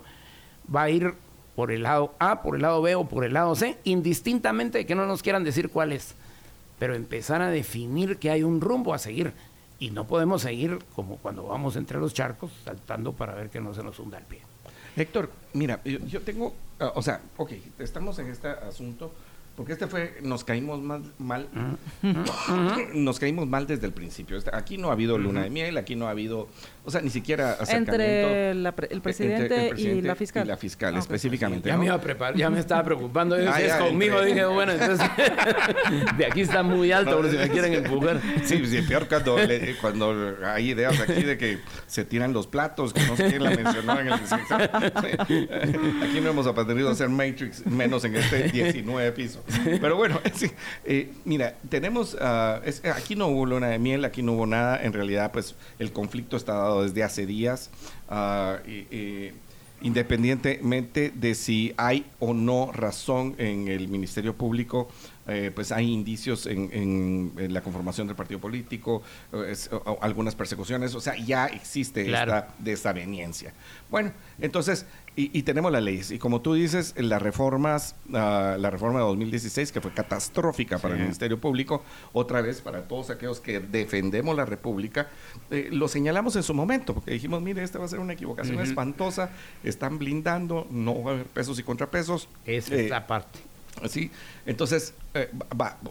va 0.74 0.84
a 0.84 0.90
ir 0.90 1.14
por 1.56 1.72
el 1.72 1.84
lado 1.84 2.14
A, 2.20 2.42
por 2.42 2.56
el 2.56 2.62
lado 2.62 2.82
B 2.82 2.96
o 2.96 3.08
por 3.08 3.26
el 3.26 3.34
lado 3.34 3.54
C, 3.56 3.78
indistintamente 3.84 4.78
de 4.78 4.86
que 4.86 4.96
no 4.96 5.06
nos 5.06 5.22
quieran 5.22 5.44
decir 5.44 5.70
cuál 5.70 5.92
es, 5.92 6.16
pero 6.80 6.96
empezar 6.96 7.42
a 7.42 7.50
definir 7.50 8.18
que 8.18 8.32
hay 8.32 8.44
un 8.44 8.62
rumbo 8.62 8.94
a 8.94 8.98
seguir 8.98 9.34
y 9.80 9.92
no 9.92 10.06
podemos 10.06 10.42
seguir 10.42 10.80
como 10.96 11.18
cuando 11.18 11.44
vamos 11.44 11.76
entre 11.76 12.00
los 12.00 12.14
charcos 12.14 12.52
saltando 12.64 13.14
para 13.14 13.34
ver 13.34 13.50
que 13.50 13.62
no 13.62 13.74
se 13.74 13.84
nos 13.84 13.98
hunda 14.00 14.18
el 14.18 14.26
pie. 14.26 14.42
Héctor, 14.96 15.32
mira, 15.54 15.82
yo, 15.86 16.00
yo 16.00 16.22
tengo, 16.22 16.54
ah, 16.80 16.92
o 16.96 17.02
sea, 17.02 17.22
ok, 17.38 17.52
estamos 17.80 18.20
en 18.20 18.28
este 18.28 18.50
asunto 18.50 19.12
porque 19.60 19.74
este 19.74 19.88
fue, 19.88 20.16
nos 20.22 20.46
caímos 20.46 20.82
mal, 20.82 21.04
mal 21.18 21.50
nos 22.94 23.20
caímos 23.20 23.46
mal 23.46 23.68
desde 23.68 23.88
el 23.88 23.92
principio. 23.92 24.38
Este, 24.38 24.50
aquí 24.54 24.78
no 24.78 24.88
ha 24.88 24.94
habido 24.94 25.18
luna 25.18 25.44
de 25.44 25.50
miel, 25.50 25.78
aquí 25.78 25.98
no 25.98 26.08
ha 26.08 26.12
habido, 26.12 26.48
o 26.86 26.90
sea, 26.90 27.02
ni 27.02 27.10
siquiera 27.10 27.58
acercamiento. 27.60 27.92
Entre 27.92 28.52
el, 28.52 29.02
presidente 29.02 29.74
y 29.76 30.02
la 30.02 30.16
fiscal. 30.16 30.46
Y 30.46 30.48
la 30.48 30.56
fiscal, 30.56 30.96
específicamente. 30.96 31.68
Ya 31.68 31.78
me 31.78 31.88
iba 31.88 31.96
a 31.96 32.00
preparar, 32.00 32.38
ya 32.38 32.50
me 32.50 32.62
estaba 32.62 32.86
preocupando. 32.86 33.36
Ah, 33.50 33.62
es 33.62 33.74
conmigo, 33.74 34.22
dije, 34.22 34.46
bueno, 34.46 34.72
entonces, 34.80 35.10
de 36.18 36.26
aquí 36.26 36.42
está 36.42 36.62
muy 36.62 36.92
alto, 36.92 37.18
por 37.18 37.32
si 37.32 37.36
me 37.36 37.50
quieren 37.50 37.74
empujar. 37.74 38.22
Sí, 38.44 38.64
sí 38.66 38.82
peor 38.84 39.08
cuando, 39.10 39.38
cuando 39.82 40.38
hay 40.46 40.70
ideas 40.70 41.00
aquí 41.00 41.24
de 41.24 41.38
que 41.38 41.58
se 41.88 42.06
tiran 42.06 42.32
los 42.32 42.46
platos, 42.46 42.94
que 42.94 43.02
no 43.08 43.16
sé 43.18 43.28
quién 43.28 43.44
la 43.44 43.50
mencionó 43.50 44.00
en 44.00 44.08
el 44.08 44.14
Aquí 46.04 46.22
no 46.22 46.30
hemos 46.30 46.46
aprendido 46.48 46.90
a 46.90 46.92
hacer 46.92 47.10
Matrix, 47.10 47.66
menos 47.66 48.06
en 48.06 48.16
este 48.16 48.44
19 48.50 49.12
piso. 49.14 49.44
Pero 49.82 49.96
bueno, 49.96 50.20
eh, 50.86 51.12
mira, 51.26 51.56
tenemos, 51.70 52.18
ah, 52.20 52.62
aquí 52.96 53.16
no 53.16 53.28
hubo 53.28 53.46
luna 53.46 53.68
de 53.68 53.80
miel, 53.80 54.06
aquí 54.06 54.22
no 54.22 54.34
hubo 54.34 54.46
nada. 54.46 54.82
En 54.82 54.94
realidad, 54.94 55.32
pues 55.32 55.56
el 55.80 55.92
conflicto 55.92 56.38
está 56.38 56.54
dado 56.54 56.84
desde 56.84 57.04
hace 57.04 57.26
días. 57.26 57.70
Ah, 58.08 58.60
independientemente 59.82 61.12
de 61.16 61.36
si 61.36 61.74
hay 61.78 62.06
o 62.20 62.34
no 62.34 62.72
razón 62.74 63.36
en 63.38 63.68
el 63.68 63.88
Ministerio 63.88 64.36
Público 64.36 64.90
eh, 65.30 65.52
pues 65.54 65.72
hay 65.72 65.92
indicios 65.92 66.46
en, 66.46 67.32
la 67.36 67.62
conformación 67.62 68.08
del 68.08 68.16
partido 68.16 68.40
político, 68.40 69.02
algunas 70.02 70.36
persecuciones, 70.36 70.96
o 70.96 71.02
sea, 71.02 71.16
ya 71.18 71.48
existe 71.48 72.02
esta 72.02 72.54
desaveniencia. 72.60 73.54
Bueno, 73.90 74.12
entonces, 74.40 74.86
y, 75.16 75.44
tenemos 75.44 75.70
las 75.72 75.84
leyes, 75.84 76.12
y 76.12 76.20
como 76.20 76.40
tú 76.40 76.54
dices, 76.54 76.94
las 76.98 77.22
reformas, 77.22 77.96
ah, 78.14 78.56
la 78.58 78.70
reforma 78.70 79.00
de 79.00 79.06
2016, 79.06 79.74
que 79.74 79.82
fue 79.82 79.92
catastrófica 79.92 80.78
para 80.78 80.96
el 80.96 81.02
Ministerio 81.02 81.40
Público, 81.42 81.84
otra 82.14 82.42
vez 82.42 82.62
para 82.62 82.88
todos 82.88 83.10
aquellos 83.10 83.42
que 83.42 83.60
defendemos 83.60 84.38
la 84.38 84.46
República, 84.46 85.10
eh, 85.52 85.68
lo 85.72 85.90
señalamos 85.90 86.38
en 86.38 86.44
su 86.44 86.54
momento, 86.54 86.94
porque 86.94 87.12
dijimos, 87.12 87.42
mire, 87.42 87.64
esta 87.64 87.80
va 87.80 87.86
a 87.86 87.90
ser 87.90 88.00
una 88.00 88.14
equivocación 88.14 88.62
espantosa, 88.62 89.32
están 89.64 90.00
blindando, 90.00 90.68
no 90.70 91.04
va 91.04 91.12
a 91.12 91.14
haber 91.16 91.28
pesos 91.28 91.60
y 91.60 91.64
contrapesos. 91.64 92.30
Esa 92.46 92.76
es 92.76 92.82
eh, 92.82 92.90
la 92.90 93.06
parte. 93.06 93.40
¿Sí? 93.88 94.12
Entonces, 94.46 94.94
eh, 95.14 95.30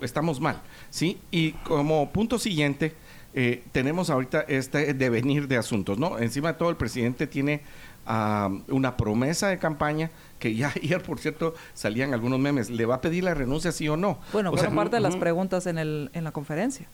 estamos 0.02 0.40
mal, 0.40 0.60
¿sí? 0.90 1.19
Y 1.31 1.52
como 1.52 2.10
punto 2.10 2.39
siguiente, 2.39 2.94
eh, 3.35 3.62
tenemos 3.73 4.10
ahorita 4.10 4.40
este 4.48 4.94
devenir 4.94 5.48
de 5.48 5.56
asuntos, 5.56 5.98
¿no? 5.98 6.19
Encima 6.19 6.52
de 6.52 6.59
todo, 6.59 6.70
el 6.70 6.77
presidente 6.77 7.27
tiene 7.27 7.60
ah, 8.06 8.51
una 8.69 8.97
promesa 8.97 9.48
de 9.48 9.59
campaña 9.59 10.10
que 10.39 10.55
ya 10.55 10.73
ayer, 10.82 11.02
por 11.02 11.19
cierto, 11.19 11.55
salían 11.74 12.15
algunos 12.15 12.39
memes. 12.39 12.70
¿Le 12.70 12.86
va 12.86 12.97
a 12.97 13.01
pedir 13.01 13.24
la 13.24 13.35
renuncia, 13.35 13.73
sí 13.73 13.89
o 13.89 13.97
no? 13.97 14.19
Bueno, 14.32 14.52
fueron 14.52 14.74
parte 14.74 14.97
de 14.97 15.01
las 15.01 15.16
preguntas 15.16 15.66
en, 15.66 15.78
el, 15.78 16.10
en 16.15 16.24
la 16.24 16.32
conferencia. 16.32 16.86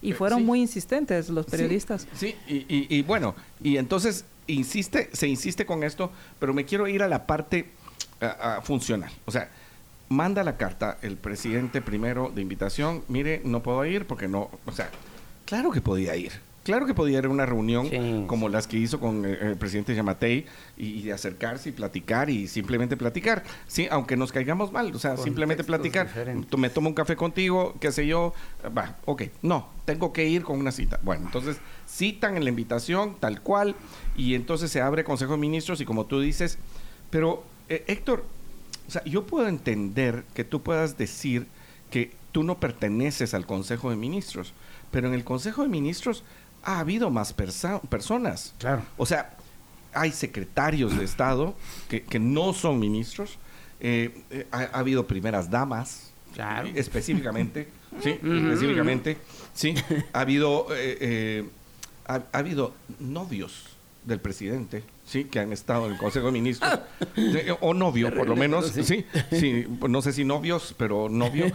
Y 0.00 0.10
eh, 0.10 0.14
fueron 0.14 0.44
muy 0.44 0.60
insistentes 0.60 1.28
los 1.28 1.46
periodistas. 1.46 2.08
Sí, 2.14 2.34
Y, 2.48 3.02
bueno, 3.02 3.34
y 3.62 3.76
entonces 3.76 4.24
insiste, 4.48 5.08
se 5.12 5.28
insiste 5.28 5.64
con 5.64 5.84
esto, 5.84 6.10
pero 6.40 6.52
me 6.52 6.64
quiero 6.64 6.88
ir 6.88 7.02
a 7.02 7.08
la 7.08 7.26
parte 7.26 7.70
ah, 8.20 8.36
ah, 8.40 8.60
funcional. 8.62 9.12
O 9.26 9.30
sea, 9.30 9.50
manda 10.12 10.44
la 10.44 10.56
carta 10.56 10.98
el 11.02 11.16
presidente 11.16 11.80
primero 11.80 12.30
de 12.34 12.42
invitación, 12.42 13.02
mire, 13.08 13.40
no 13.44 13.62
puedo 13.62 13.84
ir 13.84 14.06
porque 14.06 14.28
no, 14.28 14.50
o 14.66 14.72
sea, 14.72 14.90
claro 15.46 15.70
que 15.70 15.80
podía 15.80 16.14
ir. 16.16 16.32
Claro 16.64 16.86
que 16.86 16.94
podía 16.94 17.18
ir 17.18 17.24
a 17.24 17.28
una 17.28 17.44
reunión 17.44 17.88
Sí, 17.90 18.24
como 18.28 18.48
las 18.48 18.68
que 18.68 18.76
hizo 18.76 19.00
con 19.00 19.24
eh, 19.24 19.36
el 19.40 19.56
presidente 19.56 19.96
Yamatei 19.96 20.46
y, 20.76 21.10
acercarse 21.10 21.70
y 21.70 21.72
platicar 21.72 22.30
y 22.30 22.46
simplemente 22.46 22.96
platicar, 22.96 23.42
sí, 23.66 23.88
aunque 23.90 24.16
nos 24.16 24.30
caigamos 24.30 24.70
mal, 24.70 24.94
o 24.94 24.98
sea, 25.00 25.16
simplemente 25.16 25.64
platicar. 25.64 26.06
diferentes. 26.06 26.56
Me 26.56 26.70
tomo 26.70 26.88
un 26.88 26.94
café 26.94 27.16
contigo, 27.16 27.74
qué 27.80 27.90
sé 27.90 28.06
yo, 28.06 28.32
va, 28.78 28.96
ok, 29.06 29.24
no, 29.42 29.70
tengo 29.84 30.12
que 30.12 30.28
ir 30.28 30.44
con 30.44 30.60
una 30.60 30.70
cita. 30.70 31.00
Bueno, 31.02 31.24
entonces 31.26 31.56
citan 31.88 32.36
en 32.36 32.44
la 32.44 32.50
invitación 32.50 33.16
tal 33.18 33.40
cual 33.40 33.74
y 34.16 34.36
entonces 34.36 34.70
se 34.70 34.80
abre 34.80 35.02
Consejo 35.02 35.32
de 35.32 35.38
Ministros 35.38 35.80
y 35.80 35.84
como 35.84 36.06
tú 36.06 36.20
dices, 36.20 36.58
pero 37.10 37.42
eh, 37.68 37.82
Héctor, 37.88 38.24
o 38.92 39.00
sea, 39.00 39.04
yo 39.04 39.24
puedo 39.26 39.48
entender 39.48 40.24
que 40.34 40.44
tú 40.44 40.60
puedas 40.62 40.98
decir 40.98 41.46
que 41.90 42.12
tú 42.30 42.42
no 42.42 42.58
perteneces 42.60 43.32
al 43.32 43.46
Consejo 43.46 43.88
de 43.88 43.96
Ministros, 43.96 44.52
pero 44.90 45.08
en 45.08 45.14
el 45.14 45.24
Consejo 45.24 45.62
de 45.62 45.68
Ministros 45.68 46.24
ha 46.62 46.78
habido 46.78 47.08
más 47.08 47.34
persa- 47.34 47.80
personas. 47.88 48.54
Claro. 48.58 48.82
O 48.98 49.06
sea, 49.06 49.34
hay 49.94 50.12
secretarios 50.12 50.94
de 50.98 51.04
Estado 51.06 51.54
que, 51.88 52.02
que 52.02 52.18
no 52.18 52.52
son 52.52 52.78
ministros, 52.78 53.38
eh, 53.80 54.22
eh, 54.30 54.46
ha, 54.52 54.58
ha 54.58 54.78
habido 54.80 55.06
primeras 55.06 55.48
damas, 55.50 56.12
Claro. 56.34 56.68
específicamente, 56.74 57.68
sí, 58.02 58.10
específicamente, 58.22 59.16
sí, 59.54 59.74
ha 60.12 60.20
habido, 60.20 60.66
eh, 60.74 60.98
eh, 61.00 61.48
ha, 62.06 62.16
ha 62.30 62.38
habido 62.38 62.74
novios 63.00 63.64
del 64.04 64.20
presidente, 64.20 64.84
sí, 65.12 65.24
que 65.24 65.38
han 65.40 65.52
estado 65.52 65.86
en 65.86 65.92
el 65.92 65.98
Consejo 65.98 66.26
de 66.26 66.32
Ministros, 66.32 66.80
o 67.60 67.74
novio, 67.74 68.12
por 68.14 68.26
lo 68.28 68.34
menos, 68.36 68.68
sí, 68.68 69.04
sí, 69.30 69.66
no 69.88 70.00
sé 70.02 70.12
si 70.12 70.24
novios, 70.24 70.74
pero 70.78 71.08
novio, 71.08 71.52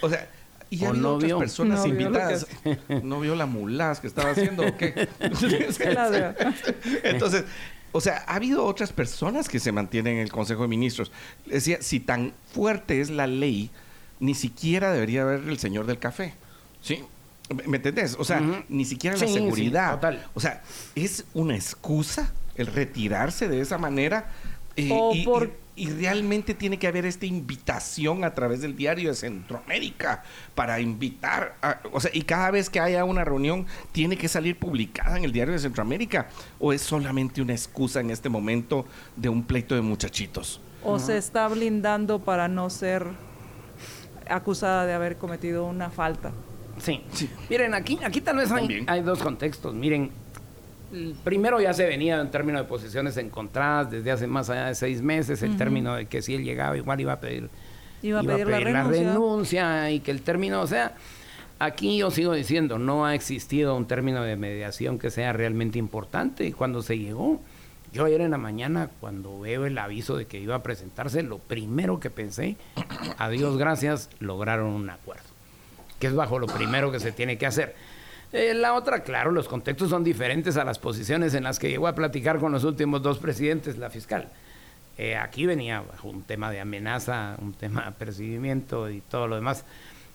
o 0.00 0.08
sea, 0.08 0.28
y 0.70 0.82
ha 0.84 0.88
O 0.88 0.90
habido 0.90 1.02
novio. 1.12 1.36
otras 1.36 1.38
personas 1.50 1.78
No 1.80 1.84
vio 1.84 1.94
que 1.96 2.02
invitadas. 2.02 2.46
¿No 3.04 3.20
vio 3.20 3.36
la 3.36 3.46
mulás 3.46 4.00
que 4.00 4.06
estaba 4.08 4.30
haciendo 4.30 4.66
o 4.66 4.76
qué? 4.76 5.08
Entonces, 7.04 7.44
o 7.92 8.00
sea, 8.00 8.24
ha 8.26 8.36
habido 8.36 8.64
otras 8.64 8.92
personas 8.92 9.48
que 9.48 9.60
se 9.60 9.70
mantienen 9.72 10.14
en 10.16 10.20
el 10.22 10.32
Consejo 10.32 10.62
de 10.62 10.68
Ministros. 10.68 11.12
Decía, 11.46 11.78
si 11.80 12.00
tan 12.00 12.32
fuerte 12.52 13.00
es 13.00 13.10
la 13.10 13.26
ley, 13.26 13.70
ni 14.20 14.34
siquiera 14.34 14.92
debería 14.92 15.22
haber 15.22 15.40
el 15.48 15.58
señor 15.58 15.86
del 15.86 15.98
café. 15.98 16.34
¿Sí? 16.80 17.04
¿Me- 17.54 17.64
¿Me 17.68 17.76
entendés? 17.76 18.16
O 18.18 18.24
sea, 18.24 18.42
ni 18.68 18.84
siquiera 18.84 19.16
Sí, 19.16 19.22
la 19.22 19.28
sí, 19.28 19.34
seguridad. 19.34 19.94
total. 19.94 20.26
O 20.34 20.40
sea, 20.40 20.62
es 20.94 21.24
una 21.34 21.54
excusa 21.54 22.32
el 22.56 22.66
retirarse 22.66 23.48
de 23.48 23.60
esa 23.60 23.78
manera. 23.78 24.30
eh, 24.76 24.88
y, 25.14 25.24
por- 25.24 25.52
y- 25.76 25.84
y 25.84 25.90
realmente 25.90 26.52
tiene 26.54 26.78
que 26.80 26.86
haber 26.88 27.04
esta 27.06 27.26
invitación 27.26 28.24
a 28.24 28.34
través 28.34 28.60
del 28.60 28.76
diario 28.76 29.08
de 29.10 29.14
Centroamérica 29.14 30.24
para 30.56 30.80
invitar, 30.80 31.56
a- 31.62 31.78
o 31.92 32.00
sea, 32.00 32.10
y 32.12 32.22
cada 32.22 32.50
vez 32.50 32.70
que 32.70 32.80
haya 32.80 33.04
una 33.04 33.24
reunión 33.24 33.66
tiene 33.92 34.16
que 34.16 34.26
salir 34.28 34.58
publicada 34.58 35.16
en 35.16 35.24
el 35.24 35.30
diario 35.32 35.52
de 35.52 35.60
Centroamérica 35.60 36.28
o 36.58 36.72
es 36.72 36.80
solamente 36.82 37.40
una 37.40 37.52
excusa 37.52 38.00
en 38.00 38.10
este 38.10 38.28
momento 38.28 38.84
de 39.16 39.28
un 39.28 39.44
pleito 39.44 39.74
de 39.76 39.80
muchachitos. 39.82 40.60
o 40.82 40.98
se 40.98 41.16
está 41.16 41.46
blindando 41.48 42.18
para 42.18 42.46
no 42.48 42.68
ser 42.68 43.06
acusada 44.28 44.86
de 44.86 44.92
haber 44.94 45.16
cometido 45.16 45.64
una 45.66 45.90
falta. 45.90 46.32
Sí. 46.80 47.00
Miren, 47.48 47.74
aquí, 47.74 47.98
aquí 48.04 48.20
tal 48.20 48.36
vez 48.38 48.50
hay, 48.50 49.00
dos 49.02 49.20
contextos. 49.20 49.74
Miren, 49.74 50.10
primero 51.24 51.60
ya 51.60 51.72
se 51.74 51.86
venía 51.86 52.20
en 52.20 52.30
términos 52.30 52.62
de 52.62 52.68
posiciones 52.68 53.16
encontradas 53.16 53.90
desde 53.90 54.10
hace 54.10 54.26
más 54.26 54.50
allá 54.50 54.66
de 54.66 54.74
seis 54.74 55.02
meses, 55.02 55.42
el 55.42 55.56
término 55.56 55.94
de 55.94 56.06
que 56.06 56.22
si 56.22 56.34
él 56.34 56.44
llegaba 56.44 56.76
igual 56.76 57.00
iba 57.00 57.12
a 57.14 57.20
pedir, 57.20 57.48
Iba 58.02 58.20
a 58.20 58.22
pedir 58.22 58.46
la 58.46 58.60
renuncia. 58.60 59.02
renuncia 59.02 59.90
y 59.90 60.00
que 60.00 60.10
el 60.10 60.20
término, 60.22 60.60
o 60.60 60.66
sea, 60.66 60.94
aquí 61.58 61.96
yo 61.98 62.10
sigo 62.10 62.34
diciendo, 62.34 62.78
no 62.78 63.06
ha 63.06 63.14
existido 63.14 63.74
un 63.76 63.86
término 63.86 64.22
de 64.22 64.36
mediación 64.36 64.98
que 64.98 65.10
sea 65.10 65.32
realmente 65.32 65.78
importante 65.78 66.46
y 66.46 66.52
cuando 66.52 66.82
se 66.82 66.98
llegó, 66.98 67.40
yo 67.92 68.04
ayer 68.04 68.20
en 68.20 68.32
la 68.32 68.38
mañana 68.38 68.90
cuando 69.00 69.40
veo 69.40 69.66
el 69.66 69.78
aviso 69.78 70.16
de 70.16 70.26
que 70.26 70.38
iba 70.38 70.54
a 70.56 70.62
presentarse, 70.62 71.22
lo 71.22 71.38
primero 71.38 72.00
que 72.00 72.10
pensé, 72.10 72.56
a 73.18 73.28
Dios 73.30 73.56
gracias, 73.56 74.10
lograron 74.18 74.66
un 74.66 74.90
acuerdo 74.90 75.24
que 76.00 76.08
es 76.08 76.14
bajo 76.14 76.38
lo 76.38 76.46
primero 76.48 76.92
que 76.92 77.00
se 77.00 77.12
tiene 77.12 77.38
que 77.38 77.46
hacer. 77.46 77.74
Eh, 78.34 78.52
la 78.52 78.74
otra, 78.74 79.04
claro, 79.04 79.30
los 79.30 79.46
contextos 79.46 79.90
son 79.90 80.02
diferentes 80.02 80.56
a 80.56 80.64
las 80.64 80.80
posiciones 80.80 81.34
en 81.34 81.44
las 81.44 81.60
que 81.60 81.68
llegó 81.68 81.86
a 81.86 81.94
platicar 81.94 82.40
con 82.40 82.50
los 82.50 82.64
últimos 82.64 83.00
dos 83.00 83.20
presidentes, 83.20 83.78
la 83.78 83.90
fiscal. 83.90 84.28
Eh, 84.98 85.16
aquí 85.16 85.46
venía 85.46 85.84
un 86.02 86.24
tema 86.24 86.50
de 86.50 86.58
amenaza, 86.58 87.36
un 87.40 87.52
tema 87.52 87.84
de 87.84 87.92
percibimiento 87.92 88.90
y 88.90 89.02
todo 89.02 89.28
lo 89.28 89.36
demás. 89.36 89.64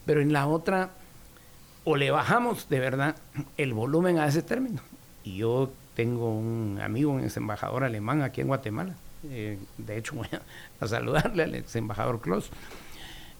Pero 0.05 0.19
en 0.19 0.33
la 0.33 0.47
otra, 0.47 0.89
o 1.85 1.95
le 1.95 2.11
bajamos 2.11 2.67
de 2.67 2.81
verdad 2.81 3.15
el 3.55 3.73
volumen 3.73 4.19
a 4.19 4.27
ese 4.27 4.41
término. 4.41 4.81
Y 5.23 5.37
yo 5.37 5.71
tengo 5.95 6.29
un 6.37 6.77
amigo, 6.83 7.13
un 7.13 7.23
ex 7.23 7.37
embajador 7.37 7.85
alemán 7.85 8.21
aquí 8.21 8.41
en 8.41 8.47
Guatemala. 8.47 8.95
Eh, 9.29 9.57
de 9.77 9.97
hecho, 9.97 10.15
voy 10.15 10.27
a, 10.33 10.41
a 10.83 10.87
saludarle 10.89 11.43
al 11.43 11.55
ex 11.55 11.73
embajador 11.77 12.19
Klaus. 12.19 12.51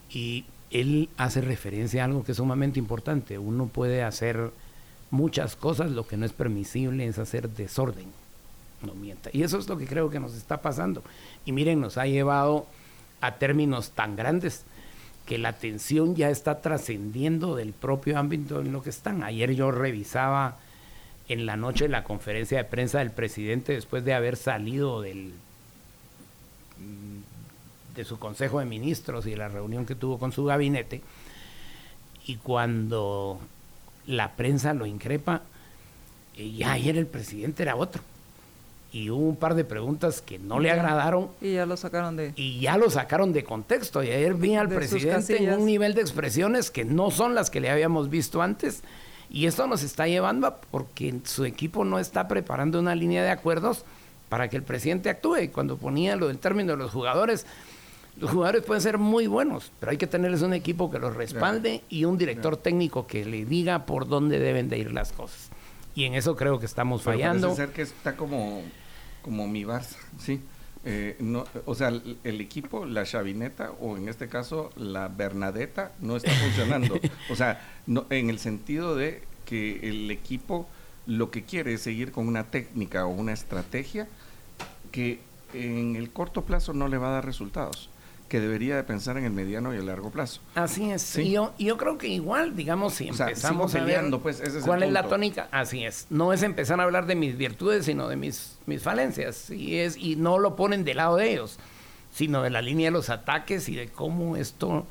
Y 0.10 0.46
él 0.72 1.10
hace 1.18 1.42
referencia 1.42 2.02
a 2.02 2.06
algo 2.06 2.24
que 2.24 2.32
es 2.32 2.38
sumamente 2.38 2.80
importante. 2.80 3.38
Uno 3.38 3.68
puede 3.68 4.04
hacer 4.04 4.52
muchas 5.12 5.56
cosas, 5.56 5.92
lo 5.92 6.08
que 6.08 6.18
no 6.18 6.26
es 6.26 6.34
permisible 6.34 7.06
es 7.08 7.18
hacer 7.18 7.50
desorden. 7.50 8.08
No 8.82 8.94
mienta. 8.94 9.30
Y 9.34 9.44
eso 9.44 9.58
es 9.58 9.68
lo 9.68 9.78
que 9.78 9.86
creo 9.86 10.10
que 10.10 10.20
nos 10.20 10.36
está 10.36 10.62
pasando. 10.62 11.04
Y 11.46 11.52
miren, 11.52 11.82
nos 11.82 11.98
ha 11.98 12.06
llevado 12.06 12.66
a 13.22 13.36
términos 13.36 13.92
tan 13.92 14.16
grandes 14.16 14.64
que 15.26 15.38
la 15.38 15.54
tensión 15.54 16.16
ya 16.16 16.30
está 16.30 16.62
trascendiendo 16.62 17.56
del 17.56 17.74
propio 17.74 18.18
ámbito 18.18 18.62
en 18.62 18.72
lo 18.72 18.82
que 18.82 18.90
están. 18.90 19.24
Ayer 19.24 19.54
yo 19.54 19.72
revisaba 19.72 20.58
en 21.28 21.46
la 21.46 21.56
noche 21.56 21.88
la 21.88 22.04
conferencia 22.04 22.58
de 22.58 22.64
prensa 22.64 23.00
del 23.00 23.12
presidente 23.12 23.74
después 23.74 24.04
de 24.04 24.14
haber 24.14 24.36
salido 24.36 25.02
del 25.02 25.34
mm, 26.80 27.96
de 27.96 28.06
su 28.06 28.18
consejo 28.18 28.60
de 28.60 28.66
ministros 28.66 29.28
y 29.28 29.36
la 29.36 29.50
reunión 29.50 29.86
que 29.86 29.94
tuvo 29.94 30.18
con 30.18 30.32
su 30.32 30.46
gabinete 30.46 31.02
y 32.26 32.38
cuando 32.38 33.40
la 34.10 34.32
prensa 34.32 34.74
lo 34.74 34.86
increpa 34.86 35.44
ya 36.36 36.72
ayer 36.72 36.98
el 36.98 37.06
presidente 37.06 37.64
era 37.64 37.76
otro 37.76 38.02
y 38.92 39.12
hubo 39.12 39.28
un 39.28 39.36
par 39.36 39.54
de 39.54 39.64
preguntas 39.64 40.22
que 40.22 40.40
no 40.40 40.60
le 40.60 40.72
agradaron 40.72 41.30
Y 41.42 41.54
ya 41.54 41.68
lo 41.68 41.78
sacaron 41.78 42.16
de... 42.16 42.34
y 42.36 42.60
ya 42.60 42.76
lo 42.76 42.90
sacaron 42.90 43.34
de 43.34 43.44
contexto. 43.44 44.02
Y 44.02 44.10
ayer 44.10 44.34
vi 44.34 44.56
al 44.56 44.68
presidente 44.68 45.44
en 45.44 45.54
un 45.54 45.66
nivel 45.68 45.94
de 45.94 46.02
expresiones 46.02 46.72
que 46.72 46.86
no 46.86 47.12
son 47.12 47.36
las 47.36 47.52
que 47.52 47.60
le 47.60 47.70
habíamos 47.70 48.10
visto 48.10 48.42
antes. 48.42 48.82
Y 49.30 49.46
esto 49.46 49.68
nos 49.68 49.84
está 49.84 50.08
llevando 50.08 50.48
a 50.48 50.60
porque 50.60 51.14
su 51.24 51.46
equipo 51.46 51.86
no 51.86 52.00
está 52.00 52.28
preparando 52.28 52.80
una 52.80 52.96
línea 52.96 53.22
de 53.22 53.30
acuerdos 53.30 53.86
para 54.28 54.48
que 54.48 54.58
el 54.58 54.64
presidente 54.64 55.12
actúe. 55.12 55.38
Y 55.38 55.48
cuando 55.50 55.78
ponía 55.78 56.16
lo 56.16 56.28
del 56.28 56.40
término 56.40 56.72
de 56.72 56.78
los 56.80 56.92
jugadores, 56.92 57.46
los 58.20 58.32
jugadores 58.32 58.64
pueden 58.64 58.82
ser 58.82 58.98
muy 58.98 59.28
buenos, 59.28 59.72
pero 59.80 59.92
hay 59.92 59.98
que 59.98 60.08
tenerles 60.08 60.42
un 60.42 60.54
equipo 60.54 60.92
que 60.92 61.00
los 61.00 61.16
respalde 61.16 61.84
y 61.90 62.06
un 62.06 62.18
director 62.18 62.58
técnico 62.58 63.08
que 63.08 63.26
le 63.26 63.46
diga 63.46 63.86
por 63.86 64.08
dónde 64.08 64.40
deben 64.40 64.70
de 64.70 64.78
ir 64.78 64.92
las 64.92 65.12
cosas. 65.12 65.50
Y 65.96 66.06
en 66.06 66.14
eso 66.14 66.36
creo 66.36 66.60
que 66.60 66.66
estamos 66.66 67.02
Pero 67.04 67.18
fallando. 67.18 67.48
parece 67.48 67.66
ser 67.66 67.74
que 67.74 67.82
está 67.82 68.16
como, 68.16 68.62
como 69.22 69.48
mi 69.48 69.64
Barça, 69.64 69.98
¿sí? 70.20 70.42
Eh, 70.86 71.18
no, 71.20 71.44
o 71.66 71.76
sea, 71.76 71.90
el, 71.90 72.18
el 72.24 72.40
equipo, 72.40 72.86
la 72.86 73.04
chavineta, 73.04 73.72
o 73.82 73.98
en 73.98 74.08
este 74.08 74.30
caso, 74.30 74.70
la 74.78 75.10
Bernadetta, 75.10 75.92
no 76.00 76.16
está 76.16 76.32
funcionando. 76.32 77.00
o 77.30 77.36
sea, 77.36 77.62
no, 77.86 78.06
en 78.10 78.30
el 78.30 78.40
sentido 78.40 78.96
de 78.96 79.24
que 79.46 79.90
el 79.90 80.10
equipo 80.12 80.68
lo 81.06 81.32
que 81.32 81.44
quiere 81.44 81.74
es 81.74 81.82
seguir 81.82 82.12
con 82.12 82.28
una 82.28 82.46
técnica 82.46 83.06
o 83.06 83.10
una 83.10 83.34
estrategia 83.34 84.08
que 84.92 85.20
en 85.54 85.96
el 85.96 86.12
corto 86.12 86.44
plazo 86.44 86.74
no 86.74 86.88
le 86.88 86.98
va 86.98 87.10
a 87.10 87.14
dar 87.14 87.26
resultados, 87.26 87.90
que 88.30 88.40
debería 88.40 88.76
de 88.78 88.84
pensar 88.84 89.18
en 89.18 89.26
el 89.26 89.32
mediano 89.32 89.74
y 89.74 89.78
el 89.78 89.88
largo 89.88 90.12
plazo. 90.12 90.40
Así 90.56 90.90
es. 90.90 91.02
Sí. 91.02 91.24
Y 91.24 91.32
yo, 91.32 91.54
yo 91.60 91.78
creo 91.78 91.98
que 91.98 92.08
igual, 92.08 92.56
digamos, 92.56 92.94
si 92.94 93.10
O 93.10 93.14
sea, 93.14 93.28
empezamos 93.28 93.72
sigo 93.72 93.84
a 93.84 93.86
ver 93.86 93.96
peleando, 93.96 94.22
pues, 94.22 94.40
ese 94.40 94.50
es 94.50 94.56
el 94.58 94.64
cuál 94.64 94.84
es 94.84 94.92
la 94.92 95.04
tónica, 95.04 95.50
así 95.52 95.84
es. 95.84 96.08
No 96.10 96.32
es 96.32 96.44
empezar 96.44 96.80
a 96.80 96.84
hablar 96.84 97.06
de 97.08 97.16
mis 97.16 97.36
virtudes, 97.36 97.86
sino 97.86 98.08
de 98.08 98.16
mis, 98.16 98.58
mis 98.66 98.82
falencias. 98.82 99.50
Y, 99.50 99.80
es, 99.80 99.98
y 99.98 100.16
no 100.16 100.40
lo 100.40 100.56
ponen 100.56 100.86
del 100.86 100.98
lado 100.98 101.18
de 101.18 101.34
ellos, 101.34 101.60
sino 102.14 102.42
de 102.42 102.52
la 102.52 102.62
línea 102.62 102.88
de 102.88 102.92
los 102.92 103.10
ataques 103.10 103.68
y 103.68 103.76
de 103.76 103.90
cómo 103.90 104.38
esto 104.38 104.86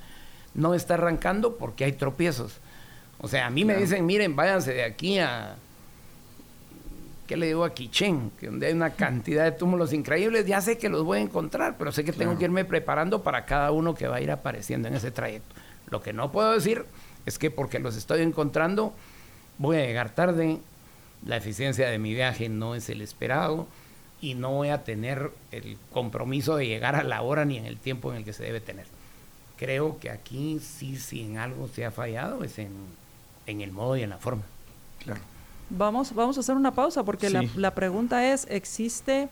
no 0.54 0.74
está 0.74 0.94
arrancando 0.94 1.56
porque 1.56 1.84
hay 1.84 1.92
tropiezos. 1.92 2.58
O 3.20 3.28
sea, 3.28 3.46
a 3.46 3.50
mí 3.50 3.64
me 3.64 3.76
dicen, 3.76 4.04
miren, 4.04 4.36
váyanse 4.36 4.74
de 4.74 4.84
aquí 4.84 5.18
a... 5.18 5.56
¿Qué 7.28 7.36
le 7.36 7.46
digo 7.46 7.64
a 7.64 7.74
Quichén? 7.74 8.32
Que 8.40 8.46
donde 8.46 8.66
hay 8.66 8.72
una 8.72 8.90
cantidad 8.94 9.44
de 9.44 9.52
túmulos 9.52 9.92
increíbles, 9.92 10.46
ya 10.46 10.60
sé 10.62 10.78
que 10.78 10.88
los 10.88 11.04
voy 11.04 11.18
a 11.18 11.20
encontrar, 11.20 11.76
pero 11.78 11.92
sé 11.92 12.02
que 12.02 12.10
tengo 12.12 12.30
Claro. 12.32 12.38
que 12.38 12.44
irme 12.46 12.64
preparando 12.64 13.22
para 13.22 13.44
cada 13.44 13.70
uno 13.70 13.94
que 13.94 14.08
va 14.08 14.16
a 14.16 14.20
ir 14.20 14.30
apareciendo 14.30 14.88
en 14.88 14.94
ese 14.94 15.10
trayecto. 15.10 15.54
Lo 15.90 16.02
que 16.02 16.12
no 16.12 16.32
puedo 16.32 16.52
decir 16.52 16.84
es 17.26 17.38
que 17.38 17.50
porque 17.50 17.78
los 17.78 17.96
estoy 17.96 18.22
encontrando 18.22 18.94
voy 19.58 19.76
a 19.76 19.84
llegar 19.84 20.10
tarde, 20.14 20.58
la 21.26 21.36
eficiencia 21.36 21.88
de 21.90 21.98
mi 21.98 22.14
viaje 22.14 22.48
no 22.48 22.74
es 22.74 22.88
el 22.88 23.02
esperado 23.02 23.66
y 24.22 24.34
no 24.34 24.52
voy 24.52 24.70
a 24.70 24.84
tener 24.84 25.30
el 25.52 25.76
compromiso 25.92 26.56
de 26.56 26.66
llegar 26.66 26.96
a 26.96 27.02
la 27.02 27.20
hora 27.22 27.44
ni 27.44 27.58
en 27.58 27.66
el 27.66 27.76
tiempo 27.76 28.10
en 28.10 28.18
el 28.18 28.24
que 28.24 28.32
se 28.32 28.42
debe 28.44 28.60
tener. 28.60 28.86
Creo 29.58 29.98
que 29.98 30.10
aquí 30.10 30.60
sí, 30.60 30.96
si 30.96 31.22
en 31.24 31.36
algo 31.38 31.68
se 31.68 31.84
ha 31.84 31.90
fallado, 31.90 32.42
es 32.44 32.58
en, 32.58 32.70
en 33.46 33.60
el 33.60 33.72
modo 33.72 33.96
y 33.96 34.02
en 34.02 34.10
la 34.10 34.18
forma. 34.18 34.42
Claro. 35.00 35.20
Vamos, 35.70 36.14
vamos 36.14 36.36
a 36.36 36.40
hacer 36.40 36.54
una 36.56 36.72
pausa 36.72 37.02
porque 37.04 37.28
la, 37.30 37.40
Sí. 37.42 37.50
la 37.56 37.74
pregunta 37.74 38.32
es, 38.32 38.46
¿existe, 38.50 39.28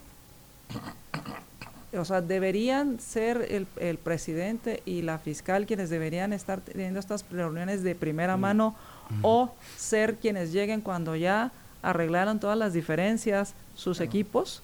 o 1.97 2.05
sea, 2.05 2.21
deberían 2.21 3.01
ser 3.01 3.47
el, 3.51 3.67
el 3.79 3.97
presidente 3.97 4.83
y 4.85 5.03
la 5.03 5.19
fiscal 5.19 5.65
quienes 5.67 5.89
deberían 5.89 6.33
estar 6.35 6.61
teniendo 6.61 7.01
estas 7.01 7.25
reuniones 7.31 7.83
de 7.83 7.95
primera 7.95 8.37
mano 8.37 8.75
o 9.23 9.51
ser 9.79 10.17
quienes 10.17 10.53
lleguen 10.53 10.81
cuando 10.83 11.17
ya 11.17 11.53
arreglaron 11.83 12.39
todas 12.41 12.59
las 12.59 12.73
diferencias 12.75 13.55
sus 13.75 14.01
equipos? 14.01 14.63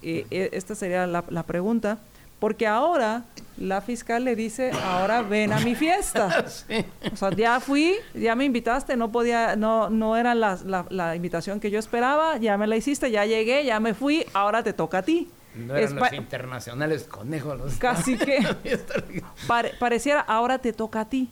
Y, 0.00 0.24
e- 0.30 0.50
esta 0.52 0.74
sería 0.74 1.06
la, 1.06 1.22
la 1.28 1.42
pregunta. 1.44 1.98
Porque 2.42 2.66
ahora 2.66 3.22
la 3.56 3.80
fiscal 3.82 4.24
le 4.24 4.34
dice, 4.34 4.72
ahora 4.72 5.22
ven 5.22 5.52
a 5.52 5.60
mi 5.60 5.76
fiesta. 5.76 6.44
Sí. 6.48 6.84
O 7.12 7.16
sea, 7.16 7.30
ya 7.30 7.60
fui, 7.60 7.94
ya 8.14 8.34
me 8.34 8.44
invitaste, 8.44 8.96
no 8.96 9.12
podía, 9.12 9.54
no, 9.54 9.88
no 9.90 10.16
era 10.16 10.34
la, 10.34 10.58
la- 10.64 10.86
la 10.90 11.14
invitación 11.14 11.60
que 11.60 11.70
yo 11.70 11.78
esperaba, 11.78 12.38
ya 12.38 12.58
me 12.58 12.66
la 12.66 12.74
hiciste, 12.74 13.12
ya 13.12 13.24
llegué, 13.26 13.64
ya 13.64 13.78
me 13.78 13.94
fui, 13.94 14.26
ahora 14.34 14.64
te 14.64 14.72
toca 14.72 14.98
a 14.98 15.02
ti. 15.02 15.30
No 15.54 15.76
eran 15.76 15.94
los 15.94 16.12
internacionales 16.14 17.04
conejos. 17.04 17.56
Los 17.58 17.76
Casi 17.76 18.16
que 18.18 18.38
pare- 19.46 19.74
pareciera, 19.78 20.20
ahora 20.20 20.58
te 20.58 20.72
toca 20.72 21.02
a 21.02 21.04
ti. 21.08 21.30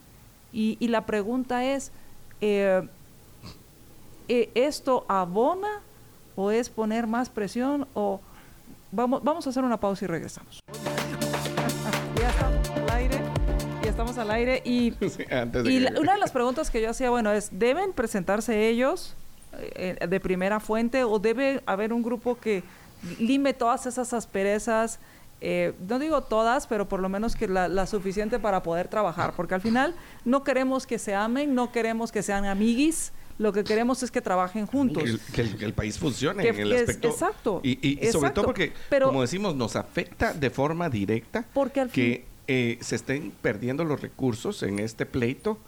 Y, 0.53 0.77
y 0.79 0.87
la 0.89 1.07
pregunta 1.07 1.65
es, 1.65 1.91
eh, 2.41 2.87
eh, 4.29 4.51
¿esto 4.55 5.05
abona 5.09 5.81
o 6.37 6.53
es 6.53 6.71
poner 6.71 7.09
más 7.09 7.31
presión 7.31 7.89
o 7.95 8.21
vamos, 8.93 9.25
vamos 9.25 9.45
a 9.49 9.51
hacer 9.51 9.65
una 9.65 9.81
pausa 9.81 10.05
y 10.05 10.09
regresamos? 10.09 10.61
Estamos 14.01 14.19
al 14.19 14.31
aire 14.31 14.63
y 14.65 14.93
Sí, 15.01 15.25
antes 15.31 15.65
de 15.65 15.73
y 15.73 15.79
que- 15.85 15.91
la- 15.91 16.01
una 16.01 16.13
de 16.15 16.19
las 16.19 16.31
preguntas 16.33 16.71
que 16.71 16.81
yo 16.81 16.91
hacía, 16.91 17.11
bueno, 17.11 17.33
es, 17.33 17.49
¿deben 17.53 17.93
presentarse 17.93 18.69
ellos 18.69 19.15
eh, 19.59 19.97
eh, 20.01 20.07
de 20.07 20.21
primera 20.21 20.61
fuente 20.61 21.05
o 21.05 21.19
debe 21.19 21.63
haber 21.67 21.93
un 21.93 22.03
grupo 22.03 22.39
que 22.39 22.63
lime 23.19 23.53
todas 23.55 23.87
esas 23.87 24.13
asperezas? 24.13 24.99
eh, 25.43 25.73
no 25.89 25.99
digo 25.99 26.21
todas, 26.21 26.67
pero 26.67 26.87
por 26.87 27.01
lo 27.01 27.09
menos 27.09 27.35
que 27.35 27.49
la, 27.49 27.67
la 27.67 27.87
suficiente 27.87 28.39
para 28.39 28.63
poder 28.63 28.89
trabajar, 28.89 29.33
porque 29.35 29.55
al 29.55 29.63
final 29.63 29.95
no 30.27 30.45
queremos 30.45 30.87
que 30.87 30.99
se 30.99 31.15
amen, 31.15 31.55
no 31.55 31.73
queremos 31.73 32.13
que 32.13 32.23
sean 32.23 32.45
amiguis, 32.45 33.13
lo 33.39 33.51
que 33.55 33.65
queremos 33.65 34.03
es 34.03 34.11
que 34.11 34.21
trabajen 34.21 34.67
juntos. 34.67 35.03
que, 35.33 35.41
el, 35.41 35.57
que 35.57 35.65
el 35.65 35.73
país 35.73 35.99
funcione 35.99 36.43
Que- 36.43 36.51
en 36.51 36.59
el 36.61 36.69
que 36.69 36.75
es- 36.75 36.81
aspecto. 36.83 37.09
exacto, 37.09 37.61
Y, 37.65 37.71
y- 37.71 37.93
y 37.93 37.95
sobre 37.95 38.07
exacto. 38.09 38.33
todo 38.35 38.45
porque, 38.49 38.75
Pero- 38.91 39.07
como 39.07 39.23
decimos, 39.23 39.57
nos 39.57 39.77
afecta 39.77 40.35
de 40.35 40.51
forma 40.51 40.91
directa 40.91 41.43
Porque 41.55 41.81
al 41.81 41.89
que 41.89 42.27
eh, 42.53 42.79
se 42.81 42.97
estén 42.97 43.31
perdiendo 43.43 43.85
los 43.85 44.01
recursos 44.01 44.63
en 44.65 44.81
este 44.81 45.07
pleito 45.07 45.59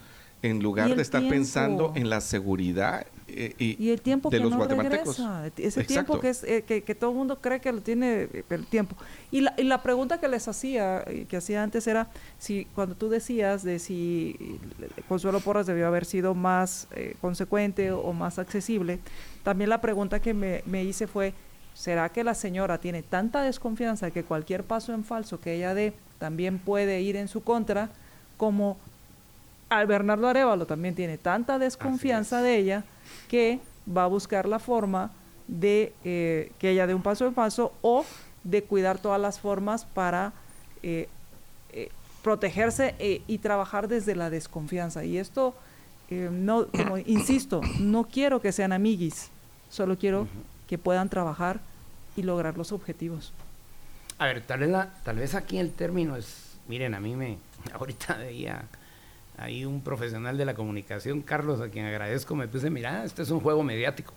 en 0.42 0.60
lugar 0.60 0.96
de 0.96 1.02
estar 1.02 1.20
tiempo. 1.20 1.34
pensando 1.36 1.92
en 1.94 2.10
la 2.10 2.20
seguridad 2.20 3.06
eh, 3.28 3.54
y, 3.58 3.76
Y 3.78 3.90
el 3.90 4.00
tiempo 4.02 4.28
de 4.28 4.38
que 4.38 4.42
los 4.42 4.50
no 4.50 4.56
guatemaltecos. 4.56 5.16
regresa, 5.18 5.46
ese 5.56 5.82
Exacto. 5.82 5.86
tiempo 5.86 6.18
que 6.20 6.30
es 6.30 6.42
eh, 6.42 6.64
que, 6.66 6.82
que 6.82 6.94
todo 6.96 7.10
el 7.10 7.16
mundo 7.16 7.40
cree 7.40 7.60
que 7.60 7.70
lo 7.70 7.80
tiene 7.80 8.22
eh, 8.24 8.44
el 8.50 8.66
tiempo. 8.66 8.96
Y 9.30 9.42
la, 9.42 9.54
y 9.56 9.62
la 9.62 9.80
pregunta 9.82 10.18
que 10.18 10.26
les 10.26 10.48
hacía, 10.48 11.04
y 11.08 11.26
que 11.26 11.36
hacía 11.36 11.62
antes 11.62 11.86
era 11.86 12.10
si 12.38 12.66
cuando 12.74 12.96
tú 12.96 13.08
decías 13.08 13.62
de 13.62 13.78
si 13.78 14.36
eh, 14.80 15.02
Consuelo 15.08 15.38
Porras 15.40 15.66
debió 15.68 15.86
haber 15.86 16.04
sido 16.04 16.34
más 16.34 16.88
eh, 16.90 17.14
consecuente 17.20 17.92
o 17.92 18.12
más 18.12 18.40
accesible, 18.40 18.98
también 19.44 19.70
la 19.70 19.80
pregunta 19.80 20.20
que 20.20 20.34
me, 20.34 20.62
me 20.66 20.82
hice 20.82 21.06
fue, 21.06 21.34
¿será 21.74 22.08
que 22.08 22.24
la 22.24 22.34
señora 22.34 22.78
tiene 22.78 23.02
tanta 23.04 23.42
desconfianza 23.42 24.10
que 24.10 24.24
cualquier 24.24 24.64
paso 24.64 24.92
en 24.92 25.04
falso 25.04 25.40
que 25.40 25.54
ella 25.54 25.72
dé 25.72 25.94
también 26.22 26.60
puede 26.60 27.00
ir 27.00 27.16
en 27.16 27.26
su 27.26 27.42
contra 27.42 27.88
como 28.36 28.76
al 29.68 29.88
Bernardo 29.88 30.28
Arevalo 30.28 30.66
también 30.66 30.94
tiene 30.94 31.18
tanta 31.18 31.58
desconfianza 31.58 32.38
es. 32.38 32.44
de 32.44 32.56
ella 32.58 32.84
que 33.28 33.58
va 33.88 34.04
a 34.04 34.06
buscar 34.06 34.46
la 34.46 34.60
forma 34.60 35.10
de 35.48 35.92
eh, 36.04 36.52
que 36.60 36.70
ella 36.70 36.86
dé 36.86 36.94
un 36.94 37.02
paso 37.02 37.26
en 37.26 37.34
paso 37.34 37.72
o 37.82 38.04
de 38.44 38.62
cuidar 38.62 38.98
todas 38.98 39.20
las 39.20 39.40
formas 39.40 39.84
para 39.84 40.32
eh, 40.84 41.08
eh, 41.72 41.90
protegerse 42.22 42.94
eh, 43.00 43.22
y 43.26 43.38
trabajar 43.38 43.88
desde 43.88 44.14
la 44.14 44.30
desconfianza. 44.30 45.04
Y 45.04 45.18
esto, 45.18 45.54
eh, 46.08 46.28
no, 46.30 46.68
como 46.68 46.98
insisto, 46.98 47.62
no 47.80 48.04
quiero 48.04 48.40
que 48.40 48.52
sean 48.52 48.72
amiguis, 48.72 49.28
solo 49.70 49.98
quiero 49.98 50.28
que 50.68 50.78
puedan 50.78 51.08
trabajar 51.08 51.58
y 52.14 52.22
lograr 52.22 52.56
los 52.56 52.70
objetivos. 52.70 53.32
A 54.22 54.26
ver, 54.26 54.40
tal 54.42 54.60
vez, 54.60 54.68
la- 54.68 54.88
tal 55.02 55.16
vez 55.16 55.34
aquí 55.34 55.58
el 55.58 55.72
término 55.72 56.14
es, 56.16 56.56
miren, 56.68 56.94
a 56.94 57.00
mí 57.00 57.16
me, 57.16 57.38
ahorita 57.74 58.18
veía 58.18 58.62
ahí 59.36 59.64
un 59.64 59.80
profesional 59.80 60.38
de 60.38 60.44
la 60.44 60.54
comunicación, 60.54 61.22
Carlos, 61.22 61.60
a 61.60 61.68
quien 61.70 61.86
agradezco, 61.86 62.36
me 62.36 62.46
puse, 62.46 62.70
mira, 62.70 63.02
este 63.02 63.22
es 63.22 63.30
un 63.30 63.40
juego 63.40 63.64
mediático. 63.64 64.14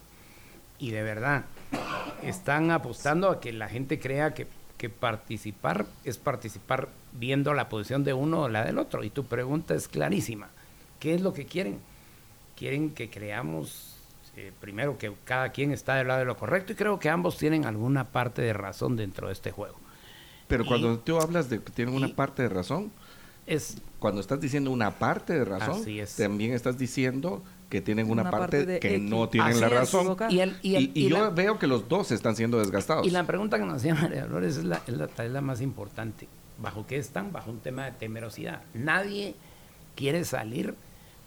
Y 0.78 0.92
de 0.92 1.02
verdad, 1.02 1.46
están 2.22 2.70
apostando 2.70 3.32
a 3.32 3.40
que 3.40 3.52
la 3.52 3.68
gente 3.68 4.00
crea 4.00 4.36
que, 4.36 4.46
que 4.78 4.90
participar 4.92 5.88
es 6.04 6.20
participar 6.20 6.90
viendo 7.14 7.56
la 7.56 7.68
posición 7.68 8.04
de 8.04 8.14
uno 8.14 8.42
o 8.42 8.50
la 8.50 8.64
del 8.64 8.78
otro. 8.78 9.04
Y 9.04 9.10
tu 9.10 9.26
pregunta 9.26 9.74
es 9.74 9.88
clarísima. 9.88 10.50
¿Qué 11.00 11.16
es 11.16 11.22
lo 11.22 11.34
que 11.34 11.48
quieren? 11.48 11.80
Quieren 12.56 12.92
que 12.94 13.10
creamos, 13.10 13.96
eh, 14.36 14.52
primero, 14.62 15.00
que 15.00 15.12
cada 15.24 15.50
quien 15.50 15.72
está 15.72 15.96
del 15.96 16.10
lado 16.10 16.20
de 16.20 16.26
lo 16.26 16.38
correcto 16.38 16.74
y 16.74 16.76
creo 16.76 17.00
que 17.00 17.10
ambos 17.10 17.38
tienen 17.38 17.66
alguna 17.66 18.04
parte 18.04 18.44
de 18.44 18.54
razón 18.54 18.96
dentro 18.98 19.28
de 19.28 19.34
este 19.34 19.50
juego. 19.50 19.80
Pero 20.48 20.66
cuando 20.66 21.00
tú 21.00 21.20
hablas 21.20 21.50
de 21.50 21.60
que 21.62 21.72
tienen 21.72 21.96
una 21.96 22.10
parte 22.16 22.44
de 22.44 22.50
razón, 22.50 22.92
Es 23.48 23.78
cuando 24.00 24.22
estás 24.22 24.40
diciendo 24.42 24.72
una 24.72 24.92
parte 24.98 25.34
de 25.34 25.46
razón, 25.46 25.84
es. 25.88 26.16
también 26.16 26.54
estás 26.54 26.78
diciendo 26.78 27.44
que 27.70 27.82
tienen 27.82 28.10
una, 28.10 28.22
Una 28.24 28.32
parte, 28.32 28.80
que 28.80 28.98
no 29.00 29.28
tienen 29.30 29.52
Así 29.52 29.60
la 29.62 29.70
razón. 29.70 30.16
Y, 30.30 30.40
el- 30.40 30.58
y 30.62 30.70
Y, 30.72 30.76
el- 30.76 30.84
y 30.84 30.92
y 31.06 31.10
yo 31.10 31.18
la- 31.18 31.30
veo 31.30 31.58
que 31.60 31.68
los 31.68 31.88
dos 31.90 32.12
están 32.12 32.36
siendo 32.36 32.60
desgastados. 32.60 33.06
Y 33.06 33.10
la 33.12 33.24
pregunta 33.26 33.58
que 33.58 33.66
nos 33.66 33.76
hacía 33.78 33.96
María 33.96 34.26
Dolores 34.26 34.58
es 34.58 34.64
la, 34.66 34.82
es 34.88 34.94
la- 34.96 35.06
es 35.24 35.32
la 35.32 35.42
más 35.42 35.62
importante. 35.62 36.28
¿Bajo 36.62 36.86
qué 36.88 36.98
están? 36.98 37.32
Bajo 37.34 37.52
un 37.52 37.60
tema 37.60 37.86
de 37.86 37.92
temerosidad. 37.92 38.62
Nadie 38.74 39.36
quiere 39.96 40.24
salir 40.26 40.76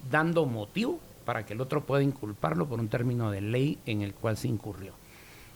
dando 0.09 0.45
motivo 0.45 0.99
para 1.25 1.45
que 1.45 1.53
el 1.53 1.61
otro 1.61 1.85
pueda 1.85 2.01
inculparlo 2.01 2.67
por 2.67 2.79
un 2.79 2.87
término 2.87 3.29
de 3.31 3.41
ley 3.41 3.77
en 3.85 4.01
el 4.01 4.13
cual 4.13 4.37
se 4.37 4.47
incurrió. 4.47 4.93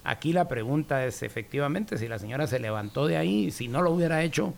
Aquí 0.04 0.34
la 0.34 0.48
pregunta 0.48 1.06
es 1.06 1.24
efectivamente 1.24 1.98
si 1.98 2.08
la 2.08 2.20
señora 2.20 2.48
se 2.48 2.60
levantó 2.60 3.08
de 3.08 3.18
ahí, 3.18 3.52
si 3.52 3.68
no 3.68 3.82
lo 3.82 3.92
hubiera 3.92 4.24
hecho, 4.24 4.54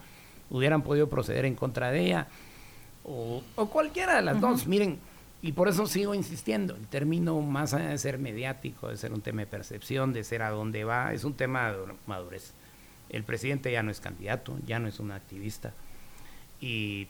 hubieran 0.49 0.81
podido 0.81 1.09
proceder 1.09 1.45
en 1.45 1.55
contra 1.55 1.91
de 1.91 2.05
ella 2.05 2.27
o, 3.03 3.43
o 3.55 3.69
cualquiera 3.69 4.15
de 4.15 4.22
las 4.23 4.41
dos. 4.41 4.65
Miren, 4.65 4.99
y 5.41 5.51
por 5.51 5.67
eso 5.67 5.85
sigo 5.85 6.15
insistiendo, 6.15 6.76
el 6.76 6.88
término 6.88 7.39
más 7.41 7.73
allá 7.73 7.89
de 7.89 7.97
ser 7.99 8.17
mediático, 8.17 8.89
de 8.89 8.97
ser 8.97 9.13
un 9.13 9.22
tema 9.22 9.41
de 9.41 9.47
percepción, 9.47 10.13
de 10.13 10.23
ser 10.23 10.41
a 10.41 10.49
dónde 10.49 10.84
va, 10.84 11.13
es 11.13 11.23
un 11.23 11.35
tema 11.35 11.72
de 11.72 11.77
madurez. 12.07 12.53
El 13.09 13.23
presidente 13.23 13.72
ya 13.72 13.84
no 13.84 13.91
es 13.91 13.99
candidato, 13.99 14.57
ya 14.65 14.80
no 14.80 14.88
es 14.88 14.99
un 14.99 15.11
activista 15.11 15.73
y 16.59 17.07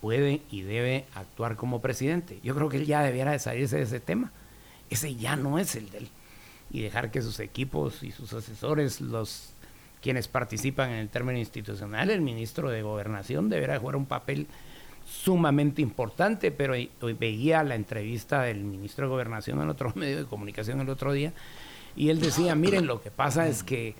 puede 0.00 0.40
y 0.50 0.62
debe 0.62 1.04
actuar 1.14 1.56
como 1.56 1.80
presidente. 1.80 2.38
Yo 2.42 2.54
creo 2.54 2.68
que 2.68 2.78
él 2.78 2.86
ya 2.86 3.02
debiera 3.02 3.32
de 3.32 3.38
salirse 3.38 3.76
de 3.76 3.82
ese 3.82 4.00
tema. 4.00 4.32
Ese 4.88 5.16
ya 5.16 5.36
no 5.36 5.58
es 5.58 5.74
el 5.76 5.90
de 5.90 5.98
él. 5.98 6.08
Y 6.76 6.82
dejar 6.82 7.10
que 7.10 7.22
sus 7.22 7.40
equipos 7.40 8.02
y 8.02 8.12
sus 8.12 8.34
asesores, 8.34 9.00
los 9.00 9.54
quienes 10.02 10.28
participan 10.28 10.90
en 10.90 10.96
el 10.96 11.08
término 11.08 11.38
institucional, 11.38 12.10
el 12.10 12.20
ministro 12.20 12.68
de 12.68 12.82
Gobernación 12.82 13.48
deberá 13.48 13.78
jugar 13.78 13.96
un 13.96 14.04
papel 14.04 14.46
sumamente 15.06 15.80
importante, 15.80 16.50
pero 16.50 16.74
hoy 16.74 17.12
veía 17.18 17.62
la 17.62 17.76
entrevista 17.76 18.42
del 18.42 18.62
ministro 18.62 19.06
de 19.06 19.10
Gobernación 19.10 19.62
en 19.62 19.70
otro 19.70 19.90
medio 19.94 20.18
de 20.18 20.26
comunicación 20.26 20.82
el 20.82 20.90
otro 20.90 21.14
día, 21.14 21.32
y 21.96 22.10
él 22.10 22.20
decía, 22.20 22.54
miren, 22.54 22.86
lo 22.86 23.00
que 23.00 23.10
pasa 23.10 23.48
es 23.48 23.62
que 23.62 23.94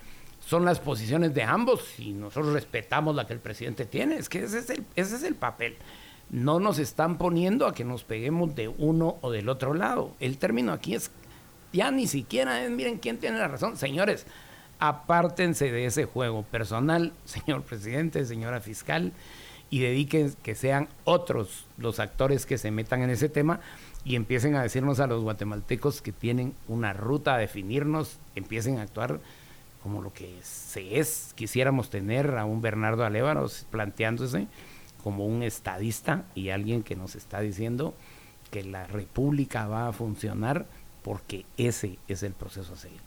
son 0.45 0.67
las 0.67 0.79
posiciones 0.79 1.33
de 1.33 1.45
ambos 1.45 1.99
y 1.99 2.13
nosotros 2.13 2.53
respetamos 2.53 3.17
la 3.17 3.27
que 3.27 3.33
el 3.33 3.41
presidente 3.41 3.87
tiene, 3.87 4.17
es 4.17 4.29
que 4.29 4.45
ese 4.45 4.59
es 4.59 4.69
el, 4.69 4.85
ese 4.97 5.17
es 5.17 5.23
el 5.23 5.35
papel. 5.35 5.77
No 6.29 6.61
nos 6.61 6.79
están 6.79 7.17
poniendo 7.17 7.67
a 7.67 7.73
que 7.73 7.85
nos 7.85 8.05
peguemos 8.05 8.55
de 8.55 8.69
uno 8.69 9.17
o 9.23 9.31
del 9.31 9.49
otro 9.49 9.73
lado. 9.73 10.15
El 10.21 10.37
término 10.37 10.73
aquí 10.73 10.95
es, 10.95 11.11
ya 11.73 11.91
ni 11.91 12.07
siquiera 12.07 12.69
miren, 12.69 12.99
¿quién 12.99 13.19
tiene 13.19 13.39
la 13.39 13.49
razón? 13.49 13.77
Señores, 13.77 14.27
apártense 14.79 15.71
de 15.71 15.87
ese 15.87 16.05
juego 16.05 16.43
personal, 16.43 17.13
señor 17.25 17.63
presidente, 17.63 18.25
señora 18.25 18.61
fiscal, 18.61 19.13
y 19.69 19.81
dediquen 19.81 20.33
que 20.43 20.55
sean 20.55 20.89
otros 21.05 21.67
los 21.77 21.99
actores 21.99 22.47
que 22.47 22.59
se 22.59 22.71
metan 22.71 23.03
en 23.03 23.11
ese 23.11 23.29
tema 23.29 23.61
y 24.05 24.15
empiecen 24.15 24.55
a 24.55 24.63
decirnos 24.63 25.01
a 25.01 25.09
los 25.09 25.23
guatemaltecos 25.23 26.01
que 26.01 26.13
tienen 26.13 26.55
una 26.69 26.93
ruta 26.93 27.35
a 27.35 27.39
definirnos, 27.39 28.21
empiecen 28.37 28.79
a 28.79 28.83
actuar 28.83 29.19
como 29.83 30.03
lo 30.03 30.13
que 30.13 30.39
se 30.43 31.01
es. 31.01 31.33
Quisiéramos 31.35 31.91
tener 31.91 32.37
a 32.37 32.45
un 32.45 32.61
Bernardo 32.63 33.05
Alévaros 33.05 33.67
planteándose 33.71 34.47
como 35.03 35.27
un 35.27 35.43
estadista 35.43 36.25
y 36.37 36.51
alguien 36.51 36.85
que 36.85 36.95
nos 36.95 37.17
está 37.17 37.41
diciendo 37.41 37.95
que 38.51 38.63
la 38.63 38.87
república 38.87 39.67
va 39.67 39.89
a 39.89 39.93
funcionar 39.93 40.67
porque 41.07 41.47
ese 41.57 42.01
es 42.09 42.25
el 42.25 42.33
proceso 42.33 42.73
a 42.73 42.77
seguir. 42.77 42.99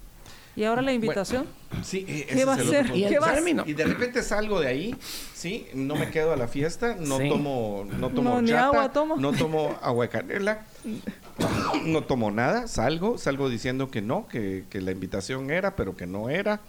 Y 0.56 0.64
ahora 0.64 0.82
la 0.82 0.94
invitación. 0.94 1.46
Sí, 1.84 2.06
e- 2.08 2.26
¿Qué 2.26 2.34
ese 2.34 2.46
va 2.46 2.54
a 2.56 2.96
Y 2.96 3.06
¿Qué 3.08 3.20
va 3.20 3.30
a 3.30 3.34
término. 3.36 3.64
Y 3.68 3.74
de 3.74 3.84
repente 3.84 4.24
salgo 4.24 4.60
de 4.62 4.68
ahí, 4.68 4.96
sí, 5.36 5.68
no 5.74 5.96
me 5.96 6.10
quedo 6.12 6.32
a 6.32 6.38
la 6.38 6.48
fiesta, 6.48 6.96
no 6.98 7.18
Sí. 7.18 7.28
tomo, 7.28 7.86
no 8.00 8.10
tomo 8.10 8.42
No, 8.42 8.58
agua 8.58 8.92
tomo. 8.94 9.18
no 9.18 9.34
tomo 9.34 9.78
agua 9.82 10.06
de 10.06 10.10
canela, 10.10 10.66
no 11.86 12.04
tomo 12.06 12.32
nada, 12.32 12.68
salgo, 12.68 13.18
salgo 13.18 13.50
diciendo 13.50 13.92
que 13.92 14.02
no, 14.02 14.28
que, 14.30 14.64
que 14.70 14.80
la 14.80 14.92
invitación 14.92 15.52
era, 15.52 15.76
pero 15.76 15.96
que 15.98 16.08
no 16.08 16.30
era. 16.30 16.62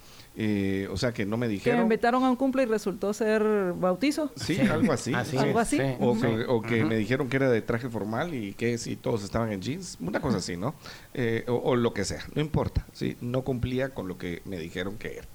Eh, 0.43 0.89
o 0.91 0.97
sea, 0.97 1.12
que 1.12 1.27
no 1.27 1.37
me 1.37 1.45
Que 1.45 1.49
me 1.49 1.55
dijeron. 1.55 1.83
invitaron 1.83 2.25
a 2.25 2.31
un 2.31 2.37
cumple 2.37 2.62
y 2.62 2.65
resultó 2.67 3.12
ser 3.12 3.43
bautizo. 3.77 4.33
Sí, 4.37 4.59
algo 4.59 4.91
así. 4.91 5.12
Así 5.12 5.37
Algo 5.37 5.59
así. 5.59 5.77
sí. 5.77 5.83
O, 6.01 6.15
Sí. 6.15 6.23
que, 6.23 6.45
o 6.49 6.62
que 6.62 6.81
Ujú. 6.81 6.89
me 6.89 6.97
dijeron 6.97 7.29
que 7.29 7.37
era 7.37 7.51
de 7.51 7.61
traje 7.61 7.91
formal 7.91 8.33
y 8.35 8.55
que 8.55 8.79
si 8.79 8.97
todos 8.97 9.23
estaban 9.23 9.53
en 9.53 9.61
jeans, 9.61 9.99
una 10.01 10.21
cosa 10.23 10.39
así, 10.39 10.57
¿no? 10.57 10.75
Eh, 11.12 11.45
o, 11.47 11.57
o 11.57 11.77
lo 11.77 11.93
que 11.93 12.07
sea, 12.07 12.25
no 12.35 12.41
importa, 12.41 12.87
¿sí? 12.95 13.19
No 13.21 13.43
cumplía 13.43 13.91
con 13.91 14.09
lo 14.09 14.17
que 14.17 14.41
me 14.47 14.57
dijeron 14.59 14.97
que 14.97 15.19
era. 15.19 15.27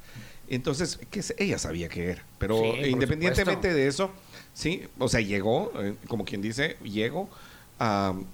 Entonces, 0.48 0.98
que 1.11 1.22
ella 1.38 1.60
sabía 1.60 1.88
que 1.88 2.10
era, 2.10 2.23
pero 2.40 2.60
Sí, 2.60 2.90
independientemente 2.90 3.73
de 3.76 3.86
eso, 3.88 4.10
sí, 4.56 4.84
o 4.98 5.07
sea, 5.07 5.22
llegó, 5.22 5.72
eh, 5.84 5.94
como 6.07 6.26
quien 6.26 6.41
dice, 6.41 6.77
llego, 6.84 7.30
am, 7.77 8.26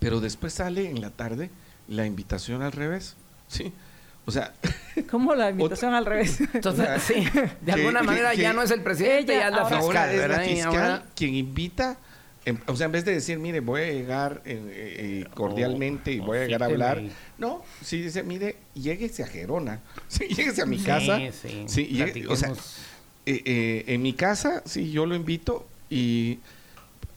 pero 0.00 0.18
después 0.18 0.52
sale 0.52 0.90
en 0.90 1.00
la 1.00 1.10
tarde 1.10 1.50
la 1.86 2.04
invitación 2.04 2.62
al 2.62 2.72
revés, 2.72 3.14
¿sí? 3.46 3.72
O 4.26 4.30
sea, 4.30 4.54
Como 5.10 5.34
la 5.34 5.50
invitación 5.50 5.94
al 5.94 6.06
revés. 6.06 6.40
Entonces, 6.40 6.84
O 6.84 6.86
sea, 6.86 6.98
sí, 6.98 7.24
de 7.60 7.72
alguna 7.72 8.00
que- 8.00 8.06
manera 8.06 8.30
que 8.32 8.38
ya 8.42 8.52
no 8.52 8.62
es 8.62 8.70
el 8.70 8.82
presidente, 8.82 9.34
ella 9.34 9.42
ya 9.42 9.48
es 9.48 9.52
la 9.54 9.62
ahora- 9.62 9.76
fiscal, 9.80 10.08
ahora 10.10 10.22
es 10.22 10.28
la 10.28 10.40
fiscal 10.54 10.74
ahora- 10.90 11.04
quien 11.14 11.34
invita, 11.34 11.98
em, 12.44 12.58
o 12.66 12.76
sea, 12.76 12.86
en 12.86 12.92
vez 12.92 13.04
de 13.04 13.12
decir, 13.14 13.38
mire, 13.38 13.60
voy 13.60 13.82
a 13.82 13.92
llegar 13.92 14.42
eh, 14.44 14.60
eh, 15.24 15.26
cordialmente 15.34 16.12
y 16.12 16.20
O- 16.20 16.24
voy 16.26 16.38
a 16.38 16.44
llegar 16.46 16.62
a 16.62 16.66
hablar. 16.66 17.02
No, 17.36 17.62
sí 17.82 18.00
dice, 18.02 18.22
mire, 18.22 18.56
lléguese 18.74 19.22
a 19.22 19.26
Gerona, 19.26 19.80
sí, 20.08 20.24
lléguese 20.28 20.62
a 20.62 20.66
mi 20.66 20.78
Sí, 20.78 20.84
casa. 20.84 21.18
sí, 21.32 21.64
Sí, 21.66 21.86
llegue- 21.88 22.26
o 22.28 22.36
sea, 22.36 22.52
eh, 23.26 23.42
eh, 23.44 23.84
en 23.88 24.02
mi 24.02 24.12
casa, 24.14 24.62
sí, 24.64 24.90
yo 24.90 25.04
lo 25.04 25.14
invito 25.14 25.66
y, 25.90 26.38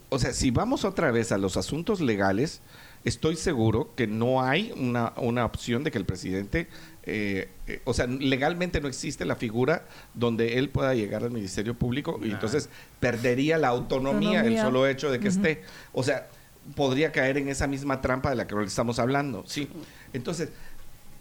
o 0.10 0.20
sea, 0.20 0.34
si 0.34 0.52
vamos 0.52 0.84
otra 0.84 1.12
vez 1.12 1.32
a 1.32 1.38
los 1.38 1.56
asuntos 1.56 2.02
legales, 2.02 2.60
estoy 3.06 3.36
seguro 3.38 3.90
que 3.95 4.08
no 4.08 4.44
hay 4.44 4.74
una, 4.76 5.14
una 5.16 5.45
opción 5.45 5.84
de 5.86 5.91
que 5.91 5.98
el 5.98 6.06
presidente, 6.06 6.68
eh, 7.03 7.49
eh, 7.68 7.82
o 7.86 7.94
sea, 7.94 8.06
legalmente 8.06 8.80
no 8.80 8.88
existe 8.88 9.26
la 9.26 9.36
figura 9.36 9.86
donde 10.14 10.60
él 10.60 10.69
pueda 10.69 10.94
llegar 10.94 11.23
al 11.23 11.32
Ministerio 11.32 11.73
Público 11.73 12.19
y 12.22 12.28
Nah. 12.28 12.34
entonces 12.36 12.69
perdería 12.99 13.57
la 13.57 13.69
autonomía, 13.69 14.41
el 14.41 14.57
solo 14.60 14.88
hecho 14.88 15.11
de 15.11 15.19
que 15.19 15.28
esté. 15.30 15.64
O 15.94 16.03
sea, 16.03 16.28
podría 16.76 17.11
caer 17.11 17.38
en 17.38 17.49
esa 17.49 17.68
misma 17.68 18.02
trampa 18.02 18.30
de 18.30 18.36
la 18.36 18.48
que 18.48 18.56
estamos 18.64 18.99
hablando, 18.99 19.44
sí. 19.48 19.68
Entonces, 20.14 20.49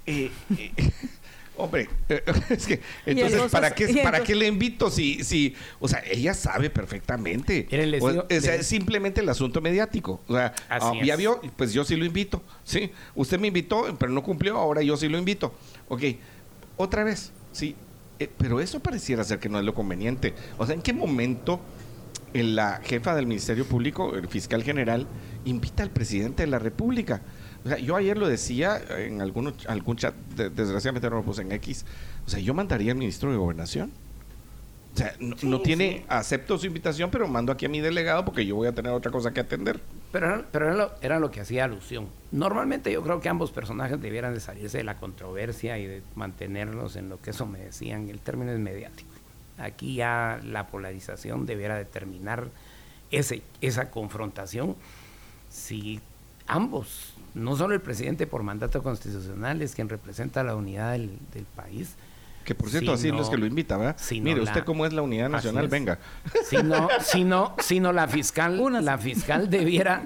eh, 0.06 0.30
eh, 0.58 0.72
hombre, 1.60 1.88
es 2.50 2.66
que 2.66 2.80
entonces, 3.06 3.42
¿para 3.50 3.74
qué 3.74 4.00
para 4.02 4.22
qué 4.22 4.34
le 4.34 4.46
invito 4.46 4.90
si 4.90 5.22
si 5.24 5.54
o 5.78 5.88
sea, 5.88 6.02
ella 6.10 6.34
sabe 6.34 6.70
perfectamente. 6.70 7.66
Miren, 7.70 7.90
les 7.90 8.00
digo- 8.02 8.24
o 8.24 8.26
sea, 8.28 8.52
les- 8.52 8.60
es 8.60 8.66
simplemente 8.66 9.20
el 9.20 9.28
asunto 9.28 9.60
mediático. 9.60 10.20
O 10.26 10.34
sea, 10.34 10.54
Así 10.68 10.98
ah, 11.00 11.04
ya 11.04 11.16
vio, 11.16 11.40
pues 11.56 11.72
yo 11.72 11.84
sí 11.84 11.96
lo 11.96 12.04
invito. 12.04 12.42
Sí, 12.64 12.90
usted 13.14 13.38
me 13.38 13.48
invitó, 13.48 13.96
pero 13.98 14.12
no 14.12 14.22
cumplió, 14.22 14.56
ahora 14.56 14.82
yo 14.82 14.96
sí 14.96 15.08
lo 15.08 15.18
invito. 15.18 15.54
Ok, 15.88 16.02
otra 16.76 17.04
vez, 17.04 17.32
sí, 17.52 17.76
eh, 18.18 18.28
pero 18.38 18.60
eso 18.60 18.80
pareciera 18.80 19.24
ser 19.24 19.38
que 19.38 19.48
no 19.48 19.58
es 19.58 19.64
lo 19.64 19.74
conveniente. 19.74 20.34
O 20.58 20.66
sea, 20.66 20.74
¿en 20.74 20.82
qué 20.82 20.92
momento 20.92 21.60
la 22.32 22.80
jefa 22.84 23.14
del 23.14 23.26
Ministerio 23.26 23.64
Público, 23.66 24.14
el 24.14 24.28
fiscal 24.28 24.62
general, 24.62 25.06
invita 25.44 25.82
al 25.82 25.90
presidente 25.90 26.42
de 26.44 26.46
la 26.48 26.58
República? 26.58 27.22
O 27.64 27.68
sea, 27.68 27.78
yo 27.78 27.96
ayer 27.96 28.16
lo 28.16 28.28
decía 28.28 28.80
en 28.98 29.20
algún, 29.20 29.54
algún 29.68 29.96
chat, 29.96 30.14
de- 30.36 30.50
desgraciadamente 30.50 31.10
no 31.10 31.16
lo 31.16 31.22
puse 31.22 31.42
en 31.42 31.52
X. 31.52 31.84
O 32.26 32.30
sea, 32.30 32.40
yo 32.40 32.54
mandaría 32.54 32.92
al 32.92 32.98
ministro 32.98 33.30
de 33.30 33.36
Gobernación. 33.36 33.90
O 34.92 34.96
sea, 34.96 35.14
no, 35.20 35.60
tiene, 35.60 35.98
sí. 35.98 36.04
acepto 36.08 36.58
su 36.58 36.66
invitación, 36.66 37.10
pero 37.12 37.28
mando 37.28 37.52
aquí 37.52 37.66
a 37.66 37.68
mi 37.68 37.80
delegado 37.80 38.24
porque 38.24 38.44
yo 38.44 38.56
voy 38.56 38.66
a 38.66 38.72
tener 38.74 38.90
otra 38.90 39.12
cosa 39.12 39.32
que 39.32 39.38
atender. 39.40 39.78
Pero, 40.10 40.44
pero 40.50 40.66
era, 40.66 40.74
lo, 40.74 40.90
era 41.00 41.20
lo 41.20 41.30
que 41.30 41.40
hacía 41.40 41.64
alusión. 41.64 42.08
Normalmente 42.32 42.90
yo 42.90 43.00
creo 43.02 43.20
que 43.20 43.28
ambos 43.28 43.52
personajes 43.52 44.00
debieran 44.00 44.34
de 44.34 44.40
salirse 44.40 44.78
de 44.78 44.84
la 44.84 44.96
controversia 44.96 45.78
y 45.78 45.86
de 45.86 46.02
mantenerlos 46.16 46.96
en 46.96 47.08
lo 47.08 47.20
que 47.20 47.30
eso 47.30 47.46
me 47.46 47.60
decían, 47.60 48.08
el 48.08 48.18
término 48.18 48.50
es 48.50 48.58
mediático. 48.58 49.10
Aquí 49.58 49.94
ya 49.94 50.40
la 50.44 50.66
polarización 50.66 51.46
debiera 51.46 51.76
determinar 51.76 52.48
ese, 53.12 53.42
esa 53.60 53.90
confrontación 53.90 54.74
si 55.50 56.00
ambos, 56.48 57.09
no 57.34 57.56
solo 57.56 57.74
el 57.74 57.80
presidente 57.80 58.26
por 58.26 58.42
mandato 58.42 58.82
constitucional 58.82 59.62
es 59.62 59.74
quien 59.74 59.88
representa 59.88 60.42
la 60.44 60.54
unidad 60.56 60.92
del, 60.92 61.18
del 61.32 61.44
país, 61.44 61.94
Que 62.44 62.54
por 62.54 62.68
cierto, 62.70 62.92
así 62.92 63.08
es 63.08 63.28
que 63.28 63.36
lo 63.36 63.46
invita, 63.46 63.76
¿verdad? 63.76 63.96
Mire, 64.10 64.36
la- 64.38 64.42
usted 64.44 64.64
cómo 64.64 64.84
es 64.86 64.92
la 64.92 65.02
unidad 65.02 65.28
nacional, 65.28 65.68
venga. 65.68 65.98
sino, 66.44 66.88
sino, 67.02 67.54
sino 67.60 67.92
la 67.92 68.08
fiscal, 68.08 68.84
la 68.84 68.98
fiscal 68.98 69.48
debiera, 69.50 70.04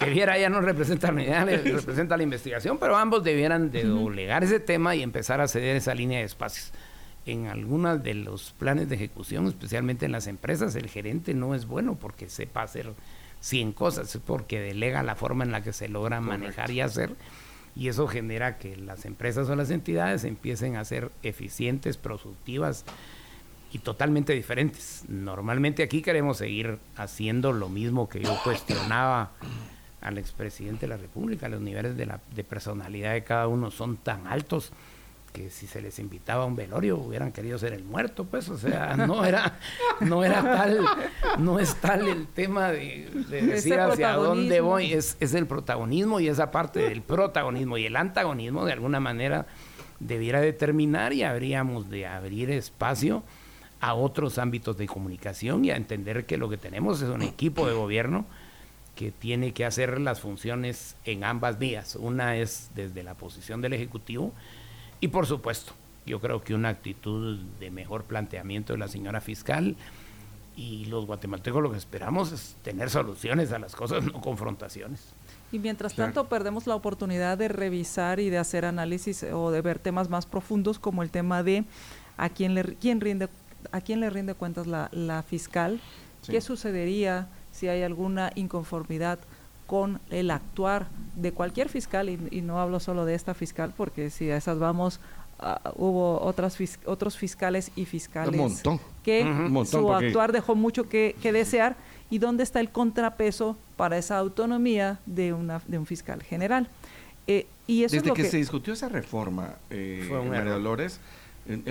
debiera 0.00 0.38
ya 0.38 0.48
no 0.48 0.60
representa 0.60 1.08
la 1.08 1.14
unidad, 1.14 1.46
representa 1.48 2.16
la 2.16 2.22
investigación, 2.22 2.78
pero 2.78 2.96
ambos 2.96 3.22
debieran 3.24 3.70
de 3.70 3.84
doblegar 3.84 4.44
ese 4.44 4.60
tema 4.60 4.94
y 4.94 5.02
empezar 5.02 5.40
a 5.40 5.48
ceder 5.48 5.76
esa 5.76 5.94
línea 5.94 6.20
de 6.20 6.24
espacios. 6.24 6.72
En 7.24 7.46
algunos 7.46 8.02
de 8.02 8.14
los 8.14 8.52
planes 8.58 8.88
de 8.88 8.96
ejecución, 8.96 9.46
especialmente 9.46 10.06
en 10.06 10.12
las 10.12 10.26
empresas, 10.26 10.74
el 10.74 10.88
gerente 10.88 11.34
no 11.34 11.54
es 11.54 11.66
bueno 11.66 11.94
porque 11.94 12.28
sepa 12.28 12.62
hacer 12.62 12.92
100 13.42 13.72
cosas, 13.72 14.14
es 14.14 14.22
porque 14.24 14.60
delega 14.60 15.02
la 15.02 15.16
forma 15.16 15.44
en 15.44 15.50
la 15.50 15.62
que 15.62 15.72
se 15.72 15.88
logra 15.88 16.20
manejar 16.20 16.70
y 16.70 16.80
hacer. 16.80 17.14
Y 17.74 17.88
eso 17.88 18.06
genera 18.06 18.58
que 18.58 18.76
las 18.76 19.04
empresas 19.04 19.48
o 19.48 19.56
las 19.56 19.70
entidades 19.70 20.24
empiecen 20.24 20.76
a 20.76 20.84
ser 20.84 21.10
eficientes, 21.22 21.96
productivas 21.96 22.84
y 23.72 23.78
totalmente 23.78 24.32
diferentes. 24.32 25.04
Normalmente 25.08 25.82
aquí 25.82 26.02
queremos 26.02 26.36
seguir 26.36 26.78
haciendo 26.96 27.52
lo 27.52 27.68
mismo 27.68 28.08
que 28.08 28.20
yo 28.20 28.38
cuestionaba 28.44 29.32
al 30.00 30.18
expresidente 30.18 30.82
de 30.82 30.88
la 30.88 30.96
República. 30.96 31.48
Los 31.48 31.62
niveles 31.62 31.96
de, 31.96 32.06
la, 32.06 32.20
de 32.34 32.44
personalidad 32.44 33.12
de 33.12 33.24
cada 33.24 33.48
uno 33.48 33.70
son 33.70 33.96
tan 33.96 34.26
altos 34.28 34.72
que 35.32 35.50
si 35.50 35.66
se 35.66 35.80
les 35.80 35.98
invitaba 35.98 36.44
a 36.44 36.46
un 36.46 36.54
velorio 36.54 36.98
hubieran 36.98 37.32
querido 37.32 37.58
ser 37.58 37.72
el 37.72 37.84
muerto, 37.84 38.24
pues, 38.24 38.48
o 38.48 38.58
sea, 38.58 38.96
no 38.96 39.24
era, 39.24 39.58
no 40.00 40.24
era 40.24 40.42
tal, 40.42 40.84
no 41.38 41.58
es 41.58 41.74
tal 41.76 42.06
el 42.06 42.26
tema 42.26 42.70
de, 42.70 43.08
decir 43.30 43.80
hacia 43.80 44.12
dónde 44.12 44.60
voy, 44.60 44.92
es, 44.92 45.16
es 45.20 45.34
el 45.34 45.46
protagonismo 45.46 46.20
y 46.20 46.28
esa 46.28 46.50
parte 46.50 46.80
del 46.80 47.02
protagonismo 47.02 47.78
y 47.78 47.86
el 47.86 47.96
antagonismo 47.96 48.64
de 48.64 48.72
alguna 48.72 49.00
manera 49.00 49.46
debiera 50.00 50.40
determinar 50.40 51.12
y 51.12 51.22
habríamos 51.22 51.88
de 51.88 52.06
abrir 52.06 52.50
espacio 52.50 53.22
a 53.80 53.94
otros 53.94 54.38
ámbitos 54.38 54.76
de 54.76 54.86
comunicación 54.86 55.64
y 55.64 55.70
a 55.70 55.76
entender 55.76 56.26
que 56.26 56.36
lo 56.36 56.48
que 56.48 56.56
tenemos 56.56 57.02
es 57.02 57.08
un 57.08 57.22
equipo 57.22 57.66
de 57.66 57.74
gobierno 57.74 58.26
que 58.94 59.10
tiene 59.10 59.52
que 59.52 59.64
hacer 59.64 60.00
las 60.00 60.20
funciones 60.20 60.96
en 61.04 61.24
ambas 61.24 61.58
vías. 61.58 61.96
Una 61.96 62.36
es 62.36 62.70
desde 62.74 63.02
la 63.02 63.14
posición 63.14 63.60
del 63.60 63.72
Ejecutivo 63.72 64.32
y 65.02 65.08
por 65.08 65.26
supuesto, 65.26 65.74
yo 66.06 66.18
creo 66.20 66.42
que 66.42 66.54
una 66.54 66.70
actitud 66.70 67.38
de 67.60 67.70
mejor 67.70 68.04
planteamiento 68.04 68.72
de 68.72 68.78
la 68.78 68.88
señora 68.88 69.20
fiscal 69.20 69.76
y 70.56 70.86
los 70.86 71.06
guatemaltecos 71.06 71.62
lo 71.62 71.70
que 71.70 71.78
esperamos 71.78 72.32
es 72.32 72.56
tener 72.62 72.88
soluciones 72.90 73.52
a 73.52 73.58
las 73.58 73.74
cosas, 73.76 74.04
no 74.12 74.20
confrontaciones. 74.20 75.00
Y 75.52 75.58
mientras 75.58 75.92
Claro. 75.92 76.12
tanto 76.12 76.28
perdemos 76.30 76.66
la 76.66 76.74
oportunidad 76.74 77.36
de 77.36 77.48
revisar 77.48 78.20
y 78.20 78.30
de 78.30 78.38
hacer 78.38 78.64
análisis 78.64 79.22
o 79.24 79.50
de 79.50 79.60
ver 79.60 79.78
temas 79.78 80.08
más 80.08 80.24
profundos 80.24 80.78
como 80.78 81.02
el 81.02 81.10
tema 81.10 81.42
de 81.42 81.64
a 82.16 82.28
quién 82.30 82.54
le 82.54 82.62
quién 82.76 83.00
rinde 83.00 83.28
a 83.70 83.80
quién 83.80 84.00
le 84.00 84.08
rinde 84.10 84.34
cuentas 84.34 84.66
la, 84.66 84.88
la 84.92 85.22
fiscal, 85.22 85.80
Sí. 86.22 86.30
qué 86.32 86.40
sucedería 86.40 87.26
si 87.50 87.66
hay 87.68 87.82
alguna 87.82 88.30
inconformidad 88.36 89.18
con 89.72 90.00
el 90.10 90.30
actuar 90.30 90.86
de 91.16 91.32
cualquier 91.32 91.70
fiscal 91.70 92.10
y, 92.10 92.18
y 92.30 92.42
no 92.42 92.60
hablo 92.60 92.78
solo 92.78 93.06
de 93.06 93.14
esta 93.14 93.32
fiscal 93.32 93.72
porque 93.74 94.10
si 94.10 94.30
a 94.30 94.36
esas 94.36 94.58
vamos 94.58 95.00
ah, 95.40 95.72
hubo 95.76 96.20
otras 96.20 96.60
fis- 96.60 96.78
otros 96.84 97.16
fiscales 97.16 97.70
y 97.74 97.86
fiscales 97.86 98.34
Un 98.34 98.48
montón. 98.48 98.78
que 99.02 99.22
Ujú. 99.22 99.30
Un 99.30 99.52
montón, 99.52 99.80
su 99.80 99.86
porque- 99.86 100.08
actuar 100.08 100.30
dejó 100.32 100.54
mucho 100.56 100.90
que, 100.90 101.16
que 101.22 101.32
desear 101.32 101.74
y 102.10 102.18
dónde 102.18 102.42
está 102.42 102.60
el 102.60 102.68
contrapeso 102.68 103.56
para 103.78 103.96
esa 103.96 104.18
autonomía 104.18 104.98
de, 105.06 105.32
una, 105.32 105.62
de 105.66 105.78
un 105.78 105.86
fiscal 105.86 106.22
general. 106.22 106.68
Eh, 107.26 107.46
y 107.66 107.84
eso 107.84 107.94
Desde 107.96 108.04
es 108.04 108.08
lo 108.08 108.14
que, 108.14 108.24
que, 108.24 108.28
se 108.28 108.36
discutió 108.36 108.74
esa 108.74 108.90
reforma, 108.90 109.54
eh, 109.70 110.04
Fue 110.06 110.18
un 110.18 110.26
María 110.28 110.42
error. 110.42 110.54
Dolores, 110.62 111.00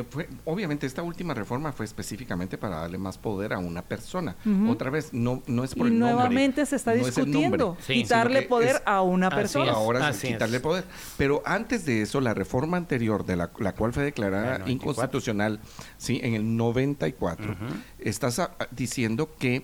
fue, 0.10 0.28
obviamente 0.46 0.86
esta 0.86 1.02
última 1.02 1.34
reforma 1.34 1.72
fue 1.72 1.86
específicamente 1.86 2.58
para 2.58 2.78
darle 2.82 2.98
más 2.98 3.18
poder 3.18 3.54
a 3.54 3.60
una 3.60 3.82
persona. 3.82 4.36
Otra 4.68 4.90
vez, 4.90 5.14
no, 5.14 5.42
no 5.48 5.64
es 5.64 5.74
por 5.76 5.88
y 5.88 5.92
el 5.92 6.00
nombre, 6.00 6.16
nuevamente 6.16 6.66
se 6.66 6.76
está 6.76 6.94
no 6.94 6.98
es 7.08 7.18
el 7.18 7.26
discutiendo 7.26 7.58
nombre, 7.68 7.84
Sí. 7.84 7.94
quitarle 7.94 8.42
poder 8.44 8.76
es- 8.78 8.82
a 8.86 9.02
una 9.02 9.28
Así 9.28 9.36
persona. 9.36 9.66
es. 9.72 9.78
Ahora 9.78 10.00
es 10.00 10.06
Así 10.18 10.28
es. 10.28 10.34
quitarle 10.34 10.60
poder. 10.60 10.84
Pero 11.18 11.42
antes 11.46 11.86
de 11.86 12.02
eso, 12.02 12.20
la 12.22 12.34
reforma 12.34 12.78
anterior, 12.78 13.26
de 13.26 13.36
la, 13.38 13.50
la 13.60 13.74
cual 13.74 13.94
fue 13.94 14.04
declarada 14.04 14.44
La 14.54 14.58
94. 14.60 14.72
inconstitucional, 14.92 15.60
sí, 15.98 16.20
en 16.24 16.34
el 16.34 16.58
94, 16.58 17.54
Ujú. 17.54 17.66
estás 18.00 18.40
ah, 18.40 18.52
diciendo 18.72 19.30
que 19.40 19.64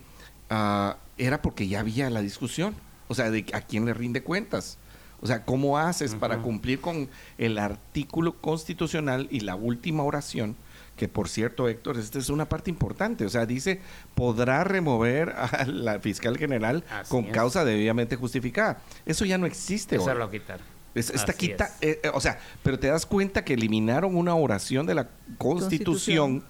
ah, 0.50 0.98
era 1.18 1.42
porque 1.42 1.68
ya 1.68 1.82
había 1.82 2.10
la 2.10 2.22
discusión. 2.22 2.76
O 3.10 3.16
sea, 3.16 3.32
de 3.32 3.46
a 3.54 3.62
quién 3.62 3.86
le 3.86 3.94
rinde 3.94 4.22
cuentas. 4.22 4.78
O 5.22 5.28
sea, 5.28 5.46
¿cómo 5.46 5.78
haces 5.78 6.16
para 6.16 6.42
cumplir 6.42 6.80
con 6.80 7.10
el 7.38 7.58
artículo 7.58 8.34
constitucional 8.40 9.28
y 9.32 9.40
la 9.40 9.56
última 9.56 10.04
oración 10.04 10.56
que 10.98 11.08
por 11.08 11.30
cierto, 11.30 11.70
Héctor, 11.70 11.98
esta 11.98 12.20
es 12.20 12.30
una 12.30 12.50
parte 12.50 12.70
importante, 12.72 13.24
o 13.24 13.30
sea, 13.30 13.46
dice, 13.46 13.80
podrá 14.16 14.64
remover 14.64 15.30
a 15.30 15.64
la 15.66 16.00
fiscal 16.00 16.38
general 16.38 16.84
con 17.08 17.26
causa 17.26 17.64
debidamente 17.64 18.16
justificada. 18.18 18.80
Eso 19.06 19.24
ya 19.24 19.38
no 19.38 19.46
existe. 19.46 19.96
Eso 19.96 20.14
lo 20.14 20.30
quitar. 20.30 20.60
esta 20.96 21.34
quita, 21.34 21.70
eh, 21.82 22.00
eh, 22.04 22.10
o 22.12 22.20
sea, 22.20 22.40
pero 22.64 22.80
te 22.80 22.88
das 22.88 23.06
cuenta 23.06 23.46
que 23.46 23.54
eliminaron 23.54 24.18
una 24.18 24.34
oración 24.34 24.88
de 24.88 24.96
la 24.96 25.10
Constitución, 25.38 26.44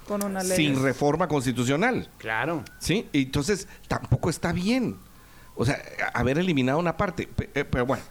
sin 0.44 0.82
reforma 0.82 1.28
constitucional. 1.28 2.10
Claro. 2.18 2.64
Sí, 2.80 3.08
entonces 3.12 3.68
tampoco 3.90 4.30
está 4.30 4.54
bien. 4.54 4.96
O 5.58 5.66
sea, 5.66 5.82
haber 6.14 6.38
eliminado 6.38 6.80
una 6.80 6.96
parte. 6.96 7.28
Eh, 7.56 7.66
pero 7.66 7.86
bueno, 7.86 8.04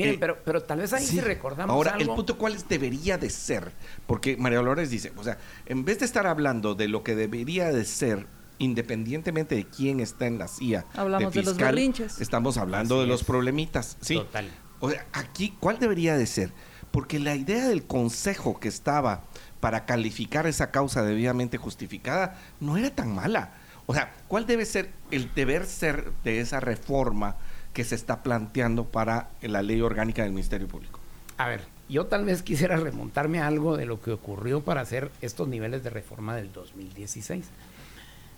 Miren, 0.00 0.14
eh, 0.14 0.18
pero, 0.18 0.38
pero 0.44 0.62
tal 0.62 0.78
vez 0.78 0.92
ahí 0.92 1.04
sí, 1.04 1.20
recordamos 1.20 1.74
Ahora, 1.74 1.96
el 1.98 2.08
punto 2.08 2.36
cuál 2.38 2.54
es, 2.54 2.68
debería 2.68 3.18
de 3.18 3.30
ser, 3.30 3.72
porque 4.06 4.36
María 4.36 4.58
Dolores 4.58 4.90
dice, 4.90 5.12
o 5.16 5.24
sea, 5.24 5.38
en 5.66 5.84
vez 5.84 5.98
de 5.98 6.06
estar 6.06 6.26
hablando 6.26 6.74
de 6.74 6.88
lo 6.88 7.02
que 7.02 7.14
debería 7.14 7.70
de 7.72 7.84
ser, 7.84 8.26
independientemente 8.58 9.54
de 9.54 9.64
quién 9.64 10.00
está 10.00 10.26
en 10.26 10.38
la 10.38 10.48
CIA, 10.48 10.86
hablamos 10.94 11.32
de, 11.34 11.42
fiscal, 11.42 11.74
los 11.74 12.20
estamos 12.20 12.56
hablando 12.56 13.00
de 13.00 13.06
los 13.06 13.24
problemitas, 13.24 13.96
¿sí? 14.00 14.16
Total. 14.16 14.50
O 14.80 14.90
sea, 14.90 15.06
aquí, 15.12 15.54
¿cuál 15.60 15.78
debería 15.78 16.16
de 16.16 16.26
ser? 16.26 16.52
Porque 16.90 17.18
la 17.18 17.36
idea 17.36 17.68
del 17.68 17.84
consejo 17.84 18.58
que 18.58 18.68
estaba 18.68 19.24
para 19.60 19.84
calificar 19.84 20.46
esa 20.46 20.70
causa 20.70 21.02
debidamente 21.02 21.58
justificada 21.58 22.38
no 22.60 22.76
era 22.76 22.90
tan 22.90 23.14
mala. 23.14 23.52
O 23.86 23.94
sea, 23.94 24.14
¿cuál 24.28 24.46
debe 24.46 24.64
ser 24.64 24.90
el 25.10 25.32
deber 25.34 25.66
ser 25.66 26.12
de 26.24 26.40
esa 26.40 26.60
reforma 26.60 27.36
que 27.72 27.84
se 27.84 27.94
está 27.94 28.22
planteando 28.22 28.84
para 28.84 29.28
la 29.42 29.62
ley 29.62 29.80
orgánica 29.80 30.22
del 30.22 30.32
Ministerio 30.32 30.68
Público. 30.68 31.00
A 31.36 31.48
ver, 31.48 31.62
yo 31.88 32.06
tal 32.06 32.24
vez 32.24 32.42
quisiera 32.42 32.76
remontarme 32.76 33.40
a 33.40 33.46
algo 33.46 33.76
de 33.76 33.86
lo 33.86 34.00
que 34.00 34.12
ocurrió 34.12 34.60
para 34.60 34.80
hacer 34.80 35.10
estos 35.20 35.48
niveles 35.48 35.82
de 35.82 35.90
reforma 35.90 36.36
del 36.36 36.52
2016. 36.52 37.46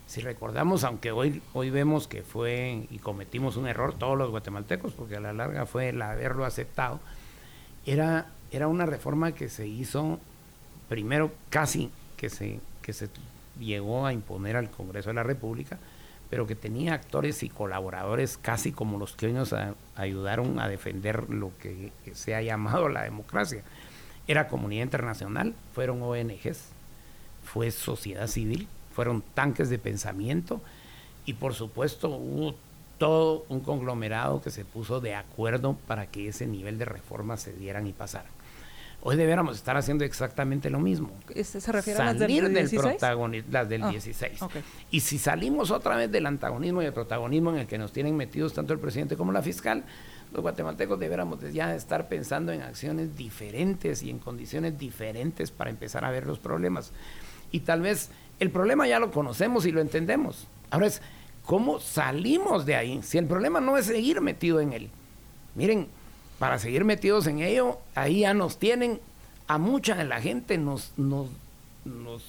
Si 0.07 0.21
recordamos, 0.21 0.83
aunque 0.83 1.11
hoy, 1.11 1.41
hoy 1.53 1.69
vemos 1.69 2.07
que 2.07 2.23
fue 2.23 2.87
y 2.89 2.99
cometimos 2.99 3.57
un 3.57 3.67
error 3.67 3.95
todos 3.97 4.17
los 4.17 4.29
guatemaltecos, 4.29 4.93
porque 4.93 5.15
a 5.17 5.19
la 5.19 5.33
larga 5.33 5.65
fue 5.65 5.89
el 5.89 6.01
haberlo 6.01 6.45
aceptado, 6.45 6.99
era, 7.85 8.27
era 8.51 8.67
una 8.67 8.85
reforma 8.85 9.33
que 9.33 9.49
se 9.49 9.67
hizo 9.67 10.19
primero 10.89 11.31
casi 11.49 11.89
que 12.17 12.29
se, 12.29 12.59
que 12.81 12.93
se 12.93 13.09
llegó 13.59 14.05
a 14.05 14.13
imponer 14.13 14.55
al 14.55 14.69
Congreso 14.69 15.09
de 15.09 15.15
la 15.15 15.23
República, 15.23 15.79
pero 16.33 16.47
que 16.47 16.55
tenía 16.55 16.95
actores 16.95 17.43
y 17.43 17.49
colaboradores 17.49 18.39
casi 18.41 18.71
como 18.71 18.97
los 18.97 19.13
que 19.13 19.27
hoy 19.27 19.33
nos 19.33 19.53
ayudaron 19.95 20.59
a 20.59 20.67
defender 20.67 21.29
lo 21.29 21.51
que 21.59 21.91
se 22.13 22.33
ha 22.33 22.41
llamado 22.41 22.89
la 22.89 23.03
democracia. 23.03 23.61
Era 24.27 24.47
comunidad 24.47 24.85
internacional, 24.85 25.53
fueron 25.75 26.01
ONGs, 26.01 26.69
fue 27.43 27.69
sociedad 27.69 28.25
civil, 28.25 28.67
fueron 28.95 29.21
tanques 29.35 29.69
de 29.69 29.77
pensamiento 29.77 30.59
y 31.27 31.33
por 31.33 31.53
supuesto 31.53 32.09
hubo 32.09 32.55
todo 32.97 33.45
un 33.47 33.59
conglomerado 33.59 34.41
que 34.41 34.49
se 34.49 34.65
puso 34.65 35.01
de 35.01 35.13
acuerdo 35.13 35.77
para 35.85 36.07
que 36.07 36.29
ese 36.29 36.47
nivel 36.47 36.79
de 36.79 36.85
reformas 36.85 37.41
se 37.41 37.53
dieran 37.53 37.85
y 37.85 37.93
pasaran. 37.93 38.31
Hoy 39.05 39.17
deberíamos 39.17 39.57
estar 39.57 39.75
haciendo 39.75 40.05
exactamente 40.05 40.69
lo 40.69 40.79
mismo. 40.79 41.11
¿Se 41.43 41.71
refiere 41.73 41.99
a 42.01 42.05
las 42.05 42.19
del, 42.19 42.53
16? 42.53 42.81
protagonismo, 42.81 43.49
las 43.51 43.67
del 43.67 43.89
16. 43.89 44.41
Ah, 44.41 44.47
y 44.91 45.01
si 45.01 45.17
salimos 45.17 45.71
otra 45.71 45.97
vez 45.97 46.09
del 46.09 46.25
antagonismo 46.25 46.81
y 46.81 46.85
el 46.85 46.93
protagonismo 46.93 47.49
en 47.51 47.57
el 47.57 47.67
que 47.67 47.77
nos 47.77 47.91
tienen 47.91 48.15
metidos 48.15 48.53
tanto 48.53 48.71
el 48.71 48.79
presidente 48.79 49.17
como 49.17 49.33
la 49.33 49.41
fiscal, 49.41 49.83
los 50.31 50.41
guatemaltecos 50.41 50.97
deberíamos 50.97 51.41
ya 51.51 51.75
estar 51.75 52.07
pensando 52.07 52.53
en 52.53 52.61
acciones 52.61 53.17
diferentes 53.17 54.03
y 54.03 54.09
en 54.09 54.19
condiciones 54.19 54.79
diferentes 54.79 55.51
para 55.51 55.69
empezar 55.69 56.05
a 56.05 56.09
ver 56.09 56.25
los 56.25 56.39
problemas. 56.39 56.93
Y 57.51 57.59
tal 57.59 57.81
vez 57.81 58.09
el 58.39 58.51
problema 58.51 58.87
ya 58.87 58.99
lo 58.99 59.11
conocemos 59.11 59.65
y 59.65 59.73
lo 59.73 59.81
entendemos. 59.81 60.47
Ahora 60.69 60.87
es, 60.87 61.01
¿cómo 61.45 61.81
salimos 61.81 62.65
de 62.65 62.77
ahí? 62.77 63.01
Si 63.03 63.17
el 63.17 63.25
problema 63.25 63.59
no 63.59 63.77
es 63.77 63.87
seguir 63.87 64.21
metido 64.21 64.61
en 64.61 64.71
él. 64.71 64.89
Miren, 65.55 65.89
para 66.43 66.59
seguir 66.59 66.83
metidos 66.83 67.25
en 67.27 67.39
ello, 67.39 67.77
ahí 67.95 68.19
ya 68.19 68.33
nos 68.33 68.57
tienen, 68.57 68.99
a 69.47 69.57
mucha 69.57 69.95
de 69.95 70.03
la 70.03 70.19
gente 70.19 70.57
nos, 70.57 70.91
nos, 70.97 71.29
nos 71.85 72.21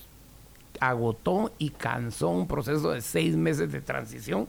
agotó 0.78 1.50
y 1.58 1.70
cansó 1.70 2.28
un 2.28 2.46
proceso 2.46 2.92
de 2.92 3.00
seis 3.00 3.34
meses 3.34 3.72
de 3.72 3.80
transición 3.80 4.46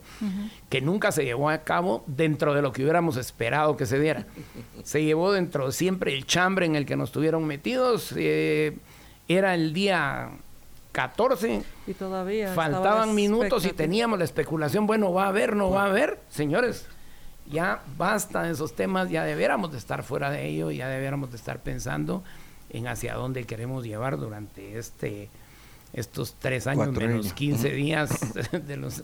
que 0.69 0.81
nunca 0.81 1.11
se 1.11 1.25
llevó 1.25 1.49
a 1.49 1.57
cabo 1.63 2.03
dentro 2.05 2.53
de 2.53 2.61
lo 2.61 2.73
que 2.73 2.83
hubiéramos 2.83 3.17
esperado 3.17 3.75
que 3.75 3.87
se 3.87 3.99
diera. 3.99 4.27
se 4.83 5.03
llevó 5.03 5.31
dentro 5.31 5.71
siempre 5.71 6.13
el 6.13 6.27
chambre 6.27 6.67
en 6.67 6.75
el 6.75 6.85
que 6.85 6.95
nos 6.95 7.11
tuvieron 7.11 7.43
metidos. 7.47 8.13
Eh, 8.15 8.77
era 9.27 9.55
el 9.55 9.73
día 9.73 10.29
14. 10.91 11.63
Y 11.87 11.93
todavía. 11.95 12.53
Faltaban 12.53 13.15
minutos 13.15 13.65
y 13.65 13.73
teníamos 13.73 14.19
la 14.19 14.25
especulación, 14.25 14.85
bueno, 14.85 15.11
va 15.11 15.25
a 15.25 15.29
haber, 15.29 15.55
no 15.55 15.71
va 15.71 15.85
a 15.85 15.87
haber. 15.87 16.19
Señores, 16.29 16.87
ya 17.49 17.81
basta 17.97 18.43
de 18.43 18.51
esos 18.51 18.73
temas, 18.73 19.09
ya 19.09 19.23
debiéramos 19.23 19.71
de 19.71 19.77
estar 19.77 20.03
fuera 20.03 20.29
de 20.29 20.47
ello, 20.47 20.71
ya 20.71 20.87
debiéramos 20.87 21.31
de 21.31 21.37
estar 21.37 21.59
pensando 21.59 22.23
en 22.69 22.87
hacia 22.87 23.15
dónde 23.15 23.43
queremos 23.45 23.85
llevar 23.85 24.17
durante 24.17 24.77
este 24.77 25.29
estos 25.93 26.35
tres 26.39 26.67
años 26.67 26.91
menos 26.91 27.31
15 27.33 27.69
días 27.69 28.33
de 28.67 28.75
los 28.75 29.03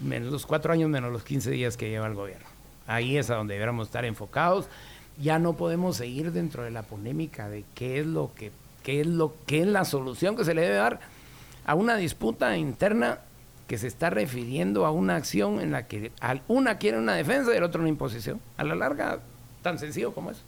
menos 0.00 0.32
los 0.32 0.46
cuatro 0.46 0.72
años 0.72 0.90
menos 0.90 1.12
los 1.12 1.22
15 1.22 1.50
días 1.50 1.76
que 1.76 1.90
lleva 1.90 2.06
el 2.06 2.14
gobierno. 2.14 2.46
Ahí 2.86 3.16
es 3.16 3.30
a 3.30 3.36
donde 3.36 3.54
debiéramos 3.54 3.88
estar 3.88 4.04
enfocados. 4.04 4.66
Ya 5.20 5.38
no 5.38 5.52
podemos 5.52 5.96
seguir 5.96 6.32
dentro 6.32 6.64
de 6.64 6.70
la 6.70 6.82
polémica 6.82 7.48
de 7.48 7.64
qué 7.74 8.00
es 8.00 8.06
lo 8.06 8.32
que 8.34 8.50
qué 8.82 9.02
es 9.02 9.06
lo 9.06 9.34
que 9.46 9.60
es 9.60 9.66
la 9.66 9.84
solución 9.84 10.36
que 10.36 10.44
se 10.44 10.54
le 10.54 10.62
debe 10.62 10.76
dar 10.76 11.00
a 11.66 11.74
una 11.74 11.96
disputa 11.96 12.56
interna 12.56 13.18
que 13.70 13.78
se 13.78 13.86
está 13.86 14.10
refiriendo 14.10 14.84
a 14.84 14.90
una 14.90 15.14
acción 15.14 15.60
en 15.60 15.70
la 15.70 15.86
que 15.86 16.10
una 16.48 16.78
quiere 16.78 16.98
una 16.98 17.14
defensa 17.14 17.54
y 17.54 17.56
el 17.56 17.62
otro 17.62 17.80
una 17.80 17.88
imposición. 17.88 18.40
A 18.56 18.64
la 18.64 18.74
larga, 18.74 19.20
tan 19.62 19.78
sencillo 19.78 20.12
como 20.12 20.32
eso. 20.32 20.42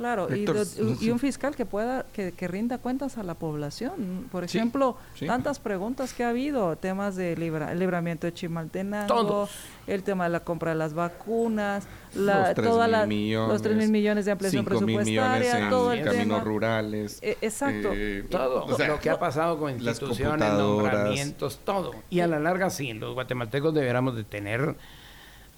Claro, 0.00 0.28
y, 0.34 1.10
un 1.10 1.18
fiscal 1.18 1.54
que 1.54 1.66
pueda, 1.66 2.06
que, 2.10 2.48
rinda 2.48 2.78
cuentas 2.78 3.18
a 3.18 3.22
la 3.22 3.34
población. 3.34 4.28
Por 4.32 4.44
ejemplo, 4.44 4.96
tantas 5.26 5.58
preguntas 5.58 6.14
que 6.14 6.24
ha 6.24 6.30
habido, 6.30 6.74
temas 6.76 7.16
de 7.16 7.36
libramiento 7.36 8.26
de 8.26 8.32
Chimaltenango, 8.32 9.46
el 9.86 10.02
tema 10.02 10.24
de 10.24 10.30
la 10.30 10.40
compra 10.40 10.70
de 10.70 10.78
las 10.78 10.94
vacunas, 10.94 11.86
la, 12.14 12.46
los 12.46 12.54
toda 12.54 12.88
la, 12.88 13.04
los 13.04 13.60
3 13.60 13.76
mil 13.76 13.90
millones 13.90 14.24
de 14.24 14.32
ampliación 14.32 14.64
presupuestaria, 14.64 15.68
todo 15.68 15.92
el 15.92 16.02
caminos 16.02 16.44
rurales. 16.44 17.18
E, 17.20 17.36
exacto. 17.42 17.90
Eh, 17.92 18.24
todo 18.30 18.66
lo 18.78 19.00
que 19.00 19.10
ha 19.10 19.18
pasado 19.18 19.58
con 19.58 19.70
instituciones, 19.70 20.50
nombramientos, 20.54 21.60
todo. 21.62 21.94
Y 22.08 22.20
a 22.20 22.26
la 22.26 22.38
larga, 22.38 22.70
sí, 22.70 22.90
los 22.94 23.12
guatemaltecos 23.12 23.74
deberíamos 23.74 24.16
de 24.16 24.24
tener 24.24 24.76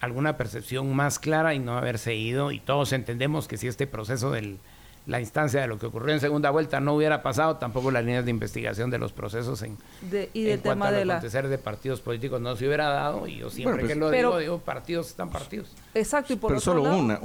alguna 0.02 0.36
percepción 0.36 0.94
más 0.94 1.18
clara 1.18 1.54
y 1.54 1.60
no 1.60 1.78
haberse 1.78 2.14
ido. 2.14 2.50
Y 2.50 2.58
todos 2.60 2.92
entendemos 2.92 3.48
que 3.48 3.56
si 3.56 3.68
este 3.68 3.86
proceso 3.86 4.32
de 4.32 4.56
la 5.06 5.20
instancia 5.20 5.60
de 5.60 5.68
lo 5.68 5.78
que 5.78 5.86
ocurrió 5.86 6.12
en 6.12 6.20
segunda 6.20 6.50
vuelta 6.50 6.80
no 6.80 6.94
hubiera 6.94 7.22
pasado, 7.22 7.56
tampoco 7.56 7.92
las 7.92 8.04
líneas 8.04 8.24
de 8.24 8.32
investigación 8.32 8.90
de 8.90 8.98
los 8.98 9.12
procesos 9.12 9.62
en, 9.62 9.78
de, 10.02 10.28
y 10.32 10.42
del 10.42 10.60
tema 10.60 10.90
de 10.90 11.02
acontecer 11.02 11.46
de 11.46 11.56
partidos 11.56 12.00
políticos 12.00 12.40
no 12.40 12.56
se 12.56 12.66
hubiera 12.66 12.88
dado. 12.88 13.28
Y 13.28 13.38
yo 13.38 13.48
siempre 13.48 13.78
pues, 13.78 13.92
que 13.92 13.98
lo 13.98 14.10
digo, 14.10 14.38
digo, 14.38 14.58
partidos 14.58 15.06
están 15.06 15.30
partidos. 15.30 15.70
Exacto, 15.94 16.32
y 16.32 16.36
por 16.36 16.50
pero 16.50 16.60
solo 16.60 16.82
una, 16.82 17.20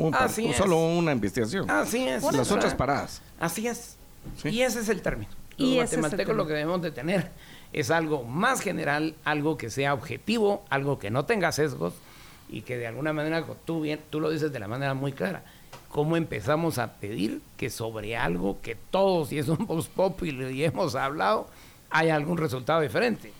solo 0.56 0.78
una 0.78 1.12
investigación. 1.12 1.70
Así 1.70 2.08
es. 2.08 2.24
Las 2.32 2.52
otras 2.52 2.76
paradas. 2.76 3.24
Así 3.40 3.68
es. 3.68 3.98
Y 4.44 4.62
ese 4.62 4.82
es 4.82 4.90
el 4.90 5.02
término. 5.02 5.32
Los 5.58 5.68
y 5.68 5.80
matemáticos 5.80 6.36
lo 6.36 6.46
que 6.46 6.54
debemos 6.54 6.84
de 6.84 6.92
tener 6.92 7.32
es 7.74 7.90
algo 7.90 8.24
más 8.24 8.62
general, 8.62 9.16
algo 9.24 9.58
que 9.58 9.72
sea 9.72 9.96
objetivo, 9.96 10.64
algo 10.70 11.00
que 11.00 11.10
no 11.10 11.26
tenga 11.26 11.52
sesgos, 11.52 11.96
y 12.50 12.62
que 12.62 12.78
de 12.78 12.88
alguna 12.88 13.14
manera, 13.14 13.46
tú, 13.66 13.82
bien, 13.82 14.00
tú 14.10 14.20
lo 14.20 14.30
dices 14.30 14.52
de 14.52 14.60
la 14.60 14.68
manera 14.68 14.94
muy 14.94 15.12
clara, 15.12 15.44
cómo 15.90 16.18
empezamos 16.18 16.78
a 16.78 16.94
pedir 16.94 17.42
que 17.58 17.70
sobre 17.70 18.16
algo 18.16 18.60
que 18.62 18.76
todos, 18.76 19.32
y 19.32 19.40
es 19.40 19.48
un 19.50 19.66
post 19.66 19.92
pop 19.92 20.22
y 20.24 20.64
hemos 20.64 20.96
hablado, 20.96 21.48
hay 21.90 22.10
algún 22.10 22.38
resultado 22.38 22.82
diferente. 22.82 23.32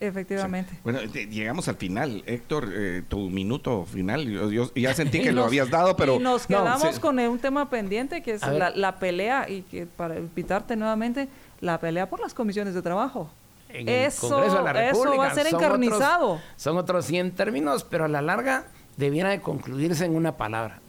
efectivamente. 0.00 0.78
Bueno, 0.82 1.00
llegamos 1.02 1.68
al 1.68 1.76
final. 1.76 2.22
Héctor, 2.26 2.70
eh, 2.72 3.02
tu 3.08 3.28
minuto 3.28 3.84
final. 3.84 4.26
Yo, 4.50 4.72
ya 4.74 4.94
sentí 4.94 5.20
que 5.20 5.32
lo 5.32 5.44
habías 5.44 5.70
dado, 5.70 5.96
pero... 5.96 6.16
Y 6.16 6.18
nos 6.20 6.46
quedamos 6.46 6.98
con 6.98 7.18
un 7.18 7.38
tema 7.38 7.68
pendiente, 7.68 8.22
que 8.22 8.32
es 8.32 8.42
la, 8.42 8.70
la, 8.70 8.98
pelea, 8.98 9.48
y 9.48 9.62
que 9.62 9.86
para 9.86 10.18
invitarte 10.18 10.74
nuevamente, 10.76 11.28
la 11.60 11.78
pelea 11.78 12.08
por 12.08 12.20
las 12.20 12.34
comisiones 12.34 12.74
de 12.74 12.82
trabajo 12.82 13.30
en 13.72 13.88
eso, 13.88 14.26
el 14.26 14.32
Congreso 14.32 14.58
de 14.58 14.62
la 14.64 14.72
República. 14.72 15.10
Eso 15.10 15.18
va 15.18 15.26
a 15.26 15.34
ser 15.34 15.46
encarnizado. 15.46 16.40
son 16.56 16.76
otros 16.76 17.06
100 17.06 17.32
términos, 17.32 17.84
pero 17.88 18.04
a 18.04 18.08
la 18.08 18.22
larga 18.22 18.66
debiera 18.96 19.30
de 19.30 19.40
concluirse 19.40 20.04
en 20.04 20.14
una 20.14 20.36
palabra. 20.36 20.80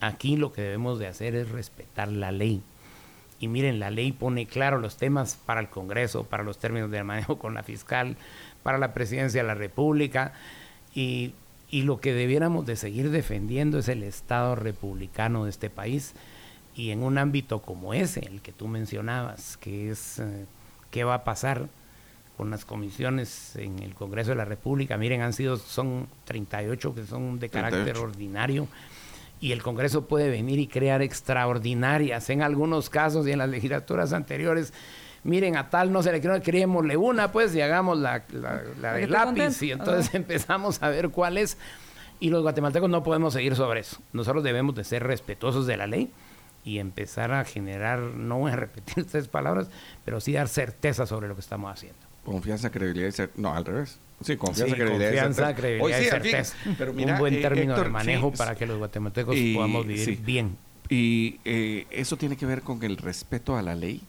Aquí 0.00 0.36
lo 0.36 0.52
que 0.52 0.62
debemos 0.62 0.98
de 0.98 1.06
hacer 1.06 1.34
es 1.34 1.50
respetar 1.50 2.08
la 2.08 2.32
ley. 2.32 2.62
Y 3.38 3.48
miren, 3.48 3.80
la 3.80 3.90
ley 3.90 4.12
pone 4.12 4.46
claro 4.46 4.78
los 4.78 4.96
temas 4.96 5.38
para 5.46 5.60
el 5.60 5.68
Congreso, 5.68 6.24
para 6.24 6.42
los 6.42 6.58
términos 6.58 6.90
de 6.90 7.02
manejo 7.02 7.38
con 7.38 7.54
la 7.54 7.62
fiscal, 7.62 8.16
para 8.62 8.78
la 8.78 8.92
presidencia 8.92 9.42
de 9.42 9.48
la 9.48 9.54
República. 9.54 10.32
Y, 10.94 11.34
y 11.70 11.82
lo 11.82 12.00
que 12.00 12.12
debiéramos 12.12 12.66
de 12.66 12.76
seguir 12.76 13.10
defendiendo 13.10 13.78
es 13.78 13.88
el 13.88 14.02
Estado 14.02 14.56
republicano 14.56 15.44
de 15.44 15.50
este 15.50 15.70
país. 15.70 16.14
Y 16.74 16.90
en 16.90 17.02
un 17.02 17.18
ámbito 17.18 17.60
como 17.60 17.94
ese, 17.94 18.20
el 18.20 18.40
que 18.40 18.52
tú 18.52 18.68
mencionabas, 18.68 19.56
que 19.56 19.90
es... 19.90 20.18
Eh, 20.18 20.46
qué 20.90 21.04
va 21.04 21.14
a 21.14 21.24
pasar 21.24 21.68
con 22.40 22.48
las 22.48 22.64
comisiones 22.64 23.54
en 23.56 23.80
el 23.80 23.94
Congreso 23.94 24.30
de 24.30 24.36
la 24.36 24.46
República. 24.46 24.96
Miren, 24.96 25.20
han 25.20 25.34
sido, 25.34 25.58
son 25.58 26.08
38 26.24 26.94
que 26.94 27.04
son 27.04 27.38
de 27.38 27.50
carácter 27.50 27.98
ordinario 27.98 28.66
y 29.42 29.52
el 29.52 29.62
Congreso 29.62 30.06
puede 30.08 30.30
venir 30.30 30.58
y 30.58 30.66
crear 30.66 31.02
extraordinarias 31.02 32.30
en 32.30 32.40
algunos 32.40 32.88
casos 32.88 33.28
y 33.28 33.32
en 33.32 33.40
las 33.40 33.50
legislaturas 33.50 34.14
anteriores. 34.14 34.72
Miren, 35.22 35.54
a 35.58 35.68
tal 35.68 35.92
no 35.92 36.02
se 36.02 36.12
le 36.12 36.22
cree, 36.22 36.40
creémosle 36.40 36.96
una, 36.96 37.30
pues, 37.30 37.54
y 37.54 37.60
hagamos 37.60 37.98
la, 37.98 38.24
la, 38.80 38.94
de 38.94 39.06
lápiz. 39.06 39.60
Y 39.60 39.72
entonces 39.72 40.14
empezamos 40.14 40.82
a 40.82 40.88
ver 40.88 41.10
cuál 41.10 41.36
es. 41.36 41.58
Y 42.20 42.30
los 42.30 42.40
guatemaltecos 42.40 42.88
no 42.88 43.02
podemos 43.02 43.34
seguir 43.34 43.54
sobre 43.54 43.80
eso. 43.80 43.98
Nosotros 44.14 44.42
debemos 44.42 44.74
de 44.74 44.84
ser 44.84 45.02
respetuosos 45.02 45.66
de 45.66 45.76
la 45.76 45.86
ley 45.86 46.10
y 46.64 46.78
empezar 46.78 47.32
a 47.32 47.44
generar, 47.44 47.98
no 47.98 48.38
voy 48.38 48.52
a 48.52 48.56
repetir 48.64 49.04
tres 49.04 49.28
palabras, 49.28 49.68
pero 50.06 50.22
sí 50.22 50.32
dar 50.32 50.48
certeza 50.48 51.04
sobre 51.04 51.28
lo 51.28 51.34
que 51.34 51.42
estamos 51.42 51.70
haciendo. 51.70 52.09
Confianza, 52.24 52.70
credibilidad 52.70 53.08
y 53.08 53.12
certeza. 53.12 53.40
No, 53.40 53.54
al 53.54 53.64
revés. 53.64 53.98
Sí, 54.22 54.36
confianza, 54.36 54.74
credibilidad, 54.74 55.10
confianza, 55.10 55.54
credibilidad 55.54 56.00
y 56.00 56.04
certeza. 56.04 56.56
pero 56.76 56.92
mira, 56.92 57.14
Un 57.14 57.18
buen 57.20 57.34
eh, 57.34 57.40
término 57.40 57.76
de 57.82 57.88
manejo 57.88 58.32
para 58.32 58.54
que 58.54 58.66
los 58.66 58.78
guatemaltecos 58.78 59.34
podamos 59.54 59.86
vivir 59.86 60.20
bien. 60.22 60.56
Y 60.90 61.38
eh, 61.44 61.86
eso 61.90 62.16
tiene 62.16 62.36
que 62.36 62.46
ver 62.46 62.62
con 62.62 62.82
el 62.82 62.96
respeto 62.96 63.56
a 63.56 63.62
la 63.62 63.74
ley, 63.74 64.02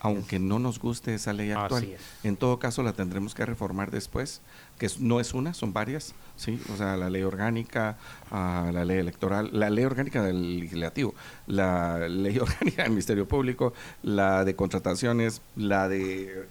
aunque 0.00 0.38
no 0.38 0.58
nos 0.58 0.78
guste 0.78 1.14
esa 1.14 1.32
ley 1.32 1.50
actual. 1.52 1.96
En 2.24 2.36
todo 2.36 2.58
caso, 2.58 2.82
la 2.82 2.92
tendremos 2.92 3.34
que 3.34 3.44
reformar 3.46 3.90
después, 3.90 4.40
que 4.82 4.90
no 4.98 5.20
es 5.20 5.32
una, 5.32 5.54
son 5.54 5.72
varias, 5.72 6.12
¿sí? 6.34 6.60
O 6.72 6.76
sea, 6.76 6.96
la 6.96 7.08
ley 7.08 7.22
orgánica, 7.22 7.96
uh, 8.32 8.72
la 8.72 8.84
ley 8.84 8.98
electoral, 8.98 9.48
la 9.52 9.70
ley 9.70 9.84
orgánica 9.84 10.24
del 10.24 10.58
legislativo, 10.58 11.14
la 11.46 12.08
ley 12.08 12.36
orgánica 12.40 12.82
del 12.82 12.90
Ministerio 12.90 13.28
Público, 13.28 13.74
la 14.02 14.44
de 14.44 14.56
contrataciones, 14.56 15.40
la 15.54 15.88
de, 15.88 16.48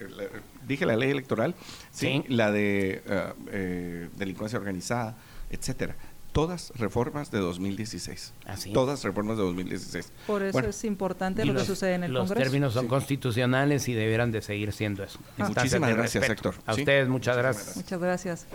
dije 0.66 0.86
la 0.86 0.96
ley 0.96 1.12
electoral, 1.12 1.56
¿sí? 1.92 2.24
La 2.30 2.54
de 2.54 3.04
uh, 3.06 3.50
eh, 3.52 4.10
delincuencia 4.16 4.58
organizada, 4.58 5.18
etcétera 5.50 5.98
todas 6.32 6.72
reformas 6.76 7.32
de 7.32 7.40
2016. 7.40 8.34
Así 8.46 8.74
todas 8.74 9.04
reformas 9.04 9.38
de 9.38 9.44
2016. 9.44 10.12
Por 10.28 10.44
eso 10.44 10.60
es 10.60 10.84
importante 10.86 11.46
lo 11.46 11.54
que 11.54 11.66
sucede 11.66 11.96
en 11.96 12.04
el 12.04 12.14
Congreso. 12.14 12.36
Los 12.36 12.44
términos 12.44 12.74
son 12.74 12.88
constitucionales 12.88 13.88
y 13.88 13.94
deberán 13.94 14.32
de 14.32 14.42
seguir 14.42 14.72
siendo 14.72 15.04
eso. 15.04 15.20
Muchísimas 15.38 15.96
gracias, 15.96 16.30
Héctor. 16.30 16.56
A 16.66 16.74
ustedes 16.74 17.08
muchas 17.08 17.38
gracias. 17.38 17.78
Muchas 17.78 18.00
gracias. 18.00 18.48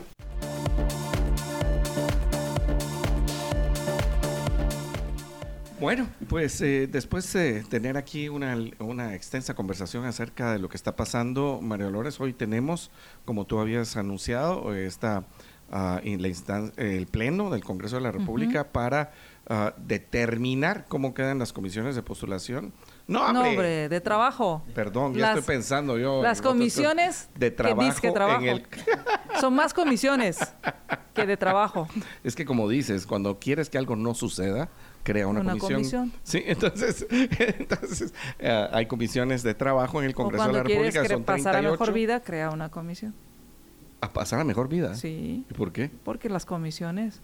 Bueno, 5.78 6.08
pues 6.30 6.58
eh, 6.62 6.88
después 6.90 7.30
de 7.34 7.62
tener 7.64 7.98
aquí 7.98 8.30
una, 8.30 8.56
una, 8.78 9.14
extensa 9.14 9.54
conversación 9.54 10.06
acerca 10.06 10.52
de 10.52 10.58
lo 10.58 10.70
que 10.70 10.76
está 10.78 10.96
pasando, 10.96 11.60
María 11.62 11.84
Dolores, 11.84 12.18
hoy 12.18 12.32
tenemos, 12.32 12.90
como 13.26 13.44
tú 13.44 13.58
habías 13.58 13.98
anunciado, 13.98 14.74
esta 14.74 15.26
el 15.72 17.06
Pleno 17.06 17.51
del 17.51 17.64
Congreso 17.64 17.97
de 17.97 18.02
la 18.02 18.12
República 18.12 18.72
para 18.72 19.12
ah, 19.48 19.74
determinar 19.76 20.86
cómo 20.88 21.14
quedan 21.14 21.38
las 21.38 21.52
comisiones 21.52 21.97
de 21.97 22.02
postulación. 22.02 22.72
No, 23.06 23.24
hombre, 23.24 23.88
de 23.88 24.01
trabajo. 24.01 24.62
Perdón, 24.74 25.14
ya 25.14 25.28
estoy 25.28 25.43
pensando 25.43 25.98
yo. 25.98 26.22
Las 26.22 26.43
comisiones 26.43 27.28
de 27.36 27.51
trabajo, 27.51 28.01
que 28.01 28.10
trabajo. 28.10 28.44
son 29.40 29.55
más 29.55 29.72
comisiones 29.72 30.38
que 31.14 31.26
de 31.26 31.36
trabajo. 31.36 31.88
Es 32.24 32.34
que 32.34 32.44
como 32.44 32.68
dices, 32.68 33.06
cuando 33.06 33.38
quieres 33.38 33.70
que 33.70 33.78
algo 33.78 33.97
no 33.97 34.14
suceda, 34.14 34.68
crea 35.02 35.28
una, 35.28 35.56
comisión. 35.56 36.12
Sí, 36.24 36.43
entonces, 36.47 37.06
entonces 37.10 38.12
ah, 38.43 38.70
hay 38.72 38.86
comisiones 38.86 39.43
de 39.43 39.55
trabajo 39.55 40.01
en 40.01 40.06
el 40.06 40.14
Congreso 40.14 40.47
de 40.47 40.52
la 40.52 40.62
República. 40.62 41.02
Pasar 41.24 41.56
a 41.56 41.62
mejor 41.62 41.93
vida, 41.93 42.20
crea 42.20 42.51
una 42.51 42.70
comisión 42.70 43.14
a 44.01 44.12
pasar 44.12 44.40
a 44.40 44.44
mejor 44.44 44.68
vida. 44.68 44.94
Sí. 44.94 45.44
¿Y 45.48 45.55
por 45.55 45.73
qué? 45.73 45.90
Porque 46.05 46.28
las 46.28 46.47
comisiones. 46.47 47.20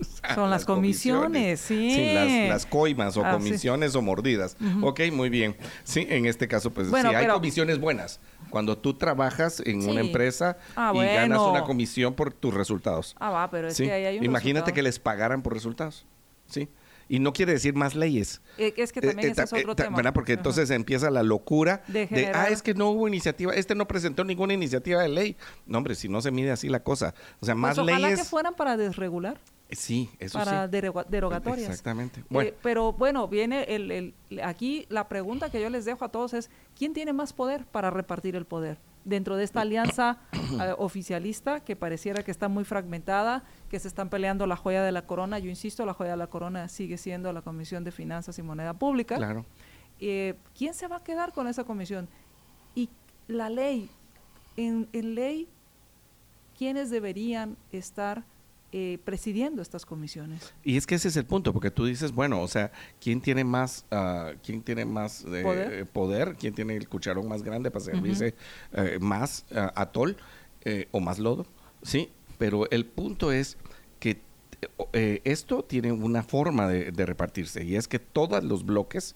Son 0.34 0.48
las, 0.48 0.64
comisiones, 0.64 1.60
sí. 1.60 2.14
las, 2.48 2.64
coimas 2.64 3.16
o 3.18 3.24
ah, 3.24 3.32
comisiones 3.32 3.94
o 3.94 4.02
mordidas. 4.02 4.56
Ok, 4.82 5.00
muy 5.12 5.28
bien. 5.28 5.56
Sí, 5.84 6.06
en 6.08 6.24
este 6.24 6.48
caso, 6.48 6.70
pues 6.70 6.88
sí, 6.88 6.94
hay 6.94 7.26
comisiones 7.26 7.78
buenas. 7.78 8.18
Cuando 8.48 8.78
tú 8.78 8.94
trabajas 8.94 9.60
en 9.64 9.86
una 9.88 10.00
empresa 10.00 10.56
ah, 10.74 10.92
y 10.94 10.98
ganas 10.98 11.40
una 11.40 11.64
comisión 11.64 12.14
por 12.14 12.32
tus 12.32 12.54
resultados. 12.54 13.14
Ah, 13.18 13.30
va, 13.30 13.50
pero 13.50 13.68
es 13.68 13.76
que 13.76 13.92
ahí 13.92 14.06
hay 14.06 14.18
un 14.18 14.24
Imagínate 14.24 14.72
que 14.72 14.82
les 14.82 14.98
pagaran 14.98 15.42
por 15.42 15.52
resultados. 15.52 16.06
Sí. 16.46 16.68
Y 17.08 17.18
no 17.18 17.32
quiere 17.32 17.52
decir 17.52 17.74
más 17.74 17.94
leyes. 17.94 18.40
Eh, 18.58 18.72
es 18.76 18.92
que 18.92 19.00
también 19.00 19.28
eh, 19.28 19.32
ese 19.32 19.42
es 19.42 19.52
otro 19.52 19.72
eh, 19.72 19.76
tema. 19.76 20.12
Porque 20.12 20.34
entonces 20.34 20.70
empieza 20.70 21.10
la 21.10 21.22
locura 21.22 21.82
de, 21.88 22.32
ah, 22.34 22.48
es 22.48 22.62
que 22.62 22.74
no 22.74 22.90
hubo 22.90 23.08
iniciativa, 23.08 23.52
este 23.54 23.74
no 23.74 23.86
presentó 23.86 24.24
ninguna 24.24 24.54
iniciativa 24.54 25.02
de 25.02 25.08
ley. 25.08 25.36
No, 25.66 25.78
hombre, 25.78 25.94
si 25.94 26.08
no 26.08 26.20
se 26.20 26.30
mide 26.30 26.50
así 26.50 26.68
la 26.68 26.82
cosa. 26.82 27.14
O 27.40 27.46
sea, 27.46 27.54
más 27.54 27.76
pues 27.76 27.88
ojalá 27.88 28.14
que 28.14 28.24
fueran 28.24 28.54
para 28.54 28.76
desregular. 28.76 29.40
Sí, 29.70 30.10
eso 30.18 30.38
para 30.38 30.68
derogatorias. 30.68 31.68
Exactamente. 31.68 32.22
pero 32.62 32.92
bueno, 32.92 33.28
viene 33.28 33.64
el, 33.64 33.90
el, 33.90 34.14
aquí 34.42 34.86
la 34.88 35.08
pregunta 35.08 35.50
que 35.50 35.60
yo 35.60 35.70
les 35.70 35.84
dejo 35.84 36.04
a 36.04 36.10
todos 36.10 36.34
es, 36.34 36.50
¿quién 36.76 36.92
tiene 36.92 37.12
más 37.12 37.32
poder 37.32 37.64
para 37.66 37.90
repartir 37.90 38.36
el 38.36 38.44
poder? 38.44 38.78
Dentro 39.04 39.36
de 39.36 39.44
esta 39.44 39.60
alianza 39.60 40.18
eh, 40.32 40.74
oficialista 40.78 41.60
que 41.60 41.76
pareciera 41.76 42.22
que 42.22 42.30
está 42.30 42.48
muy 42.48 42.64
fragmentada, 42.64 43.44
que 43.68 43.78
se 43.78 43.88
están 43.88 44.08
peleando 44.08 44.46
la 44.46 44.56
joya 44.56 44.82
de 44.82 44.92
la 44.92 45.06
corona. 45.06 45.38
Yo 45.38 45.50
insisto, 45.50 45.84
la 45.84 45.94
joya 45.94 46.12
de 46.12 46.16
la 46.16 46.28
corona 46.28 46.68
sigue 46.68 46.98
siendo 46.98 47.32
la 47.32 47.42
Comisión 47.42 47.84
de 47.84 47.92
Finanzas 47.92 48.38
y 48.38 48.42
Moneda 48.42 48.74
Pública. 48.74 49.16
Claro. 49.16 49.44
Eh, 50.00 50.34
¿Quién 50.56 50.74
se 50.74 50.88
va 50.88 50.96
a 50.96 51.04
quedar 51.04 51.32
con 51.32 51.46
esa 51.46 51.64
comisión? 51.64 52.08
Y 52.74 52.88
la 53.28 53.48
ley, 53.48 53.88
en, 54.56 54.88
en 54.92 55.14
ley, 55.14 55.48
¿quiénes 56.58 56.90
deberían 56.90 57.56
estar 57.70 58.24
eh, 58.76 58.98
presidiendo 59.04 59.62
estas 59.62 59.86
comisiones. 59.86 60.52
Y 60.64 60.76
es 60.76 60.84
que 60.84 60.96
ese 60.96 61.06
es 61.06 61.16
el 61.16 61.24
punto, 61.24 61.52
porque 61.52 61.70
tú 61.70 61.86
dices, 61.86 62.10
bueno, 62.10 62.40
o 62.40 62.48
sea, 62.48 62.72
¿quién 63.00 63.20
tiene 63.20 63.44
más, 63.44 63.86
uh, 63.92 64.36
quién 64.42 64.62
tiene 64.62 64.84
más 64.84 65.24
eh, 65.32 65.86
¿Poder? 65.92 66.34
¿Quién 66.34 66.56
tiene 66.56 66.76
el 66.76 66.88
cucharón 66.88 67.28
más 67.28 67.44
grande 67.44 67.70
para 67.70 67.84
servirse 67.84 68.34
eh, 68.72 68.98
más 69.00 69.46
atol 69.76 70.16
o 70.90 70.98
más 70.98 71.20
lodo? 71.20 71.46
Sí, 71.84 72.10
pero 72.36 72.68
el 72.72 72.84
punto 72.84 73.30
es 73.30 73.58
que 74.00 74.20
esto 75.22 75.62
tiene 75.62 75.92
una 75.92 76.24
forma 76.24 76.66
de, 76.66 77.06
repartirse 77.06 77.62
y 77.62 77.76
es 77.76 77.86
que 77.86 78.00
todos 78.00 78.42
los 78.42 78.66
bloques 78.66 79.14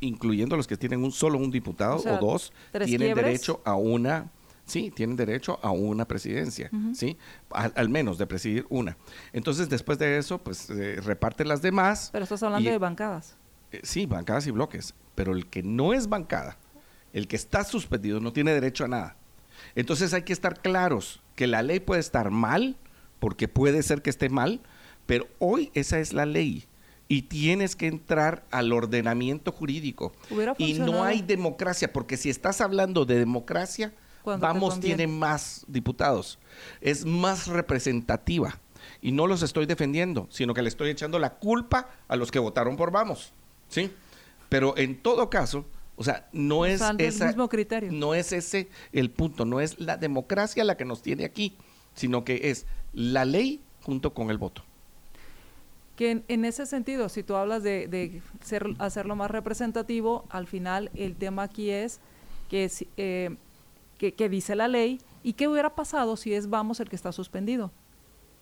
incluyendo 0.00 0.56
los 0.56 0.66
que 0.66 0.78
tienen 0.78 1.04
un 1.04 1.12
solo 1.12 1.36
un 1.36 1.50
diputado 1.50 1.96
o, 1.96 2.18
dos, 2.18 2.54
tienen 2.86 3.14
derecho 3.14 3.60
a 3.66 3.74
una 3.74 4.30
Sí, 4.70 4.92
tienen 4.92 5.16
derecho 5.16 5.58
a 5.62 5.72
una 5.72 6.06
presidencia, 6.06 6.70
¿sí? 6.94 7.18
Al, 7.50 7.88
menos 7.88 8.18
de 8.18 8.26
presidir 8.26 8.66
una. 8.68 8.96
Entonces, 9.32 9.68
después 9.68 9.98
de 9.98 10.16
eso, 10.16 10.38
pues 10.38 10.70
eh, 10.70 11.00
reparte 11.00 11.44
las 11.44 11.60
demás. 11.60 12.10
Pero 12.12 12.22
estás 12.22 12.42
hablando 12.44 12.70
de 12.70 12.78
bancadas. 12.78 13.36
Eh, 13.72 13.80
sí, 13.82 14.06
bancadas 14.06 14.46
y 14.46 14.52
bloques. 14.52 14.94
Pero 15.16 15.32
el 15.32 15.46
que 15.46 15.64
no 15.64 15.92
es 15.92 16.08
bancada, 16.08 16.56
el 17.12 17.26
que 17.26 17.34
está 17.34 17.64
suspendido, 17.64 18.20
no 18.20 18.32
tiene 18.32 18.52
derecho 18.52 18.84
a 18.84 18.88
nada. 18.88 19.16
Entonces 19.74 20.14
hay 20.14 20.22
que 20.22 20.32
estar 20.32 20.62
claros 20.62 21.20
que 21.34 21.48
la 21.48 21.62
ley 21.62 21.80
puede 21.80 22.00
estar 22.00 22.30
mal, 22.30 22.76
porque 23.18 23.48
puede 23.48 23.82
ser 23.82 24.02
que 24.02 24.10
esté 24.10 24.28
mal, 24.28 24.60
pero 25.06 25.26
hoy 25.40 25.72
esa 25.74 25.98
es 25.98 26.12
la 26.12 26.26
ley 26.26 26.68
y 27.10 27.22
tienes 27.22 27.74
que 27.74 27.88
entrar 27.88 28.46
al 28.52 28.72
ordenamiento 28.72 29.50
jurídico. 29.50 30.12
Y 30.58 30.74
no 30.74 31.02
hay 31.02 31.22
democracia, 31.22 31.92
porque 31.92 32.16
si 32.16 32.30
estás 32.30 32.60
hablando 32.60 33.04
de 33.04 33.18
democracia, 33.18 33.92
Vamos 34.24 34.80
tiene 34.80 35.06
más 35.06 35.64
diputados, 35.66 36.38
es 36.80 37.04
más 37.04 37.46
representativa. 37.46 38.58
Y 39.02 39.12
no 39.12 39.26
los 39.26 39.42
estoy 39.42 39.66
defendiendo, 39.66 40.26
sino 40.30 40.54
que 40.54 40.62
le 40.62 40.68
estoy 40.68 40.90
echando 40.90 41.18
la 41.18 41.34
culpa 41.34 41.90
a 42.08 42.16
los 42.16 42.30
que 42.30 42.38
votaron 42.38 42.76
por 42.76 42.90
Vamos. 42.90 43.32
¿Sí? 43.68 43.92
Pero 44.48 44.76
en 44.76 45.00
todo 45.00 45.30
caso, 45.30 45.64
o 45.96 46.04
sea, 46.04 46.28
no 46.32 46.66
es 46.66 46.80
mismo 46.98 47.48
criterio. 47.48 47.92
no 47.92 48.14
es 48.14 48.32
ese 48.32 48.68
el 48.92 49.10
punto, 49.10 49.44
no 49.44 49.60
es 49.60 49.78
la 49.78 49.96
democracia 49.96 50.64
la 50.64 50.76
que 50.76 50.84
nos 50.84 51.02
tiene 51.02 51.24
aquí, 51.24 51.56
sino 51.94 52.24
que 52.24 52.50
es 52.50 52.66
la 52.92 53.24
ley 53.24 53.60
junto 53.82 54.12
con 54.12 54.30
el 54.30 54.38
voto. 54.38 54.64
Que 55.96 56.22
en, 56.26 56.44
ese 56.46 56.64
sentido, 56.64 57.10
si 57.10 57.22
tú 57.22 57.36
hablas 57.36 57.62
de, 57.62 58.22
ser, 58.42 58.66
hacerlo 58.78 59.14
más 59.14 59.30
representativo, 59.30 60.24
al 60.30 60.46
final 60.46 60.90
el 60.94 61.16
tema 61.16 61.42
aquí 61.42 61.68
es 61.68 62.00
que 62.48 62.70
eh, 62.96 63.36
que, 64.08 64.28
dice 64.28 64.54
la 64.56 64.66
ley 64.66 64.98
y 65.22 65.34
qué 65.34 65.46
hubiera 65.46 65.74
pasado 65.74 66.16
si 66.16 66.32
es 66.32 66.48
vamos 66.48 66.80
el 66.80 66.88
que 66.88 66.96
está 66.96 67.12
suspendido. 67.12 67.70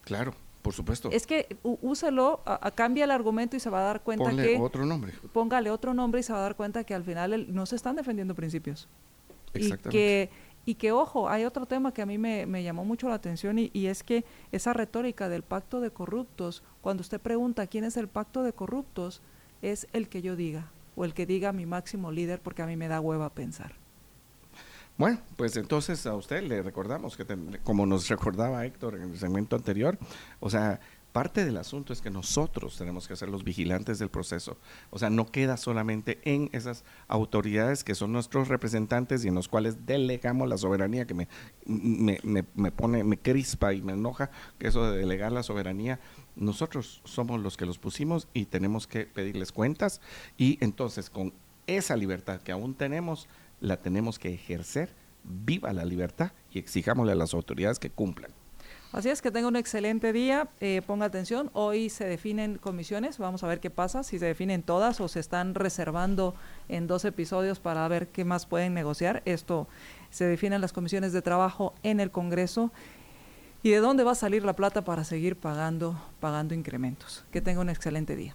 Claro, 0.02 0.32
por 0.62 0.72
supuesto. 0.72 1.10
Es 1.10 1.26
que 1.26 1.56
úselo, 1.62 2.40
a, 2.46 2.70
cambia 2.70 3.04
el 3.04 3.10
argumento 3.10 3.56
y 3.56 3.60
se 3.60 3.68
va 3.68 3.80
a 3.80 3.82
dar 3.82 4.02
cuenta 4.02 4.24
Ponle 4.24 4.58
otro 4.58 4.86
nombre. 4.86 5.12
Póngale 5.32 5.70
otro 5.70 5.94
nombre 5.94 6.20
y 6.20 6.22
se 6.22 6.32
va 6.32 6.38
a 6.38 6.42
dar 6.42 6.56
cuenta 6.56 6.84
que 6.84 6.94
al 6.94 7.02
final 7.02 7.52
no 7.52 7.66
se 7.66 7.76
están 7.76 7.96
defendiendo 7.96 8.34
principios. 8.34 8.88
Exactamente. 9.52 9.88
Y 9.88 9.90
que, 9.90 10.30
y 10.64 10.74
que, 10.76 10.92
ojo, 10.92 11.28
hay 11.28 11.44
otro 11.44 11.66
tema 11.66 11.92
que 11.92 12.02
a 12.02 12.06
mí 12.06 12.18
me, 12.18 12.62
llamó 12.62 12.84
mucho 12.84 13.08
la 13.08 13.14
atención 13.14 13.58
y, 13.58 13.70
y, 13.72 13.86
es 13.86 14.04
que 14.04 14.24
esa 14.52 14.72
retórica 14.72 15.28
del 15.28 15.42
pacto 15.42 15.80
de 15.80 15.90
corruptos, 15.90 16.62
cuando 16.82 17.00
usted 17.00 17.20
pregunta 17.20 17.66
quién 17.66 17.84
es 17.84 17.96
el 17.96 18.06
pacto 18.06 18.42
de 18.42 18.52
corruptos, 18.52 19.22
es 19.60 19.88
el 19.92 20.08
que 20.08 20.22
yo 20.22 20.36
diga 20.36 20.70
o 20.94 21.04
el 21.04 21.14
que 21.14 21.26
diga 21.26 21.52
mi 21.52 21.64
máximo 21.64 22.12
líder 22.12 22.40
porque 22.40 22.62
a 22.62 22.66
mí 22.66 22.76
me 22.76 22.88
da 22.88 23.00
hueva 23.00 23.30
pensar. 23.30 23.74
Bueno, 24.98 25.20
pues 25.36 25.56
entonces 25.56 26.04
a 26.06 26.16
usted 26.16 26.42
le 26.42 26.60
recordamos 26.60 27.16
que, 27.16 27.24
como 27.62 27.86
nos 27.86 28.08
recordaba 28.08 28.66
Héctor 28.66 28.96
en 28.96 29.12
el 29.12 29.18
segmento 29.18 29.54
anterior, 29.54 29.96
o 30.40 30.50
sea, 30.50 30.80
parte 31.12 31.44
del 31.44 31.56
asunto 31.56 31.92
es 31.92 32.00
que 32.00 32.10
nosotros 32.10 32.76
tenemos 32.76 33.06
que 33.06 33.14
ser 33.14 33.28
los 33.28 33.44
vigilantes 33.44 34.00
del 34.00 34.08
proceso. 34.08 34.58
O 34.90 34.98
sea, 34.98 35.08
no 35.08 35.30
queda 35.30 35.56
solamente 35.56 36.18
en 36.24 36.50
esas 36.52 36.84
autoridades 37.06 37.84
que 37.84 37.94
son 37.94 38.12
nuestros 38.12 38.48
representantes 38.48 39.24
y 39.24 39.28
en 39.28 39.36
los 39.36 39.46
cuales 39.46 39.86
delegamos 39.86 40.48
la 40.48 40.58
soberanía, 40.58 41.06
que 41.06 41.14
me, 41.14 41.28
me, 41.64 42.18
me, 42.24 42.44
me 42.56 42.72
pone, 42.72 43.04
me 43.04 43.18
crispa 43.18 43.72
y 43.74 43.82
me 43.82 43.92
enoja 43.92 44.32
que 44.58 44.66
eso 44.66 44.90
de 44.90 44.98
delegar 44.98 45.30
la 45.30 45.44
soberanía. 45.44 46.00
Nosotros 46.34 47.02
somos 47.04 47.40
los 47.40 47.56
que 47.56 47.66
los 47.66 47.78
pusimos 47.78 48.26
y 48.34 48.46
tenemos 48.46 48.88
que 48.88 49.06
pedirles 49.06 49.52
cuentas 49.52 50.00
y 50.36 50.58
entonces 50.60 51.08
con 51.08 51.32
esa 51.68 51.96
libertad 51.96 52.40
que 52.40 52.50
aún 52.50 52.74
tenemos, 52.74 53.28
la 53.60 53.78
tenemos 53.78 54.18
que 54.18 54.32
ejercer, 54.32 54.94
viva 55.24 55.72
la 55.72 55.84
libertad 55.84 56.32
y 56.52 56.58
exijámosle 56.58 57.12
a 57.12 57.16
las 57.16 57.34
autoridades 57.34 57.78
que 57.78 57.90
cumplan. 57.90 58.32
Así 58.90 59.10
es, 59.10 59.20
que 59.20 59.30
tenga 59.30 59.48
un 59.48 59.56
excelente 59.56 60.14
día. 60.14 60.48
Eh, 60.60 60.80
ponga 60.86 61.06
atención, 61.06 61.50
hoy 61.52 61.90
se 61.90 62.06
definen 62.06 62.56
comisiones, 62.56 63.18
vamos 63.18 63.44
a 63.44 63.46
ver 63.46 63.60
qué 63.60 63.68
pasa, 63.68 64.02
si 64.02 64.18
se 64.18 64.24
definen 64.24 64.62
todas 64.62 65.00
o 65.00 65.08
se 65.08 65.20
están 65.20 65.54
reservando 65.54 66.34
en 66.68 66.86
dos 66.86 67.04
episodios 67.04 67.60
para 67.60 67.86
ver 67.88 68.08
qué 68.08 68.24
más 68.24 68.46
pueden 68.46 68.72
negociar. 68.72 69.22
Esto 69.26 69.68
se 70.10 70.24
definen 70.24 70.62
las 70.62 70.72
comisiones 70.72 71.12
de 71.12 71.20
trabajo 71.20 71.74
en 71.82 72.00
el 72.00 72.10
Congreso 72.10 72.72
y 73.62 73.70
de 73.70 73.78
dónde 73.78 74.04
va 74.04 74.12
a 74.12 74.14
salir 74.14 74.44
la 74.44 74.56
plata 74.56 74.82
para 74.84 75.04
seguir 75.04 75.36
pagando, 75.36 76.00
pagando 76.18 76.54
incrementos. 76.54 77.26
Que 77.30 77.42
tenga 77.42 77.60
un 77.60 77.68
excelente 77.68 78.16
día. 78.16 78.34